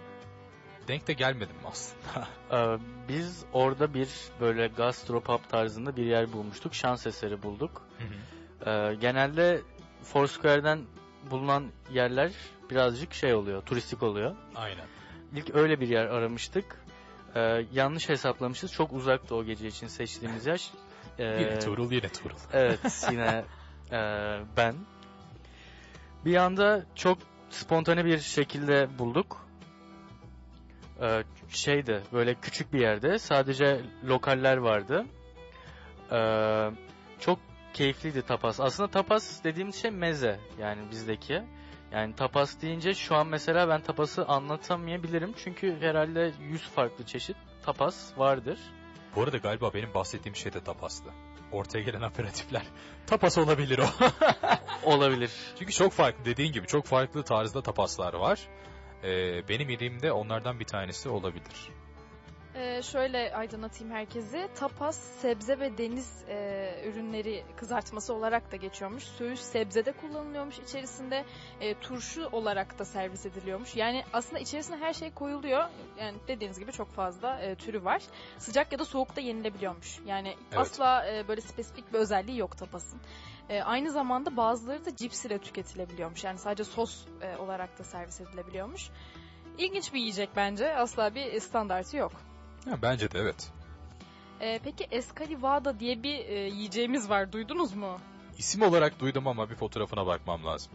denk 0.89 1.07
de 1.07 1.13
gelmedim 1.13 1.57
aslında. 1.67 2.29
Ee, 2.53 2.79
biz 3.09 3.45
orada 3.53 3.95
bir 3.95 4.09
böyle 4.41 4.67
gastropub 4.67 5.39
tarzında 5.49 5.97
bir 5.97 6.05
yer 6.05 6.33
bulmuştuk. 6.33 6.75
Şans 6.75 7.07
eseri 7.07 7.43
bulduk. 7.43 7.83
Ee, 8.67 8.95
genelde 9.01 9.61
Foursquare'den 10.03 10.81
bulunan 11.31 11.67
yerler 11.93 12.33
birazcık 12.71 13.15
şey 13.15 13.35
oluyor, 13.35 13.63
turistik 13.63 14.03
oluyor. 14.03 14.37
Aynen. 14.55 14.87
İlk 15.35 15.55
öyle 15.55 15.81
bir 15.81 15.89
yer 15.89 16.07
aramıştık. 16.07 16.85
Ee, 17.35 17.65
yanlış 17.73 18.09
hesaplamışız. 18.09 18.73
Çok 18.73 18.93
uzaktı 18.93 19.35
o 19.35 19.45
gece 19.45 19.69
için 19.69 19.87
seçtiğimiz 19.87 20.47
yer. 20.47 20.71
Ee, 21.19 21.25
Yine 21.25 21.59
Tuğrul 21.59 21.93
yine 21.93 22.09
Tuğrul. 22.09 22.37
Evet 22.53 23.07
yine 23.11 23.45
eee, 23.93 24.41
ben. 24.57 24.75
Bir 26.25 26.37
anda 26.37 26.85
çok 26.95 27.19
spontane 27.51 28.05
bir 28.05 28.19
şekilde 28.19 28.99
bulduk. 28.99 29.47
Eee, 31.01 31.25
şeydi 31.49 32.03
böyle 32.13 32.35
küçük 32.35 32.73
bir 32.73 32.81
yerde 32.81 33.19
sadece 33.19 33.81
lokaller 34.05 34.57
vardı. 34.57 35.07
Eee, 36.13 36.71
çok 37.21 37.39
keyifliydi 37.75 38.23
tapas. 38.23 38.61
Aslında 38.61 38.91
tapas 38.91 39.45
dediğimiz 39.45 39.83
şey 39.83 39.91
meze 39.91 40.41
yani 40.61 40.91
bizdeki. 40.91 41.43
Yani 41.93 42.15
tapas 42.15 42.63
deyince 42.63 42.95
şu 42.95 43.15
an 43.17 43.27
mesela 43.27 43.69
ben 43.69 43.81
tapası 43.81 44.27
anlatamayabilirim. 44.27 45.35
Çünkü 45.45 45.81
herhalde 45.81 46.33
100 46.41 46.63
farklı 46.63 47.07
çeşit 47.07 47.37
tapas 47.63 48.19
vardır. 48.19 48.59
Bu 49.17 49.23
arada 49.23 49.37
galiba 49.37 49.75
benim 49.75 49.95
bahsettiğim 49.95 50.37
şey 50.37 50.53
de 50.53 50.65
tapastı. 50.65 51.11
Ortaya 51.53 51.85
gelen 51.85 52.01
aperatifler. 52.09 52.63
Tapas 53.07 53.39
olabilir 53.39 53.79
o. 53.79 53.87
Olabilir. 54.91 55.31
Çünkü 55.59 55.73
çok 55.73 55.93
farklı 55.93 56.25
dediğin 56.25 56.53
gibi 56.53 56.67
çok 56.67 56.87
farklı 56.87 57.23
tarzda 57.23 57.63
tapaslar 57.63 58.15
var. 58.15 58.41
Ee, 59.05 59.49
benim 59.49 59.69
yediğimde 59.69 60.13
onlardan 60.13 60.61
bir 60.61 60.65
tanesi 60.65 61.09
olabilir. 61.09 61.80
Ee, 62.55 62.83
şöyle 62.83 63.35
aydınlatayım 63.35 63.95
herkesi. 63.95 64.49
Tapas 64.55 64.97
sebze 64.99 65.59
ve 65.59 65.79
deniz 65.79 66.25
e, 66.29 66.83
ürünleri 66.87 67.45
kızartması 67.57 68.15
olarak 68.15 68.53
da 68.53 68.57
geçiyormuş. 68.57 69.05
Söğüş 69.05 69.41
sebzede 69.41 69.93
kullanılıyormuş 69.93 70.59
içerisinde. 70.59 71.25
e, 71.61 71.75
turşu 71.75 72.27
olarak 72.33 72.79
da 72.79 72.85
servis 72.85 73.27
ediliyormuş. 73.27 73.77
Yani 73.77 74.05
aslında 74.13 74.39
içerisine 74.39 74.77
her 74.77 74.93
şey 74.93 75.11
koyuluyor. 75.11 75.65
Yani 75.99 76.19
dediğiniz 76.29 76.59
gibi 76.59 76.73
çok 76.73 76.91
fazla 76.93 77.41
e, 77.41 77.55
türü 77.55 77.85
var. 77.85 78.03
Sıcak 78.39 78.73
ya 78.73 78.79
da 78.79 78.85
soğuk 78.85 79.17
da 79.17 79.21
yenilebiliyormuş. 79.21 79.99
Yani 80.07 80.29
Evet. 80.29 80.59
asla 80.59 81.07
e, 81.07 81.29
böyle 81.29 81.41
spesifik 81.41 81.93
bir 81.93 81.99
özelliği 81.99 82.39
yok 82.39 82.59
tapasın. 82.59 83.01
E, 83.49 83.63
aynı 83.63 83.91
zamanda 83.91 84.37
bazıları 84.37 84.85
da 84.85 84.97
cips 84.97 85.25
ile 85.25 85.39
tüketilebiliyormuş. 85.39 86.25
Yani 86.25 86.39
sadece 86.39 86.65
sos 86.65 87.07
e, 87.23 87.37
olarak 87.37 87.79
da 87.79 87.85
servis 87.85 88.21
edilebiliyormuş. 88.21 88.91
İlginç 89.59 89.95
bir 89.95 89.99
yiyecek 89.99 90.31
bence. 90.37 90.77
Asla 90.77 91.15
bir 91.15 91.41
standartı 91.41 91.97
yok. 91.97 92.13
Ya, 92.67 92.83
bence 92.83 93.11
de 93.11 93.19
evet. 93.19 93.51
Ee, 94.41 94.61
peki 94.65 94.85
escalivada 94.91 95.81
diye 95.81 96.03
bir 96.03 96.19
e, 96.19 96.35
yiyeceğimiz 96.49 97.11
var. 97.11 97.33
Duydunuz 97.33 97.75
mu? 97.75 97.99
İsim 98.39 98.63
olarak 98.63 99.01
duydum 99.01 99.27
ama 99.27 99.51
bir 99.51 99.55
fotoğrafına 99.55 100.07
bakmam 100.07 100.45
lazım. 100.45 100.73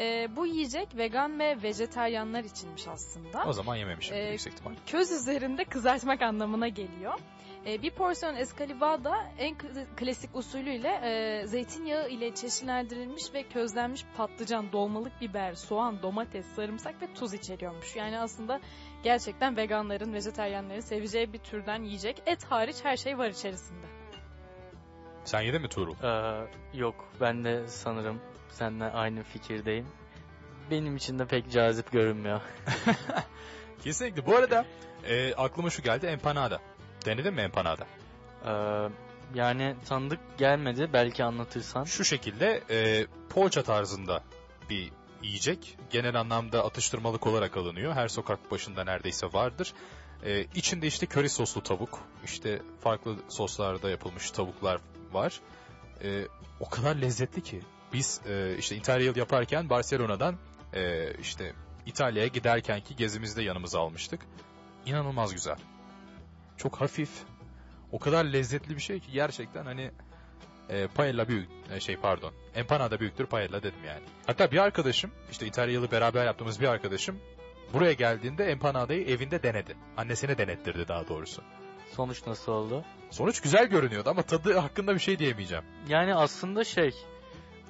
Ee, 0.00 0.28
bu 0.36 0.46
yiyecek 0.46 0.96
vegan 0.96 1.38
ve 1.38 1.62
vejeteryanlar 1.62 2.44
içinmiş 2.44 2.88
aslında. 2.88 3.44
O 3.46 3.52
zaman 3.52 3.76
yememişim 3.76 4.16
Ee, 4.16 4.30
yüksek 4.30 4.52
ihtimal. 4.52 4.72
Köz 4.86 5.10
üzerinde 5.12 5.64
kızartmak 5.64 6.22
anlamına 6.22 6.68
geliyor. 6.68 7.14
Ee, 7.66 7.82
bir 7.82 7.90
porsiyon 7.90 8.34
escalivada 8.36 9.14
en 9.38 9.54
kl- 9.54 9.86
klasik 9.96 10.36
usulüyle 10.36 10.88
e, 10.88 11.46
zeytinyağı 11.46 12.08
ile 12.08 12.34
çeşitlendirilmiş 12.34 13.34
ve 13.34 13.42
közlenmiş 13.42 14.04
patlıcan, 14.16 14.72
dolmalık 14.72 15.20
biber, 15.20 15.54
soğan, 15.54 16.02
domates, 16.02 16.46
sarımsak 16.46 17.02
ve 17.02 17.14
tuz 17.14 17.34
içeriyormuş. 17.34 17.96
Yani 17.96 18.18
aslında 18.18 18.60
gerçekten 19.02 19.56
veganların, 19.56 20.12
vejeteryanların 20.12 20.80
seveceği 20.80 21.32
bir 21.32 21.38
türden 21.38 21.82
yiyecek. 21.82 22.22
Et 22.26 22.44
hariç 22.44 22.76
her 22.82 22.96
şey 22.96 23.18
var 23.18 23.28
içerisinde. 23.28 23.86
Sen 25.24 25.40
yedin 25.40 25.62
mi 25.62 25.68
Tuğrul? 25.68 25.94
Ee, 26.02 26.46
yok 26.74 26.94
ben 27.20 27.44
de 27.44 27.68
sanırım 27.68 28.20
seninle 28.50 28.84
aynı 28.84 29.22
fikirdeyim. 29.22 29.86
Benim 30.70 30.96
için 30.96 31.18
de 31.18 31.26
pek 31.26 31.50
cazip 31.50 31.92
görünmüyor. 31.92 32.40
Kesinlikle. 33.84 34.26
Bu 34.26 34.36
arada 34.36 34.64
e, 35.08 35.34
aklıma 35.34 35.70
şu 35.70 35.82
geldi 35.82 36.06
empanada. 36.06 36.60
Denedin 37.06 37.34
mi 37.34 37.40
empanada? 37.40 37.86
Ee, 38.44 38.50
yani 39.34 39.76
tanıdık 39.88 40.20
gelmedi 40.38 40.90
belki 40.92 41.24
anlatırsan. 41.24 41.84
Şu 41.84 42.04
şekilde 42.04 42.62
e, 42.70 43.06
poğaça 43.30 43.62
tarzında 43.62 44.22
bir 44.70 44.92
yiyecek. 45.22 45.78
Genel 45.90 46.20
anlamda 46.20 46.64
atıştırmalık 46.64 47.26
olarak 47.26 47.56
alınıyor. 47.56 47.92
Her 47.92 48.08
sokak 48.08 48.50
başında 48.50 48.84
neredeyse 48.84 49.26
vardır. 49.32 49.72
E, 50.24 50.44
içinde 50.54 50.86
işte 50.86 51.06
köri 51.06 51.28
soslu 51.28 51.62
tavuk, 51.62 52.00
işte 52.24 52.62
farklı 52.80 53.16
soslarda 53.28 53.90
yapılmış 53.90 54.30
tavuklar 54.30 54.80
var. 55.12 55.40
E, 56.02 56.26
o 56.60 56.68
kadar 56.68 56.96
lezzetli 56.96 57.42
ki. 57.42 57.60
Biz 57.92 58.20
e, 58.28 58.56
işte 58.58 58.76
Interrail 58.76 59.16
yaparken 59.16 59.70
Barcelona'dan 59.70 60.36
e, 60.72 61.12
işte 61.14 61.52
İtalya'ya 61.86 62.28
giderkenki 62.28 62.96
gezimizde 62.96 63.42
yanımıza 63.42 63.80
almıştık. 63.80 64.20
İnanılmaz 64.86 65.34
güzel. 65.34 65.56
Çok 66.56 66.80
hafif. 66.80 67.10
O 67.92 67.98
kadar 67.98 68.24
lezzetli 68.24 68.76
bir 68.76 68.80
şey 68.80 69.00
ki 69.00 69.12
gerçekten 69.12 69.64
hani 69.64 69.90
e, 70.68 70.86
paella 70.86 71.28
büyük 71.28 71.48
e, 71.72 71.80
şey 71.80 71.96
pardon. 71.96 72.32
Empanada 72.54 73.00
büyüktür 73.00 73.26
paella 73.26 73.62
dedim 73.62 73.84
yani. 73.86 74.02
Hatta 74.26 74.50
bir 74.50 74.58
arkadaşım 74.58 75.10
işte 75.30 75.46
İtalyalı 75.46 75.90
beraber 75.90 76.26
yaptığımız 76.26 76.60
bir 76.60 76.68
arkadaşım 76.68 77.20
buraya 77.72 77.92
geldiğinde 77.92 78.44
empanadayı 78.44 79.06
evinde 79.08 79.42
denedi. 79.42 79.76
Annesine 79.96 80.38
denettirdi 80.38 80.88
daha 80.88 81.08
doğrusu. 81.08 81.42
Sonuç 81.96 82.26
nasıl 82.26 82.52
oldu? 82.52 82.84
Sonuç 83.10 83.40
güzel 83.40 83.66
görünüyordu 83.66 84.10
ama 84.10 84.22
tadı 84.22 84.58
hakkında 84.58 84.94
bir 84.94 85.00
şey 85.00 85.18
diyemeyeceğim. 85.18 85.64
Yani 85.88 86.14
aslında 86.14 86.64
şey 86.64 86.94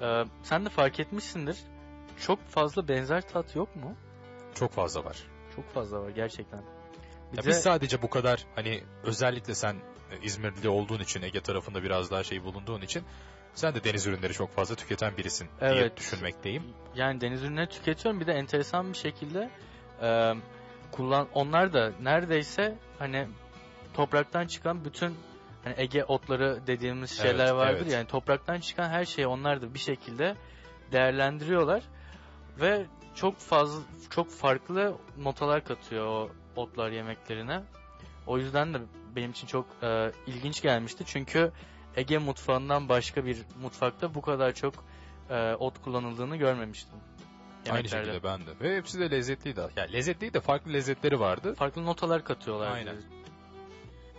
e, 0.01 0.23
sen 0.43 0.65
de 0.65 0.69
fark 0.69 0.99
etmişsindir. 0.99 1.57
Çok 2.21 2.47
fazla 2.47 2.87
benzer 2.87 3.21
tat 3.29 3.55
yok 3.55 3.75
mu? 3.75 3.95
Çok 4.55 4.71
fazla 4.71 5.05
var. 5.05 5.17
Çok 5.55 5.73
fazla 5.73 6.01
var 6.01 6.09
gerçekten. 6.09 6.61
Bir 7.31 7.37
Ya 7.37 7.43
de- 7.43 7.47
biz 7.47 7.61
sadece 7.61 8.01
bu 8.01 8.09
kadar 8.09 8.45
hani 8.55 8.83
özellikle 9.03 9.55
sen 9.55 9.75
İzmirli 10.23 10.69
olduğun 10.69 10.99
için 10.99 11.21
Ege 11.21 11.41
tarafında 11.41 11.83
biraz 11.83 12.11
daha 12.11 12.23
şey 12.23 12.43
bulunduğun 12.43 12.81
için 12.81 13.03
sen 13.53 13.75
de 13.75 13.83
deniz 13.83 14.07
ürünleri 14.07 14.33
çok 14.33 14.51
fazla 14.55 14.75
tüketen 14.75 15.17
birisin 15.17 15.47
diye 15.59 15.71
Evet. 15.71 15.97
düşünmekteyim. 15.97 16.63
yani 16.95 17.21
deniz 17.21 17.43
ürünleri 17.43 17.69
tüketiyorum. 17.69 18.19
Bir 18.21 18.27
de 18.27 18.31
enteresan 18.33 18.93
bir 18.93 18.97
şekilde 18.97 19.49
e, 20.01 20.33
kullan 20.91 21.27
onlar 21.33 21.73
da 21.73 21.91
neredeyse 22.01 22.77
hani 22.99 23.27
topraktan 23.93 24.47
çıkan 24.47 24.85
bütün 24.85 25.15
hani 25.63 25.73
Ege 25.77 26.03
otları 26.03 26.67
dediğimiz 26.67 27.17
şeyler 27.21 27.45
Evet, 27.45 27.53
vardır 27.55 27.81
evet. 27.81 27.93
yani 27.93 28.07
topraktan 28.07 28.59
çıkan 28.59 28.89
her 28.89 29.05
şeyi 29.05 29.27
onlar 29.27 29.61
da 29.61 29.73
bir 29.73 29.79
şekilde 29.79 30.35
değerlendiriyorlar 30.91 31.83
ve 32.61 32.85
çok 33.15 33.37
fazla 33.37 33.81
çok 34.09 34.31
farklı 34.31 34.95
notalar 35.17 35.63
katıyor 35.63 36.05
o 36.07 36.29
otlar 36.55 36.91
yemeklerine. 36.91 37.63
O 38.29 38.37
yüzden 38.37 38.73
de 38.73 38.77
benim 39.15 39.31
için 39.31 39.47
çok 39.47 39.65
e, 39.83 40.11
ilginç 40.27 40.61
gelmişti. 40.61 41.03
Çünkü 41.07 41.51
Ege 41.95 42.17
mutfağından 42.17 42.89
başka 42.89 43.25
bir 43.25 43.37
mutfakta 43.61 44.15
bu 44.15 44.21
kadar 44.21 44.53
çok 44.53 44.73
e, 45.29 45.53
ot 45.53 45.81
kullanıldığını 45.81 46.35
görmemiştim. 46.37 46.95
Aynı 47.65 47.77
yemeklerde. 47.77 48.05
şekilde 48.05 48.23
ben 48.23 48.39
de. 48.39 48.51
Ve 48.61 48.77
hepsi 48.77 48.99
de 48.99 49.11
lezzetliydi. 49.11 49.61
Yani 49.75 49.93
lezzetliydi 49.93 50.33
de 50.33 50.39
farklı 50.39 50.73
lezzetleri 50.73 51.19
vardı. 51.19 51.55
Farklı 51.55 51.85
notalar 51.85 52.23
katıyorlar. 52.23 52.71
Aynen. 52.71 52.95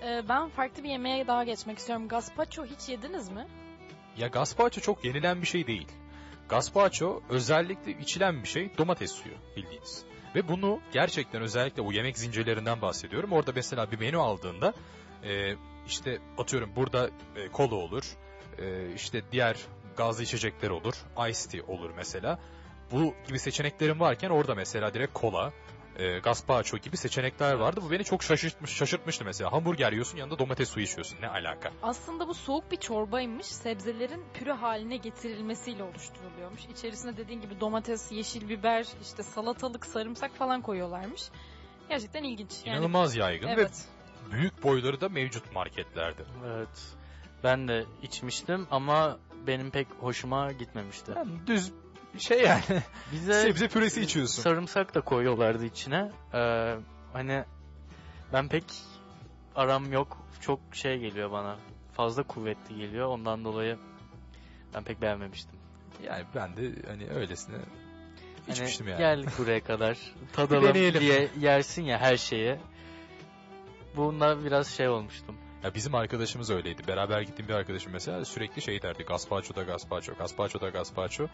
Ee, 0.03 0.23
ben 0.29 0.49
farklı 0.49 0.85
bir 0.85 0.89
yemeğe 0.89 1.27
daha 1.27 1.45
geçmek 1.45 1.79
istiyorum. 1.79 2.09
Gazpacho 2.09 2.65
hiç 2.65 2.89
yediniz 2.89 3.29
mi? 3.29 3.47
Ya 4.17 4.29
gazpacho 4.29 4.81
çok 4.81 5.05
yenilen 5.05 5.43
bir 5.43 5.47
şey 5.47 5.67
değil. 5.67 5.89
Gazpacho 6.49 7.23
özellikle 7.29 7.93
içilen 7.93 8.43
bir 8.43 8.49
şey 8.49 8.71
domates 8.79 9.13
suyu 9.13 9.35
bildiğiniz. 9.57 10.05
Ve 10.35 10.49
bunu 10.49 10.81
gerçekten 10.93 11.43
özellikle 11.43 11.83
o 11.83 11.93
yemek 11.93 12.19
zincirlerinden 12.19 12.83
bahsediyorum. 12.83 13.33
Orada 13.33 13.53
mesela 13.55 13.91
bir 13.91 13.99
menü 13.99 14.17
aldığında 14.17 14.75
e, 15.25 15.55
işte 15.87 16.19
atıyorum 16.39 16.71
burada 16.77 17.11
e, 17.37 17.49
kola 17.49 17.75
olur, 17.75 18.05
e, 18.59 18.95
işte 18.95 19.23
diğer 19.33 19.57
gazlı 19.97 20.23
içecekler 20.23 20.71
olur, 20.71 20.95
iced 21.29 21.51
tea 21.51 21.67
olur 21.67 21.91
mesela. 21.97 22.39
Bu 22.93 23.15
gibi 23.27 23.39
seçeneklerin 23.39 24.01
varken 24.01 24.31
orada 24.31 24.55
mesela 24.55 24.95
direkt 24.95 25.13
kola, 25.13 25.53
e, 25.97 26.19
gazpacho 26.19 26.79
gibi 26.79 26.97
seçenekler 26.97 27.55
vardı. 27.55 27.81
Bu 27.87 27.91
beni 27.91 28.05
çok 28.05 28.23
şaşırtmış, 28.23 28.71
şaşırtmıştı 28.71 29.25
mesela. 29.25 29.53
Hamburger 29.53 29.93
yiyorsun 29.93 30.19
yanında 30.19 30.39
domates 30.39 30.69
suyu 30.71 30.85
içiyorsun. 30.85 31.19
Ne 31.23 31.29
alaka? 31.29 31.73
Aslında 31.83 32.29
bu 32.29 32.35
soğuk 32.35 32.71
bir 32.71 32.77
çorbaymış. 32.77 33.47
Sebzelerin 33.47 34.25
püre 34.35 34.53
haline 34.53 34.97
getirilmesiyle 34.97 35.83
oluşturuluyormuş. 35.83 36.65
İçerisine 36.65 37.17
dediğin 37.17 37.41
gibi 37.41 37.61
domates, 37.61 38.13
yeşil 38.13 38.49
biber, 38.49 38.87
işte 39.03 39.23
salatalık, 39.23 39.87
sarımsak 39.87 40.35
falan 40.35 40.63
koyuyorlarmış. 40.63 41.23
Gerçekten 41.89 42.23
ilginç. 42.25 42.51
Yani, 42.65 42.77
İnanılmaz 42.77 43.17
yaygın 43.17 43.49
ve 43.49 43.53
evet. 43.53 43.89
büyük 44.33 44.63
boyları 44.63 45.01
da 45.01 45.09
mevcut 45.09 45.53
marketlerde. 45.55 46.23
Evet. 46.47 46.97
Ben 47.45 47.69
de 47.69 47.85
içmiştim 48.03 48.67
ama 48.71 49.19
benim 49.47 49.71
pek 49.71 49.89
hoşuma 50.01 50.53
gitmemişti. 50.53 51.13
Yani 51.17 51.47
düz 51.47 51.73
şey 52.19 52.43
yani. 52.43 52.63
Bize 53.13 53.43
Sebze 53.43 53.69
püresi 53.69 54.01
içiyorsun. 54.03 54.43
sarımsak 54.43 54.95
da 54.95 55.01
koyuyorlardı 55.01 55.65
içine. 55.65 56.13
Ee, 56.35 56.75
hani 57.13 57.45
ben 58.33 58.49
pek 58.49 58.65
aram 59.55 59.93
yok. 59.93 60.19
Çok 60.41 60.61
şey 60.73 60.99
geliyor 60.99 61.31
bana. 61.33 61.57
Fazla 61.93 62.23
kuvvetli 62.23 62.77
geliyor. 62.77 63.07
Ondan 63.07 63.45
dolayı 63.45 63.79
ben 64.75 64.85
pek 64.85 65.03
beğenmemiştim. 65.03 65.59
Yani 66.05 66.25
ben 66.35 66.57
de 66.57 66.89
hani 66.89 67.11
öylesine 67.11 67.57
Hani 67.57 68.53
içmiştim 68.53 68.89
yani. 68.89 68.99
Geldik 68.99 69.31
buraya 69.39 69.61
kadar. 69.65 69.99
Tadalım 70.33 70.75
diye 70.75 71.29
yersin 71.41 71.83
ya 71.83 71.99
her 71.99 72.17
şeyi. 72.17 72.57
Bunda 73.97 74.45
biraz 74.45 74.69
şey 74.69 74.89
olmuştum. 74.89 75.37
Ya 75.65 75.75
bizim 75.75 75.95
arkadaşımız 75.95 76.51
öyleydi. 76.51 76.87
Beraber 76.87 77.21
gittiğim 77.21 77.49
bir 77.49 77.55
arkadaşım 77.55 77.93
mesela 77.93 78.25
sürekli 78.25 78.63
şey 78.63 78.83
derdi. 78.83 79.03
Gazpacho 79.03 79.55
da 79.55 79.63
gazpacho, 79.63 80.15
gazpacho 80.15 80.61
da 80.61 80.69
gazpacho. 80.69 81.27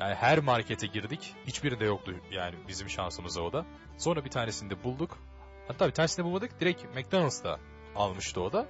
Yani 0.00 0.14
her 0.14 0.38
markete 0.38 0.86
girdik. 0.86 1.34
Hiçbirinde 1.46 1.84
yoktu 1.84 2.14
yani 2.30 2.54
bizim 2.68 2.88
şansımıza 2.88 3.40
o 3.42 3.52
da. 3.52 3.66
Sonra 3.98 4.24
bir 4.24 4.30
tanesinde 4.30 4.84
bulduk. 4.84 5.18
Hatta 5.68 5.86
bir 5.86 5.92
tanesini 5.92 6.24
bulmadık. 6.24 6.60
Direkt 6.60 6.84
McDonald's'ta 6.96 7.58
almıştı 7.96 8.40
o 8.40 8.52
da. 8.52 8.66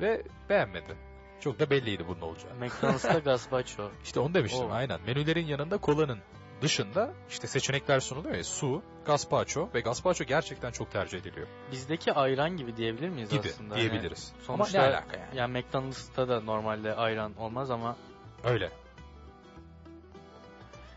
Ve 0.00 0.22
beğenmedi. 0.48 0.96
Çok 1.40 1.58
da 1.60 1.70
belliydi 1.70 2.04
bunun 2.08 2.20
olacağı. 2.20 2.54
McDonald's'ta 2.54 3.18
gazpacho. 3.24 3.90
İşte 4.04 4.20
onu 4.20 4.34
demiştim 4.34 4.66
Oo. 4.66 4.72
aynen. 4.72 5.00
Menülerin 5.06 5.46
yanında 5.46 5.78
kolanın 5.78 6.18
dışında 6.62 7.12
işte 7.30 7.46
seçenekler 7.46 8.00
sunuluyor 8.00 8.34
ya 8.34 8.44
su, 8.44 8.82
gazpacho 9.06 9.68
ve 9.74 9.80
gazpacho 9.80 10.24
gerçekten 10.24 10.70
çok 10.70 10.90
tercih 10.92 11.18
ediliyor. 11.18 11.46
Bizdeki 11.72 12.12
ayran 12.12 12.56
gibi 12.56 12.76
diyebilir 12.76 13.08
miyiz 13.08 13.30
Gibi 13.30 13.48
aslında? 13.48 13.74
Hani 13.74 13.80
diyebiliriz. 13.80 14.32
sonuçta- 14.46 14.78
Ama 14.78 14.88
ne 14.88 14.94
alaka 14.94 15.16
yani? 15.16 15.36
yani 15.36 15.58
McDonald's'ta 15.58 16.28
da 16.28 16.40
normalde 16.40 16.94
ayran 16.94 17.36
olmaz 17.36 17.70
ama 17.70 17.96
Öyle. 18.44 18.70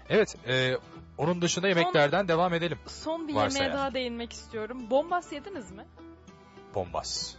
Evet, 0.09 0.35
e, 0.47 0.77
onun 1.17 1.41
dışında 1.41 1.67
yemeklerden 1.67 2.27
devam 2.27 2.53
edelim. 2.53 2.77
Son 2.87 3.27
bir 3.27 3.35
Varsa 3.35 3.57
yemeğe 3.57 3.69
yani. 3.69 3.79
daha 3.79 3.93
değinmek 3.93 4.33
istiyorum. 4.33 4.89
Bombas 4.89 5.31
yediniz 5.33 5.71
mi? 5.71 5.85
Bombas. 6.75 7.35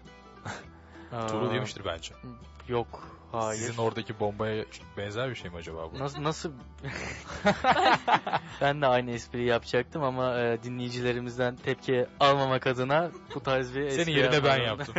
Tuğrul 1.29 1.55
yemiştir 1.55 1.85
bence. 1.85 2.15
Yok. 2.69 3.19
Hayır. 3.33 3.61
Sizin 3.61 3.83
oradaki 3.83 4.21
bombaya 4.21 4.65
benzer 4.97 5.31
bir 5.31 5.35
şey 5.35 5.51
mi 5.51 5.57
acaba 5.57 5.93
bu? 5.93 5.99
Nasıl 5.99 6.23
nasıl 6.23 6.53
Ben 8.61 8.83
de 8.83 8.87
aynı 8.87 9.11
espriyi 9.11 9.47
yapacaktım 9.47 10.03
ama 10.03 10.41
e, 10.41 10.63
dinleyicilerimizden 10.63 11.57
tepki 11.57 12.07
almamak 12.21 12.67
adına 12.67 13.11
bu 13.35 13.43
tarz 13.43 13.75
bir 13.75 13.81
espri 13.81 14.05
Senin 14.05 14.17
yerine 14.17 14.45
ben 14.45 14.57
yaptım. 14.63 14.95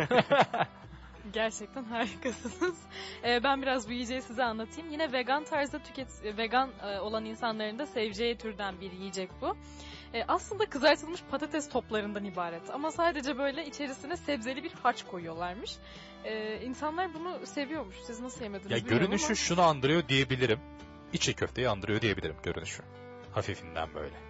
Gerçekten 1.32 1.84
harikasınız. 1.84 2.78
Ee, 3.24 3.42
ben 3.44 3.62
biraz 3.62 3.88
bu 3.88 3.92
yiyeceği 3.92 4.22
size 4.22 4.44
anlatayım. 4.44 4.90
Yine 4.90 5.12
vegan 5.12 5.44
tarzda 5.44 5.78
tüket 5.78 6.08
e, 6.24 6.36
vegan 6.36 6.70
e, 6.82 6.98
olan 6.98 7.24
insanların 7.24 7.78
da 7.78 7.86
seveceği 7.86 8.38
türden 8.38 8.80
bir 8.80 8.92
yiyecek 8.92 9.30
bu. 9.40 9.56
E, 10.14 10.24
aslında 10.28 10.66
kızartılmış 10.66 11.20
patates 11.30 11.68
toplarından 11.68 12.24
ibaret 12.24 12.70
ama 12.70 12.90
sadece 12.90 13.38
böyle 13.38 13.66
içerisine 13.66 14.16
sebzeli 14.16 14.64
bir 14.64 14.72
harç 14.72 15.02
koyuyorlarmış. 15.02 15.76
E, 16.24 16.60
insanlar 16.60 17.14
bunu 17.14 17.46
seviyormuş. 17.46 17.96
Siz 18.06 18.20
nasıl 18.20 18.42
yemediniz 18.42 18.70
ya 18.70 18.78
görünüşü 18.78 19.26
ama. 19.26 19.34
şunu 19.34 19.62
andırıyor 19.62 20.08
diyebilirim. 20.08 20.60
İçi 21.12 21.34
köfteyi 21.34 21.68
andırıyor 21.68 22.00
diyebilirim 22.00 22.36
görünüşü. 22.42 22.82
Hafifinden 23.32 23.94
böyle. 23.94 24.29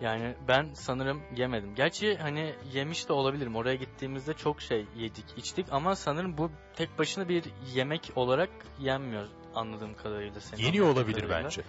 Yani 0.00 0.34
ben 0.48 0.70
sanırım 0.74 1.22
yemedim. 1.36 1.74
Gerçi 1.74 2.16
hani 2.16 2.54
yemiş 2.72 3.08
de 3.08 3.12
olabilirim. 3.12 3.56
Oraya 3.56 3.74
gittiğimizde 3.74 4.34
çok 4.34 4.60
şey 4.62 4.86
yedik, 4.96 5.24
içtik 5.36 5.66
ama 5.70 5.96
sanırım 5.96 6.38
bu 6.38 6.50
tek 6.76 6.98
başına 6.98 7.28
bir 7.28 7.44
yemek 7.74 8.10
olarak 8.16 8.50
yenmiyor 8.78 9.26
anladığım 9.54 9.94
kadarıyla. 9.94 10.40
Senin 10.40 10.62
Yeniyor 10.62 10.86
olabilir 10.88 11.20
kadarıyla. 11.20 11.44
bence. 11.44 11.62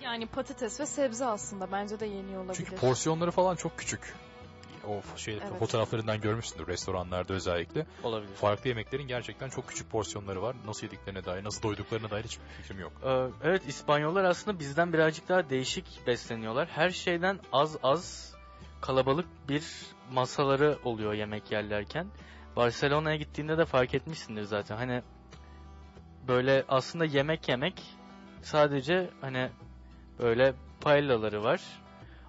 Yani 0.00 0.26
patates 0.26 0.80
ve 0.80 0.86
sebze 0.86 1.24
aslında 1.24 1.72
bence 1.72 2.00
de 2.00 2.06
yeniyor 2.06 2.44
olabilir. 2.44 2.54
Çünkü 2.56 2.76
porsiyonları 2.76 3.30
falan 3.30 3.56
çok 3.56 3.78
küçük. 3.78 4.14
O 4.88 5.02
şey 5.16 5.34
Evet. 5.34 5.58
fotoğraflarından 5.58 6.20
görmüşsündür 6.20 6.66
restoranlarda 6.66 7.34
özellikle. 7.34 7.86
Olabilir. 8.02 8.34
Farklı 8.34 8.68
yemeklerin 8.68 9.08
gerçekten 9.08 9.48
çok 9.48 9.68
küçük 9.68 9.90
porsiyonları 9.90 10.42
var. 10.42 10.56
Nasıl 10.66 10.86
yediklerine 10.86 11.24
dair, 11.24 11.44
nasıl 11.44 11.62
doyduklarına 11.62 12.10
dair 12.10 12.24
hiçbir 12.24 12.44
fikrim 12.44 12.80
yok. 12.80 12.92
Ee, 13.04 13.26
evet 13.48 13.62
İspanyollar 13.68 14.24
aslında 14.24 14.58
bizden 14.58 14.92
birazcık 14.92 15.28
daha 15.28 15.50
değişik 15.50 16.06
besleniyorlar. 16.06 16.68
Her 16.68 16.90
şeyden 16.90 17.40
az 17.52 17.76
az 17.82 18.34
kalabalık 18.80 19.26
bir 19.48 19.64
masaları 20.12 20.78
oluyor 20.84 21.12
yemek 21.12 21.52
yerlerken. 21.52 22.06
Barcelona'ya 22.56 23.16
gittiğinde 23.16 23.58
de 23.58 23.64
fark 23.64 23.94
etmişsindir 23.94 24.42
zaten. 24.42 24.76
Hani 24.76 25.02
böyle 26.28 26.64
aslında 26.68 27.04
yemek 27.04 27.48
yemek 27.48 27.82
sadece 28.42 29.10
hani 29.20 29.50
böyle 30.18 30.54
paylaları 30.80 31.44
var. 31.44 31.60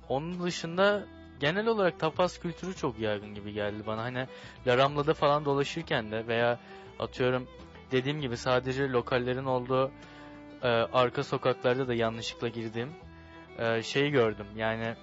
Onun 0.09 0.43
dışında 0.43 1.05
genel 1.39 1.67
olarak 1.67 1.99
tapas 1.99 2.39
kültürü 2.39 2.75
çok 2.75 2.99
yaygın 2.99 3.35
gibi 3.35 3.53
geldi 3.53 3.83
bana. 3.87 4.03
Hani 4.03 4.27
La 4.67 4.77
Rambla'da 4.77 5.13
falan 5.13 5.45
dolaşırken 5.45 6.11
de 6.11 6.27
veya 6.27 6.59
atıyorum 6.99 7.47
dediğim 7.91 8.21
gibi 8.21 8.37
sadece 8.37 8.89
lokallerin 8.89 9.45
olduğu 9.45 9.91
e, 10.63 10.67
arka 10.67 11.23
sokaklarda 11.23 11.87
da 11.87 11.93
yanlışlıkla 11.93 12.47
girdiğim 12.47 12.89
e, 13.59 13.83
şeyi 13.83 14.11
gördüm. 14.11 14.45
Yani 14.55 14.95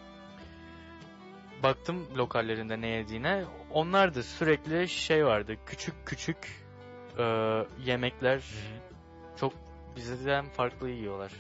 baktım 1.63 2.07
lokallerinde 2.17 2.81
ne 2.81 2.89
yediğine. 2.89 3.45
Onlar 3.71 4.15
da 4.15 4.23
sürekli 4.23 4.89
şey 4.89 5.27
vardı. 5.27 5.57
Küçük 5.67 5.95
küçük 6.07 6.65
e, 7.19 7.25
yemekler 7.85 8.43
çok 9.41 9.53
bizden 9.97 10.49
farklı 10.49 10.91
yiyorlar. 10.91 11.33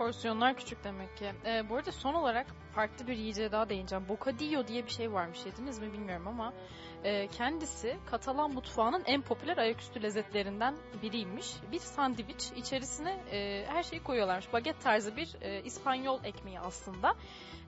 Porsiyonlar 0.00 0.56
küçük 0.56 0.84
demek 0.84 1.16
ki. 1.16 1.32
Ee, 1.46 1.68
bu 1.68 1.76
arada 1.76 1.92
son 1.92 2.14
olarak 2.14 2.46
farklı 2.74 3.06
bir 3.06 3.16
yiyeceğe 3.16 3.52
daha 3.52 3.68
değineceğim. 3.68 4.04
Bocadillo 4.08 4.66
diye 4.66 4.84
bir 4.86 4.90
şey 4.90 5.12
varmış. 5.12 5.38
Yediniz 5.46 5.78
mi 5.78 5.92
bilmiyorum 5.92 6.28
ama 6.28 6.52
e, 7.04 7.26
kendisi 7.26 7.96
Katalan 8.06 8.54
mutfağının 8.54 9.02
en 9.06 9.22
popüler 9.22 9.58
ayaküstü 9.58 10.02
lezzetlerinden 10.02 10.76
biriymiş. 11.02 11.52
Bir 11.72 11.78
sandviç. 11.78 12.50
içerisine 12.56 13.12
e, 13.32 13.64
her 13.66 13.82
şeyi 13.82 14.02
koyuyorlarmış. 14.02 14.52
Baget 14.52 14.80
tarzı 14.80 15.16
bir 15.16 15.36
e, 15.40 15.62
İspanyol 15.62 16.24
ekmeği 16.24 16.60
aslında. 16.60 17.14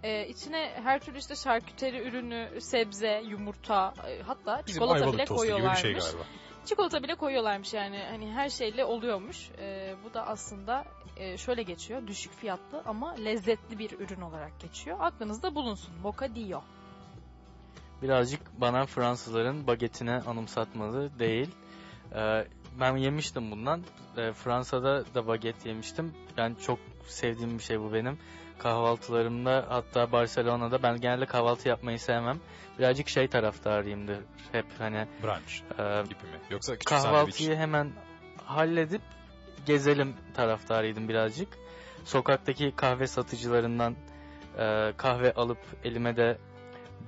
E, 0.02 0.28
içine 0.28 0.72
her 0.82 1.00
türlü 1.00 1.18
işte 1.18 1.34
şarküteri 1.34 2.08
ürünü, 2.08 2.60
sebze, 2.60 3.22
yumurta, 3.26 3.94
e, 4.08 4.22
hatta 4.22 4.62
Bizim 4.66 4.80
çikolata 4.80 5.12
bile 5.12 5.24
tostu 5.24 5.24
gibi 5.24 5.30
bir 5.34 5.36
koyuyorlarmış. 5.36 5.80
şey 5.80 5.92
galiba. 5.92 6.22
Çikolata 6.64 7.02
bile 7.02 7.14
koyuyorlarmış 7.14 7.74
yani 7.74 7.98
hani 8.10 8.32
her 8.32 8.48
şeyle 8.48 8.84
oluyormuş. 8.84 9.50
Ee, 9.58 9.94
bu 10.04 10.14
da 10.14 10.26
aslında 10.26 10.84
e, 11.16 11.36
şöyle 11.36 11.62
geçiyor 11.62 12.06
düşük 12.06 12.32
fiyatlı 12.32 12.82
ama 12.86 13.14
lezzetli 13.14 13.78
bir 13.78 14.00
ürün 14.00 14.20
olarak 14.20 14.60
geçiyor. 14.60 14.96
Aklınızda 15.00 15.54
bulunsun. 15.54 15.94
Bocadillo. 16.04 16.62
birazcık 18.02 18.60
bana 18.60 18.86
Fransızların 18.86 19.66
bagetine 19.66 20.20
anımsatmadı 20.20 21.18
değil. 21.18 21.48
Ee, 22.14 22.44
ben 22.80 22.96
yemiştim 22.96 23.50
bundan. 23.50 23.82
Ee, 24.16 24.32
Fransa'da 24.32 25.04
da 25.14 25.26
baget 25.26 25.66
yemiştim. 25.66 26.12
Ben 26.36 26.54
çok 26.54 26.78
sevdiğim 27.06 27.58
bir 27.58 27.62
şey 27.62 27.80
bu 27.80 27.92
benim. 27.92 28.18
Kahvaltılarımda 28.62 29.66
hatta 29.68 30.12
Barcelona'da 30.12 30.82
ben 30.82 31.00
genelde 31.00 31.26
kahvaltı 31.26 31.68
yapmayı 31.68 31.98
sevmem. 31.98 32.40
Birazcık 32.78 33.08
şey 33.08 33.28
taraftarıyımdır. 33.28 34.18
Hep 34.52 34.66
hani 34.78 35.06
Brunch 35.22 35.52
e, 35.78 36.02
gibi 36.02 36.14
mi? 36.14 36.40
Yoksa 36.50 36.72
küçük 36.72 36.88
kahvaltıyı 36.88 37.32
sandviç. 37.32 37.58
hemen 37.58 37.92
halledip 38.44 39.02
gezelim 39.66 40.14
taraftarıydım 40.34 41.08
birazcık. 41.08 41.48
Sokaktaki 42.04 42.72
kahve 42.76 43.06
satıcılarından 43.06 43.96
e, 44.58 44.92
kahve 44.96 45.32
alıp 45.34 45.58
elime 45.84 46.16
de 46.16 46.38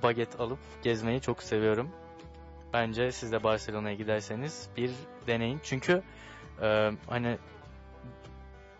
baget 0.03 0.39
alıp 0.39 0.59
gezmeyi 0.83 1.21
çok 1.21 1.43
seviyorum. 1.43 1.89
Bence 2.73 3.11
siz 3.11 3.31
de 3.31 3.43
Barcelona'ya 3.43 3.95
giderseniz 3.95 4.69
bir 4.77 4.91
deneyin. 5.27 5.59
Çünkü 5.63 6.03
e, 6.61 6.91
hani 7.09 7.37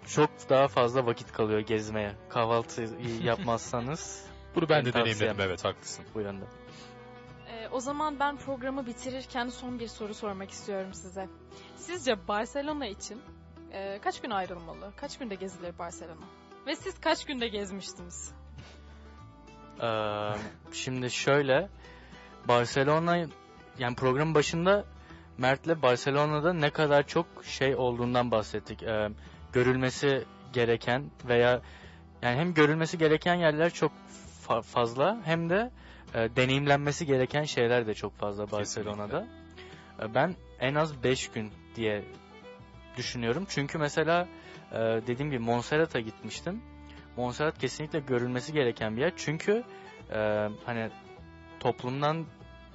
çok 0.07 0.30
daha 0.49 0.68
fazla 0.68 1.06
vakit 1.06 1.32
kalıyor 1.32 1.60
gezmeye. 1.60 2.15
Kahvaltı 2.30 2.90
yapmazsanız 3.22 4.26
Bunu 4.56 4.69
ben 4.69 4.86
de 4.86 4.94
deneyimledim 4.94 5.41
evet 5.41 5.65
haklısın. 5.65 6.06
bu 6.15 6.22
yönde. 6.22 6.45
Ee, 7.49 7.68
o 7.72 7.80
zaman 7.80 8.19
ben 8.19 8.38
programı 8.38 8.86
bitirirken 8.86 9.48
son 9.48 9.80
bir 9.80 9.88
soru 9.88 10.14
sormak 10.14 10.52
istiyorum 10.52 10.94
size. 10.94 11.30
Sizce 11.76 12.27
Barcelona 12.27 12.88
için 12.88 13.22
e, 13.72 13.99
kaç 13.99 14.22
gün 14.22 14.30
ayrılmalı? 14.30 14.94
Kaç 14.95 15.18
günde 15.18 15.36
gezilir 15.36 15.80
Barcelona? 15.80 16.26
Ve 16.68 16.76
siz 16.76 16.99
kaç 17.02 17.26
günde 17.26 17.48
gezmiştiniz? 17.48 18.32
Ee, 19.82 20.32
şimdi 20.73 21.11
şöyle 21.11 21.69
Barcelona 22.48 23.18
yani 23.80 23.95
programın 23.95 24.36
başında 24.36 24.86
Mert'le 25.38 25.82
Barcelona'da 25.82 26.53
ne 26.53 26.69
kadar 26.69 27.07
çok 27.07 27.26
şey 27.44 27.76
olduğundan 27.76 28.32
bahsettik. 28.32 28.84
Ee, 28.84 29.10
görülmesi 29.56 30.23
gereken 30.53 31.03
veya 31.27 31.61
yani 32.22 32.40
hem 32.40 32.53
görülmesi 32.53 32.98
gereken 32.98 33.36
yerler 33.36 33.69
çok 33.69 33.91
fa- 34.48 34.61
fazla 34.61 35.18
hem 35.26 35.49
de 35.49 35.72
e, 36.14 36.36
deneyimlenmesi 36.36 37.06
gereken 37.06 37.44
şeyler 37.44 37.88
de 37.88 37.94
çok 37.94 38.14
fazla 38.18 38.52
Barcelona'da. 38.52 39.27
Ee, 40.02 40.14
ben 40.14 40.36
en 40.60 40.76
az 40.76 41.03
5 41.03 41.32
gün 41.32 41.52
diye 41.76 42.03
düşünüyorum. 42.98 43.45
Çünkü 43.49 43.77
mesela 43.77 44.27
e, 44.72 44.77
dediğim 44.77 45.32
gibi 45.32 45.44
Montserrat'a 45.44 45.99
gitmiştim. 45.99 46.61
Montserrat 47.18 47.57
kesinlikle 47.57 47.99
görülmesi 47.99 48.53
gereken 48.53 48.95
bir 48.95 49.02
yer. 49.02 49.14
Çünkü 49.18 49.64
e, 50.14 50.49
hani 50.65 50.90
toplumdan 51.60 52.26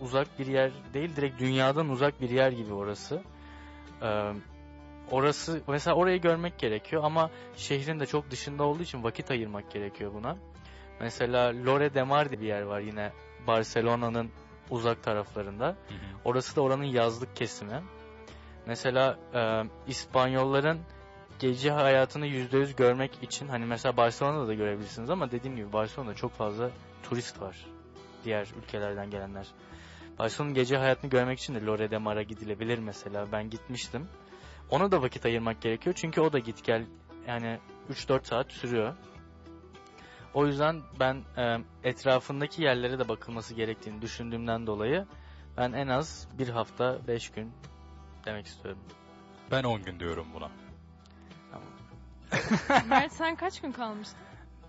uzak 0.01 0.39
bir 0.39 0.47
yer 0.47 0.71
değil, 0.95 1.17
direkt 1.17 1.41
dünyadan 1.41 1.89
uzak 1.89 2.21
bir 2.21 2.31
yer 2.31 2.53
gibi 2.53 2.73
orası. 2.73 3.23
E, 4.03 4.33
orası 5.11 5.63
mesela 5.69 5.97
orayı 5.97 6.21
görmek 6.21 6.59
gerekiyor 6.59 7.05
ama 7.05 7.31
şehrin 7.57 8.01
de 8.01 8.07
çok 8.07 8.31
dışında 8.31 8.65
olduğu 8.65 8.83
için 8.83 9.03
vakit 9.03 9.31
ayırmak 9.31 9.71
gerekiyor 9.71 10.15
buna. 10.15 10.37
Mesela 11.01 11.65
Lore 11.67 11.95
de 11.95 12.03
Mar 12.03 12.31
diye 12.31 12.41
bir 12.41 12.47
yer 12.47 12.63
var 12.63 12.81
yine 12.81 13.13
Barcelona'nın 13.47 14.31
uzak 14.71 15.03
taraflarında. 15.03 15.77
Orası 16.25 16.57
da 16.57 16.61
oranın 16.61 16.85
yazlık 16.85 17.37
kesimi. 17.37 17.83
Mesela 18.67 19.19
e, 19.35 19.63
İspanyolların 19.87 20.81
gece 21.39 21.71
hayatını 21.71 22.27
%100 22.27 22.77
görmek 22.77 23.23
için 23.23 23.49
hani 23.49 23.67
mesela 23.67 23.97
Barcelona'da 23.97 24.49
da 24.49 24.55
görebilirsiniz 24.55 25.11
ama 25.11 25.31
dediğim 25.31 25.57
gibi 25.57 25.73
Barcelona'da 25.73 26.15
çok 26.15 26.33
fazla 26.33 26.71
turist 27.03 27.41
var. 27.41 27.67
Diğer 28.25 28.49
ülkelerden 28.63 29.11
gelenler. 29.11 29.47
Barcelona'nın 30.19 30.55
gece 30.55 30.77
hayatını 30.77 31.11
görmek 31.11 31.39
için 31.39 31.55
de 31.55 31.65
Lore 31.65 31.91
de 31.91 31.99
Mar'a 31.99 32.23
gidilebilir 32.23 32.79
mesela. 32.79 33.33
Ben 33.33 33.51
gitmiştim. 33.51 34.09
Ona 34.71 34.93
da 34.93 35.03
vakit 35.03 35.27
ayırmak 35.27 35.61
gerekiyor 35.61 35.97
çünkü 35.99 36.21
o 36.21 36.33
da 36.33 36.39
git 36.39 36.65
gel 36.65 36.87
yani 37.27 37.59
3-4 37.91 38.27
saat 38.27 38.53
sürüyor. 38.53 38.95
O 40.35 40.47
yüzden 40.47 40.83
ben 41.01 41.23
e, 41.37 41.59
etrafındaki 41.85 42.63
yerlere 42.63 42.99
de 42.99 43.09
bakılması 43.09 43.55
gerektiğini 43.55 44.03
düşündüğümden 44.03 44.67
dolayı 44.67 45.07
ben 45.57 45.73
en 45.73 45.89
az 45.89 46.29
bir 46.39 46.49
hafta 46.49 46.99
5 47.09 47.31
gün 47.31 47.53
demek 48.25 48.47
istiyorum. 48.47 48.81
Ben 49.51 49.63
10 49.65 49.83
gün 49.83 50.01
diyorum 50.01 50.27
buna. 50.35 50.51
Mert 52.87 53.13
sen 53.13 53.37
kaç 53.37 53.61
gün 53.61 53.73
kalmıştın? 53.73 54.19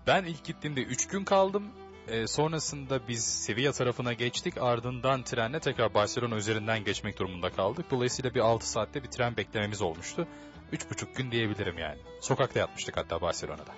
Ben 0.06 0.24
ilk 0.24 0.44
gittiğimde 0.44 0.82
3 0.82 1.08
gün 1.08 1.24
kaldım. 1.24 1.72
Ee, 2.08 2.26
sonrasında 2.26 3.08
biz 3.08 3.24
Sevilla 3.24 3.72
tarafına 3.72 4.12
geçtik. 4.12 4.54
Ardından 4.60 5.22
trenle 5.22 5.60
tekrar 5.60 5.94
Barcelona 5.94 6.36
üzerinden 6.36 6.84
geçmek 6.84 7.18
durumunda 7.18 7.50
kaldık. 7.50 7.86
Dolayısıyla 7.90 8.34
bir 8.34 8.40
6 8.40 8.70
saatte 8.70 9.02
bir 9.02 9.08
tren 9.08 9.36
beklememiz 9.36 9.82
olmuştu. 9.82 10.28
3,5 10.72 11.14
gün 11.14 11.30
diyebilirim 11.30 11.78
yani. 11.78 11.98
Sokakta 12.20 12.60
yatmıştık 12.60 12.96
hatta 12.96 13.20
Barcelona'da. 13.20 13.74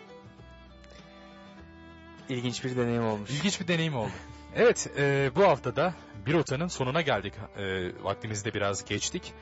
İlginç 2.28 2.64
bir 2.64 2.76
deneyim 2.76 3.04
olmuş. 3.04 3.30
İlginç 3.30 3.60
bir 3.60 3.68
deneyim 3.68 3.96
oldu. 3.96 4.10
Evet, 4.56 4.90
e, 4.98 5.30
bu 5.36 5.42
haftada 5.42 5.94
bir 6.26 6.32
rotanın 6.32 6.68
sonuna 6.68 7.00
geldik. 7.00 7.34
E, 7.58 7.92
vaktimizi 8.04 8.44
de 8.44 8.54
biraz 8.54 8.84
geçtik. 8.84 9.32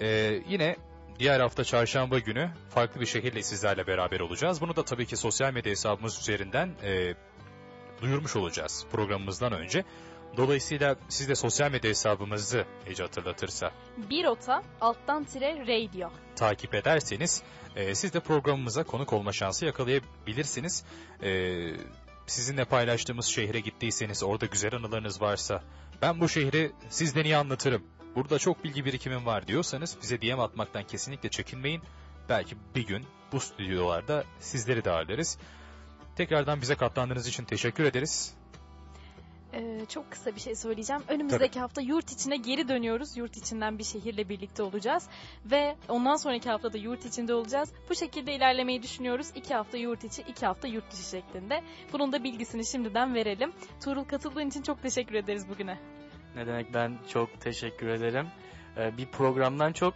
E, 0.00 0.08
yine 0.48 0.76
diğer 1.18 1.40
hafta 1.40 1.64
çarşamba 1.64 2.18
günü 2.18 2.50
farklı 2.70 3.00
bir 3.00 3.06
şehirle 3.06 3.42
sizlerle 3.42 3.86
beraber 3.86 4.20
olacağız. 4.20 4.60
Bunu 4.60 4.76
da 4.76 4.84
tabii 4.84 5.06
ki 5.06 5.16
sosyal 5.16 5.52
medya 5.52 5.70
hesabımız 5.70 6.18
üzerinden 6.20 6.70
e, 6.82 7.14
duyurmuş 8.02 8.36
olacağız 8.36 8.86
programımızdan 8.92 9.52
önce. 9.52 9.84
Dolayısıyla 10.36 10.96
siz 11.08 11.28
de 11.28 11.34
sosyal 11.34 11.70
medya 11.70 11.90
hesabımızı 11.90 12.64
Ece 12.86 13.02
hatırlatırsa 13.02 13.70
Bir 14.10 14.24
ota 14.24 14.62
alttan 14.80 15.24
tire 15.24 15.58
radio. 15.58 16.10
takip 16.36 16.74
ederseniz 16.74 17.42
e, 17.76 17.94
siz 17.94 18.14
de 18.14 18.20
programımıza 18.20 18.84
konuk 18.84 19.12
olma 19.12 19.32
şansı 19.32 19.66
yakalayabilirsiniz. 19.66 20.84
E, 21.22 21.30
sizinle 22.26 22.64
paylaştığımız 22.64 23.26
şehre 23.26 23.60
gittiyseniz 23.60 24.22
orada 24.22 24.46
güzel 24.46 24.74
anılarınız 24.74 25.20
varsa 25.22 25.62
ben 26.02 26.20
bu 26.20 26.28
şehri 26.28 26.72
sizden 26.88 27.24
iyi 27.24 27.36
anlatırım. 27.36 27.82
Burada 28.14 28.38
çok 28.38 28.64
bilgi 28.64 28.84
birikimim 28.84 29.26
var 29.26 29.46
diyorsanız 29.46 29.96
bize 30.02 30.22
DM 30.22 30.40
atmaktan 30.40 30.84
kesinlikle 30.86 31.28
çekinmeyin. 31.28 31.82
Belki 32.28 32.56
bir 32.74 32.86
gün 32.86 33.06
bu 33.32 33.40
stüdyolarda 33.40 34.24
sizleri 34.40 34.84
de 34.84 34.90
ağırlarız. 34.90 35.38
Tekrardan 36.20 36.60
bize 36.60 36.74
katlandığınız 36.74 37.26
için 37.26 37.44
teşekkür 37.44 37.84
ederiz. 37.84 38.34
Ee, 39.52 39.86
çok 39.88 40.10
kısa 40.10 40.34
bir 40.34 40.40
şey 40.40 40.54
söyleyeceğim. 40.54 41.02
Önümüzdeki 41.08 41.60
hafta 41.60 41.80
yurt 41.80 42.12
içine 42.12 42.36
geri 42.36 42.68
dönüyoruz. 42.68 43.16
Yurt 43.16 43.36
içinden 43.36 43.78
bir 43.78 43.84
şehirle 43.84 44.28
birlikte 44.28 44.62
olacağız. 44.62 45.08
Ve 45.44 45.76
ondan 45.88 46.16
sonraki 46.16 46.50
hafta 46.50 46.72
da 46.72 46.78
yurt 46.78 47.04
içinde 47.04 47.34
olacağız. 47.34 47.72
Bu 47.90 47.94
şekilde 47.94 48.34
ilerlemeyi 48.34 48.82
düşünüyoruz. 48.82 49.26
İki 49.34 49.54
hafta 49.54 49.78
yurt 49.78 50.04
içi, 50.04 50.22
iki 50.22 50.46
hafta 50.46 50.68
yurt 50.68 50.92
dışı 50.92 51.10
şeklinde. 51.10 51.62
Bunun 51.92 52.12
da 52.12 52.24
bilgisini 52.24 52.66
şimdiden 52.66 53.14
verelim. 53.14 53.52
Tuğrul 53.84 54.04
katıldığın 54.04 54.48
için 54.48 54.62
çok 54.62 54.82
teşekkür 54.82 55.14
ederiz 55.14 55.48
bugüne. 55.48 55.78
Ne 56.36 56.46
demek 56.46 56.74
ben 56.74 56.98
çok 57.08 57.40
teşekkür 57.40 57.88
ederim. 57.88 58.26
Ee, 58.76 58.96
bir 58.96 59.06
programdan 59.06 59.72
çok 59.72 59.94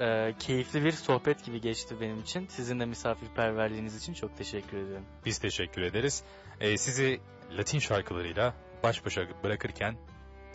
e, 0.00 0.34
keyifli 0.38 0.84
bir 0.84 0.92
sohbet 0.92 1.44
gibi 1.44 1.60
geçti 1.60 2.00
benim 2.00 2.20
için. 2.20 2.46
Sizin 2.46 2.80
de 2.80 2.84
misafirperverliğiniz 2.84 3.96
için 3.96 4.14
çok 4.14 4.36
teşekkür 4.36 4.76
ederim. 4.76 5.04
Biz 5.24 5.38
teşekkür 5.38 5.82
ederiz. 5.82 6.22
E, 6.60 6.78
sizi 6.78 7.20
Latin 7.50 7.78
şarkılarıyla 7.78 8.54
baş 8.82 9.04
başa 9.06 9.22
bırakırken 9.42 9.96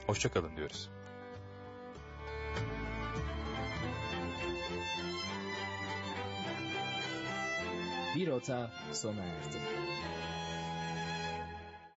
hoşçakalın 0.08 0.58
diyoruz. 0.58 0.90
Bir 8.16 8.28
ota 8.28 8.72
sona 8.94 9.22
erdi. 9.24 9.58